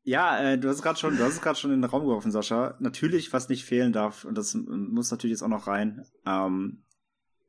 ja, 0.03 0.39
äh, 0.39 0.57
du 0.57 0.69
hast 0.69 0.77
es 0.77 0.81
gerade 0.81 0.99
schon, 0.99 1.17
du 1.17 1.23
hast 1.23 1.33
es 1.33 1.41
gerade 1.41 1.57
schon 1.57 1.71
in 1.71 1.81
den 1.81 1.89
Raum 1.89 2.03
geworfen, 2.03 2.31
Sascha. 2.31 2.75
Natürlich, 2.79 3.33
was 3.33 3.49
nicht 3.49 3.65
fehlen 3.65 3.93
darf, 3.93 4.25
und 4.25 4.37
das 4.37 4.53
muss 4.55 5.11
natürlich 5.11 5.33
jetzt 5.33 5.43
auch 5.43 5.47
noch 5.49 5.67
rein, 5.67 6.05
ähm, 6.25 6.83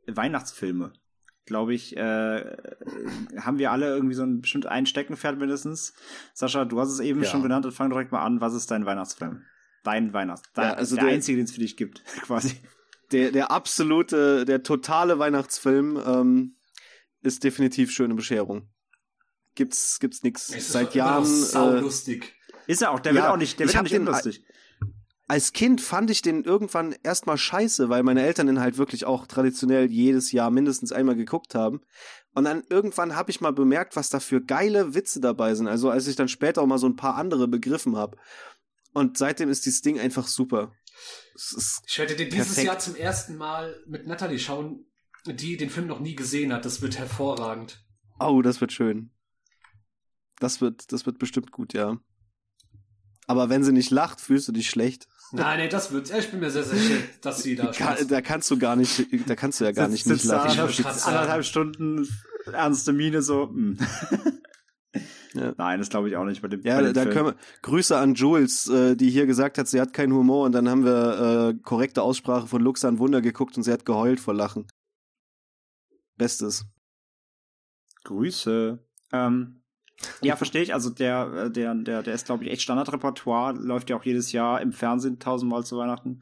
Weihnachtsfilme. 0.07 0.93
Glaube 1.47 1.75
ich, 1.75 1.95
äh, 1.97 2.57
haben 3.39 3.59
wir 3.59 3.71
alle 3.71 3.89
irgendwie 3.95 4.15
so 4.15 4.23
ein 4.23 4.41
bestimmt 4.41 4.65
ein 4.65 4.87
Steckenpferd 4.87 5.39
mindestens. 5.39 5.93
Sascha, 6.33 6.65
du 6.65 6.81
hast 6.81 6.89
es 6.91 7.01
eben 7.01 7.23
Ja. 7.23 7.29
schon 7.29 7.43
genannt 7.43 7.67
und 7.67 7.73
fang 7.73 7.91
direkt 7.91 8.13
mal 8.13 8.23
an. 8.25 8.41
Was 8.41 8.55
ist 8.55 8.71
dein 8.71 8.87
Weihnachtsfilm? 8.87 9.43
Dein 9.85 10.13
Weihnachts, 10.13 10.49
dein, 10.55 10.71
Ja, 10.71 10.75
also 10.75 10.97
der, 10.97 11.05
der- 11.05 11.15
einzige, 11.15 11.37
den 11.37 11.45
es 11.45 11.53
für 11.53 11.61
dich 11.61 11.77
gibt, 11.77 12.05
quasi. 12.23 12.57
Der, 13.13 13.31
der 13.31 13.51
absolute, 13.53 14.45
der 14.45 14.63
totale 14.65 15.19
Weihnachtsfilm 15.21 16.03
ähm, 16.05 16.57
ist 17.21 17.45
definitiv 17.45 17.93
schöne 17.93 18.15
Bescherung. 18.15 18.69
Gibt's, 19.55 20.01
gibt's 20.01 20.23
nix. 20.25 20.49
Es 20.49 20.57
ist 20.57 20.73
Seit 20.73 20.89
noch 20.89 20.95
Jahren. 20.95 21.45
Äh, 21.55 21.81
lustig. 21.81 22.35
Ist 22.67 22.83
er 22.83 22.91
auch, 22.91 22.99
der 23.01 23.13
Ja, 23.13 23.23
wird 23.23 23.33
auch 23.33 23.37
nicht, 23.37 23.59
der 23.61 23.67
ich 23.67 23.73
wird 23.73 23.79
auch 23.79 23.83
nicht 23.85 23.95
den- 23.95 24.09
unlustig. 24.09 24.45
als 25.29 25.53
Kind 25.53 25.81
fand 25.81 26.11
ich 26.11 26.23
den 26.23 26.43
irgendwann 26.45 26.95
erstmal 27.03 27.39
scheiße, 27.39 27.89
weil 27.89 28.03
meine 28.03 28.23
Eltern 28.25 28.47
den 28.49 28.59
halt 28.61 28.79
wirklich 28.79 29.05
auch 29.05 29.27
traditionell 29.27 29.91
jedes 29.91 30.33
Jahr 30.33 30.51
mindestens 30.51 30.91
einmal 30.91 31.15
geguckt 31.15 31.55
haben. 31.55 31.83
Und 32.35 32.45
dann 32.45 32.65
irgendwann 32.69 33.15
habe 33.15 33.31
ich 33.31 33.41
mal 33.41 33.53
bemerkt, 33.53 33.95
was 33.97 34.11
da 34.11 34.19
für 34.19 34.41
geile 34.43 34.95
Witze 34.95 35.21
dabei 35.21 35.55
sind. 35.55 35.69
Also 35.69 35.89
als 35.89 36.09
ich 36.09 36.17
dann 36.17 36.29
später 36.29 36.63
auch 36.63 36.67
mal 36.67 36.79
so 36.79 36.89
ein 36.89 36.97
paar 36.97 37.15
andere 37.15 37.47
begriffen 37.47 37.97
habe. 37.97 38.17
Und 38.95 39.19
seitdem 39.19 39.51
ist 39.51 39.67
dieses 39.67 39.83
Ding 39.83 40.01
einfach 40.01 40.27
super. 40.27 40.73
Ich 41.87 41.99
werde 41.99 42.17
dir 42.17 42.29
dieses 42.29 42.47
Perfekt. 42.55 42.67
Jahr 42.67 42.79
zum 42.79 42.95
ersten 42.97 43.37
Mal 43.37 43.77
mit 43.87 44.07
Natalie 44.07 44.39
schauen, 44.39 44.87
die 45.27 45.57
den 45.57 45.69
Film 45.69 45.87
noch 45.89 46.01
nie 46.01 46.15
gesehen 46.15 46.53
hat. 46.53 46.65
Das 46.65 46.81
wird 46.81 46.97
hervorragend. 46.99 47.85
oh, 48.21 48.41
das 48.41 48.61
wird 48.61 48.73
schön. 48.73 49.11
Das 50.39 50.61
wird, 50.61 50.93
das 50.93 51.07
wird 51.07 51.19
bestimmt 51.19 51.51
gut, 51.53 51.75
ja. 51.75 51.99
Aber 53.27 53.49
wenn 53.49 53.65
sie 53.65 53.73
nicht 53.73 53.91
lacht, 53.91 54.21
fühlst 54.21 54.47
du 54.49 54.53
dich 54.53 54.69
schlecht. 54.71 55.09
Nein, 55.33 55.59
nee, 55.61 55.69
das 55.69 55.91
wird. 55.93 56.11
Ich 56.17 56.31
bin 56.31 56.41
mir 56.41 56.51
sehr 56.51 56.65
sicher, 56.65 56.97
dass 57.23 57.43
sie 57.43 57.57
da 57.57 57.67
Ka- 57.73 57.95
Spaß- 57.95 58.07
da 58.07 58.21
kannst 58.21 58.51
du 58.51 58.59
gar 58.59 58.77
nicht, 58.77 59.07
da 59.29 59.35
kannst 59.35 59.61
du 59.61 59.65
ja 59.65 59.73
gar 59.73 59.89
nicht 59.89 60.07
nicht 60.07 60.25
lachen. 60.25 60.51
Ich 60.53 60.59
anderthalb, 60.61 60.97
sagen. 60.99 61.17
anderthalb 61.17 61.45
Stunden 61.45 62.09
ernste 62.53 62.93
Miene 62.93 63.23
so. 63.23 63.49
hm. 63.49 63.79
Ja. 65.35 65.53
Nein, 65.57 65.79
das 65.81 65.89
glaube 65.89 66.09
ich 66.09 66.17
auch 66.17 66.25
nicht 66.25 66.43
bei 66.43 66.49
dem. 66.49 66.63
Ja, 66.63 66.81
bei 66.81 66.93
da 66.93 67.05
können 67.07 67.27
wir, 67.27 67.37
Grüße 67.63 67.97
an 67.97 68.15
Jules, 68.15 68.69
äh, 68.69 68.97
die 68.97 69.11
hier 69.11 69.27
gesagt 69.27 69.59
hat, 69.59 69.67
sie 69.69 69.81
hat 69.81 69.93
keinen 69.93 70.13
Humor 70.13 70.47
und 70.47 70.53
dann 70.53 70.69
haben 70.69 70.85
wir 70.85 71.51
äh, 71.51 71.63
korrekte 71.63 72.03
Aussprache 72.03 72.47
von 72.47 72.63
Lux 72.63 72.85
an 72.85 72.99
Wunder 72.99 73.21
geguckt 73.21 73.57
und 73.57 73.63
sie 73.65 73.73
hat 73.73 73.85
geheult 73.85 74.21
vor 74.21 74.35
Lachen. 74.35 74.67
Bestes. 76.17 76.67
Grüße. 78.05 78.79
Ähm, 79.13 79.63
ja, 80.23 80.37
verstehe 80.37 80.63
ich. 80.63 80.73
Also 80.75 80.91
der, 80.91 81.33
äh, 81.47 81.51
der, 81.51 81.75
der, 81.75 82.03
der 82.03 82.15
ist, 82.15 82.27
glaube 82.27 82.45
ich, 82.45 82.51
echt 82.51 82.63
Standardrepertoire. 82.63 83.55
Läuft 83.55 83.91
ja 83.91 83.97
auch 83.97 84.05
jedes 84.05 84.33
Jahr 84.33 84.61
im 84.61 84.73
Fernsehen 84.73 85.19
tausendmal 85.19 85.65
zu 85.65 85.77
Weihnachten. 85.79 86.21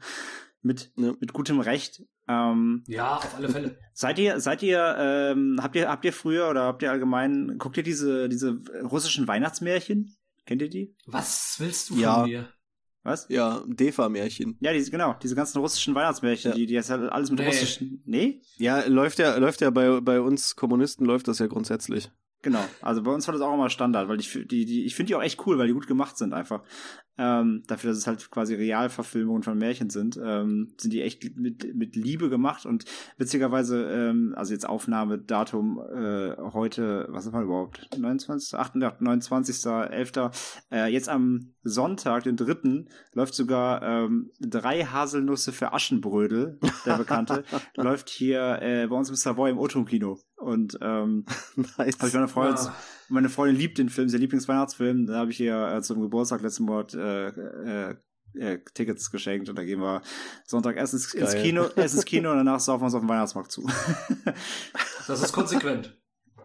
Mit, 0.61 0.91
Ja. 0.95 1.13
mit 1.19 1.33
gutem 1.33 1.59
Recht. 1.59 2.03
Ähm, 2.27 2.83
Ja, 2.87 3.17
auf 3.17 3.35
alle 3.35 3.49
Fälle. 3.49 3.77
seid 3.93 4.17
ihr, 4.19 4.39
seid 4.39 4.63
ihr, 4.63 4.95
ähm, 4.97 5.59
habt 5.61 5.75
ihr, 5.75 5.89
habt 5.89 6.05
ihr 6.05 6.13
früher 6.13 6.49
oder 6.49 6.63
habt 6.63 6.81
ihr 6.81 6.91
allgemein, 6.91 7.57
guckt 7.57 7.75
ihr 7.77 7.83
diese, 7.83 8.29
diese 8.29 8.61
russischen 8.83 9.27
Weihnachtsmärchen? 9.27 10.15
Kennt 10.45 10.61
ihr 10.61 10.69
die? 10.69 10.95
Was 11.05 11.55
willst 11.59 11.89
du 11.89 11.95
Ja. 11.95 12.15
von 12.21 12.29
mir? 12.29 12.47
Was? 13.05 13.27
Ja, 13.27 13.61
Defa-Märchen. 13.67 14.57
Ja, 14.61 14.71
diese, 14.71 14.89
genau, 14.89 15.13
diese 15.21 15.35
ganzen 15.35 15.57
russischen 15.59 15.93
Weihnachtsmärchen, 15.93 16.51
Ja. 16.51 16.55
die, 16.55 16.65
die 16.65 16.75
ist 16.77 16.89
halt 16.89 17.11
alles 17.11 17.29
mit 17.29 17.39
Nee. 17.41 17.47
russischen. 17.47 18.01
Nee? 18.05 18.41
Ja, 18.57 18.85
läuft 18.87 19.19
ja, 19.19 19.35
läuft 19.37 19.59
ja 19.59 19.69
bei, 19.71 19.99
bei 19.99 20.21
uns 20.21 20.55
Kommunisten 20.55 21.05
läuft 21.05 21.27
das 21.27 21.39
ja 21.39 21.47
grundsätzlich. 21.47 22.09
Genau. 22.43 22.63
Also 22.81 23.03
bei 23.03 23.11
uns 23.11 23.25
war 23.27 23.33
das 23.33 23.41
auch 23.41 23.53
immer 23.53 23.69
Standard, 23.69 24.07
weil 24.09 24.19
ich 24.21 24.31
die, 24.31 24.65
die, 24.65 24.85
ich 24.85 24.95
finde 24.95 25.07
die 25.09 25.15
auch 25.15 25.21
echt 25.23 25.45
cool, 25.45 25.57
weil 25.57 25.67
die 25.67 25.73
gut 25.73 25.87
gemacht 25.87 26.17
sind 26.17 26.33
einfach. 26.33 26.63
Ähm, 27.17 27.63
dafür, 27.67 27.91
dass 27.91 27.99
es 27.99 28.07
halt 28.07 28.31
quasi 28.31 28.55
Realverfilmungen 28.55 29.43
von 29.43 29.57
Märchen 29.57 29.91
sind, 29.91 30.19
ähm, 30.23 30.73
sind 30.77 30.93
die 30.93 31.01
echt 31.01 31.37
mit, 31.37 31.75
mit 31.75 31.95
Liebe 31.95 32.29
gemacht 32.29 32.65
und 32.65 32.85
witzigerweise, 33.17 33.83
ähm, 33.91 34.33
also 34.35 34.53
jetzt 34.53 34.67
Aufnahmedatum 34.67 35.79
äh, 35.79 36.35
heute, 36.53 37.07
was 37.09 37.25
ist 37.25 37.31
mal 37.31 37.43
überhaupt? 37.43 37.87
29. 37.95 38.57
28. 38.57 39.01
29. 39.01 39.65
11. 39.65 40.11
Äh, 40.71 40.91
jetzt 40.91 41.07
am 41.07 41.53
Sonntag, 41.63 42.23
den 42.23 42.35
dritten, 42.35 42.89
läuft 43.13 43.35
sogar 43.35 43.83
ähm, 43.83 44.31
drei 44.39 44.83
Haselnüsse 44.83 45.51
für 45.51 45.73
Aschenbrödel, 45.73 46.59
der 46.85 46.97
Bekannte, 46.97 47.43
läuft 47.75 48.09
hier 48.09 48.59
äh, 48.61 48.87
bei 48.87 48.95
uns 48.95 49.09
im 49.09 49.15
Savoy 49.15 49.51
im 49.51 49.59
Oton-Kino. 49.59 50.19
Und 50.43 50.77
ähm, 50.81 51.25
nice. 51.55 51.97
habe 51.97 52.07
ich 52.07 52.13
meine 52.13 52.27
Freundin, 52.27 52.57
Ah. 52.67 52.75
meine 53.09 53.29
Freundin 53.29 53.57
liebt 53.57 53.77
den 53.77 53.89
Film, 53.89 54.07
ist 54.07 54.13
ihr 54.13 54.19
Lieblingsweihnachtsfilm. 54.19 55.07
Da 55.07 55.15
habe 55.15 55.31
ich 55.31 55.39
ihr 55.39 55.67
äh, 55.67 55.81
zum 55.81 56.01
Geburtstag 56.01 56.41
letzten 56.41 56.65
Monat 56.65 56.93
äh, 56.93 57.29
äh, 57.29 57.95
äh, 58.35 58.59
Tickets 58.73 59.11
geschenkt 59.11 59.49
und 59.49 59.57
dann 59.57 59.65
gehen 59.65 59.79
wir 59.79 60.01
Sonntag 60.45 60.75
erst 60.75 60.93
ins, 60.93 61.13
ins 61.13 61.35
Kino, 61.35 61.65
erst 61.75 61.95
ins 61.95 62.05
Kino 62.05 62.31
und 62.31 62.37
danach 62.37 62.59
saufen 62.59 62.81
wir 62.81 62.85
uns 62.85 62.95
auf 62.95 63.01
den 63.01 63.09
Weihnachtsmarkt 63.09 63.51
zu. 63.51 63.67
das 65.07 65.21
ist 65.21 65.33
konsequent. 65.33 65.97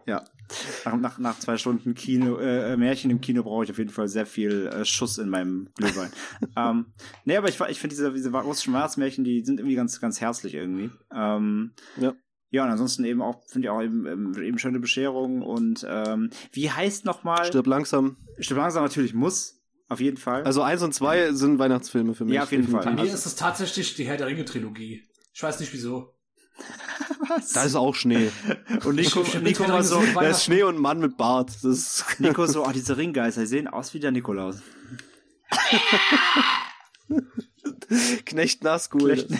Ja. 0.05 0.23
Nach, 0.85 0.97
nach, 0.97 1.19
nach 1.19 1.39
zwei 1.39 1.57
Stunden 1.57 1.93
Kino, 1.93 2.37
äh, 2.37 2.75
Märchen 2.77 3.11
im 3.11 3.21
Kino 3.21 3.43
brauche 3.43 3.65
ich 3.65 3.71
auf 3.71 3.77
jeden 3.77 3.91
Fall 3.91 4.07
sehr 4.07 4.25
viel 4.25 4.67
äh, 4.67 4.83
Schuss 4.83 5.19
in 5.19 5.29
meinem 5.29 5.69
Glühwein. 5.75 6.11
ähm, 6.57 6.93
nee, 7.25 7.37
aber 7.37 7.49
ich, 7.49 7.59
ich 7.59 7.79
finde 7.79 7.95
diese, 7.95 8.11
diese 8.11 8.31
russischen 8.31 8.73
Weihnachtsmärchen, 8.73 9.23
die 9.23 9.43
sind 9.45 9.59
irgendwie 9.59 9.75
ganz, 9.75 9.99
ganz 10.01 10.19
herzlich 10.19 10.55
irgendwie. 10.55 10.89
Ähm, 11.13 11.73
ja. 11.97 12.13
Ja, 12.51 12.63
und 12.63 12.71
ansonsten 12.71 13.05
eben 13.05 13.21
auch, 13.21 13.43
finde 13.47 13.67
ich 13.67 13.69
auch 13.69 13.81
eben, 13.81 14.07
ähm, 14.07 14.33
eben 14.41 14.57
schöne 14.57 14.79
Bescherung 14.79 15.43
und 15.43 15.85
ähm, 15.87 16.31
wie 16.51 16.71
heißt 16.71 17.05
nochmal? 17.05 17.45
Stirb 17.45 17.67
langsam. 17.67 18.17
Stirb 18.39 18.57
langsam 18.57 18.83
natürlich 18.83 19.13
muss, 19.13 19.61
auf 19.87 19.99
jeden 19.99 20.17
Fall. 20.17 20.43
Also 20.43 20.63
eins 20.63 20.81
und 20.81 20.93
zwei 20.93 21.31
sind 21.33 21.59
Weihnachtsfilme 21.59 22.15
für 22.15 22.25
mich. 22.25 22.33
Ja, 22.33 22.43
auf 22.43 22.51
jeden 22.51 22.67
Fall. 22.67 22.83
Bei 22.83 22.93
mir 22.93 23.05
ist 23.05 23.25
es 23.25 23.35
tatsächlich 23.35 23.95
die 23.95 24.05
Herr 24.05 24.17
der 24.17 24.27
Ringe 24.27 24.45
Trilogie. 24.45 25.03
Ich 25.33 25.43
weiß 25.43 25.59
nicht 25.59 25.73
wieso. 25.73 26.15
Was? 27.27 27.53
Da 27.53 27.63
ist 27.63 27.75
auch 27.75 27.93
Schnee. 27.93 28.31
Und 28.83 28.95
Nico, 28.95 29.23
Nico 29.41 29.67
war 29.67 29.83
so, 29.83 30.01
da 30.13 30.21
ist 30.21 30.43
Schnee 30.43 30.63
und 30.63 30.75
ein 30.75 30.81
Mann 30.81 30.99
mit 30.99 31.17
Bart. 31.17 31.49
Das 31.49 31.63
ist 31.63 32.05
Nico 32.19 32.45
so, 32.47 32.65
oh, 32.65 32.71
diese 32.71 32.97
Ringgeister, 32.97 33.41
die 33.41 33.47
sehen 33.47 33.67
aus 33.67 33.93
wie 33.93 33.99
der 33.99 34.11
Nikolaus. 34.11 34.61
Knecht 38.25 38.63
Nazgul. 38.63 39.15
Knecht. 39.15 39.29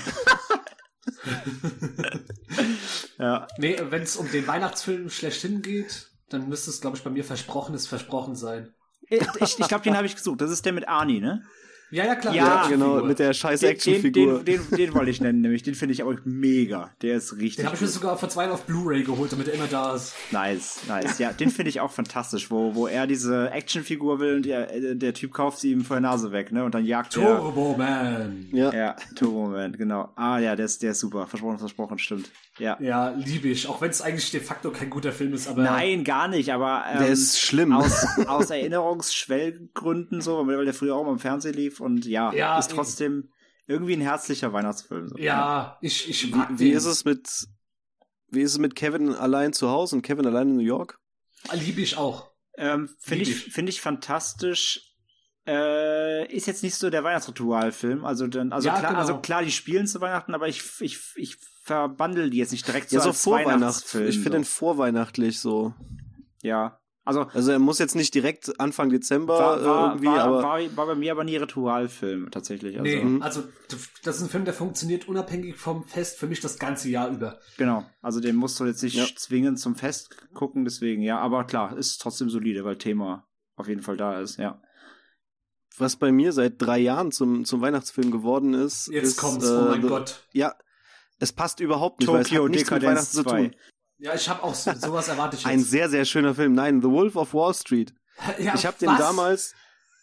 ja. 3.19 3.47
Nee, 3.57 3.77
wenn 3.89 4.01
es 4.01 4.15
um 4.15 4.29
den 4.31 4.47
Weihnachtsfilm 4.47 5.09
schlechthin 5.09 5.61
geht, 5.61 6.09
dann 6.29 6.49
müsste 6.49 6.71
es, 6.71 6.81
glaube 6.81 6.97
ich, 6.97 7.03
bei 7.03 7.09
mir 7.09 7.23
Versprochenes 7.23 7.85
Versprochen 7.87 8.35
sein. 8.35 8.73
Ich, 9.09 9.21
ich, 9.21 9.59
ich 9.59 9.67
glaube, 9.67 9.83
den 9.83 9.97
habe 9.97 10.05
ich 10.05 10.15
gesucht. 10.15 10.41
Das 10.41 10.51
ist 10.51 10.65
der 10.65 10.73
mit 10.73 10.87
Arnie, 10.87 11.19
ne? 11.19 11.43
Ja, 11.91 12.05
ja, 12.05 12.15
klar. 12.15 12.35
Ja, 12.35 12.67
genau, 12.67 13.03
mit 13.03 13.17
der 13.17 13.33
scheiß 13.33 13.63
Actionfigur. 13.63 14.43
Den, 14.43 14.45
den, 14.45 14.69
den, 14.69 14.77
den 14.77 14.93
wollte 14.93 15.09
ich 15.09 15.21
nennen, 15.21 15.41
nämlich. 15.41 15.63
Den 15.63 15.73
finde 15.73 15.93
ich 15.93 16.03
auch 16.03 16.13
mega. 16.23 16.91
Der 17.01 17.15
ist 17.17 17.33
richtig. 17.37 17.55
Den 17.55 17.65
habe 17.65 17.75
ich 17.75 17.81
mir 17.81 17.87
sogar 17.87 18.15
vor 18.15 18.29
zwei 18.29 18.47
auf 18.51 18.65
Blu-ray 18.65 19.01
geholt, 19.01 19.31
damit 19.31 19.47
er 19.47 19.55
immer 19.55 19.65
da 19.65 19.95
ist. 19.95 20.13
Nice, 20.29 20.81
nice. 20.87 21.17
Ja, 21.17 21.33
den 21.33 21.49
finde 21.49 21.69
ich 21.69 21.81
auch 21.81 21.89
fantastisch, 21.89 22.51
wo, 22.51 22.75
wo 22.75 22.85
er 22.85 23.07
diese 23.07 23.49
Actionfigur 23.49 24.19
will 24.19 24.35
und 24.35 24.45
der, 24.45 24.95
der 24.95 25.13
Typ 25.15 25.33
kauft 25.33 25.57
sie 25.59 25.71
ihm 25.71 25.83
vor 25.83 25.95
der 25.95 26.01
Nase 26.01 26.31
weg, 26.31 26.51
ne? 26.51 26.63
Und 26.63 26.75
dann 26.75 26.85
jagt 26.85 27.17
er. 27.17 27.39
Turbo 27.39 27.75
Man. 27.75 28.47
Ja. 28.51 28.71
Ja, 28.71 28.95
Turbo 29.15 29.47
Man, 29.47 29.73
genau. 29.73 30.11
Ah, 30.15 30.37
ja, 30.37 30.55
der 30.55 30.65
ist, 30.65 30.83
der 30.83 30.91
ist 30.91 30.99
super. 30.99 31.25
Versprochen, 31.25 31.57
versprochen, 31.57 31.97
stimmt. 31.97 32.29
Ja. 32.59 32.77
Ja, 32.79 33.09
liebe 33.09 33.47
ich. 33.47 33.67
Auch 33.67 33.81
wenn 33.81 33.89
es 33.89 34.01
eigentlich 34.01 34.31
de 34.31 34.41
facto 34.41 34.71
kein 34.71 34.89
guter 34.89 35.11
Film 35.11 35.33
ist, 35.33 35.47
aber. 35.47 35.63
Nein, 35.63 36.03
gar 36.03 36.27
nicht, 36.27 36.51
aber. 36.51 36.83
Ähm, 36.91 36.99
der 36.99 37.07
ist 37.09 37.39
schlimm. 37.39 37.73
Aus, 37.73 38.05
aus 38.27 38.49
Erinnerungsschwellgründen 38.49 40.21
so, 40.21 40.45
weil 40.45 40.65
der 40.65 40.73
früher 40.73 40.95
auch 40.95 41.03
mal 41.03 41.13
im 41.13 41.19
Fernsehen 41.19 41.55
lief 41.55 41.79
und 41.79 42.05
ja, 42.05 42.33
ja 42.33 42.59
ist 42.59 42.71
trotzdem 42.71 43.29
irgendwie 43.67 43.93
ein 43.93 44.01
herzlicher 44.01 44.51
Weihnachtsfilm. 44.51 45.07
So. 45.07 45.17
Ja, 45.17 45.77
ich, 45.81 46.09
ich 46.09 46.31
mag 46.31 46.49
wie, 46.53 46.65
wie 46.65 46.71
ist 46.71 46.85
es 46.85 47.05
mit, 47.05 47.47
wie 48.29 48.41
ist 48.41 48.53
es 48.53 48.57
mit 48.57 48.75
Kevin 48.75 49.13
allein 49.13 49.53
zu 49.53 49.69
Hause 49.69 49.95
und 49.95 50.01
Kevin 50.01 50.25
allein 50.25 50.49
in 50.49 50.57
New 50.57 50.63
York? 50.63 50.99
Liebe 51.53 51.81
ich 51.81 51.95
auch. 51.95 52.31
Ähm, 52.57 52.89
Finde 52.99 53.23
ich, 53.23 53.47
ich. 53.47 53.53
finde 53.53 53.69
ich 53.69 53.79
fantastisch. 53.79 54.85
Äh, 55.47 56.31
ist 56.33 56.47
jetzt 56.47 56.63
nicht 56.63 56.75
so 56.75 56.89
der 56.89 57.03
Weihnachtsritualfilm. 57.03 58.05
Also, 58.05 58.27
dann, 58.27 58.51
also, 58.51 58.67
ja, 58.67 58.77
klar, 58.77 58.91
genau. 58.91 59.01
also 59.01 59.19
klar, 59.19 59.43
die 59.43 59.51
spielen 59.51 59.87
zu 59.87 60.01
Weihnachten, 60.01 60.35
aber 60.35 60.47
ich, 60.47 60.61
ich, 60.81 60.99
ich 61.15 61.37
verbandel 61.69 62.29
die 62.31 62.37
jetzt 62.37 62.51
nicht 62.51 62.67
direkt 62.67 62.91
ja, 62.91 62.99
so, 62.99 63.11
so 63.11 63.33
als 63.33 63.45
Weihnachtsfilm. 63.45 64.07
Ich 64.07 64.15
finde 64.15 64.31
so. 64.31 64.37
den 64.37 64.45
vorweihnachtlich 64.45 65.39
so. 65.39 65.73
Ja. 66.41 66.79
Also, 67.05 67.21
also 67.33 67.51
er 67.51 67.59
muss 67.59 67.79
jetzt 67.79 67.95
nicht 67.95 68.13
direkt 68.13 68.59
Anfang 68.59 68.89
Dezember 68.89 69.33
war, 69.33 69.63
war, 69.63 69.89
irgendwie, 69.89 70.07
war, 70.07 70.19
aber 70.19 70.43
war, 70.43 70.77
war 70.77 70.85
bei 70.85 70.95
mir 70.95 71.11
aber 71.11 71.23
nie 71.23 71.37
Ritualfilm 71.37 72.29
tatsächlich. 72.29 72.79
Also. 72.79 72.83
Nee, 72.83 73.03
mhm. 73.03 73.21
also 73.21 73.43
das 74.03 74.17
ist 74.17 74.23
ein 74.23 74.29
Film, 74.29 74.45
der 74.45 74.53
funktioniert 74.53 75.07
unabhängig 75.07 75.57
vom 75.57 75.85
Fest 75.85 76.19
für 76.19 76.27
mich 76.27 76.39
das 76.39 76.59
ganze 76.59 76.89
Jahr 76.89 77.09
über. 77.09 77.39
Genau, 77.57 77.83
also 78.01 78.19
den 78.19 78.35
musst 78.35 78.59
du 78.59 78.65
jetzt 78.65 78.83
nicht 78.83 78.95
ja. 78.95 79.05
zwingend 79.15 79.59
zum 79.59 79.75
Fest 79.75 80.15
gucken, 80.33 80.65
deswegen 80.65 81.01
ja, 81.01 81.19
aber 81.19 81.45
klar, 81.45 81.75
ist 81.77 81.99
trotzdem 81.99 82.29
solide, 82.29 82.63
weil 82.63 82.77
Thema 82.77 83.27
auf 83.55 83.67
jeden 83.67 83.81
Fall 83.81 83.97
da 83.97 84.19
ist, 84.19 84.37
ja. 84.37 84.61
Was 85.77 85.95
bei 85.95 86.11
mir 86.11 86.31
seit 86.31 86.61
drei 86.61 86.77
Jahren 86.77 87.11
zum, 87.11 87.45
zum 87.45 87.61
Weihnachtsfilm 87.61 88.11
geworden 88.11 88.53
ist. 88.53 88.87
Jetzt 88.91 89.07
ist, 89.07 89.17
kommt's, 89.17 89.47
äh, 89.47 89.51
oh 89.51 89.69
mein 89.69 89.81
Gott. 89.81 90.27
Ja, 90.33 90.53
es 91.19 91.33
passt 91.33 91.59
überhaupt 91.59 91.99
nicht, 91.99 92.07
Tokyo 92.07 92.17
weil 92.17 92.23
es 92.23 92.31
hat 92.31 92.51
nichts 92.51 92.71
mit 92.71 92.83
Weihnachten 92.83 93.05
zu 93.05 93.23
tun. 93.23 93.55
Ja, 93.97 94.15
ich 94.15 94.29
habe 94.29 94.41
auch 94.43 94.55
so, 94.55 94.71
sowas 94.73 95.09
erwartet. 95.09 95.41
Ein 95.45 95.61
sehr, 95.61 95.89
sehr 95.89 96.05
schöner 96.05 96.33
Film. 96.33 96.53
Nein, 96.53 96.81
The 96.81 96.89
Wolf 96.89 97.15
of 97.15 97.33
Wall 97.33 97.53
Street. 97.53 97.93
Ja, 98.37 98.53
ich 98.53 98.65
habe 98.65 98.77
den 98.77 98.89
damals, 98.97 99.53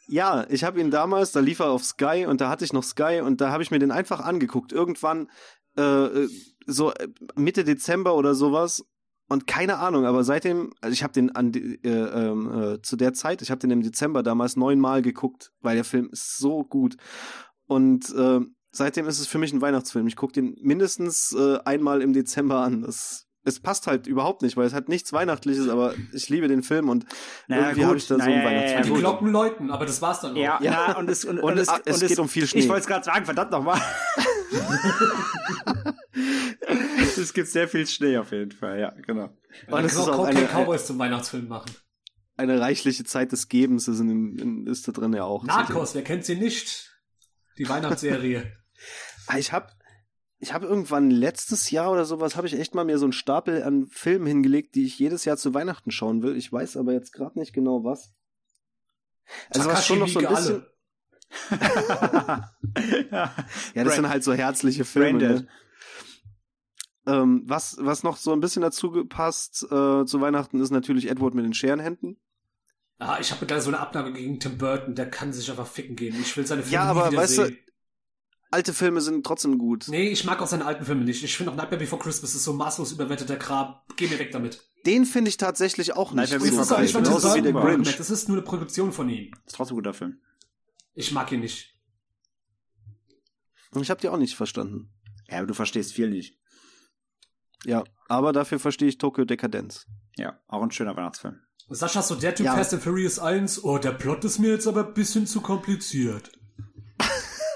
ja, 0.08 0.46
ich 0.48 0.64
habe 0.64 0.80
ihn 0.80 0.90
damals, 0.90 1.32
da 1.32 1.40
lief 1.40 1.58
er 1.58 1.68
auf 1.70 1.84
Sky 1.84 2.24
und 2.26 2.40
da 2.40 2.48
hatte 2.48 2.64
ich 2.64 2.72
noch 2.72 2.82
Sky 2.82 3.20
und 3.22 3.42
da 3.42 3.50
habe 3.50 3.62
ich 3.62 3.70
mir 3.70 3.78
den 3.78 3.90
einfach 3.90 4.20
angeguckt. 4.20 4.72
Irgendwann 4.72 5.28
äh, 5.76 6.26
so 6.66 6.94
äh, 6.94 7.08
Mitte 7.34 7.64
Dezember 7.64 8.14
oder 8.14 8.34
sowas 8.34 8.86
und 9.28 9.46
keine 9.46 9.78
Ahnung, 9.78 10.06
aber 10.06 10.24
seitdem, 10.24 10.72
also 10.80 10.92
ich 10.92 11.02
habe 11.02 11.12
den 11.12 11.34
an 11.34 11.52
äh, 11.52 11.88
äh, 11.88 12.80
zu 12.80 12.96
der 12.96 13.12
Zeit, 13.12 13.42
ich 13.42 13.50
habe 13.50 13.58
den 13.58 13.70
im 13.70 13.82
Dezember 13.82 14.22
damals 14.22 14.56
neunmal 14.56 15.02
geguckt, 15.02 15.52
weil 15.60 15.74
der 15.74 15.84
Film 15.84 16.08
ist 16.10 16.38
so 16.38 16.64
gut 16.64 16.96
und 17.66 18.08
äh, 18.14 18.40
seitdem 18.76 19.06
ist 19.06 19.20
es 19.20 19.26
für 19.26 19.38
mich 19.38 19.52
ein 19.52 19.60
Weihnachtsfilm. 19.60 20.06
Ich 20.06 20.16
gucke 20.16 20.32
den 20.32 20.56
mindestens 20.60 21.34
äh, 21.38 21.58
einmal 21.64 22.02
im 22.02 22.12
Dezember 22.12 22.60
an. 22.60 22.82
Das 22.82 23.26
es 23.46 23.60
passt 23.60 23.86
halt 23.86 24.08
überhaupt 24.08 24.42
nicht, 24.42 24.56
weil 24.56 24.66
es 24.66 24.74
hat 24.74 24.88
nichts 24.88 25.12
Weihnachtliches, 25.12 25.68
aber 25.68 25.94
ich 26.12 26.28
liebe 26.28 26.48
den 26.48 26.64
Film 26.64 26.88
und 26.88 27.06
naja, 27.46 27.68
irgendwie 27.68 27.84
habe 27.84 27.96
ich 27.96 28.06
da 28.08 28.16
naja, 28.16 28.32
so 28.32 28.38
ein 28.38 28.44
Weihnachtsfilm. 28.44 28.94
Die 28.94 29.00
Glocken 29.00 29.30
läuten, 29.30 29.70
aber 29.70 29.86
das 29.86 30.02
war's 30.02 30.20
dann 30.20 30.32
auch. 30.32 30.36
Ja, 30.36 30.58
ja. 30.60 30.86
Na, 30.88 30.98
und 30.98 31.08
es, 31.08 31.24
und, 31.24 31.38
und, 31.38 31.52
und 31.52 31.58
es, 31.58 31.68
und 31.68 31.82
es, 31.84 32.02
es 32.02 32.08
geht 32.08 32.18
um 32.18 32.28
viel 32.28 32.46
Schnee. 32.46 32.58
Ich 32.60 32.68
wollte 32.68 32.80
es 32.80 32.86
gerade 32.88 33.04
sagen, 33.04 33.24
verdammt 33.24 33.52
nochmal. 33.52 33.80
es 37.16 37.32
gibt 37.32 37.48
sehr 37.48 37.68
viel 37.68 37.86
Schnee 37.86 38.18
auf 38.18 38.32
jeden 38.32 38.50
Fall, 38.50 38.80
ja, 38.80 38.90
genau. 39.06 39.30
Und 39.68 39.84
es 39.84 39.92
ist 39.92 40.08
auch 40.08 40.24
eine, 40.24 40.46
Cowboys 40.46 40.84
zum 40.86 40.98
Weihnachtsfilm 40.98 41.46
machen. 41.46 41.70
Eine 42.36 42.60
reichliche 42.60 43.04
Zeit 43.04 43.30
des 43.30 43.48
Gebens 43.48 43.86
ist, 43.86 44.00
in, 44.00 44.36
in, 44.38 44.66
ist 44.66 44.88
da 44.88 44.92
drin 44.92 45.12
ja 45.12 45.22
auch. 45.22 45.44
Narcos, 45.44 45.94
wer 45.94 46.02
kennt 46.02 46.24
sie 46.24 46.34
nicht? 46.34 46.92
Die 47.58 47.68
Weihnachtsserie. 47.68 48.52
Ich 49.38 49.52
habe 49.52 49.72
ich 50.38 50.52
habe 50.52 50.66
irgendwann 50.66 51.10
letztes 51.10 51.70
Jahr 51.70 51.90
oder 51.90 52.04
sowas, 52.04 52.36
habe 52.36 52.46
ich 52.46 52.58
echt 52.58 52.74
mal 52.74 52.84
mir 52.84 52.98
so 52.98 53.06
einen 53.06 53.12
Stapel 53.12 53.62
an 53.62 53.86
Filmen 53.86 54.26
hingelegt, 54.26 54.74
die 54.74 54.84
ich 54.84 54.98
jedes 54.98 55.24
Jahr 55.24 55.36
zu 55.36 55.54
Weihnachten 55.54 55.90
schauen 55.90 56.22
will. 56.22 56.36
Ich 56.36 56.52
weiß 56.52 56.76
aber 56.76 56.92
jetzt 56.92 57.12
gerade 57.12 57.38
nicht 57.38 57.54
genau 57.54 57.84
was. 57.84 58.12
Also 59.50 59.68
was 59.70 59.86
schon 59.86 59.98
noch 59.98 60.08
so 60.08 60.20
ein 60.20 60.28
bisschen. 60.28 60.66
ja, 61.50 62.52
das 63.10 63.74
Brand. 63.74 63.92
sind 63.92 64.08
halt 64.08 64.24
so 64.24 64.32
herzliche 64.34 64.84
Filme. 64.84 65.18
Ne? 65.18 65.48
Ähm, 67.06 67.42
was, 67.46 67.76
was 67.80 68.02
noch 68.02 68.16
so 68.16 68.32
ein 68.32 68.40
bisschen 68.40 68.62
dazu 68.62 68.90
gepasst 68.90 69.64
äh, 69.64 70.04
zu 70.04 70.20
Weihnachten 70.20 70.60
ist 70.60 70.70
natürlich 70.70 71.08
Edward 71.08 71.34
mit 71.34 71.44
den 71.44 71.54
Scherenhänden. 71.54 72.20
Ah, 72.98 73.18
ich 73.20 73.30
habe 73.30 73.44
gerade 73.46 73.60
so 73.60 73.68
eine 73.70 73.78
Abnahme 73.78 74.12
gegen 74.12 74.40
Tim 74.40 74.58
Burton, 74.58 74.94
der 74.94 75.10
kann 75.10 75.32
sich 75.32 75.50
einfach 75.50 75.66
ficken 75.66 75.96
gehen. 75.96 76.16
Ich 76.20 76.36
will 76.36 76.46
seine 76.46 76.62
Filme 76.62 76.74
Ja, 76.74 76.84
aber 76.84 77.14
weißt 77.14 77.38
du, 77.38 77.56
alte 78.56 78.72
Filme 78.72 79.02
sind 79.02 79.26
trotzdem 79.26 79.58
gut. 79.58 79.84
Nee, 79.88 80.08
ich 80.08 80.24
mag 80.24 80.40
auch 80.40 80.46
seine 80.46 80.64
alten 80.64 80.86
Filme 80.86 81.04
nicht. 81.04 81.22
Ich 81.22 81.36
finde 81.36 81.52
auch 81.52 81.56
Nightmare 81.56 81.78
Before 81.78 82.00
Christmas 82.02 82.34
ist 82.34 82.44
so 82.44 82.54
maßlos 82.54 82.90
überwetteter 82.92 83.36
Kram. 83.36 83.76
Geh 83.96 84.08
mir 84.08 84.18
weg 84.18 84.32
damit. 84.32 84.66
Den 84.86 85.04
finde 85.04 85.28
ich 85.28 85.36
tatsächlich 85.36 85.92
auch 85.92 86.12
nicht. 86.12 86.30
Nightmare 86.30 86.50
Before 86.50 86.80
Christmas. 86.80 87.04
Genauso 87.04 87.34
wie 87.34 87.42
der 87.42 87.52
Grinch. 87.52 87.96
Das 87.96 88.08
ist 88.08 88.28
nur 88.28 88.38
eine 88.38 88.46
Produktion 88.46 88.92
von 88.92 89.10
ihm. 89.10 89.30
Das 89.44 89.52
ist 89.52 89.56
trotzdem 89.56 89.74
ein 89.74 89.80
guter 89.80 89.92
Film. 89.92 90.20
Ich 90.94 91.12
mag 91.12 91.30
ihn 91.32 91.40
nicht. 91.40 91.76
Und 93.72 93.82
ich 93.82 93.90
habe 93.90 94.00
die 94.00 94.08
auch 94.08 94.16
nicht 94.16 94.34
verstanden. 94.36 94.90
Ja, 95.28 95.38
aber 95.38 95.48
du 95.48 95.54
verstehst 95.54 95.92
viel 95.92 96.08
nicht. 96.08 96.38
Ja, 97.66 97.84
aber 98.08 98.32
dafür 98.32 98.58
verstehe 98.58 98.88
ich 98.88 98.96
Tokyo 98.96 99.26
Dekadenz. 99.26 99.86
Ja, 100.16 100.40
auch 100.48 100.62
ein 100.62 100.70
schöner 100.70 100.96
Weihnachtsfilm. 100.96 101.40
Sascha, 101.68 102.00
so 102.00 102.14
der 102.14 102.34
Typ 102.34 102.46
ja. 102.46 102.54
Fast 102.54 102.72
and 102.72 102.82
Furious 102.82 103.18
1, 103.18 103.64
oh, 103.64 103.76
der 103.76 103.92
Plot 103.92 104.24
ist 104.24 104.38
mir 104.38 104.52
jetzt 104.52 104.66
aber 104.66 104.86
ein 104.86 104.94
bisschen 104.94 105.26
zu 105.26 105.42
kompliziert. 105.42 106.30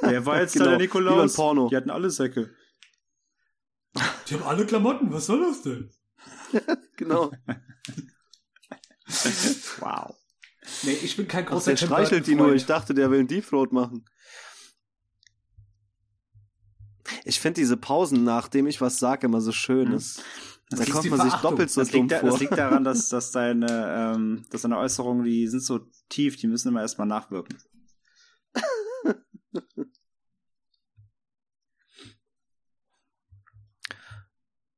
Wer 0.00 0.26
war 0.26 0.40
jetzt 0.40 0.52
genau. 0.54 0.64
da 0.66 0.70
der 0.72 0.78
Nikolaus? 0.78 1.34
Porno. 1.34 1.68
Die 1.68 1.76
hatten 1.76 1.90
alle 1.90 2.10
Säcke. 2.10 2.54
Die 4.28 4.34
haben 4.34 4.44
alle 4.44 4.64
Klamotten, 4.66 5.12
was 5.12 5.26
soll 5.26 5.40
das 5.40 5.62
denn? 5.62 5.90
genau. 6.96 7.30
wow. 9.80 10.14
Nee, 10.82 10.92
ich 10.92 11.16
bin 11.16 11.26
kein 11.26 11.44
großer 11.46 11.72
Ach, 11.72 11.78
Der 11.78 11.86
streichelt 11.86 12.26
die 12.26 12.34
nur, 12.34 12.54
ich 12.54 12.66
dachte, 12.66 12.94
der 12.94 13.10
will 13.10 13.18
einen 13.20 13.28
Deep 13.28 13.48
Throat 13.48 13.72
machen. 13.72 14.04
Ich 17.24 17.40
finde 17.40 17.60
diese 17.60 17.76
Pausen, 17.76 18.22
nachdem 18.22 18.68
ich 18.68 18.80
was 18.80 18.98
sage, 18.98 19.26
immer 19.26 19.40
so 19.40 19.50
schön. 19.52 19.88
Hm. 19.88 19.92
Das, 19.94 20.22
da 20.70 20.84
kommt 20.84 21.10
man 21.10 21.28
sich 21.28 21.34
doppelt 21.40 21.70
so 21.70 21.80
das 21.80 21.90
dumm 21.90 22.02
liegt, 22.02 22.20
vor. 22.20 22.30
Das 22.30 22.38
liegt 22.38 22.56
daran, 22.56 22.84
dass, 22.84 23.08
dass, 23.10 23.32
deine, 23.32 24.14
ähm, 24.14 24.44
dass 24.50 24.62
deine 24.62 24.78
Äußerungen, 24.78 25.24
die 25.24 25.48
sind 25.48 25.64
so 25.64 25.80
tief, 26.08 26.36
die 26.36 26.46
müssen 26.46 26.68
immer 26.68 26.82
erstmal 26.82 27.08
nachwirken. 27.08 27.58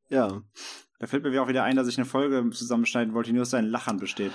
ja. 0.08 0.42
Da 0.98 1.06
fällt 1.06 1.24
mir 1.24 1.42
auch 1.42 1.48
wieder 1.48 1.64
ein, 1.64 1.76
dass 1.76 1.88
ich 1.88 1.98
eine 1.98 2.06
Folge 2.06 2.48
zusammenschneiden 2.50 3.12
wollte, 3.14 3.30
die 3.30 3.34
nur 3.34 3.42
aus 3.42 3.50
seinen 3.50 3.70
Lachern 3.70 3.98
besteht. 3.98 4.32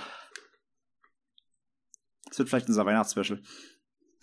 Das 2.28 2.38
wird 2.38 2.48
vielleicht 2.50 2.68
unser 2.68 2.84
Weihnachtsspecial. 2.84 3.42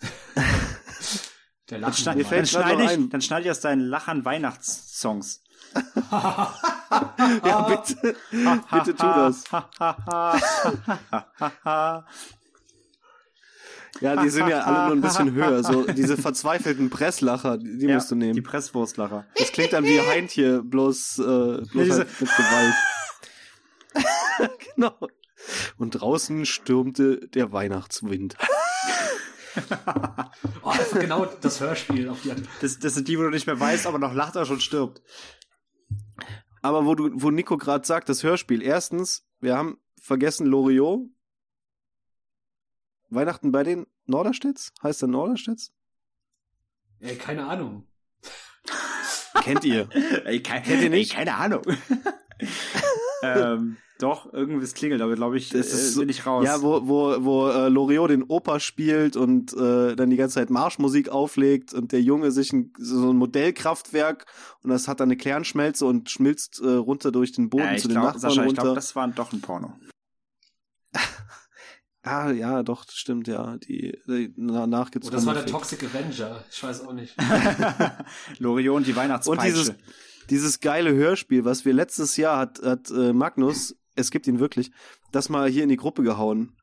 Der 1.68 1.80
Dann, 1.80 1.92
schneid, 1.94 2.18
dann, 2.18 2.28
grad 2.28 2.48
schneide 2.48 2.84
ich, 2.84 3.10
dann 3.10 3.20
schneide 3.20 3.44
ich 3.46 3.50
aus 3.50 3.58
deinen 3.58 3.80
Lachern 3.80 4.24
Weihnachtssongs. 4.24 5.42
Ja, 7.44 7.62
bitte, 7.62 8.16
bitte 8.30 8.94
tu 8.94 9.06
das. 9.06 9.42
Ja, 14.00 14.22
die 14.22 14.28
sind 14.30 14.48
ja 14.48 14.60
alle 14.60 14.86
nur 14.94 14.96
ein 14.96 15.00
bisschen 15.00 15.32
höher. 15.34 15.62
So 15.64 15.84
diese 15.86 16.16
verzweifelten 16.16 16.90
Presslacher, 16.90 17.56
die, 17.58 17.78
die 17.78 17.86
Ja, 17.86 17.94
musst 17.94 18.10
du 18.10 18.14
nehmen. 18.14 18.34
Die 18.34 18.42
Presswurstlacher. 18.42 19.26
Das 19.36 19.52
klingt 19.52 19.72
dann 19.72 19.84
wie 19.84 20.00
Heintje, 20.00 20.62
bloß, 20.62 21.18
äh, 21.18 21.22
bloß 21.22 21.66
diese- 21.72 21.98
halt 21.98 22.20
mit 22.20 22.30
Gewalt. 22.36 22.74
genau. 24.74 24.94
Und 25.78 25.90
draußen 25.92 26.44
stürmte 26.46 27.26
der 27.28 27.52
Weihnachtswind. 27.52 28.36
Oh, 30.62 30.72
genau 30.92 31.24
das 31.40 31.60
Hörspiel 31.62 32.10
auf 32.10 32.20
die. 32.22 32.30
Das, 32.60 32.78
das 32.78 32.94
sind 32.94 33.08
die, 33.08 33.18
wo 33.18 33.22
du 33.22 33.30
nicht 33.30 33.46
mehr 33.46 33.58
weißt, 33.58 33.86
aber 33.86 33.98
noch 33.98 34.12
lacht 34.12 34.36
er 34.36 34.44
schon 34.44 34.60
stirbt. 34.60 35.00
Aber 36.60 36.84
wo 36.84 36.94
du, 36.94 37.10
wo 37.14 37.30
Nico 37.30 37.56
gerade 37.56 37.86
sagt, 37.86 38.10
das 38.10 38.22
Hörspiel. 38.22 38.60
Erstens, 38.60 39.24
wir 39.40 39.56
haben 39.56 39.78
vergessen 39.98 40.46
Loriot. 40.46 41.08
Weihnachten 43.08 43.52
bei 43.52 43.62
den 43.62 43.86
Norderstedts? 44.06 44.72
Heißt 44.82 45.02
der 45.02 45.08
Norderstedts? 45.08 45.72
Ey, 47.00 47.16
keine 47.16 47.46
Ahnung. 47.46 47.84
Kennt 49.42 49.64
ihr? 49.64 49.88
Ey, 50.24 50.42
kein, 50.42 50.62
Kennt 50.62 50.82
ihr 50.82 50.90
nicht? 50.90 51.12
Ey, 51.12 51.16
keine 51.16 51.34
Ahnung. 51.34 51.62
ähm, 53.22 53.76
doch, 53.98 54.30
irgendwas 54.32 54.74
klingelt, 54.74 55.00
aber 55.00 55.14
glaube 55.14 55.38
ich, 55.38 55.48
Das 55.48 55.72
ist 55.72 55.96
äh, 55.96 56.00
bin 56.00 56.08
ich 56.10 56.26
raus. 56.26 56.44
Ja, 56.44 56.60
wo, 56.60 56.86
wo, 56.86 57.24
wo 57.24 57.48
äh, 57.48 57.68
Loriot 57.68 58.10
den 58.10 58.24
Opa 58.24 58.60
spielt 58.60 59.16
und 59.16 59.54
äh, 59.54 59.96
dann 59.96 60.10
die 60.10 60.16
ganze 60.16 60.34
Zeit 60.34 60.50
Marschmusik 60.50 61.08
auflegt 61.08 61.72
und 61.72 61.92
der 61.92 62.02
Junge 62.02 62.30
sich 62.30 62.52
ein, 62.52 62.72
so 62.76 63.10
ein 63.10 63.16
Modellkraftwerk 63.16 64.26
und 64.62 64.70
das 64.70 64.86
hat 64.86 65.00
dann 65.00 65.08
eine 65.08 65.16
Kernschmelze 65.16 65.86
und 65.86 66.10
schmilzt 66.10 66.60
äh, 66.60 66.68
runter 66.68 67.10
durch 67.10 67.32
den 67.32 67.48
Boden 67.48 67.74
ich 67.74 67.82
zu 67.82 67.88
den 67.88 67.94
glaube, 67.94 68.06
Nachbarn 68.08 68.20
Sascha, 68.20 68.42
ich 68.42 68.48
runter. 68.48 68.62
glaube, 68.62 68.74
das 68.74 68.96
war 68.96 69.08
doch 69.08 69.32
ein 69.32 69.40
Porno. 69.40 69.72
Ah, 72.06 72.30
ja, 72.30 72.62
doch, 72.62 72.84
das 72.84 72.94
stimmt, 72.96 73.28
ja. 73.28 73.56
Die, 73.58 73.98
die 74.06 74.32
na, 74.36 74.64
Oh, 74.64 74.66
nachgezogen. 74.66 75.14
das 75.14 75.26
war 75.26 75.34
der 75.34 75.46
Toxic 75.46 75.82
Avenger. 75.84 76.44
Ich 76.50 76.62
weiß 76.62 76.86
auch 76.86 76.92
nicht. 76.92 77.14
Loriot 78.38 78.76
und 78.76 78.86
die 78.86 78.96
Weihnachtspeitsche. 78.96 79.40
Und 79.40 79.46
dieses, 79.46 79.74
dieses 80.30 80.60
geile 80.60 80.94
Hörspiel, 80.94 81.44
was 81.44 81.64
wir 81.64 81.72
letztes 81.72 82.16
Jahr 82.16 82.38
hat, 82.38 82.62
hat 82.62 82.90
äh, 82.90 83.12
Magnus, 83.12 83.76
es 83.94 84.10
gibt 84.10 84.26
ihn 84.26 84.38
wirklich, 84.40 84.70
das 85.12 85.28
mal 85.28 85.48
hier 85.48 85.62
in 85.62 85.68
die 85.68 85.76
Gruppe 85.76 86.02
gehauen, 86.02 86.56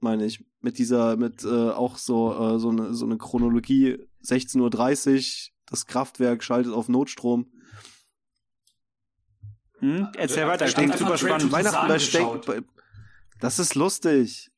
meine 0.00 0.24
ich. 0.24 0.44
Mit 0.60 0.78
dieser, 0.78 1.16
mit 1.16 1.44
äh, 1.44 1.48
auch 1.48 1.96
so, 1.96 2.32
äh, 2.32 2.58
so, 2.58 2.70
eine, 2.70 2.92
so 2.94 3.06
eine 3.06 3.16
Chronologie, 3.16 3.98
16.30 4.24 4.58
Uhr, 5.16 5.50
das 5.66 5.86
Kraftwerk 5.86 6.42
schaltet 6.44 6.72
auf 6.72 6.88
Notstrom. 6.88 7.50
hm? 9.78 10.08
Erzähl 10.16 10.42
Ja, 10.42 10.48
weiter, 10.48 10.64
einfach 10.66 10.78
klingt 10.78 10.98
super 10.98 11.16
spannend. 11.16 11.52
Weihnachten 11.52 12.42
bei. 12.46 12.60
Das 13.40 13.58
ist 13.58 13.74
lustig. 13.74 14.50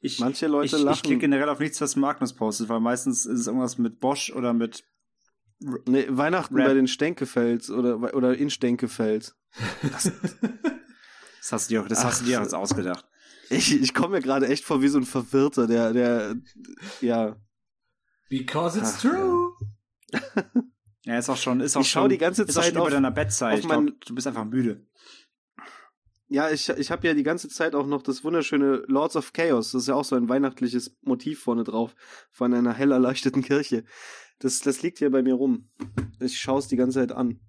Ich, 0.00 0.18
Manche 0.20 0.46
Leute 0.46 0.66
ich, 0.66 0.72
ich 0.74 0.82
lachen. 0.82 1.02
klicke 1.02 1.18
generell 1.20 1.48
auf 1.48 1.58
nichts, 1.58 1.80
was 1.80 1.96
Magnus 1.96 2.32
postet, 2.34 2.68
weil 2.68 2.80
meistens 2.80 3.26
ist 3.26 3.40
es 3.40 3.46
irgendwas 3.46 3.78
mit 3.78 3.98
Bosch 4.00 4.30
oder 4.32 4.52
mit. 4.52 4.84
Nee, 5.86 6.06
Weihnachten 6.10 6.54
Rap. 6.56 6.66
bei 6.66 6.74
den 6.74 6.86
Stenkefeld 6.86 7.70
oder, 7.70 8.14
oder 8.14 8.36
in 8.36 8.50
Stenkefeld. 8.50 9.34
Das 11.40 11.52
hast 11.52 11.70
du 11.70 11.74
dir, 11.74 11.82
das 11.88 12.04
hast 12.04 12.20
du 12.22 12.24
dir 12.26 12.38
Ach, 12.38 12.42
jetzt 12.42 12.54
ausgedacht. 12.54 13.04
Ich, 13.50 13.80
ich 13.80 13.94
komme 13.94 14.16
mir 14.16 14.22
gerade 14.22 14.48
echt 14.48 14.64
vor 14.64 14.82
wie 14.82 14.88
so 14.88 14.98
ein 14.98 15.04
Verwirrter, 15.04 15.66
der, 15.66 15.92
der, 15.92 16.34
ja. 17.00 17.36
Because 18.28 18.78
it's 18.78 18.94
Ach, 18.96 19.00
true. 19.02 19.52
Ja, 21.04 21.18
ist 21.18 21.28
auch 21.30 21.36
schon, 21.36 21.60
ist 21.60 21.76
auch 21.76 21.82
Ich 21.82 21.88
schau 21.90 22.00
schon, 22.02 22.10
die 22.10 22.18
ganze 22.18 22.42
ist 22.42 22.50
auch 22.50 22.62
Zeit 22.62 22.64
schon 22.70 22.74
über 22.74 22.82
auf- 22.86 22.90
deiner 22.90 23.12
Bettzeit. 23.12 23.52
auf 23.54 23.60
Ich 23.60 23.66
glaube, 23.68 23.84
mein- 23.84 23.94
du 24.04 24.14
bist 24.16 24.26
einfach 24.26 24.44
müde. 24.44 24.84
Ja, 26.28 26.50
ich, 26.50 26.68
ich 26.68 26.90
habe 26.90 27.06
ja 27.06 27.14
die 27.14 27.22
ganze 27.22 27.48
Zeit 27.48 27.74
auch 27.76 27.86
noch 27.86 28.02
das 28.02 28.24
wunderschöne 28.24 28.82
Lords 28.88 29.14
of 29.16 29.32
Chaos. 29.32 29.70
Das 29.72 29.82
ist 29.82 29.88
ja 29.88 29.94
auch 29.94 30.04
so 30.04 30.16
ein 30.16 30.28
weihnachtliches 30.28 30.96
Motiv 31.02 31.40
vorne 31.40 31.62
drauf 31.62 31.94
von 32.32 32.52
einer 32.52 32.72
hell 32.74 32.90
erleuchteten 32.90 33.42
Kirche. 33.42 33.84
Das, 34.40 34.58
das 34.60 34.82
liegt 34.82 34.98
hier 34.98 35.10
bei 35.10 35.22
mir 35.22 35.34
rum. 35.34 35.70
Ich 36.20 36.38
schaue 36.40 36.58
es 36.58 36.66
die 36.68 36.76
ganze 36.76 36.98
Zeit 36.98 37.12
an. 37.12 37.40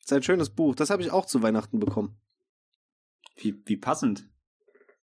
ist 0.00 0.12
ein 0.12 0.22
schönes 0.22 0.50
Buch. 0.50 0.76
Das 0.76 0.90
habe 0.90 1.02
ich 1.02 1.10
auch 1.10 1.26
zu 1.26 1.42
Weihnachten 1.42 1.80
bekommen. 1.80 2.16
Wie, 3.36 3.60
wie 3.66 3.76
passend. 3.76 4.28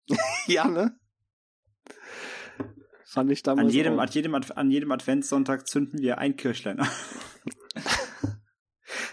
ja, 0.47 0.67
ne? 0.67 0.99
Fand 3.05 3.31
ich 3.31 3.41
damals 3.43 3.67
An 3.67 3.73
jedem, 3.73 3.93
auch. 3.97 4.03
an, 4.03 4.09
jedem, 4.11 4.35
Ad- 4.35 4.53
an 4.53 4.69
jedem 4.71 4.91
Adventssonntag 4.91 5.67
zünden 5.67 5.99
wir 6.01 6.17
ein 6.19 6.35
Kirchlein 6.35 6.79
an. 6.81 6.89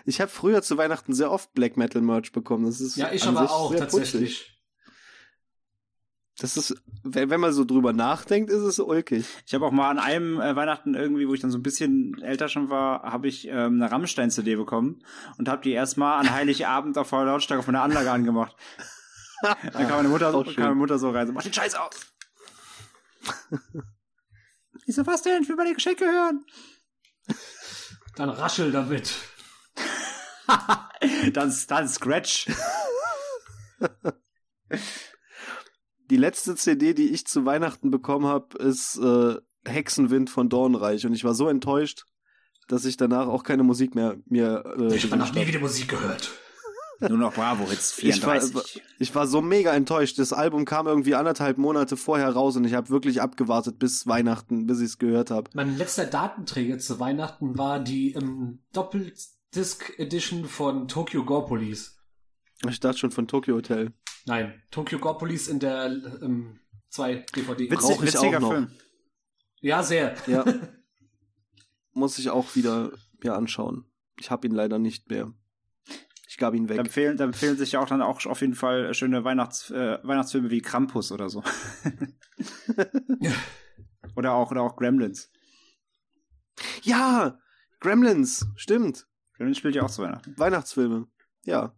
Ich 0.06 0.20
habe 0.20 0.30
früher 0.30 0.62
zu 0.62 0.78
Weihnachten 0.78 1.12
sehr 1.14 1.32
oft 1.32 1.52
Black 1.52 1.76
Metal 1.76 2.00
Merch 2.00 2.30
bekommen. 2.30 2.64
Das 2.64 2.80
ist 2.80 2.96
Ja, 2.96 3.12
ich 3.12 3.26
aber 3.26 3.50
auch 3.50 3.70
sehr 3.70 3.80
tatsächlich. 3.80 4.38
putzig. 4.38 4.52
Das 6.38 6.56
ist, 6.56 6.76
wenn, 7.02 7.30
wenn 7.30 7.40
man 7.40 7.52
so 7.52 7.64
drüber 7.64 7.92
nachdenkt, 7.92 8.50
ist 8.50 8.60
es 8.60 8.78
ulkig. 8.78 9.24
Ich 9.46 9.54
habe 9.54 9.66
auch 9.66 9.72
mal 9.72 9.90
an 9.90 9.98
einem 9.98 10.40
äh, 10.40 10.54
Weihnachten 10.54 10.94
irgendwie, 10.94 11.26
wo 11.26 11.34
ich 11.34 11.40
dann 11.40 11.50
so 11.50 11.58
ein 11.58 11.62
bisschen 11.62 12.22
älter 12.22 12.48
schon 12.48 12.68
war, 12.68 13.02
habe 13.02 13.26
ich 13.26 13.48
ähm, 13.48 13.82
eine 13.82 13.90
Rammstein-CD 13.90 14.54
bekommen 14.54 15.02
und 15.38 15.48
habe 15.48 15.62
die 15.62 15.72
erstmal 15.72 16.20
an 16.20 16.30
Heiligabend 16.30 16.96
auf 16.98 17.08
voller 17.08 17.32
Lautstärke 17.32 17.64
von 17.64 17.74
der 17.74 17.82
Anlage 17.82 18.10
angemacht. 18.10 18.54
Dann 19.42 19.88
kam 19.88 19.96
meine 19.96 20.08
Mutter, 20.08 20.32
Auch 20.32 20.44
kam 20.44 20.64
meine 20.64 20.74
Mutter 20.76 20.98
so 20.98 21.10
rein, 21.10 21.26
so, 21.26 21.32
mach 21.32 21.42
den 21.42 21.52
Scheiß 21.52 21.74
aus. 21.74 22.12
ich 24.86 24.94
so, 24.94 25.04
was 25.06 25.22
denn? 25.22 25.42
Ich 25.42 25.48
will 25.48 25.56
meine 25.56 25.74
Geschenke 25.74 26.04
hören. 26.04 26.44
Dann 28.14 28.28
raschel 28.30 28.70
damit. 28.70 29.12
dann, 31.32 31.54
dann 31.68 31.88
Scratch. 31.88 32.46
Die 36.10 36.16
letzte 36.16 36.54
CD, 36.54 36.94
die 36.94 37.10
ich 37.10 37.26
zu 37.26 37.44
Weihnachten 37.44 37.90
bekommen 37.90 38.26
habe, 38.26 38.56
ist 38.58 38.96
äh, 38.98 39.36
Hexenwind 39.64 40.30
von 40.30 40.48
Dornreich. 40.48 41.04
Und 41.04 41.14
ich 41.14 41.24
war 41.24 41.34
so 41.34 41.48
enttäuscht, 41.48 42.04
dass 42.68 42.84
ich 42.84 42.96
danach 42.96 43.26
auch 43.26 43.42
keine 43.42 43.64
Musik 43.64 43.94
mehr 43.94 44.16
mir 44.26 44.64
äh, 44.78 44.94
Ich 44.94 45.04
habe 45.04 45.16
noch 45.16 45.34
nie 45.34 45.46
wieder 45.46 45.60
Musik 45.60 45.88
gehört. 45.88 46.30
Nur 47.00 47.18
noch 47.18 47.34
Bravo 47.34 47.68
Hits 47.68 47.98
Ich 47.98 48.24
war- 48.24 48.40
34. 48.40 48.82
Ich 48.98 49.14
war 49.14 49.26
so 49.26 49.42
mega 49.42 49.74
enttäuscht. 49.74 50.18
Das 50.18 50.32
Album 50.32 50.64
kam 50.64 50.86
irgendwie 50.86 51.14
anderthalb 51.14 51.58
Monate 51.58 51.96
vorher 51.96 52.30
raus 52.30 52.56
und 52.56 52.64
ich 52.64 52.72
habe 52.72 52.88
wirklich 52.88 53.20
abgewartet 53.20 53.78
bis 53.78 54.06
Weihnachten, 54.06 54.66
bis 54.66 54.78
ich 54.80 54.86
es 54.86 54.98
gehört 54.98 55.30
habe. 55.30 55.50
Mein 55.54 55.76
letzter 55.76 56.06
Datenträger 56.06 56.78
zu 56.78 56.98
Weihnachten 56.98 57.58
war 57.58 57.80
die 57.80 58.12
ähm, 58.14 58.60
Doppeldisc 59.56 59.98
Edition 59.98 60.44
von 60.44 60.86
Tokyo 60.86 61.24
Gore 61.24 61.46
Police. 61.46 61.96
Ich 62.68 62.78
dachte 62.78 62.98
schon 62.98 63.10
von 63.10 63.26
Tokyo 63.26 63.54
Hotel. 63.54 63.90
Nein, 64.26 64.62
Tokyo 64.70 64.98
Gore 64.98 65.16
Police 65.16 65.48
in 65.48 65.60
der 65.60 65.86
ähm, 66.20 66.60
2 66.90 67.24
DVD. 67.34 67.70
Witzig, 67.70 68.02
witziger 68.02 68.36
auch 68.36 68.40
noch. 68.42 68.52
Film. 68.52 68.70
Ja, 69.62 69.82
sehr. 69.82 70.14
Ja. 70.26 70.44
Muss 71.94 72.18
ich 72.18 72.28
auch 72.28 72.54
wieder 72.54 72.92
mir 73.24 73.34
anschauen. 73.34 73.86
Ich 74.20 74.30
habe 74.30 74.46
ihn 74.46 74.52
leider 74.52 74.78
nicht 74.78 75.08
mehr. 75.08 75.32
Ich 76.28 76.36
gab 76.36 76.52
ihn 76.52 76.66
Da 76.66 76.74
weg. 76.74 76.80
empfehlen, 76.80 77.16
da 77.16 77.24
empfehlen 77.24 77.56
sich 77.56 77.72
ja 77.72 77.80
auch 77.80 77.88
dann 77.88 78.02
auch 78.02 78.26
auf 78.26 78.42
jeden 78.42 78.54
Fall 78.54 78.92
schöne 78.92 79.24
Weihnachts, 79.24 79.70
äh, 79.70 79.98
Weihnachtsfilme 80.02 80.50
wie 80.50 80.60
Krampus 80.60 81.12
oder 81.12 81.30
so. 81.30 81.42
oder 84.16 84.34
auch, 84.34 84.50
oder 84.50 84.60
auch 84.60 84.76
Gremlins. 84.76 85.30
Ja, 86.82 87.38
Gremlins, 87.80 88.44
stimmt. 88.56 89.06
Gremlins 89.36 89.58
spielt 89.58 89.74
ja 89.74 89.82
auch 89.82 89.90
zu 89.90 90.02
Weihnachten. 90.02 90.34
Weihnachtsfilme. 90.38 91.06
Ja. 91.44 91.74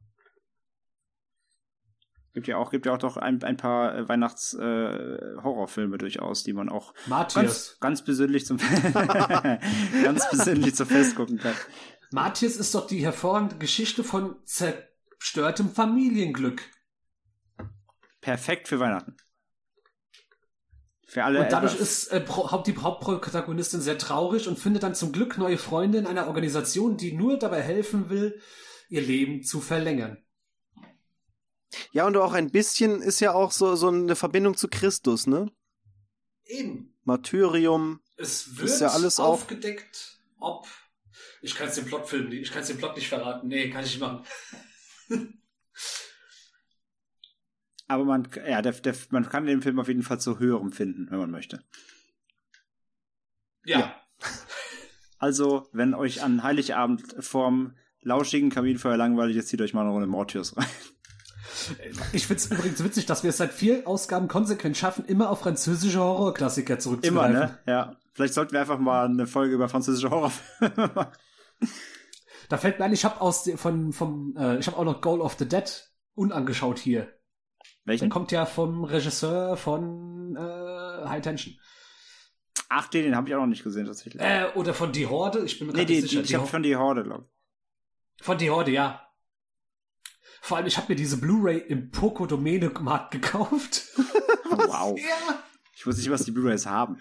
Gibt 2.35 2.47
ja 2.47 2.57
auch, 2.57 2.71
gibt 2.71 2.87
ja 2.87 2.95
auch 2.95 2.99
doch 2.99 3.17
ein, 3.17 3.43
ein 3.43 3.57
paar 3.57 3.97
äh, 3.97 4.09
Weihnachts-Horrorfilme 4.09 5.99
durchaus, 5.99 6.45
die 6.45 6.53
man 6.53 6.69
auch 6.69 6.95
Matthias. 7.07 7.35
ganz, 7.35 7.77
ganz 7.81 8.05
besinnlich 8.05 8.47
zum 8.47 8.59
ganz 10.05 10.31
besinnlich 10.31 10.75
zum 10.77 10.87
Fest 10.87 11.17
gucken 11.17 11.39
kann. 11.39 11.55
Matthias 12.13 12.57
ist 12.57 12.75
doch 12.75 12.87
die 12.87 13.05
hervorragende 13.05 13.57
Geschichte 13.57 14.05
von 14.05 14.37
zerstörtem 14.45 15.71
Familienglück. 15.71 16.63
Perfekt 18.21 18.69
für 18.69 18.79
Weihnachten. 18.79 19.17
Für 21.11 21.25
alle 21.25 21.41
Und 21.43 21.51
dadurch 21.51 21.75
etwas- 21.75 22.05
ist 22.05 22.13
äh, 22.13 22.25
Haupt- 22.29 22.67
die 22.67 22.77
Hauptprotagonistin 22.77 23.81
sehr 23.81 23.97
traurig 23.97 24.47
und 24.47 24.59
findet 24.59 24.83
dann 24.83 24.95
zum 24.95 25.11
Glück 25.11 25.39
neue 25.39 25.57
Freunde 25.57 25.97
in 25.97 26.07
einer 26.07 26.27
Organisation, 26.27 26.99
die 26.99 27.13
nur 27.13 27.39
dabei 27.39 27.63
helfen 27.63 28.11
will, 28.11 28.39
ihr 28.91 29.01
Leben 29.01 29.43
zu 29.43 29.61
verlängern. 29.63 30.23
Ja, 31.93 32.07
und 32.07 32.17
auch 32.19 32.35
ein 32.35 32.51
bisschen 32.51 33.01
ist 33.01 33.21
ja 33.21 33.33
auch 33.33 33.53
so, 33.53 33.75
so 33.75 33.89
eine 33.89 34.17
Verbindung 34.17 34.57
zu 34.57 34.69
Christus, 34.69 35.27
ne? 35.27 35.51
Eben. 36.45 36.95
Martyrium. 37.05 38.01
Es 38.17 38.57
wird 38.59 38.69
Ist 38.69 38.81
ja 38.81 38.89
alles 38.89 39.19
aufgedeckt, 39.19 40.21
ob. 40.39 40.67
Ich 41.41 41.55
kann 41.55 41.69
es 41.69 41.75
den 41.77 41.87
Plotfilm 41.87 42.29
nicht, 42.29 42.43
ich 42.43 42.53
kann 42.53 42.67
den 42.67 42.77
Plot 42.79 42.97
nicht 42.97 43.09
verraten. 43.09 43.49
Nee, 43.49 43.71
kann 43.71 43.83
ich 43.85 43.93
nicht 43.93 44.01
machen. 44.01 44.25
aber 47.89 48.05
man, 48.05 48.29
ja, 48.49 48.63
der, 48.63 48.73
der, 48.73 48.95
man 49.11 49.29
kann 49.29 49.47
den 49.47 49.63
Film 49.63 49.81
auf 49.81 49.89
jeden 49.89 50.03
Fall 50.03 50.21
zu 50.21 50.39
höherem 50.39 50.73
finden, 50.73 51.09
wenn 51.11 51.19
man 51.19 51.31
möchte. 51.31 51.65
Ja. 53.65 53.95
Also, 55.19 55.69
wenn 55.73 55.95
euch 55.95 56.23
an 56.23 56.43
Heiligabend 56.43 57.17
vorm 57.19 57.77
lauschigen 58.03 58.51
Kaminfeuer 58.51 58.97
langweilig 58.97 59.37
ist, 59.37 59.49
zieht 59.49 59.61
euch 59.61 59.75
mal 59.75 59.81
eine 59.83 59.91
Runde 59.91 60.07
Mortius 60.07 60.57
rein. 60.57 60.67
Ich 62.13 62.27
finde 62.27 62.41
es 62.43 62.51
übrigens 62.51 62.85
witzig, 62.85 63.07
dass 63.07 63.25
wir 63.25 63.31
es 63.31 63.37
seit 63.37 63.53
vier 63.53 63.87
Ausgaben 63.87 64.29
konsequent 64.29 64.77
schaffen, 64.77 65.05
immer 65.07 65.29
auf 65.29 65.41
französische 65.41 65.99
Horrorklassiker 65.99 66.79
zurückzugreifen. 66.79 67.37
Immer, 67.37 67.47
ne? 67.47 67.59
Ja. 67.67 67.97
Vielleicht 68.15 68.35
sollten 68.35 68.53
wir 68.53 68.61
einfach 68.61 68.79
mal 68.79 69.07
eine 69.07 69.27
Folge 69.27 69.55
über 69.55 69.69
französische 69.69 70.11
Horrorfilme 70.11 70.93
machen. 70.95 71.13
Da 72.49 72.57
fällt 72.57 72.79
mir 72.79 72.85
ein, 72.87 72.93
ich 72.93 73.05
habe 73.05 73.21
aus 73.21 73.45
de- 73.45 73.57
von 73.57 73.93
vom 73.93 74.37
äh, 74.39 74.59
ich 74.59 74.67
habe 74.67 74.77
auch 74.77 74.85
noch 74.85 75.01
Goal 75.01 75.21
of 75.21 75.37
the 75.39 75.47
Dead 75.49 75.91
unangeschaut 76.15 76.79
hier. 76.79 77.13
Der 77.89 77.93
Welchen? 77.95 78.11
kommt 78.11 78.33
ja 78.33 78.45
vom 78.47 78.85
Regisseur 78.85 79.57
von 79.57 80.37
äh, 80.37 81.09
High 81.09 81.23
Tension. 81.23 81.55
Ach, 82.69 82.87
den, 82.89 83.05
den 83.05 83.17
habe 83.17 83.29
ich 83.29 83.35
auch 83.35 83.41
noch 83.41 83.47
nicht 83.47 83.65
gesehen, 83.65 83.87
tatsächlich. 83.87 84.21
Äh, 84.23 84.47
oder 84.55 84.75
von 84.75 84.93
Die 84.93 85.07
Horde, 85.07 85.41
ich 85.45 85.59
bin 85.59 85.69
mir 85.69 85.73
nee, 85.73 85.79
gerade 85.81 85.87
die, 85.95 86.01
nicht 86.03 86.05
die, 86.13 86.17
sicher. 86.17 86.23
ich 86.25 86.35
habe 86.35 86.43
Horde- 86.43 86.51
von 86.51 86.63
die 86.63 86.77
Horde, 86.77 87.03
glaube 87.05 87.25
ich. 88.19 88.25
Von 88.25 88.37
Die 88.39 88.51
Horde, 88.51 88.71
ja. 88.73 89.03
Vor 90.43 90.59
allem, 90.59 90.67
ich 90.67 90.77
habe 90.77 90.87
mir 90.93 90.97
diese 90.97 91.17
Blu-ray 91.19 91.59
im 91.59 91.91
Poco 91.91 92.27
Domäne 92.27 92.69
Markt 92.81 93.11
gekauft. 93.13 93.85
Wow. 94.51 94.99
ja. 94.99 95.43
Ich 95.75 95.87
wusste 95.87 96.01
nicht, 96.01 96.11
was 96.11 96.25
die 96.25 96.31
Blu-rays 96.31 96.65
haben. 96.65 96.99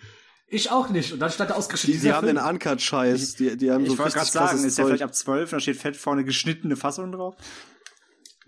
Ich 0.48 0.70
auch 0.70 0.90
nicht. 0.90 1.14
Und 1.14 1.20
dann 1.20 1.30
stand 1.32 1.50
da 1.50 1.56
ausgeschrieben, 1.56 2.00
Die, 2.02 2.08
die 2.08 2.14
haben 2.14 2.26
Film. 2.26 2.36
den 2.38 2.46
Uncut-Scheiß. 2.46 3.36
Die, 3.36 3.56
die 3.58 3.72
haben 3.72 3.86
so 3.86 3.94
ich 3.94 4.00
wollte 4.00 4.14
gerade 4.18 4.30
sagen, 4.30 4.58
ist 4.64 4.78
ja 4.78 4.84
Zeug. 4.84 4.88
vielleicht 4.88 5.04
ab 5.04 5.16
12, 5.16 5.50
da 5.52 5.60
steht 5.62 5.78
fett 5.78 5.96
vorne 5.98 6.24
geschnittene 6.26 6.76
Fassung 6.76 7.12
drauf. 7.14 7.36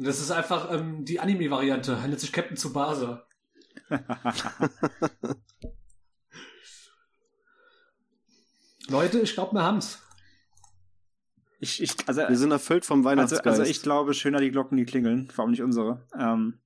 Das 0.01 0.19
ist 0.21 0.31
einfach 0.31 0.71
ähm, 0.71 1.03
die 1.03 1.19
Anime-Variante. 1.19 1.97
Nennt 1.97 2.19
sich 2.19 2.31
Captain 2.31 2.55
Tsubasa. 2.55 3.27
Leute, 8.87 9.19
ich 9.19 9.33
glaube, 9.33 9.53
wir 9.55 9.61
haben's. 9.61 10.01
Ich, 11.59 11.83
ich, 11.83 11.95
also, 12.07 12.21
Wir 12.21 12.37
sind 12.37 12.51
erfüllt 12.51 12.85
vom 12.85 12.99
also, 12.99 13.09
Weihnachtsgeist. 13.09 13.59
also 13.59 13.63
ich 13.69 13.81
glaube, 13.81 14.13
schöner 14.13 14.39
die 14.39 14.51
Glocken, 14.51 14.77
die 14.77 14.85
klingeln. 14.85 15.29
Vor 15.29 15.43
allem 15.43 15.51
nicht 15.51 15.63
unsere. 15.63 16.07
Ähm, 16.17 16.61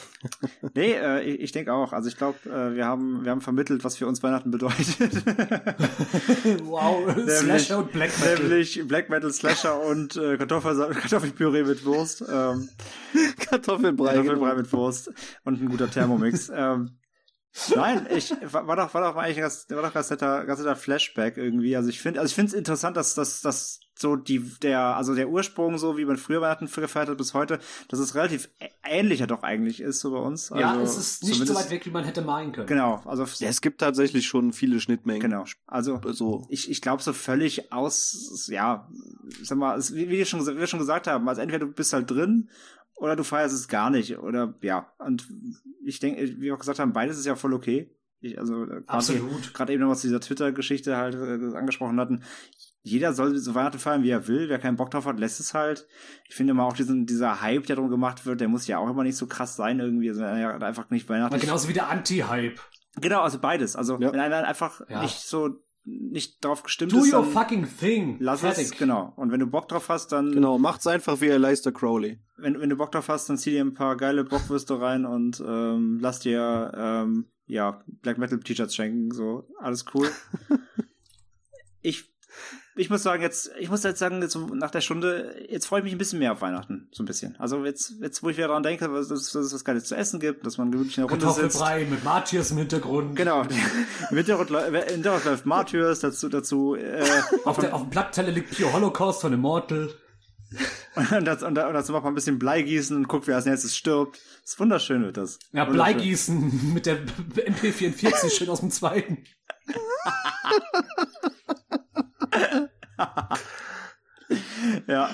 nee, 0.74 0.92
äh, 0.92 1.22
ich, 1.22 1.40
ich 1.40 1.52
denke 1.52 1.72
auch. 1.72 1.92
Also 1.92 2.08
ich 2.08 2.16
glaube, 2.16 2.38
äh, 2.46 2.74
wir 2.74 2.86
haben, 2.86 3.24
wir 3.24 3.30
haben 3.30 3.40
vermittelt, 3.40 3.84
was 3.84 3.96
für 3.96 4.06
uns 4.06 4.22
Weihnachten 4.22 4.50
bedeutet. 4.50 4.96
wow, 6.64 7.14
Slasher 7.28 7.78
und 7.78 7.92
Black 7.92 8.10
Metal. 8.20 8.42
Nämlich 8.42 8.86
Black 8.86 9.10
Metal 9.10 9.32
Slasher 9.32 9.80
und 9.80 10.16
äh, 10.16 10.36
Kartoffel, 10.36 10.94
Kartoffelpüree 10.94 11.64
mit 11.64 11.84
Wurst. 11.84 12.22
Ähm, 12.22 12.68
Kartoffelbrei. 13.38 14.14
Kartoffelbrei 14.14 14.50
genau. 14.50 14.56
mit 14.56 14.72
Wurst 14.72 15.12
und 15.44 15.60
ein 15.60 15.68
guter 15.68 15.90
Thermomix. 15.90 16.50
ähm, 16.54 16.92
nein, 17.76 18.06
ich 18.14 18.34
war, 18.50 18.76
doch 18.76 18.94
war 18.94 19.12
doch 19.12 19.16
eigentlich 19.16 19.36
ein 19.38 19.42
ganz, 19.42 19.66
war 19.70 19.82
doch 19.82 19.92
ganz 19.92 20.10
netter, 20.10 20.44
ganz 20.46 20.60
netter 20.60 20.76
Flashback 20.76 21.36
irgendwie. 21.36 21.76
Also 21.76 21.88
ich 21.88 22.00
finde, 22.00 22.20
also 22.20 22.30
ich 22.30 22.34
finde 22.34 22.48
es 22.48 22.54
interessant, 22.54 22.96
dass 22.96 23.14
dass 23.14 23.40
dass 23.42 23.80
so 23.94 24.16
die 24.16 24.38
der 24.62 24.80
also 24.96 25.14
der 25.14 25.28
Ursprung 25.28 25.76
so 25.76 25.98
wie 25.98 26.04
man 26.06 26.16
früher 26.16 26.40
Weihnachten 26.40 26.66
gefeiert 26.66 27.08
hat 27.10 27.18
bis 27.18 27.34
heute, 27.34 27.58
dass 27.88 27.98
es 28.00 28.14
relativ 28.14 28.48
ähnlicher 28.82 29.26
doch 29.26 29.42
eigentlich 29.42 29.80
ist 29.80 30.00
so 30.00 30.10
bei 30.12 30.18
uns. 30.18 30.50
Also 30.50 30.60
ja, 30.62 30.80
es 30.80 30.96
ist 30.96 31.24
nicht 31.24 31.46
so 31.46 31.54
weit 31.54 31.70
weg, 31.70 31.84
wie 31.84 31.90
man 31.90 32.04
hätte 32.04 32.22
meinen 32.22 32.52
können. 32.52 32.66
Genau, 32.66 33.02
also 33.04 33.24
Ja, 33.38 33.48
es 33.48 33.60
gibt 33.60 33.80
tatsächlich 33.80 34.26
schon 34.26 34.52
viele 34.52 34.80
Schnittmengen. 34.80 35.20
genau. 35.20 35.44
Also 35.66 36.00
So. 36.12 36.46
ich, 36.48 36.70
ich 36.70 36.80
glaube 36.80 37.02
so 37.02 37.12
völlig 37.12 37.70
aus, 37.72 38.48
ja, 38.50 38.88
sag 39.42 39.58
mal, 39.58 39.78
es, 39.78 39.94
wie, 39.94 40.08
wie, 40.08 40.18
wir 40.18 40.24
schon, 40.26 40.44
wie 40.46 40.58
wir 40.58 40.66
schon 40.66 40.80
gesagt 40.80 41.06
haben, 41.06 41.28
also 41.28 41.42
entweder 41.42 41.66
du 41.66 41.72
bist 41.72 41.92
halt 41.92 42.10
drin 42.10 42.48
oder 42.96 43.16
du 43.16 43.24
feierst 43.24 43.54
es 43.54 43.68
gar 43.68 43.90
nicht 43.90 44.18
oder 44.18 44.54
ja. 44.62 44.92
Und 44.98 45.26
ich 45.84 45.98
denke, 46.00 46.22
wie 46.22 46.40
wir 46.42 46.54
auch 46.54 46.58
gesagt 46.58 46.78
haben, 46.78 46.92
beides 46.92 47.18
ist 47.18 47.26
ja 47.26 47.34
voll 47.36 47.52
okay. 47.54 47.94
Ich, 48.20 48.38
also 48.38 48.64
äh, 48.64 48.82
Absolut. 48.86 49.52
Gerade 49.52 49.72
eben 49.72 49.82
noch 49.82 49.90
was 49.90 50.00
zu 50.02 50.06
dieser 50.06 50.20
Twitter-Geschichte 50.20 50.96
halt 50.96 51.14
äh, 51.16 51.56
angesprochen 51.56 51.98
hatten. 51.98 52.22
Jeder 52.84 53.12
soll 53.12 53.36
so 53.38 53.54
Weihnachten 53.54 53.78
feiern, 53.78 54.02
wie 54.02 54.10
er 54.10 54.26
will. 54.28 54.48
Wer 54.48 54.58
keinen 54.58 54.76
Bock 54.76 54.90
drauf 54.90 55.06
hat, 55.06 55.18
lässt 55.18 55.40
es 55.40 55.54
halt. 55.54 55.86
Ich 56.28 56.34
finde 56.34 56.52
immer 56.52 56.64
auch 56.64 56.72
diesen, 56.72 57.06
dieser 57.06 57.40
Hype, 57.40 57.66
der 57.66 57.76
drum 57.76 57.88
gemacht 57.90 58.26
wird, 58.26 58.40
der 58.40 58.48
muss 58.48 58.66
ja 58.66 58.78
auch 58.78 58.88
immer 58.90 59.02
nicht 59.04 59.16
so 59.16 59.26
krass 59.26 59.56
sein 59.56 59.78
irgendwie. 59.80 60.08
Also 60.08 60.22
ja, 60.22 60.56
einfach 60.58 60.90
nicht 60.90 61.08
Weihnachten. 61.08 61.38
Genauso 61.40 61.68
wie 61.68 61.72
der 61.72 61.88
Anti-Hype. 61.88 62.58
Genau, 63.00 63.22
also 63.22 63.38
beides. 63.38 63.74
Also 63.76 63.98
Ja. 64.00 64.12
wenn 64.12 64.20
einer 64.20 64.46
einfach 64.46 64.82
Ja. 64.88 65.02
nicht 65.02 65.18
so 65.20 65.60
nicht 65.84 66.44
drauf 66.44 66.62
gestimmt 66.62 66.92
Do 66.92 66.98
ist, 66.98 67.12
your 67.12 67.22
dann 67.22 67.30
fucking 67.32 67.66
thing. 67.78 68.16
lass 68.20 68.40
Fertig. 68.40 68.64
es. 68.66 68.70
Genau. 68.78 69.12
Und 69.16 69.32
wenn 69.32 69.40
du 69.40 69.46
Bock 69.46 69.68
drauf 69.68 69.88
hast, 69.88 70.12
dann 70.12 70.32
Genau, 70.32 70.58
macht's 70.58 70.86
einfach 70.86 71.20
wie 71.20 71.26
Leicester 71.28 71.72
Crowley. 71.72 72.18
wenn, 72.36 72.60
wenn 72.60 72.70
du 72.70 72.76
Bock 72.76 72.92
drauf 72.92 73.08
hast, 73.08 73.28
dann 73.28 73.36
zieh 73.38 73.50
dir 73.50 73.64
ein 73.64 73.74
paar 73.74 73.96
geile 73.96 74.24
Bockwürste 74.24 74.80
rein 74.80 75.04
und 75.04 75.42
ähm, 75.46 75.98
lass 76.00 76.20
dir 76.20 76.72
ähm, 76.76 77.26
ja 77.46 77.82
Black 77.86 78.18
Metal 78.18 78.38
T-Shirts 78.38 78.74
schenken. 78.74 79.10
So 79.12 79.48
alles 79.58 79.84
cool. 79.94 80.08
ich 81.82 82.10
ich 82.74 82.88
muss 82.88 83.02
sagen, 83.02 83.22
jetzt, 83.22 83.50
ich 83.58 83.68
muss 83.68 83.82
jetzt 83.82 83.98
sagen, 83.98 84.22
jetzt 84.22 84.32
so 84.32 84.46
nach 84.54 84.70
der 84.70 84.80
Stunde, 84.80 85.44
jetzt 85.50 85.66
freue 85.66 85.80
ich 85.80 85.84
mich 85.84 85.92
ein 85.94 85.98
bisschen 85.98 86.18
mehr 86.20 86.32
auf 86.32 86.40
Weihnachten, 86.40 86.81
so 86.94 87.02
ein 87.02 87.06
bisschen. 87.06 87.34
Also 87.38 87.64
jetzt, 87.64 87.94
jetzt 88.02 88.22
wo 88.22 88.28
ich 88.28 88.36
wieder 88.36 88.48
daran 88.48 88.62
denke, 88.62 88.86
dass, 88.86 89.08
dass 89.08 89.34
es 89.34 89.54
was 89.54 89.64
Geiles 89.64 89.84
zu 89.84 89.94
essen 89.94 90.20
gibt, 90.20 90.44
dass 90.44 90.58
man 90.58 90.70
gemütlich 90.70 90.98
in 90.98 91.06
der 91.06 91.10
Runde 91.10 91.30
sitzt. 91.30 91.62
Mit 91.90 92.04
Matthias 92.04 92.50
im 92.50 92.58
Hintergrund. 92.58 93.16
Genau. 93.16 93.42
Im 94.10 94.16
Hintergrund, 94.16 94.50
Hintergrund 94.90 95.24
läuft 95.24 95.46
Martyrs, 95.46 96.00
dazu, 96.00 96.28
dazu, 96.28 96.74
äh, 96.74 97.02
Auf, 97.44 97.58
der, 97.58 97.74
auf 97.74 97.82
dem 97.82 97.90
Blattteller 97.90 98.30
liegt 98.30 98.54
Pure 98.54 98.74
Holocaust 98.74 99.22
von 99.22 99.32
Immortal. 99.32 99.88
und, 101.16 101.24
das, 101.24 101.42
und, 101.42 101.54
da- 101.54 101.66
und 101.68 101.72
dazu 101.72 101.92
macht 101.92 102.04
man 102.04 102.12
ein 102.12 102.14
bisschen 102.14 102.38
Blei 102.38 102.60
gießen 102.60 102.94
und 102.94 103.08
guckt, 103.08 103.26
wer 103.26 103.36
als 103.36 103.46
nächstes 103.46 103.74
stirbt. 103.74 104.16
Das 104.42 104.52
ist 104.52 104.60
wunderschön 104.60 105.02
wird 105.02 105.16
das. 105.16 105.38
Ja. 105.52 105.64
Bleigießen 105.64 106.72
mit 106.74 106.84
der 106.84 106.98
MP44 107.06 108.36
schön 108.36 108.50
aus 108.50 108.60
dem 108.60 108.70
zweiten. 108.70 109.24
Ja. 114.86 115.10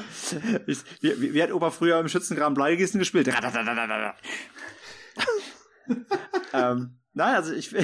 Ich, 0.66 0.78
wie, 1.01 1.20
wie, 1.20 1.35
wie 1.35 1.43
hat 1.43 1.53
Opa 1.53 1.70
früher 1.70 1.99
im 2.01 2.09
Schützengraben 2.09 2.55
Bleigießen 2.55 2.99
gespielt? 2.99 3.28
ähm, 6.53 6.99
nein, 7.15 7.35
also 7.35 7.53
ich, 7.53 7.74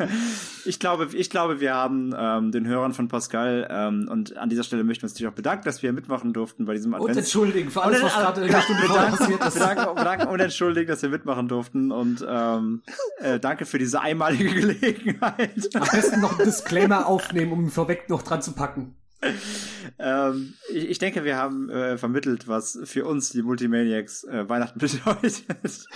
ich 0.64 0.78
glaube, 0.78 1.08
ich 1.12 1.30
glaube, 1.30 1.60
wir 1.60 1.74
haben 1.74 2.14
ähm, 2.16 2.52
den 2.52 2.66
Hörern 2.66 2.92
von 2.92 3.08
Pascal 3.08 3.66
ähm, 3.70 4.08
und 4.10 4.36
an 4.36 4.48
dieser 4.48 4.62
Stelle 4.64 4.84
möchten 4.84 5.02
wir 5.02 5.06
uns 5.06 5.14
natürlich 5.14 5.30
auch 5.32 5.36
bedanken, 5.36 5.64
dass 5.64 5.82
wir 5.82 5.92
mitmachen 5.92 6.32
durften 6.32 6.64
bei 6.66 6.74
diesem 6.74 6.92
Und 6.94 7.00
Advents. 7.02 7.18
entschuldigen 7.18 7.70
für 7.70 7.82
alles, 7.82 8.00
Und- 8.00 8.06
was 8.06 8.14
gerade 8.14 8.40
in 8.44 8.50
der 8.50 8.60
Stunde 8.62 8.82
passiert 8.86 9.44
ist. 9.44 9.54
bedanken, 9.54 9.94
bedanken 9.94 10.26
und 10.28 10.40
entschuldigen, 10.40 10.88
dass 10.88 11.02
wir 11.02 11.08
mitmachen 11.08 11.48
durften 11.48 11.92
und 11.92 12.24
ähm, 12.28 12.82
äh, 13.18 13.38
danke 13.40 13.64
für 13.66 13.78
diese 13.78 14.00
einmalige 14.00 14.44
Gelegenheit. 14.52 15.74
Am 15.74 15.88
besten 15.90 16.20
noch 16.20 16.36
einen 16.38 16.46
Disclaimer 16.46 17.06
aufnehmen, 17.06 17.52
um 17.52 17.60
ihn 17.64 17.70
vorweg 17.70 18.08
noch 18.08 18.22
dran 18.22 18.42
zu 18.42 18.52
packen. 18.52 18.96
ähm, 19.98 20.54
ich, 20.72 20.90
ich 20.90 20.98
denke, 20.98 21.24
wir 21.24 21.36
haben 21.36 21.70
äh, 21.70 21.98
vermittelt, 21.98 22.48
was 22.48 22.78
für 22.84 23.04
uns 23.04 23.30
die 23.30 23.42
Multimaniacs 23.42 24.24
äh, 24.24 24.48
Weihnachten 24.48 24.78
bedeutet. 24.80 25.44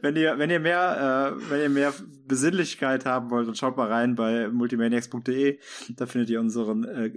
wenn 0.00 0.16
ihr, 0.16 0.38
wenn 0.38 0.50
ihr 0.50 0.60
mehr, 0.60 1.36
äh, 1.38 1.50
wenn 1.50 1.60
ihr 1.60 1.68
mehr 1.68 1.92
Besinnlichkeit 2.26 3.04
haben 3.06 3.30
wollt, 3.30 3.48
dann 3.48 3.54
schaut 3.54 3.76
mal 3.76 3.88
rein 3.88 4.14
bei 4.14 4.48
multimaniacs.de. 4.48 5.58
Da 5.96 6.06
findet 6.06 6.30
ihr 6.30 6.40
unseren 6.40 6.84
äh, 6.84 7.10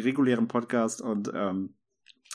regulären 0.00 0.48
Podcast 0.48 1.00
und 1.00 1.30
ähm, 1.34 1.74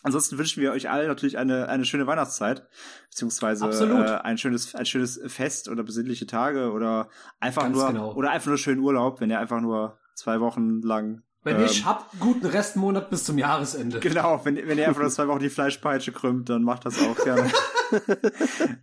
Ansonsten 0.02 0.38
wünschen 0.38 0.62
wir 0.62 0.72
euch 0.72 0.90
allen 0.90 1.08
natürlich 1.08 1.38
eine, 1.38 1.68
eine 1.68 1.84
schöne 1.84 2.08
Weihnachtszeit, 2.08 2.66
beziehungsweise 3.10 3.66
Absolut. 3.66 4.08
äh, 4.08 4.12
ein 4.12 4.38
schönes, 4.38 4.74
ein 4.74 4.86
schönes 4.86 5.20
Fest 5.28 5.68
oder 5.68 5.84
besinnliche 5.84 6.26
Tage 6.26 6.72
oder 6.72 7.10
einfach 7.42 7.64
Ganz 7.64 7.76
nur 7.76 7.88
genau. 7.88 8.14
oder 8.14 8.32
einfach 8.32 8.48
nur 8.48 8.58
schönen 8.58 8.80
Urlaub, 8.80 9.20
wenn 9.20 9.30
ihr 9.30 9.40
einfach 9.40 9.60
nur 9.60 10.00
zwei 10.20 10.40
Wochen 10.40 10.82
lang 10.82 11.24
Wenn 11.44 11.56
ähm, 11.56 11.64
nicht, 11.64 11.86
habt 11.86 12.14
einen 12.14 12.20
guten 12.20 12.46
Restmonat 12.46 13.10
bis 13.10 13.24
zum 13.24 13.38
Jahresende. 13.38 14.00
Genau, 14.00 14.42
wenn, 14.44 14.56
wenn 14.56 14.78
ihr 14.78 14.88
einfach 14.88 15.02
nur 15.02 15.10
zwei 15.12 15.28
Wochen 15.28 15.40
die 15.40 15.50
Fleischpeitsche 15.50 16.12
krümmt, 16.12 16.50
dann 16.50 16.64
macht 16.64 16.86
das 16.86 17.02
auch 17.02 17.16
gerne. 17.24 17.50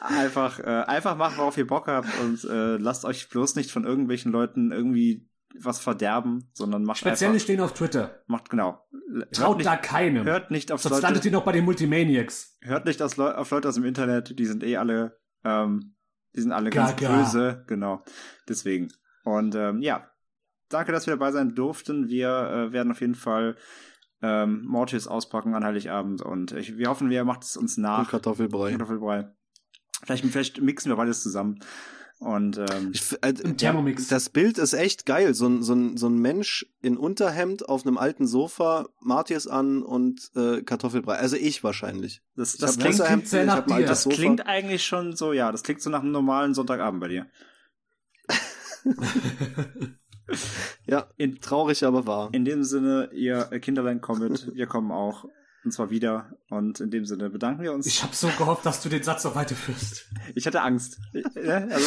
einfach, 0.00 0.60
äh, 0.60 0.84
einfach 0.86 1.16
macht, 1.16 1.38
worauf 1.38 1.56
ihr 1.56 1.66
Bock 1.66 1.88
habt 1.88 2.08
und 2.20 2.44
äh, 2.44 2.76
lasst 2.76 3.04
euch 3.04 3.28
bloß 3.28 3.56
nicht 3.56 3.70
von 3.70 3.84
irgendwelchen 3.84 4.30
Leuten 4.30 4.70
irgendwie 4.70 5.28
was 5.58 5.80
verderben, 5.80 6.50
sondern 6.52 6.84
macht 6.84 6.98
Speziell 6.98 7.28
einfach, 7.28 7.34
nicht 7.34 7.42
stehen 7.44 7.60
auf 7.60 7.72
Twitter. 7.72 8.22
macht 8.26 8.50
genau. 8.50 8.86
Traut 9.32 9.56
hört 9.56 9.66
da 9.66 9.72
nicht, 9.72 9.82
keinem. 9.82 10.24
hört 10.24 10.50
nicht 10.50 10.70
auf 10.70 10.82
Sonst 10.82 11.00
landet 11.00 11.24
Leute, 11.24 11.28
ihr 11.28 11.32
noch 11.32 11.44
bei 11.44 11.52
den 11.52 11.64
Multimaniacs. 11.64 12.58
hört 12.60 12.84
nicht 12.84 13.00
aus 13.02 13.16
Leu 13.16 13.30
auf 13.32 13.50
Leute 13.50 13.68
aus 13.68 13.74
dem 13.74 13.84
Internet, 13.84 14.38
die 14.38 14.44
sind 14.44 14.62
eh 14.62 14.76
alle, 14.76 15.18
ähm, 15.44 15.96
die 16.36 16.42
sind 16.42 16.52
alle 16.52 16.70
ganz 16.70 16.94
Gaga. 16.96 17.16
böse, 17.16 17.64
genau. 17.66 18.04
Deswegen. 18.46 18.92
Und 19.24 19.54
ähm, 19.54 19.80
ja, 19.80 20.10
danke, 20.68 20.92
dass 20.92 21.06
wir 21.06 21.14
dabei 21.14 21.32
sein 21.32 21.54
durften. 21.54 22.08
Wir 22.08 22.28
äh, 22.28 22.72
werden 22.72 22.92
auf 22.92 23.00
jeden 23.00 23.14
Fall 23.14 23.56
ähm, 24.22 24.64
Mortis 24.64 25.06
auspacken 25.06 25.54
an 25.54 25.64
Heiligabend 25.64 26.22
und 26.22 26.52
ich, 26.52 26.76
wir 26.76 26.88
hoffen, 26.88 27.10
wir 27.10 27.24
macht 27.24 27.44
es 27.44 27.56
uns 27.56 27.76
Und 27.76 27.82
nach. 27.82 28.10
Kartoffelbrei. 28.10 28.70
Kartoffelbrei. 28.70 29.28
Vielleicht, 30.04 30.24
vielleicht 30.24 30.60
mixen 30.60 30.90
wir 30.90 30.96
beides 30.96 31.22
zusammen. 31.22 31.60
Und 32.20 32.58
ähm, 32.58 32.90
Ich, 32.92 33.12
äh, 33.22 33.32
Im 33.42 33.56
Thermomix. 33.56 34.08
Das 34.08 34.28
Bild 34.28 34.58
ist 34.58 34.72
echt 34.72 35.06
geil. 35.06 35.34
So 35.34 35.46
ein, 35.46 35.62
so 35.62 35.72
ein, 35.72 35.96
so 35.96 36.08
ein 36.08 36.18
Mensch 36.18 36.66
in 36.80 36.96
Unterhemd 36.96 37.68
auf 37.68 37.86
einem 37.86 37.96
alten 37.96 38.26
Sofa, 38.26 38.88
Martius 39.00 39.46
an 39.46 39.84
und 39.84 40.32
äh, 40.34 40.62
Kartoffelbrei. 40.62 41.14
Also 41.14 41.36
ich 41.36 41.62
wahrscheinlich. 41.62 42.22
das, 42.34 42.56
das, 42.56 42.76
ein 42.76 42.82
klingt, 42.82 43.04
klingt 43.04 43.28
sehr 43.28 43.46
nach 43.46 43.64
dir. 43.64 43.86
das 43.86 44.02
Sofa. 44.02 44.16
klingt 44.16 44.46
eigentlich 44.46 44.84
schon 44.84 45.14
so, 45.14 45.32
ja, 45.32 45.52
das 45.52 45.62
klingt 45.62 45.80
so 45.80 45.90
nach 45.90 46.00
einem 46.02 46.10
normalen 46.10 46.54
Sonntagabend 46.54 47.00
bei 47.00 47.08
dir. 47.08 47.26
Ja, 50.86 51.06
In- 51.16 51.40
traurig, 51.40 51.84
aber 51.84 52.06
wahr. 52.06 52.28
In 52.32 52.44
dem 52.44 52.64
Sinne, 52.64 53.10
ihr 53.12 53.44
Kinderlein 53.60 54.00
kommt, 54.00 54.54
wir 54.54 54.66
kommen 54.66 54.90
auch. 54.90 55.24
Und 55.64 55.72
zwar 55.72 55.90
wieder. 55.90 56.30
Und 56.50 56.80
in 56.80 56.90
dem 56.90 57.04
Sinne 57.04 57.28
bedanken 57.30 57.62
wir 57.62 57.72
uns. 57.72 57.84
Ich 57.86 58.02
habe 58.02 58.14
so 58.14 58.28
gehofft, 58.38 58.64
dass 58.64 58.80
du 58.80 58.88
den 58.88 59.02
Satz 59.02 59.24
noch 59.24 59.34
weiterführst. 59.34 60.06
Ich 60.36 60.46
hatte 60.46 60.62
Angst. 60.62 60.98
Ich, 61.12 61.24
ne? 61.34 61.68
Also, 61.70 61.86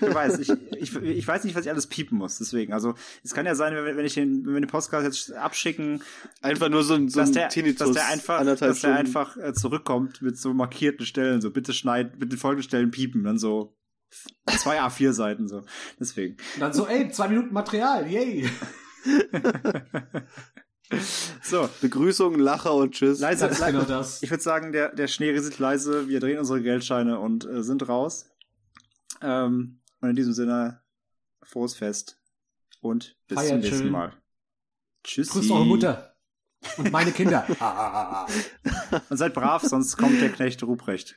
du 0.00 0.12
weißt, 0.12 0.40
ich, 0.40 0.50
ich, 0.76 0.96
ich 0.96 1.26
weiß 1.28 1.44
nicht, 1.44 1.54
was 1.54 1.64
ich 1.64 1.70
alles 1.70 1.86
piepen 1.86 2.18
muss. 2.18 2.38
Deswegen, 2.38 2.72
also, 2.72 2.94
es 3.22 3.32
kann 3.32 3.46
ja 3.46 3.54
sein, 3.54 3.74
wenn, 3.74 3.96
wenn 3.96 4.04
ich 4.04 4.14
den, 4.14 4.44
wenn 4.44 4.54
wir 4.54 4.60
den 4.60 4.68
Podcast 4.68 5.04
jetzt 5.06 5.32
abschicken, 5.34 6.02
Einfach 6.42 6.68
nur 6.68 6.82
so 6.82 6.94
ein, 6.94 7.08
so 7.08 7.20
dass 7.20 7.30
ein 7.30 7.34
der, 7.34 7.48
Tinnitus. 7.48 7.78
dass 7.78 7.92
der 7.92 8.08
einfach, 8.08 8.44
dass 8.44 8.58
der 8.58 8.74
Stunden. 8.74 8.96
einfach 8.96 9.36
äh, 9.36 9.52
zurückkommt 9.54 10.20
mit 10.20 10.36
so 10.36 10.52
markierten 10.52 11.06
Stellen, 11.06 11.40
so 11.40 11.50
bitte 11.52 11.72
schneid, 11.72 12.18
bitte 12.18 12.36
folgende 12.36 12.64
Stellen 12.64 12.90
piepen, 12.90 13.22
dann 13.22 13.38
so 13.38 13.72
zwei 14.58 14.80
A4 14.80 15.12
Seiten 15.12 15.48
so. 15.48 15.64
Deswegen. 15.98 16.36
Und 16.54 16.60
dann 16.60 16.72
so, 16.72 16.86
ey, 16.86 17.10
zwei 17.10 17.28
Minuten 17.28 17.52
Material, 17.52 18.08
yay. 18.10 18.48
So, 21.42 21.68
Begrüßung, 21.80 22.38
Lacher 22.38 22.74
und 22.74 22.92
Tschüss. 22.94 23.20
leise, 23.20 23.48
Das 23.48 23.64
genau 23.64 23.82
das. 23.82 24.22
Ich 24.22 24.30
würde 24.30 24.42
sagen, 24.42 24.72
der, 24.72 24.94
der 24.94 25.06
Schnee 25.08 25.30
rieselt 25.30 25.58
leise, 25.58 26.08
wir 26.08 26.20
drehen 26.20 26.38
unsere 26.38 26.62
Geldscheine 26.62 27.18
und 27.18 27.46
äh, 27.46 27.62
sind 27.62 27.88
raus. 27.88 28.26
Ähm, 29.22 29.80
und 30.00 30.10
in 30.10 30.16
diesem 30.16 30.32
Sinne, 30.34 30.82
frohes 31.42 31.74
Fest 31.74 32.18
und 32.80 33.16
bis 33.28 33.38
Feiert 33.38 33.50
zum 33.50 33.60
nächsten 33.60 33.78
schön. 33.84 33.90
Mal. 33.90 34.12
Tschüss. 35.04 35.30
Grüßt 35.30 35.50
eure 35.50 35.66
Mutter. 35.66 36.14
Und 36.76 36.92
meine 36.92 37.10
Kinder. 37.12 37.46
Und 39.08 39.16
seid 39.16 39.34
brav, 39.34 39.62
sonst 39.62 39.96
kommt 39.96 40.20
der 40.20 40.30
Knecht 40.30 40.62
Ruprecht. 40.62 41.16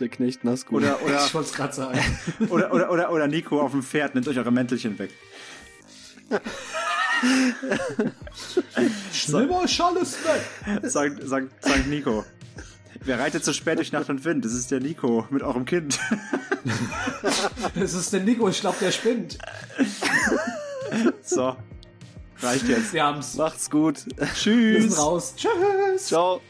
Der 0.00 0.08
Knecht 0.08 0.44
Nassgut. 0.44 0.82
Oder, 0.82 1.02
oder, 1.02 1.24
Ich 1.26 1.34
wollte 1.34 1.50
es 1.50 1.54
gerade 1.54 1.72
sagen. 1.74 2.00
oder, 2.48 2.72
oder, 2.72 2.90
oder, 2.90 3.12
oder 3.12 3.28
Nico 3.28 3.60
auf 3.60 3.72
dem 3.72 3.82
Pferd, 3.82 4.14
nimmt 4.14 4.26
euch 4.28 4.38
eure 4.38 4.50
Mäntelchen 4.50 4.98
weg. 4.98 5.10
Schlimmer 9.12 9.68
Schall 9.68 9.96
ist 9.98 10.18
weg. 10.24 10.42
Sagt, 10.90 11.22
sagt, 11.28 11.64
sagt 11.64 11.86
Nico. 11.86 12.24
Wer 13.04 13.18
reitet 13.18 13.44
so 13.44 13.52
spät 13.52 13.78
durch 13.78 13.92
Nacht 13.92 14.08
und 14.08 14.24
Wind? 14.24 14.44
Das 14.44 14.52
ist 14.52 14.70
der 14.70 14.80
Nico 14.80 15.26
mit 15.30 15.42
eurem 15.42 15.64
Kind. 15.64 15.98
Das 17.74 17.94
ist 17.94 18.12
der 18.12 18.20
Nico, 18.20 18.48
ich 18.48 18.60
glaube, 18.60 18.76
der 18.80 18.92
spinnt. 18.92 19.36
So. 21.22 21.56
Reicht 22.40 22.68
jetzt. 22.68 22.92
Wir 22.92 23.04
haben's. 23.04 23.34
Macht's 23.34 23.68
gut. 23.68 24.04
Wir 24.16 24.28
Tschüss. 24.32 24.82
sind 24.84 24.98
raus. 24.98 25.34
Tschüss. 25.36 26.06
Ciao. 26.06 26.40